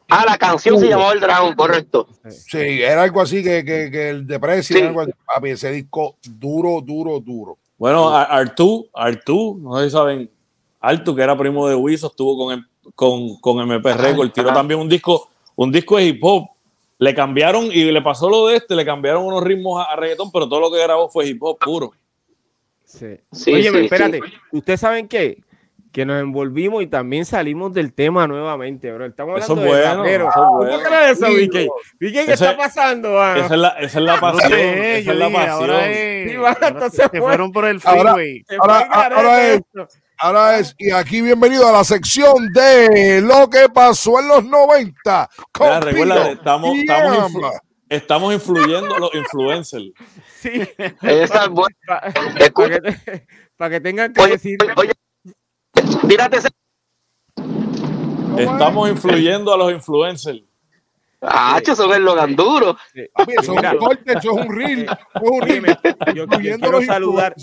Ah, 0.10 0.26
la 0.27 0.38
canción 0.38 0.80
se 0.80 0.88
llamaba 0.90 1.14
El 1.14 1.22
Dragón, 1.22 1.56
correcto. 1.56 2.07
Sí, 2.30 2.57
era 2.84 3.02
algo 3.03 3.22
así 3.22 3.41
que, 3.41 3.65
que, 3.65 3.90
que 3.90 4.10
el 4.10 4.27
de 4.27 4.61
Sí. 4.61 4.80
algo 4.80 5.02
así. 5.02 5.11
papi, 5.26 5.49
ese 5.52 5.72
disco 5.72 6.18
duro, 6.22 6.81
duro, 6.81 7.19
duro. 7.19 7.57
Bueno, 7.77 8.15
Ar- 8.15 8.27
Artú, 8.30 8.88
Artú, 8.94 9.57
no 9.60 9.80
sé 9.80 9.85
si 9.85 9.91
saben, 9.91 10.30
Artú, 10.81 11.15
que 11.15 11.22
era 11.23 11.35
primo 11.38 11.68
de 11.68 11.73
Wiso, 11.76 12.07
estuvo 12.07 12.38
con, 12.38 12.68
con, 12.94 13.38
con 13.40 13.60
MP 13.61 13.94
Record, 13.94 14.31
tiró 14.31 14.49
ajá. 14.49 14.57
también 14.60 14.80
un 14.80 14.90
disco, 14.90 15.30
un 15.56 15.72
disco 15.72 15.98
de 15.98 16.03
hip 16.06 16.19
hop. 16.23 16.48
Le 16.99 17.15
cambiaron, 17.15 17.65
y 17.65 17.85
le 17.85 18.02
pasó 18.02 18.30
lo 18.30 18.48
de 18.48 18.57
este, 18.57 18.76
le 18.76 18.85
cambiaron 18.85 19.26
unos 19.26 19.44
ritmos 19.44 19.81
a, 19.84 19.91
a 19.91 19.95
reggaetón, 19.95 20.31
pero 20.31 20.48
todo 20.48 20.60
lo 20.60 20.72
que 20.72 20.81
grabó 20.84 21.10
fue 21.10 21.27
hip 21.27 21.41
hop 21.41 21.57
puro. 21.60 21.91
Sí. 22.85 23.18
Sí, 23.31 23.53
Oye, 23.53 23.72
sí, 23.72 23.77
espérate. 23.77 24.19
sí. 24.23 24.34
¿Ustedes 24.52 24.80
saben 24.80 25.07
qué? 25.07 25.41
Que 25.94 26.06
nos 26.07 26.20
envolvimos 26.20 26.82
y 26.82 26.88
también 26.88 27.24
salimos 27.24 27.72
del 27.72 27.94
tema 27.94 28.26
nuevamente, 28.28 28.91
bro. 28.91 29.06
Estamos 29.06 29.40
Eso 29.44 29.52
hablando 29.53 30.06
es 30.06 30.11
de 30.11 30.18
bueno, 30.18 30.30
eso 30.30 30.30
es 30.30 30.34
¿Tú 30.34 30.57
bueno. 30.57 30.78
qué 30.78 30.84
crees 30.84 31.11
eso, 31.22 31.28
Vicky? 31.28 31.70
Vicky, 31.99 32.26
¿qué 32.26 32.34
está 32.34 32.57
pasando, 32.57 33.11
mano? 33.14 33.36
Esa 33.45 33.53
es 33.53 33.60
la, 33.60 33.70
esa 33.70 33.99
es 33.99 34.03
la 34.06 34.15
No 34.15 34.22
pasión. 34.22 34.52
sé, 34.52 34.98
esa 34.99 35.11
es 35.11 35.18
la 35.18 35.28
dije, 35.28 35.38
ahora 35.48 35.74
pasión. 35.78 35.91
es. 35.94 36.32
Sí, 36.32 36.36
ahora 36.38 36.68
entonces 36.68 36.99
se 37.03 37.10
fue. 37.10 37.22
fueron 37.22 37.52
por 37.52 37.65
el 37.65 37.80
Ahora- 37.84 38.14
freeway. 38.15 38.44
Ahora, 38.60 38.88
garete 38.90 39.15
ahora 39.15 39.48
es, 39.53 39.61
ahora 40.18 40.57
es, 40.57 40.76
y 40.80 40.90
aquí 40.90 41.22
bienvenido 41.22 41.68
a 41.68 41.72
la 41.72 41.84
sección 41.84 42.48
de 42.53 43.22
lo 43.22 43.48
que 43.52 43.70
pasó 43.70 44.20
en 44.20 44.28
los 44.30 44.44
90. 44.45 45.30
con 45.52 45.68
Mira, 45.68 45.80
recuerda, 45.80 46.32
estamos, 46.32 46.76
estamos, 46.76 47.32
influ- 47.34 47.60
estamos 47.88 48.34
influyendo 48.34 48.95
a 48.95 48.99
los 48.99 49.14
influencers. 49.14 49.91
Sí. 50.40 50.68
Esa 51.03 51.44
es 51.44 51.49
buena. 51.49 51.76
Para 51.86 52.11
que, 52.70 52.82
te- 52.82 53.28
pa' 53.56 53.70
que 53.70 53.80
tengan 53.80 54.11
que 54.11 54.22
oye, 54.22 54.32
decir. 54.32 54.57
oye, 54.76 54.91
tírate 56.08 56.38
ese. 56.38 56.50
Estamos 58.38 58.90
influyendo 58.90 59.54
a 59.54 59.58
los 59.58 59.72
influencers. 59.72 60.41
Ah, 61.26 61.62
che, 61.64 61.74
son 61.74 61.94
el 61.94 62.04
Logan 62.04 62.36
duro. 62.36 62.76
Papi, 63.14 63.34
eso 63.40 63.56
Mira. 63.56 63.70
es 63.70 63.74
un 63.76 63.80
corte, 63.80 64.14
eso 64.18 64.38
es 64.38 64.45
un 64.45 64.54
reel. 64.54 64.86
yo, 66.14 66.28
quiero 66.60 66.82
saludar, 66.82 67.34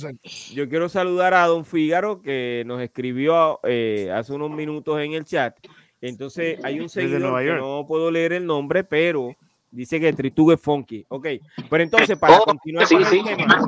yo 0.53 0.69
quiero 0.69 0.89
saludar 0.91 1.33
a 1.33 1.47
Don 1.47 1.65
Figaro 1.65 2.21
que 2.21 2.63
nos 2.67 2.83
escribió 2.83 3.59
eh, 3.63 4.13
hace 4.15 4.35
unos 4.35 4.51
minutos 4.51 5.01
en 5.01 5.15
el 5.15 5.25
chat. 5.25 5.57
Entonces 6.03 6.59
hay 6.63 6.79
un 6.81 6.91
seguidor 6.91 7.21
Nueva 7.23 7.41
que 7.41 7.47
York. 7.47 7.61
no 7.61 7.87
puedo 7.87 8.11
leer 8.11 8.35
el 8.35 8.45
nombre, 8.45 8.85
pero 8.85 9.35
dice 9.71 9.99
que 9.99 10.13
Tritugue 10.13 10.59
Funky. 10.59 11.07
Ok, 11.09 11.27
pero 11.71 11.83
entonces 11.83 12.19
para 12.19 12.37
Oh, 12.39 12.45
continuar 12.45 12.87
sí, 12.87 12.95
con 12.97 13.05
el 13.05 13.09
sí. 13.11 13.23
tema, 13.25 13.67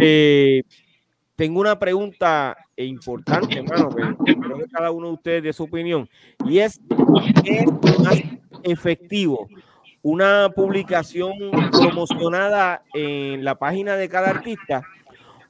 eh, 0.00 0.62
tengo 1.36 1.60
una 1.60 1.78
pregunta 1.78 2.56
importante, 2.76 3.58
hermano, 3.58 3.90
que 4.24 4.34
creo 4.34 4.58
que 4.58 4.68
cada 4.68 4.90
uno 4.90 5.08
de 5.08 5.12
ustedes 5.12 5.42
de 5.42 5.52
su 5.52 5.64
opinión, 5.64 6.08
y 6.46 6.58
es, 6.58 6.80
¿qué 7.44 7.58
es 7.58 7.98
más 8.02 8.22
efectivo? 8.62 9.46
¿Una 10.02 10.48
publicación 10.54 11.32
promocionada 11.72 12.82
en 12.94 13.44
la 13.44 13.56
página 13.56 13.96
de 13.96 14.08
cada 14.08 14.30
artista 14.30 14.82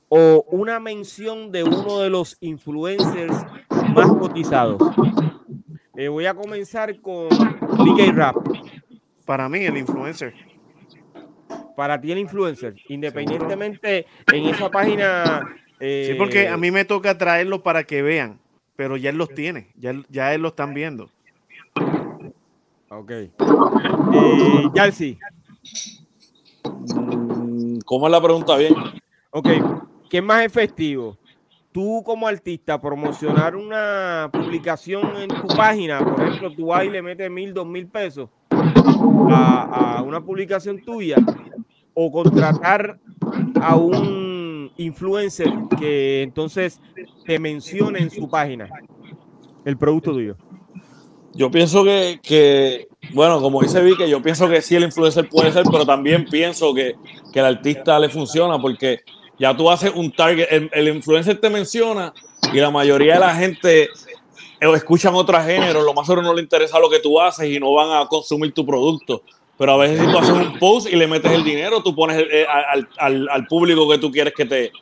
o 0.08 0.44
una 0.48 0.80
mención 0.80 1.52
de 1.52 1.62
uno 1.62 2.00
de 2.00 2.10
los 2.10 2.36
influencers 2.40 3.36
más 3.94 4.08
cotizados? 4.08 4.82
Eh, 5.94 6.08
voy 6.08 6.26
a 6.26 6.34
comenzar 6.34 7.00
con 7.00 7.28
DJ 7.84 8.12
Rap. 8.12 8.36
Para 9.24 9.48
mí, 9.48 9.60
el 9.60 9.76
influencer. 9.76 10.34
Para 11.76 12.00
ti 12.00 12.10
el 12.10 12.18
influencer, 12.18 12.74
independientemente 12.88 14.06
en 14.32 14.46
esa 14.46 14.68
página... 14.70 15.46
Sí, 15.80 16.14
porque 16.16 16.44
eh, 16.44 16.48
a 16.48 16.56
mí 16.56 16.70
me 16.70 16.84
toca 16.84 17.18
traerlo 17.18 17.62
para 17.62 17.84
que 17.84 18.02
vean, 18.02 18.38
pero 18.76 18.96
ya 18.96 19.10
él 19.10 19.16
los 19.18 19.28
tiene, 19.34 19.68
ya, 19.76 19.94
ya 20.08 20.32
él 20.34 20.42
lo 20.42 20.48
están 20.48 20.74
viendo. 20.74 21.10
Ok. 22.88 23.10
Eh, 23.10 23.30
Yalsi, 24.74 25.18
Mm, 26.96 27.78
¿Cómo 27.84 28.06
es 28.06 28.12
la 28.12 28.20
pregunta 28.20 28.56
bien? 28.56 28.74
ok. 29.30 29.48
¿Qué 30.08 30.18
es 30.18 30.22
más 30.22 30.44
efectivo? 30.44 31.16
Tú 31.72 32.02
como 32.04 32.26
artista 32.26 32.80
promocionar 32.80 33.54
una 33.54 34.30
publicación 34.32 35.16
en 35.16 35.28
tu 35.28 35.46
página, 35.48 35.98
por 35.98 36.22
ejemplo, 36.24 36.52
tú 36.54 36.66
vas 36.66 36.84
y 36.84 36.90
le 36.90 37.02
metes 37.02 37.30
mil, 37.30 37.52
dos 37.52 37.66
mil 37.66 37.86
pesos 37.86 38.30
a, 39.30 39.96
a 39.98 40.02
una 40.02 40.20
publicación 40.20 40.80
tuya 40.82 41.16
o 41.92 42.10
contratar 42.10 42.98
a 43.60 43.76
un 43.76 44.25
influencer 44.76 45.52
que 45.78 46.22
entonces 46.22 46.80
te 47.24 47.38
mencione 47.38 48.00
en 48.00 48.10
su 48.10 48.28
página 48.28 48.68
el 49.64 49.76
producto 49.76 50.12
tuyo. 50.12 50.36
Yo 51.34 51.50
pienso 51.50 51.84
que, 51.84 52.18
que, 52.22 52.88
bueno, 53.12 53.40
como 53.42 53.60
dice 53.60 53.82
Vicky, 53.82 54.08
yo 54.08 54.22
pienso 54.22 54.48
que 54.48 54.62
sí 54.62 54.74
el 54.74 54.84
influencer 54.84 55.28
puede 55.28 55.52
ser, 55.52 55.64
pero 55.70 55.84
también 55.84 56.24
pienso 56.24 56.72
que, 56.72 56.94
que 57.32 57.40
el 57.40 57.44
artista 57.44 57.98
le 57.98 58.08
funciona 58.08 58.58
porque 58.58 59.00
ya 59.38 59.54
tú 59.54 59.70
haces 59.70 59.92
un 59.94 60.12
target, 60.12 60.46
el, 60.50 60.70
el 60.72 60.88
influencer 60.88 61.38
te 61.38 61.50
menciona 61.50 62.14
y 62.52 62.58
la 62.58 62.70
mayoría 62.70 63.14
de 63.14 63.20
la 63.20 63.34
gente 63.34 63.90
eh, 64.60 64.72
escuchan 64.74 65.14
otros 65.14 65.44
géneros, 65.44 65.84
lo 65.84 65.92
más 65.92 66.06
seguro 66.06 66.22
no 66.22 66.32
le 66.32 66.42
interesa 66.42 66.78
lo 66.78 66.88
que 66.88 67.00
tú 67.00 67.20
haces 67.20 67.50
y 67.50 67.58
no 67.60 67.72
van 67.74 67.92
a 67.92 68.06
consumir 68.06 68.52
tu 68.52 68.64
producto. 68.64 69.22
Pero 69.58 69.72
a 69.72 69.76
veces 69.78 70.00
si 70.00 70.06
tú 70.10 70.18
haces 70.18 70.34
un 70.34 70.58
post 70.58 70.88
y 70.92 70.96
le 70.96 71.06
metes 71.06 71.32
el 71.32 71.42
dinero, 71.44 71.82
tú 71.82 71.94
pones 71.94 72.16
el- 72.18 72.30
eh, 72.30 72.46
al, 72.46 72.88
al- 72.98 73.28
al 73.30 73.46
público 73.46 73.88
que 73.88 73.98
tú 73.98 74.10
quieres 74.10 74.34
que 74.34 74.44
te 74.44 74.72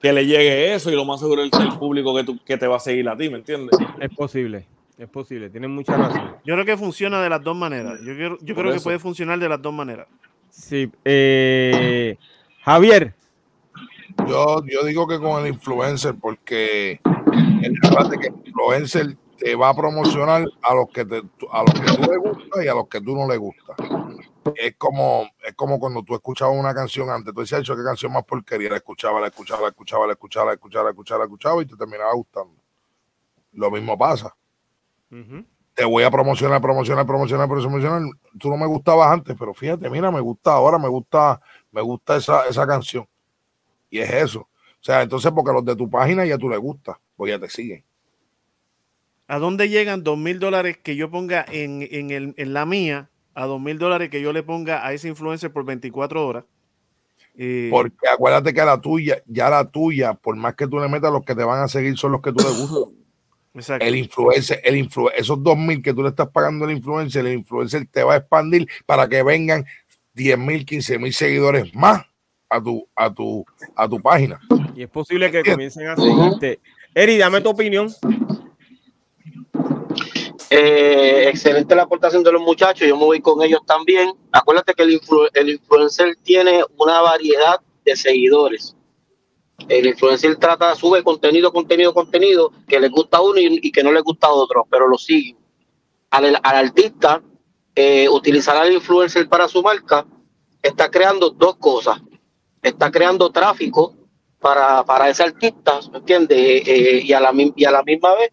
que 0.00 0.12
le 0.12 0.26
llegue 0.26 0.74
eso 0.74 0.90
y 0.90 0.96
lo 0.96 1.04
más 1.04 1.20
seguro 1.20 1.44
es 1.44 1.50
el 1.60 1.78
público 1.78 2.12
que, 2.16 2.24
tú, 2.24 2.36
que 2.44 2.56
te 2.58 2.66
va 2.66 2.76
a 2.76 2.80
seguir 2.80 3.08
a 3.08 3.16
ti, 3.16 3.28
¿me 3.30 3.36
entiendes? 3.36 3.78
Es 4.00 4.10
posible. 4.10 4.66
Es 4.98 5.08
posible, 5.08 5.48
tienen 5.48 5.70
mucha 5.72 5.96
razón. 5.96 6.36
Yo 6.44 6.54
creo 6.54 6.64
que 6.64 6.76
funciona 6.76 7.22
de 7.22 7.28
las 7.30 7.42
dos 7.42 7.56
maneras. 7.56 7.98
Yo, 8.04 8.14
creo- 8.14 8.38
yo 8.40 8.54
creo 8.56 8.72
que 8.72 8.80
puede 8.80 8.98
funcionar 8.98 9.38
de 9.38 9.48
las 9.48 9.62
dos 9.62 9.72
maneras. 9.72 10.08
Sí. 10.50 10.90
eh, 11.04 12.16
Javier, 12.62 13.14
Yo, 14.28 14.62
yo 14.66 14.84
digo 14.84 15.06
que 15.06 15.18
con 15.18 15.40
el 15.42 15.52
influencer, 15.54 16.14
porque 16.20 17.00
el 17.62 17.80
que 17.80 18.26
el 18.28 18.34
influencer 18.46 19.16
te 19.38 19.54
va 19.54 19.70
a 19.70 19.74
promocionar 19.74 20.44
a 20.62 20.74
los 20.74 20.88
que 20.92 21.04
te, 21.04 21.22
a 21.50 21.62
los 21.62 21.74
que 21.80 21.92
tú 21.96 22.10
le 22.10 22.16
gusta 22.18 22.64
y 22.64 22.68
a 22.68 22.74
los 22.74 22.88
que 22.88 23.00
tú 23.00 23.14
no 23.16 23.26
le 23.28 23.36
gusta. 23.36 23.74
Es 24.56 24.74
como, 24.76 25.28
es 25.46 25.54
como 25.54 25.78
cuando 25.78 26.02
tú 26.02 26.14
escuchabas 26.14 26.56
una 26.58 26.74
canción 26.74 27.08
antes, 27.10 27.32
tú 27.32 27.40
decías, 27.40 27.62
"Cho, 27.62 27.76
qué 27.76 27.84
canción 27.84 28.12
más 28.12 28.24
porquería, 28.24 28.70
la 28.70 28.76
escuchaba, 28.76 29.20
la 29.20 29.28
escuchaba, 29.28 29.62
la 29.62 29.68
escuchaba, 29.68 30.06
la 30.06 30.12
escuchaba, 30.14 30.46
la 30.46 30.52
escuchaba, 30.54 30.84
la 30.84 30.90
escuchaba, 30.90 31.18
la 31.18 31.24
escuchaba 31.24 31.62
y 31.62 31.66
te 31.66 31.76
terminaba 31.76 32.12
gustando. 32.14 32.54
Lo 33.52 33.70
mismo 33.70 33.96
pasa. 33.96 34.34
Te 35.74 35.84
voy 35.84 36.02
a 36.04 36.10
promocionar, 36.10 36.60
promocionar, 36.60 37.06
promocionar, 37.06 37.48
promocionar. 37.48 38.02
Tú 38.38 38.48
no 38.50 38.56
me 38.56 38.66
gustabas 38.66 39.10
antes, 39.12 39.36
pero 39.38 39.54
fíjate, 39.54 39.88
mira, 39.88 40.10
me 40.10 40.20
gusta 40.20 40.52
ahora, 40.52 40.78
me 40.78 40.88
gusta, 40.88 41.40
me 41.70 41.80
gusta 41.80 42.16
esa, 42.16 42.46
esa 42.46 42.66
canción. 42.66 43.06
Y 43.90 43.98
es 44.00 44.10
eso. 44.12 44.40
O 44.40 44.84
sea, 44.84 45.02
entonces 45.02 45.30
porque 45.32 45.52
los 45.52 45.64
de 45.64 45.76
tu 45.76 45.88
página 45.88 46.24
ya 46.26 46.36
tú 46.36 46.48
le 46.48 46.56
gusta, 46.56 46.98
pues 47.16 47.30
ya 47.30 47.38
te 47.38 47.48
siguen. 47.48 47.84
¿A 49.28 49.38
dónde 49.38 49.68
llegan 49.68 50.02
dos 50.02 50.18
mil 50.18 50.38
dólares 50.38 50.78
que 50.78 50.96
yo 50.96 51.10
ponga 51.10 51.44
en, 51.50 51.86
en, 51.90 52.10
el- 52.10 52.34
en 52.36 52.52
la 52.52 52.66
mía? 52.66 53.08
A 53.34 53.46
dos 53.46 53.60
mil 53.60 53.78
dólares 53.78 54.10
que 54.10 54.20
yo 54.20 54.32
le 54.32 54.42
ponga 54.42 54.86
a 54.86 54.92
ese 54.92 55.08
influencer 55.08 55.52
por 55.52 55.64
24 55.64 56.26
horas. 56.26 56.44
Eh, 57.36 57.68
Porque 57.70 58.08
acuérdate 58.12 58.52
que 58.52 58.62
la 58.62 58.80
tuya, 58.80 59.22
ya 59.26 59.48
la 59.48 59.64
tuya, 59.64 60.14
por 60.14 60.36
más 60.36 60.54
que 60.54 60.66
tú 60.66 60.78
le 60.78 60.88
metas, 60.88 61.10
los 61.12 61.24
que 61.24 61.34
te 61.34 61.44
van 61.44 61.62
a 61.62 61.68
seguir 61.68 61.96
son 61.96 62.12
los 62.12 62.20
que 62.20 62.32
tú 62.32 62.44
le 62.44 62.50
gustan. 62.50 62.94
exacto. 63.54 63.86
El 63.86 63.96
influencer, 63.96 64.60
el 64.64 64.76
influ 64.76 65.08
esos 65.16 65.42
dos 65.42 65.56
mil 65.56 65.82
que 65.82 65.94
tú 65.94 66.02
le 66.02 66.10
estás 66.10 66.28
pagando 66.28 66.66
al 66.66 66.72
influencer, 66.72 67.26
el 67.26 67.34
influencer 67.34 67.86
te 67.90 68.04
va 68.04 68.14
a 68.14 68.16
expandir 68.18 68.68
para 68.84 69.08
que 69.08 69.22
vengan 69.22 69.64
10 70.14 70.38
mil, 70.38 70.66
15 70.66 70.98
mil 70.98 71.12
seguidores 71.14 71.74
más 71.74 72.04
a 72.50 72.62
tu, 72.62 72.86
a 72.94 73.12
tu, 73.12 73.46
a 73.74 73.88
tu 73.88 74.00
página. 74.00 74.38
y 74.76 74.82
es 74.82 74.88
posible 74.90 75.30
que 75.30 75.42
comiencen 75.42 75.86
a 75.88 75.96
seguirte. 75.96 76.60
Eri, 76.94 77.16
dame 77.16 77.40
tu 77.40 77.48
opinión. 77.48 77.88
Eh, 80.54 81.28
excelente 81.30 81.74
la 81.74 81.84
aportación 81.84 82.22
de 82.22 82.30
los 82.30 82.42
muchachos, 82.42 82.86
yo 82.86 82.94
me 82.94 83.06
voy 83.06 83.22
con 83.22 83.42
ellos 83.42 83.60
también. 83.66 84.12
Acuérdate 84.30 84.74
que 84.74 84.82
el, 84.82 85.00
influ- 85.00 85.30
el 85.32 85.48
influencer 85.48 86.14
tiene 86.22 86.62
una 86.76 87.00
variedad 87.00 87.58
de 87.86 87.96
seguidores. 87.96 88.76
El 89.66 89.86
influencer 89.86 90.36
trata, 90.36 90.74
sube 90.74 91.02
contenido, 91.02 91.50
contenido, 91.54 91.94
contenido 91.94 92.52
que 92.68 92.78
le 92.78 92.90
gusta 92.90 93.16
a 93.16 93.22
uno 93.22 93.38
y, 93.38 93.72
que 93.72 93.82
no 93.82 93.92
le 93.92 94.02
gusta 94.02 94.26
a 94.26 94.32
otro, 94.32 94.66
pero 94.70 94.86
lo 94.88 94.98
siguen. 94.98 95.38
Al, 96.10 96.38
artista, 96.42 97.22
eh, 97.74 98.06
utilizar 98.10 98.54
al 98.54 98.74
influencer 98.74 99.30
para 99.30 99.48
su 99.48 99.62
marca, 99.62 100.04
está 100.62 100.90
creando 100.90 101.30
dos 101.30 101.56
cosas. 101.56 101.98
Está 102.60 102.90
creando 102.90 103.30
tráfico 103.30 103.94
para, 104.38 104.84
para 104.84 105.08
ese 105.08 105.22
artista, 105.22 105.80
¿me 105.92 105.98
entiendes? 105.98 106.38
Eh, 106.38 106.62
eh, 106.66 107.00
y, 107.04 107.12
a 107.14 107.20
la, 107.20 107.32
y 107.56 107.64
a 107.64 107.70
la 107.70 107.82
misma 107.82 108.14
vez 108.16 108.30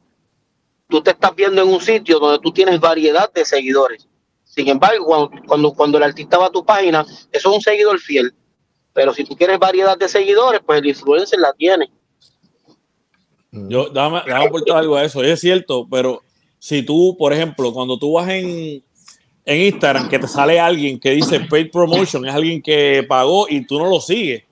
tú 0.90 1.02
te 1.02 1.12
estás 1.12 1.36
viendo 1.36 1.62
en 1.62 1.70
un 1.70 1.80
sitio 1.80 2.20
donde 2.20 2.40
tú 2.40 2.52
tienes 2.52 2.80
variedad 2.80 3.32
de 3.32 3.46
seguidores. 3.46 4.08
Sin 4.44 4.68
embargo, 4.68 5.06
cuando, 5.06 5.32
cuando, 5.48 5.74
cuando 5.74 5.98
el 5.98 6.04
artista 6.04 6.38
va 6.38 6.48
a 6.48 6.52
tu 6.52 6.66
página, 6.66 7.06
eso 7.32 7.50
es 7.50 7.56
un 7.56 7.62
seguidor 7.62 8.00
fiel. 8.00 8.34
Pero 8.94 9.14
si 9.14 9.24
tú 9.24 9.36
quieres 9.36 9.60
variedad 9.60 9.98
de 9.98 10.10
seguidores, 10.10 10.62
pues 10.66 10.80
el 10.80 10.88
influencer 10.88 11.40
la 11.40 11.54
tiene. 11.54 11.90
Yo, 13.52 13.90
dame, 13.90 14.22
dame 14.28 14.46
aportar 14.46 14.78
algo 14.78 14.96
a 14.96 15.04
eso. 15.04 15.24
Es 15.24 15.40
cierto, 15.40 15.88
pero 15.90 16.22
si 16.58 16.84
tú, 16.84 17.16
por 17.18 17.32
ejemplo, 17.32 17.72
cuando 17.72 17.98
tú 17.98 18.14
vas 18.14 18.30
en, 18.30 18.84
en 19.46 19.62
Instagram, 19.62 20.10
que 20.10 20.20
te 20.20 20.28
sale 20.28 20.60
alguien 20.60 21.00
que 21.00 21.12
dice 21.12 21.40
paid 21.42 21.72
promotion, 21.72 22.28
es 22.28 22.34
alguien 22.34 22.62
que 22.62 23.06
pagó 23.08 23.48
y 23.48 23.66
tú 23.66 23.80
no 23.80 23.86
lo 23.86 24.02
sigues. 24.02 24.44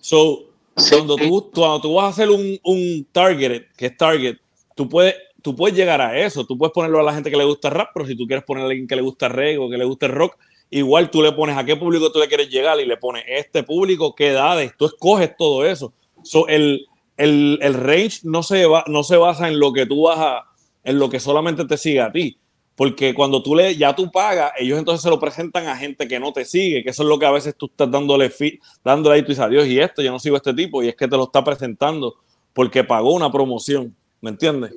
So, 0.00 0.46
cuando 0.90 1.16
tú, 1.16 1.50
cuando 1.54 1.80
tú 1.80 1.94
vas 1.94 2.06
a 2.06 2.08
hacer 2.08 2.30
un, 2.30 2.58
un 2.64 3.06
target, 3.12 3.66
que 3.76 3.86
es 3.86 3.96
target, 3.96 4.36
tú 4.74 4.88
puedes, 4.88 5.14
tú 5.42 5.54
puedes 5.56 5.76
llegar 5.76 6.00
a 6.00 6.18
eso. 6.18 6.46
Tú 6.46 6.56
puedes 6.56 6.72
ponerlo 6.72 7.00
a 7.00 7.02
la 7.02 7.12
gente 7.12 7.30
que 7.30 7.36
le 7.36 7.44
gusta 7.44 7.68
rap, 7.70 7.90
pero 7.92 8.06
si 8.06 8.16
tú 8.16 8.26
quieres 8.26 8.44
poner 8.44 8.64
a 8.64 8.66
alguien 8.68 8.86
que 8.86 8.96
le 8.96 9.02
gusta 9.02 9.28
reggae 9.28 9.58
o 9.58 9.68
que 9.68 9.76
le 9.76 9.84
gusta 9.84 10.08
rock, 10.08 10.36
igual 10.70 11.10
tú 11.10 11.22
le 11.22 11.32
pones 11.32 11.56
a 11.56 11.64
qué 11.64 11.76
público 11.76 12.10
tú 12.10 12.18
le 12.18 12.28
quieres 12.28 12.48
llegar 12.48 12.80
y 12.80 12.86
le 12.86 12.96
pones 12.96 13.24
este 13.26 13.62
público, 13.62 14.14
qué 14.14 14.28
edades, 14.28 14.72
tú 14.78 14.86
escoges 14.86 15.36
todo 15.36 15.66
eso. 15.66 15.92
So, 16.22 16.48
el, 16.48 16.86
el, 17.16 17.58
el 17.60 17.74
range 17.74 18.20
no 18.22 18.42
se, 18.42 18.64
va, 18.66 18.84
no 18.86 19.02
se 19.02 19.16
basa 19.16 19.48
en 19.48 19.58
lo 19.58 19.72
que 19.72 19.84
tú 19.86 20.02
vas 20.04 20.18
a, 20.18 20.44
en 20.84 20.98
lo 20.98 21.10
que 21.10 21.20
solamente 21.20 21.64
te 21.66 21.76
sigue 21.76 22.00
a 22.00 22.10
ti. 22.10 22.38
Porque 22.74 23.12
cuando 23.12 23.42
tú 23.42 23.54
le, 23.54 23.76
ya 23.76 23.94
tú 23.94 24.10
pagas, 24.10 24.52
ellos 24.58 24.78
entonces 24.78 25.02
se 25.02 25.10
lo 25.10 25.20
presentan 25.20 25.66
a 25.66 25.76
gente 25.76 26.08
que 26.08 26.18
no 26.18 26.32
te 26.32 26.46
sigue, 26.46 26.82
que 26.82 26.88
eso 26.88 27.02
es 27.02 27.08
lo 27.08 27.18
que 27.18 27.26
a 27.26 27.30
veces 27.30 27.54
tú 27.54 27.66
estás 27.66 27.90
dándole, 27.90 28.30
fi- 28.30 28.58
dándole 28.82 29.16
ahí, 29.16 29.22
tú 29.22 29.28
dices, 29.28 29.44
adiós, 29.44 29.66
y 29.66 29.78
esto, 29.78 30.00
yo 30.00 30.10
no 30.10 30.18
sigo 30.18 30.36
a 30.36 30.38
este 30.38 30.54
tipo, 30.54 30.82
y 30.82 30.88
es 30.88 30.96
que 30.96 31.06
te 31.06 31.16
lo 31.16 31.24
está 31.24 31.44
presentando 31.44 32.14
porque 32.54 32.82
pagó 32.82 33.12
una 33.12 33.30
promoción, 33.30 33.94
¿me 34.22 34.30
entiendes? 34.30 34.72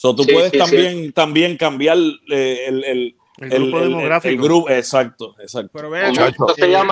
So, 0.00 0.14
tú 0.14 0.22
Sí, 0.22 0.32
puedes 0.32 0.52
sí, 0.52 0.58
sí. 0.58 0.64
también, 0.64 1.12
también 1.12 1.56
cambiar 1.56 1.98
eh, 2.30 2.64
el, 2.68 2.84
el, 2.84 3.16
El 3.40 3.62
grupo 3.64 3.80
demográfico. 3.80 4.30
el 4.32 4.40
grupo, 4.40 4.70
exacto, 4.70 5.34
exacto. 5.40 5.70
Pero 5.74 5.90
vean, 5.90 6.12
Eso 6.12 6.54
se 6.56 6.70
llama, 6.70 6.90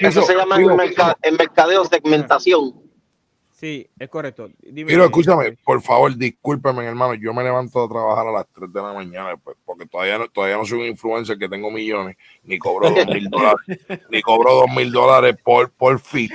eso 0.00 0.22
se 0.22 0.34
llama 0.34 0.56
digo, 0.56 0.70
en, 0.70 0.76
merca- 0.78 1.18
en 1.20 1.36
mercadeo 1.36 1.84
segmentación. 1.84 2.72
sí, 3.52 3.86
es 3.98 4.08
correcto. 4.08 4.48
Dime, 4.62 4.90
Mira, 4.90 5.04
escúchame, 5.04 5.52
por 5.62 5.82
favor, 5.82 6.16
discúlpeme, 6.16 6.82
hermano. 6.86 7.12
Yo 7.12 7.34
me 7.34 7.42
levanto 7.44 7.84
a 7.84 7.88
trabajar 7.90 8.26
a 8.26 8.32
las 8.32 8.46
3 8.54 8.72
de 8.72 8.80
la 8.80 8.94
mañana, 8.94 9.36
pues, 9.36 9.54
porque 9.62 9.84
todavía 9.84 10.16
no, 10.16 10.28
todavía 10.28 10.56
no 10.56 10.64
soy 10.64 10.80
un 10.80 10.86
influencer 10.86 11.36
que 11.36 11.50
tengo 11.50 11.70
millones, 11.70 12.16
ni 12.44 12.58
cobro 12.58 12.88
dos 12.88 13.06
mil 13.06 13.28
dólares, 13.28 13.58
ni 14.10 14.22
cobro 14.22 14.54
dos 14.54 14.70
mil 14.74 14.90
dólares 14.90 15.36
por, 15.44 15.70
por 15.72 16.00
fee. 16.00 16.30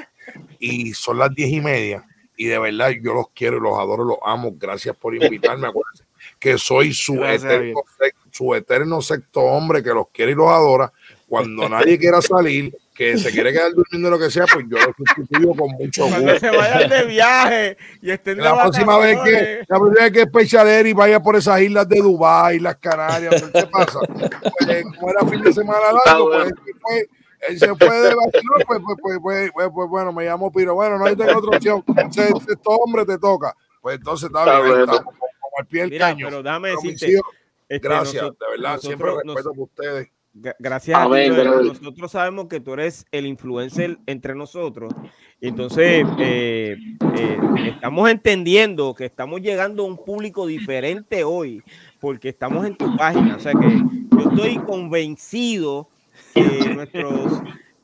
Y 0.60 0.94
son 0.94 1.18
las 1.18 1.34
diez 1.34 1.50
y 1.50 1.62
media. 1.62 2.06
Y 2.38 2.46
de 2.46 2.58
verdad, 2.60 2.92
yo 3.04 3.14
los 3.16 3.30
quiero 3.34 3.58
y 3.58 3.60
los 3.60 3.78
adoro, 3.78 4.04
los 4.04 4.18
amo. 4.24 4.54
Gracias 4.56 4.96
por 4.96 5.14
invitarme. 5.16 5.68
Acuérdense 5.68 6.04
que 6.42 6.58
soy 6.58 6.92
su 6.92 7.24
eterno, 7.24 7.84
su 8.32 8.56
eterno 8.56 9.00
sexto 9.00 9.42
hombre 9.42 9.84
que 9.84 9.94
los 9.94 10.08
quiere 10.12 10.32
y 10.32 10.36
los 10.36 10.50
adora. 10.50 10.92
Cuando 11.30 11.70
nadie 11.70 12.00
quiera 12.00 12.20
salir, 12.20 12.76
que 12.96 13.18
se 13.18 13.32
quiere 13.32 13.54
quedar 13.54 13.72
durmiendo 13.74 14.10
lo 14.10 14.20
que 14.20 14.32
sea, 14.32 14.46
pues 14.52 14.66
yo 14.68 14.78
lo 14.78 14.94
sustituyo 14.98 15.54
con 15.56 15.70
mucho 15.72 16.08
Cuando 16.10 16.34
gusto. 16.34 16.40
se 16.40 16.58
vayan 16.58 16.90
de 16.90 17.06
viaje 17.06 17.78
y 18.02 18.10
estén 18.10 18.38
de 18.38 18.44
La 18.44 18.60
próxima 18.60 18.98
vez 18.98 19.20
que 19.24 19.60
la 19.68 19.80
próxima 19.80 20.10
vez 20.10 20.82
que 20.82 20.90
y 20.90 20.94
vaya 20.94 21.22
por 21.22 21.36
esas 21.36 21.62
islas 21.62 21.88
de 21.88 22.00
Dubái, 22.00 22.60
las 22.60 22.76
Canarias, 22.78 23.44
¿qué 23.54 23.68
pasa? 23.68 24.00
Pues, 24.10 24.84
como 24.98 25.10
era 25.10 25.26
fin 25.28 25.42
de 25.42 25.54
semana 25.54 25.86
largo, 26.06 26.32
pues 26.32 26.48
él 26.48 26.56
se 26.66 26.74
fue, 26.80 27.10
él 27.50 27.60
se 27.60 27.76
fue 27.76 28.00
de 28.02 28.16
pues, 28.16 28.32
pues, 28.68 28.82
pues, 29.00 29.20
pues, 29.22 29.52
pues, 29.54 29.70
pues, 29.74 29.90
bueno, 29.90 30.12
me 30.12 30.26
llamo 30.26 30.52
Piro. 30.52 30.74
Bueno, 30.74 30.98
no 30.98 31.06
hay 31.06 31.16
tengo 31.16 31.38
otra 31.38 31.58
opción. 31.58 31.84
Ese 32.10 32.34
hombre 32.66 33.06
te 33.06 33.20
toca. 33.20 33.56
Pues 33.82 33.98
entonces 33.98 34.28
está 34.28 34.40
Está 34.42 34.62
bien, 34.62 34.86
al 35.58 35.66
pie 35.68 35.82
del 35.82 35.90
Mira, 35.92 36.08
caño. 36.10 36.28
pero 36.28 36.44
déjame 36.44 36.70
decirte, 36.70 37.20
este, 37.70 37.88
gracias, 37.88 38.24
noso- 38.24 38.38
de 38.40 38.46
verdad, 38.58 38.80
siempre 38.80 39.08
nosotros- 39.08 39.36
respeto 39.36 39.50
nos- 39.50 39.56
por 39.58 39.64
ustedes. 39.64 40.08
Gra- 40.34 40.56
Gracias 40.60 40.98
a 40.98 41.02
ti, 41.02 41.08
Amén, 41.08 41.34
brother. 41.34 41.48
brother. 41.50 41.82
Nosotros 41.82 42.12
sabemos 42.12 42.48
que 42.48 42.62
tú 42.62 42.72
eres 42.74 43.06
el 43.12 43.26
influencer 43.26 43.98
entre 44.06 44.34
nosotros. 44.34 44.94
Entonces, 45.42 46.06
eh, 46.20 46.78
eh, 47.18 47.38
estamos 47.66 48.10
entendiendo 48.10 48.94
que 48.96 49.06
estamos 49.06 49.42
llegando 49.42 49.84
a 49.84 49.88
un 49.88 49.98
público 49.98 50.48
diferente 50.48 51.26
hoy, 51.26 51.62
porque 52.00 52.30
estamos 52.30 52.66
en 52.66 52.78
tu 52.78 52.96
página. 52.96 53.36
O 53.36 53.40
sea 53.42 53.52
que 53.52 53.68
yo 54.10 54.30
estoy 54.30 54.58
convencido 54.60 55.90
que 56.34 56.42
nuestros, 56.76 57.42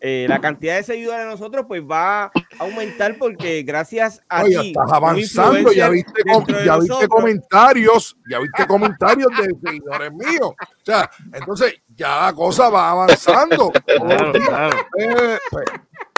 eh, 0.09 0.25
la 0.29 0.39
cantidad 0.39 0.75
de 0.77 0.83
seguidores 0.83 1.19
de 1.25 1.25
nosotros 1.31 1.65
pues 1.67 1.81
va 1.81 2.23
a 2.25 2.31
aumentar 2.59 3.17
porque 3.17 3.63
gracias 3.63 4.21
a 4.29 4.43
Oye, 4.43 4.57
ti, 4.59 4.67
estás 4.67 4.91
avanzando, 4.93 5.71
ya 5.73 5.89
viste, 5.89 6.23
com- 6.23 6.45
ya 6.65 6.77
comentarios, 7.09 8.15
ya 8.29 8.39
viste 8.39 8.65
comentarios 8.67 9.29
de 9.37 9.69
seguidores 9.69 10.11
míos. 10.13 10.51
O 10.59 10.85
sea, 10.85 11.09
entonces 11.33 11.75
ya 11.95 12.21
la 12.27 12.33
cosa 12.33 12.69
va 12.69 12.91
avanzando. 12.91 13.71
Claro, 13.85 14.31
claro. 14.31 14.77
Eh, 14.99 15.37
pues, 15.51 15.65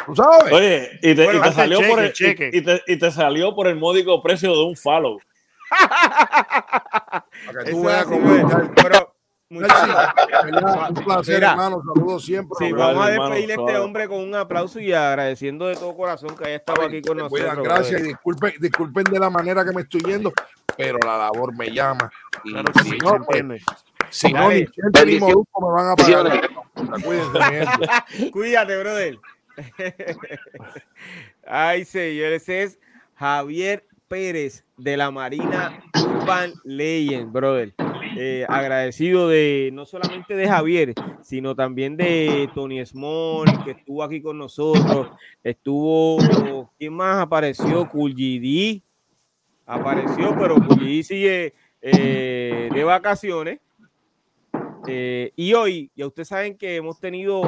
Tú 0.06 0.16
sabes. 0.16 0.52
Oye, 0.54 0.90
y 1.02 1.16
te, 1.16 1.24
Bueno, 1.24 1.40
y 1.40 1.42
te 1.42 1.48
hazte 1.50 1.62
salió 1.62 1.78
cheque, 1.80 1.90
por 1.90 2.00
el, 2.04 2.14
cheque. 2.14 2.50
y- 2.54 2.58
y 2.58 2.62
te, 2.62 2.82
y 2.88 2.98
te 2.98 3.12
salió 3.12 3.56
por 3.56 3.68
el 3.68 3.76
módico 3.76 4.22
precio 4.24 4.52
de 4.56 4.64
un 4.64 4.76
follow. 4.76 5.20
Para 7.46 7.64
que 7.64 7.72
tú 7.72 7.84
veas 7.84 8.02
es 8.02 8.06
cómo 8.08 8.36
ya- 8.36 8.72
Pero, 8.82 9.09
Verdad, 9.50 10.14
un 10.90 11.04
placer, 11.04 11.36
Mira. 11.36 11.52
hermano. 11.52 11.82
Saludos 11.94 12.24
siempre. 12.24 12.56
Sí, 12.60 12.72
vamos 12.72 13.04
a 13.04 13.12
hermano, 13.12 13.30
despedirle 13.34 13.54
a 13.54 13.58
este 13.66 13.78
hombre 13.80 14.08
con 14.08 14.20
un 14.20 14.36
aplauso 14.36 14.80
y 14.80 14.94
agradeciendo 14.94 15.66
de 15.68 15.76
todo 15.76 15.96
corazón 15.96 16.36
que 16.38 16.46
haya 16.46 16.56
estado 16.58 16.84
aquí 16.84 17.02
con 17.02 17.18
nosotros. 17.18 17.64
gracias 17.64 18.02
y 18.02 18.04
disculpen, 18.04 18.54
disculpen 18.60 19.06
de 19.06 19.20
la 19.20 19.32
manera 19.32 19.66
que 19.66 19.72
me 19.72 19.82
estoy 19.82 20.02
yendo, 20.02 20.32
pero 20.78 21.00
la 21.00 21.18
labor 21.18 21.56
me 21.56 21.72
llama. 21.72 22.12
Y 22.44 22.52
Claro 22.52 22.72
si 22.84 22.90
sí, 22.90 22.98
no, 23.00 23.26
pues, 23.26 23.64
si 24.12 24.34
no, 24.34 24.50
ni 24.50 24.68
Chente 24.68 25.06
ni. 25.06 25.20
Molusco 25.20 25.62
me 25.62 25.74
van 25.74 25.92
a 25.92 25.96
pagar. 25.96 26.50
Cuídense. 27.04 28.32
Cuídate, 28.32 28.80
brother. 28.80 29.20
Ay, 31.48 31.86
señores, 31.86 32.44
ese 32.44 32.64
es 32.64 32.80
Javier 33.16 33.84
Pérez 34.08 34.64
de 34.78 34.96
la 34.96 35.10
Marina 35.10 35.82
Urban 35.96 36.54
Legend, 36.64 37.32
brother. 37.32 37.74
Eh, 38.22 38.46
agradecido 38.50 39.30
de 39.30 39.70
no 39.72 39.86
solamente 39.86 40.36
de 40.36 40.46
Javier, 40.46 40.94
sino 41.22 41.56
también 41.56 41.96
de 41.96 42.50
Tony 42.54 42.86
Small, 42.86 43.46
que 43.64 43.72
estuvo 43.72 44.04
aquí 44.04 44.22
con 44.22 44.38
nosotros. 44.38 45.08
Estuvo, 45.42 46.18
¿quién 46.78 46.94
más 46.94 47.22
apareció? 47.22 47.86
GD 47.86 48.82
apareció, 49.66 50.36
pero 50.38 50.58
GD 50.58 51.02
sigue 51.04 51.54
eh, 51.82 52.70
de 52.74 52.84
vacaciones. 52.84 53.62
Eh, 54.86 55.32
y 55.38 55.54
hoy, 55.54 55.90
ya 55.96 56.06
ustedes 56.06 56.28
saben 56.28 56.58
que 56.58 56.76
hemos 56.76 57.00
tenido 57.00 57.44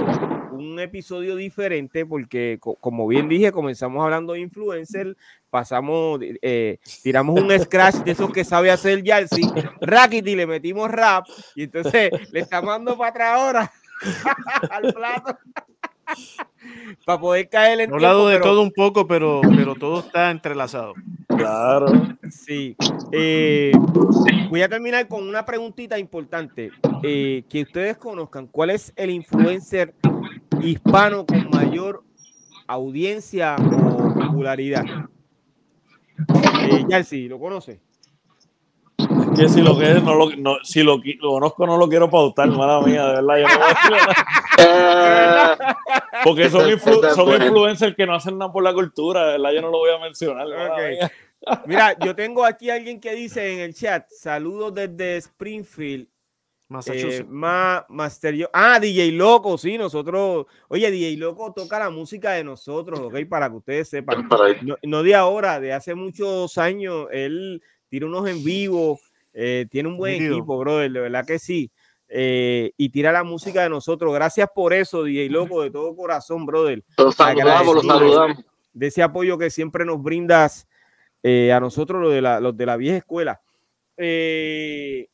un 0.52 0.80
episodio 0.80 1.36
diferente 1.36 2.06
porque, 2.06 2.58
co- 2.60 2.76
como 2.76 3.08
bien 3.08 3.28
dije, 3.30 3.52
comenzamos 3.52 4.04
hablando 4.04 4.34
de 4.34 4.40
influencer, 4.42 5.16
pasamos, 5.50 6.20
eh, 6.42 6.78
tiramos 7.04 7.40
un 7.42 7.52
scratch 7.60 7.98
de 8.04 8.12
esos 8.12 8.32
que 8.32 8.44
sabe 8.44 8.72
hacer 8.72 9.04
Yalsi, 9.04 9.42
Rakiti, 9.82 10.36
le 10.36 10.48
metimos 10.48 10.90
rap 10.90 11.26
y 11.56 11.64
entonces 11.64 12.10
le 12.32 12.40
estamos 12.42 12.70
dando 12.70 12.98
para 12.98 13.10
atrás 13.10 13.30
ahora 13.34 13.72
al 14.72 14.94
plato 14.94 15.38
para 17.06 17.20
poder 17.20 17.48
caer 17.50 17.80
en 17.82 17.90
He 17.92 17.94
hablado 17.94 18.28
de 18.28 18.36
pero- 18.36 18.46
todo 18.46 18.62
un 18.62 18.72
poco, 18.72 19.08
pero, 19.08 19.42
pero 19.56 19.76
todo 19.76 20.00
está 20.02 20.30
entrelazado. 20.32 20.94
Claro. 21.28 21.88
Sí. 22.30 22.76
Eh, 23.12 23.72
voy 24.50 24.62
a 24.62 24.70
terminar 24.70 25.08
con 25.08 25.28
una 25.28 25.44
preguntita 25.46 25.98
importante. 25.98 26.72
eh, 27.04 27.44
que 27.50 27.64
ustedes 27.64 27.98
conozcan, 27.98 28.46
¿cuál 28.48 28.70
es 28.72 28.94
el 28.96 29.10
influencer 29.10 29.96
hispano 30.64 31.26
con 31.26 31.50
mayor 31.50 32.04
audiencia 32.68 33.56
o 33.58 34.14
popularidad? 34.14 34.84
Eh, 36.64 36.86
Yalsi, 36.88 37.28
¿lo 37.28 37.40
conoce? 37.40 37.82
Es 38.98 39.40
que 39.40 39.50
si 39.50 39.62
lo 39.62 39.78
que 39.78 39.92
es, 39.92 40.04
no 40.04 40.14
lo, 40.14 40.30
no, 40.36 40.58
si 40.64 40.84
lo, 40.84 41.02
lo 41.20 41.30
conozco, 41.30 41.66
no 41.66 41.78
lo 41.78 41.88
quiero 41.90 42.10
pautar, 42.10 42.48
mala 42.50 42.82
mía, 42.82 43.06
de 43.08 43.22
verdad. 43.22 43.38
Yo 43.38 43.48
no 43.48 43.58
voy 43.60 43.68
a 43.68 45.58
decir. 45.58 45.66
Porque 46.24 46.50
son, 46.50 46.70
influ- 46.70 47.14
son 47.16 47.42
influencers 47.42 47.96
que 47.96 48.06
no 48.06 48.14
hacen 48.14 48.38
nada 48.38 48.52
por 48.52 48.64
la 48.64 48.74
cultura, 48.74 49.26
de 49.26 49.32
verdad. 49.34 49.52
Yo 49.54 49.62
no 49.62 49.72
lo 49.72 49.80
voy 49.80 49.92
a 49.92 49.98
mencionar. 50.00 50.48
Mira, 51.66 51.98
yo 52.00 52.16
tengo 52.16 52.46
aquí 52.46 52.70
a 52.70 52.76
alguien 52.76 53.00
que 53.00 53.14
dice 53.16 53.54
en 53.54 53.60
el 53.62 53.74
chat, 53.74 54.06
saludos 54.12 54.76
desde 54.76 55.18
Springfield. 55.18 56.08
Eh, 56.72 56.74
Massachusetts. 56.74 57.30
ma, 57.30 57.86
Master 57.90 58.34
yo. 58.34 58.50
Ah, 58.54 58.80
DJ 58.80 59.12
Loco, 59.12 59.58
sí, 59.58 59.78
nosotros. 59.78 60.46
Oye, 60.70 60.90
DJ 60.90 61.18
Loco 61.18 61.52
toca 61.54 61.78
la 61.78 61.90
música 61.90 62.32
de 62.32 62.46
nosotros, 62.46 63.00
ok, 63.02 63.26
para 63.28 63.50
que 63.50 63.58
ustedes 63.58 63.90
sepan. 63.90 64.28
No, 64.62 64.78
no 64.82 65.04
de 65.04 65.16
ahora, 65.16 65.60
de 65.60 65.74
hace 65.74 65.96
muchos 65.96 66.58
años. 66.58 67.08
Él 67.12 67.62
tira 67.90 68.06
unos 68.06 68.30
en 68.30 68.42
vivo, 68.44 69.00
eh, 69.34 69.66
tiene 69.70 69.90
un 69.90 69.98
buen 69.98 70.26
equipo, 70.26 70.58
brother, 70.58 70.92
de 70.92 71.00
verdad 71.02 71.26
que 71.26 71.40
sí. 71.40 71.70
Eh, 72.08 72.72
y 72.78 72.90
tira 72.90 73.12
la 73.12 73.24
música 73.24 73.64
de 73.64 73.70
nosotros. 73.70 74.14
Gracias 74.14 74.50
por 74.54 74.74
eso, 74.74 75.04
DJ 75.04 75.30
Loco, 75.30 75.64
de 75.64 75.72
todo 75.72 75.94
corazón, 75.96 76.46
brother. 76.46 76.84
Los 76.98 77.16
saludamos, 77.16 77.76
los 77.76 77.86
saludamos. 77.86 78.46
De 78.74 78.88
ese 78.88 79.04
apoyo 79.04 79.38
que 79.38 79.50
siempre 79.50 79.84
nos 79.84 80.02
brindas 80.02 80.68
eh, 81.22 81.52
a 81.52 81.60
nosotros, 81.60 82.02
los 82.02 82.14
de 82.14 82.22
la, 82.22 82.40
los 82.40 82.56
de 82.56 82.66
la 82.66 82.78
vieja 82.78 82.98
escuela. 82.98 83.42
Eh, 83.98 85.10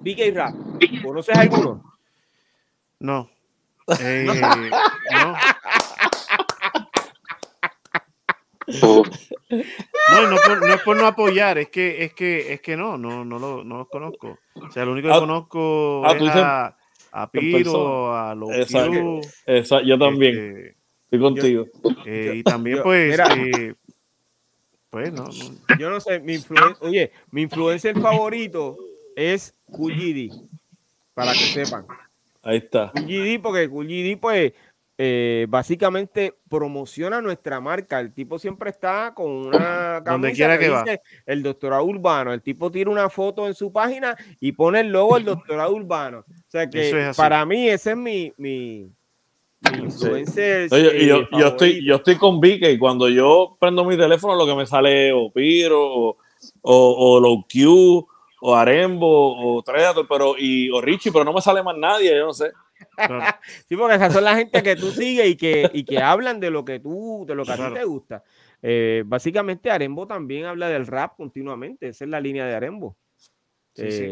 BK 0.00 0.34
Rap, 0.34 0.54
¿conoces 1.02 1.36
alguno? 1.36 1.82
No. 3.00 3.28
Eh, 4.00 4.24
no. 5.12 5.34
No, 8.68 9.02
y 10.22 10.26
no, 10.30 10.36
por- 10.46 10.60
no 10.66 10.74
es 10.74 10.80
por 10.82 10.96
no 10.96 11.06
apoyar, 11.06 11.58
es 11.58 11.68
que, 11.68 12.04
es 12.04 12.14
que, 12.14 12.52
es 12.54 12.60
que 12.60 12.76
no, 12.76 12.96
no, 12.96 13.24
no, 13.24 13.38
lo, 13.38 13.64
no 13.64 13.78
los 13.78 13.88
conozco. 13.88 14.38
O 14.54 14.70
sea, 14.70 14.84
lo 14.84 14.92
único 14.92 15.08
que 15.08 15.14
Ah, 15.14 15.18
conozco 15.18 16.02
ah, 16.06 16.12
es 16.16 16.30
a, 16.30 16.76
a. 17.10 17.30
Piro, 17.30 18.14
a 18.16 18.34
Exacto. 18.54 18.86
Lokiru, 18.94 19.20
Esa- 19.46 19.82
yo 19.82 19.98
también, 19.98 20.34
este, 20.38 20.76
estoy 21.04 21.18
contigo. 21.20 21.66
eh, 22.06 22.32
y 22.36 22.42
también 22.42 22.76
yo- 22.78 22.82
pues, 22.84 23.10
mira. 23.10 23.26
eh, 23.34 23.74
pues 24.90 25.12
no, 25.12 25.24
no. 25.24 25.76
Yo 25.78 25.90
no 25.90 26.00
sé, 26.00 26.20
mi 26.20 26.34
influen- 26.36 26.76
oye, 26.80 27.12
mi 27.30 27.42
influencer 27.42 27.98
favorito 28.00 28.76
es 29.16 29.54
Cool 29.72 29.94
GD, 29.94 30.32
para 31.14 31.32
que 31.32 31.38
sepan. 31.38 31.86
Ahí 32.42 32.58
está. 32.58 32.92
Cool 32.92 33.06
GD, 33.06 33.42
porque 33.42 33.68
Cool 33.68 33.86
GD, 33.86 34.18
pues, 34.20 34.52
eh, 34.98 35.46
básicamente 35.48 36.34
promociona 36.48 37.20
nuestra 37.20 37.60
marca. 37.60 37.98
El 37.98 38.12
tipo 38.12 38.38
siempre 38.38 38.70
está 38.70 39.12
con 39.14 39.30
una 39.30 40.00
Donde 40.00 40.28
camisa 40.28 40.32
quiera 40.34 40.58
que 40.58 40.68
va. 40.68 40.84
dice 40.84 41.00
el 41.26 41.42
doctorado 41.42 41.84
urbano. 41.84 42.32
El 42.32 42.42
tipo 42.42 42.70
tira 42.70 42.90
una 42.90 43.08
foto 43.08 43.46
en 43.48 43.54
su 43.54 43.72
página 43.72 44.16
y 44.38 44.52
pone 44.52 44.80
el 44.80 44.88
logo 44.88 45.14
del 45.16 45.24
doctorado 45.24 45.74
urbano. 45.74 46.18
O 46.20 46.50
sea 46.50 46.68
que 46.68 47.08
es 47.08 47.16
para 47.16 47.44
mí 47.46 47.68
ese 47.68 47.92
es 47.92 47.96
mi, 47.96 48.32
mi, 48.36 48.90
mi 49.72 49.78
influencer. 49.78 50.68
Oye, 50.70 51.04
y 51.04 51.06
yo, 51.08 51.22
eh, 51.22 51.28
yo 51.32 51.46
estoy, 51.48 51.84
yo 51.84 51.96
estoy 51.96 52.16
con 52.16 52.38
Vicky 52.38 52.66
y 52.66 52.78
cuando 52.78 53.08
yo 53.08 53.56
prendo 53.58 53.84
mi 53.84 53.96
teléfono 53.96 54.36
lo 54.36 54.46
que 54.46 54.54
me 54.54 54.66
sale 54.66 55.08
es 55.08 55.14
o 55.16 55.32
Piro 55.32 55.82
o, 55.82 56.16
o, 56.60 57.16
o 57.16 57.20
Low 57.20 57.44
Q 57.50 58.06
o 58.44 58.56
Arembo 58.56 59.06
o 59.58 59.62
Predator, 59.62 60.04
pero 60.08 60.34
y 60.36 60.68
o 60.70 60.80
Richie, 60.80 61.12
pero 61.12 61.24
no 61.24 61.32
me 61.32 61.40
sale 61.40 61.62
más 61.62 61.76
nadie, 61.76 62.10
yo 62.16 62.26
no 62.26 62.32
sé. 62.34 62.50
Sí, 63.68 63.76
porque 63.76 63.94
esas 63.94 64.12
son 64.12 64.24
la 64.24 64.34
gente 64.36 64.62
que 64.64 64.74
tú 64.74 64.90
sigues 64.90 65.28
y 65.28 65.36
que, 65.36 65.70
y 65.72 65.84
que 65.84 65.98
hablan 65.98 66.40
de 66.40 66.50
lo 66.50 66.64
que 66.64 66.80
tú, 66.80 67.24
de 67.26 67.36
lo 67.36 67.44
que 67.44 67.52
a 67.52 67.56
ti 67.56 67.74
te 67.74 67.84
gusta. 67.84 68.24
Eh, 68.60 69.04
básicamente 69.06 69.70
Arembo 69.70 70.06
también 70.08 70.46
habla 70.46 70.68
del 70.68 70.86
rap 70.88 71.16
continuamente, 71.16 71.88
esa 71.88 72.04
es 72.04 72.10
la 72.10 72.20
línea 72.20 72.44
de 72.44 72.54
Arembo. 72.56 72.96
Sí, 73.74 73.90
sí. 73.92 74.04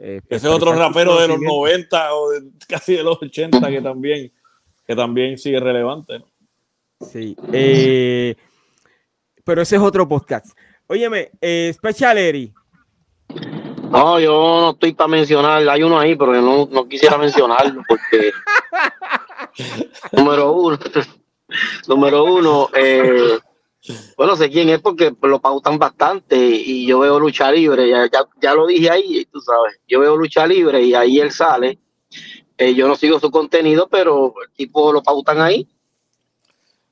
Eh, 0.00 0.20
Ese 0.28 0.48
es 0.48 0.52
otro 0.54 0.72
rapero 0.72 1.20
de 1.20 1.28
los 1.28 1.36
conocimientos. 1.36 1.90
90 2.00 2.14
o 2.14 2.30
de- 2.30 2.50
casi 2.66 2.96
de 2.96 3.02
los 3.02 3.22
80 3.22 3.68
que 3.68 3.80
también, 3.82 4.32
que 4.86 4.96
también 4.96 5.36
sigue 5.38 5.60
relevante. 5.60 6.18
¿no? 6.18 6.26
Sí. 7.06 7.36
eh, 7.52 8.34
pero 9.44 9.60
ese 9.62 9.76
es 9.76 9.82
otro 9.82 10.08
podcast. 10.08 10.58
Óyeme, 10.88 11.30
Special 11.74 12.16
Eri, 12.18 12.52
No, 13.96 14.20
yo 14.20 14.30
no 14.60 14.70
estoy 14.70 14.92
para 14.92 15.08
mencionar, 15.08 15.68
hay 15.68 15.82
uno 15.82 15.98
ahí, 15.98 16.14
pero 16.16 16.34
yo 16.34 16.40
no, 16.42 16.68
no 16.70 16.88
quisiera 16.88 17.16
mencionarlo 17.18 17.82
porque 17.88 18.32
número 20.12 20.52
uno, 20.52 20.78
número 21.86 22.24
uno, 22.24 22.68
eh, 22.74 23.38
bueno, 24.16 24.36
sé 24.36 24.50
quién 24.50 24.68
es 24.68 24.80
porque 24.80 25.14
lo 25.22 25.40
pautan 25.40 25.78
bastante 25.78 26.36
y 26.36 26.86
yo 26.86 26.98
veo 27.00 27.18
lucha 27.18 27.50
libre, 27.50 27.88
ya, 27.88 28.04
ya, 28.10 28.24
ya 28.40 28.54
lo 28.54 28.66
dije 28.66 28.90
ahí, 28.90 29.24
tú 29.26 29.40
sabes, 29.40 29.78
yo 29.88 30.00
veo 30.00 30.16
lucha 30.16 30.46
libre 30.46 30.82
y 30.82 30.94
ahí 30.94 31.20
él 31.20 31.30
sale, 31.30 31.78
Eh, 32.58 32.74
yo 32.74 32.88
no 32.88 32.96
sigo 32.96 33.20
su 33.20 33.30
contenido, 33.30 33.86
pero 33.86 34.32
el 34.42 34.50
tipo 34.56 34.90
lo 34.90 35.02
pautan 35.02 35.42
ahí. 35.42 35.68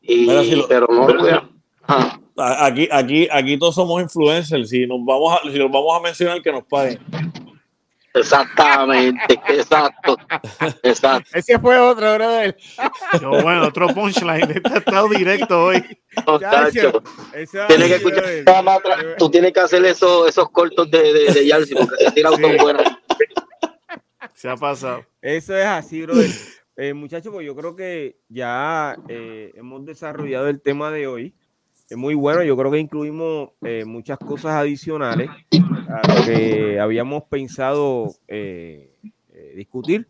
Y, 0.02 0.26
Mira, 0.26 0.42
si 0.44 0.56
lo- 0.56 0.68
pero 0.68 0.86
no 0.90 1.08
lo 1.08 1.20
voy 1.22 1.30
a- 1.30 1.48
Ajá. 1.86 2.20
Aquí, 2.36 2.88
aquí, 2.90 3.28
aquí 3.30 3.58
todos 3.58 3.74
somos 3.74 4.02
influencers. 4.02 4.68
Si 4.68 4.86
nos 4.86 5.04
vamos 5.04 5.38
a, 5.38 5.50
si 5.50 5.56
los 5.56 5.70
vamos 5.70 5.96
a 5.96 6.00
mencionar, 6.00 6.42
que 6.42 6.52
nos 6.52 6.64
paguen. 6.64 6.98
Exactamente, 8.14 9.34
exacto, 9.48 10.16
exacto. 10.84 11.28
ese 11.34 11.58
fue 11.58 11.76
otro, 11.80 12.14
brother. 12.14 12.56
Yo, 13.20 13.30
bueno, 13.42 13.66
otro 13.66 13.88
punchline. 13.88 14.52
Este 14.52 14.72
ha 14.72 14.78
estado 14.78 15.08
directo 15.08 15.64
hoy. 15.64 15.84
Va 16.18 16.70
Tienes 17.66 17.88
que 17.88 17.94
escuchar. 17.96 18.24
Tú 19.18 19.28
tienes 19.30 19.52
que 19.52 19.60
hacer 19.60 19.84
esos, 19.84 20.28
esos 20.28 20.48
cortos 20.50 20.88
de, 20.92 21.12
de, 21.12 21.32
de 21.32 21.46
Yalsi 21.46 21.74
porque 21.74 22.04
se 22.04 22.12
tira 22.12 22.30
Sí. 22.30 23.24
Se 24.34 24.48
ha 24.48 24.56
pasado. 24.56 25.04
Eso 25.20 25.56
es 25.56 25.66
así, 25.66 26.02
brother. 26.02 26.30
Eh, 26.76 26.94
muchachos, 26.94 27.32
pues 27.32 27.46
yo 27.46 27.54
creo 27.56 27.74
que 27.74 28.18
ya 28.28 28.96
eh, 29.08 29.52
hemos 29.56 29.84
desarrollado 29.84 30.48
el 30.48 30.60
tema 30.60 30.90
de 30.90 31.06
hoy. 31.06 31.34
Es 31.88 31.96
muy 31.98 32.14
bueno, 32.14 32.42
yo 32.42 32.56
creo 32.56 32.70
que 32.70 32.78
incluimos 32.78 33.50
eh, 33.62 33.84
muchas 33.84 34.18
cosas 34.18 34.52
adicionales 34.52 35.28
a 35.88 36.14
lo 36.14 36.24
que 36.24 36.80
habíamos 36.80 37.24
pensado 37.24 38.14
eh, 38.26 38.90
eh, 39.32 39.52
discutir. 39.54 40.08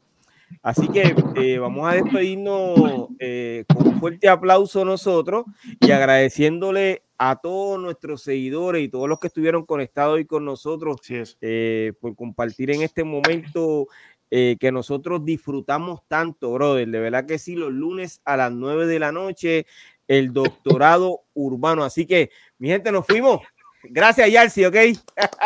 Así 0.63 0.87
que 0.89 1.15
eh, 1.37 1.59
vamos 1.59 1.89
a 1.91 1.95
despedirnos 1.97 3.09
eh, 3.19 3.65
con 3.75 3.89
un 3.89 4.01
fuerte 4.01 4.29
aplauso 4.29 4.85
nosotros 4.85 5.47
y 5.81 5.91
agradeciéndole 5.91 7.03
a 7.19 7.37
todos 7.41 7.81
nuestros 7.81 8.23
seguidores 8.23 8.85
y 8.85 8.89
todos 8.89 9.09
los 9.09 9.19
que 9.19 9.27
estuvieron 9.29 9.67
conectados 9.67 10.15
hoy 10.15 10.27
con 10.27 10.45
nosotros 10.45 10.99
eh, 11.41 11.93
por 12.01 12.15
compartir 12.15 12.71
en 12.71 12.83
este 12.83 13.05
momento 13.05 13.89
que 14.31 14.73
nosotros 14.73 15.25
disfrutamos 15.25 16.01
tanto, 16.09 16.53
brother. 16.55 16.89
De 16.89 16.99
verdad 16.99 17.25
que 17.25 17.39
sí, 17.39 17.55
los 17.55 17.73
lunes 17.73 18.21
a 18.25 18.37
las 18.37 18.51
9 18.51 18.85
de 18.89 18.99
la 18.99 19.13
noche, 19.13 19.65
el 20.09 20.32
doctorado 20.32 21.24
urbano. 21.35 21.85
Así 21.85 22.06
que, 22.06 22.31
mi 22.59 22.68
gente, 22.68 22.93
nos 22.93 23.06
fuimos. 23.06 23.40
Gracias, 23.85 24.31
Yarsi, 24.31 24.64
¿ok? 24.64 24.76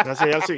Gracias, 0.05 0.29
Yalsi. 0.31 0.57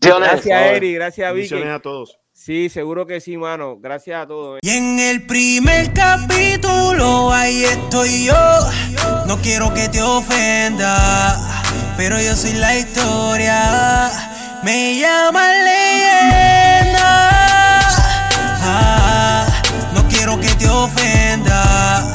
Gracias, 0.00 0.62
Eri. 0.72 0.94
Gracias, 0.94 1.34
Vicky. 1.34 1.62
A 1.62 1.78
todos. 1.80 2.18
Sí, 2.32 2.68
seguro 2.68 3.06
que 3.06 3.20
sí, 3.20 3.36
mano. 3.38 3.78
Gracias 3.80 4.22
a 4.22 4.26
todos. 4.26 4.60
Y 4.62 4.70
en 4.70 4.98
el 4.98 5.26
primer 5.26 5.92
capítulo 5.94 7.32
ahí 7.32 7.64
estoy 7.64 8.26
yo. 8.26 8.34
No 9.26 9.38
quiero 9.38 9.72
que 9.72 9.88
te 9.88 10.02
ofenda, 10.02 11.64
pero 11.96 12.20
yo 12.20 12.36
soy 12.36 12.52
la 12.52 12.76
historia. 12.76 14.10
Me 14.62 14.98
llaman 14.98 15.64
leyenda. 15.64 17.30
Ah, 18.68 19.46
no 19.94 20.06
quiero 20.08 20.38
que 20.38 20.48
te 20.56 20.68
ofenda, 20.68 22.05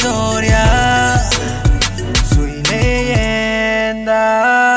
historia. 0.00 1.20
Soy 2.32 2.62
leyenda. 2.70 4.69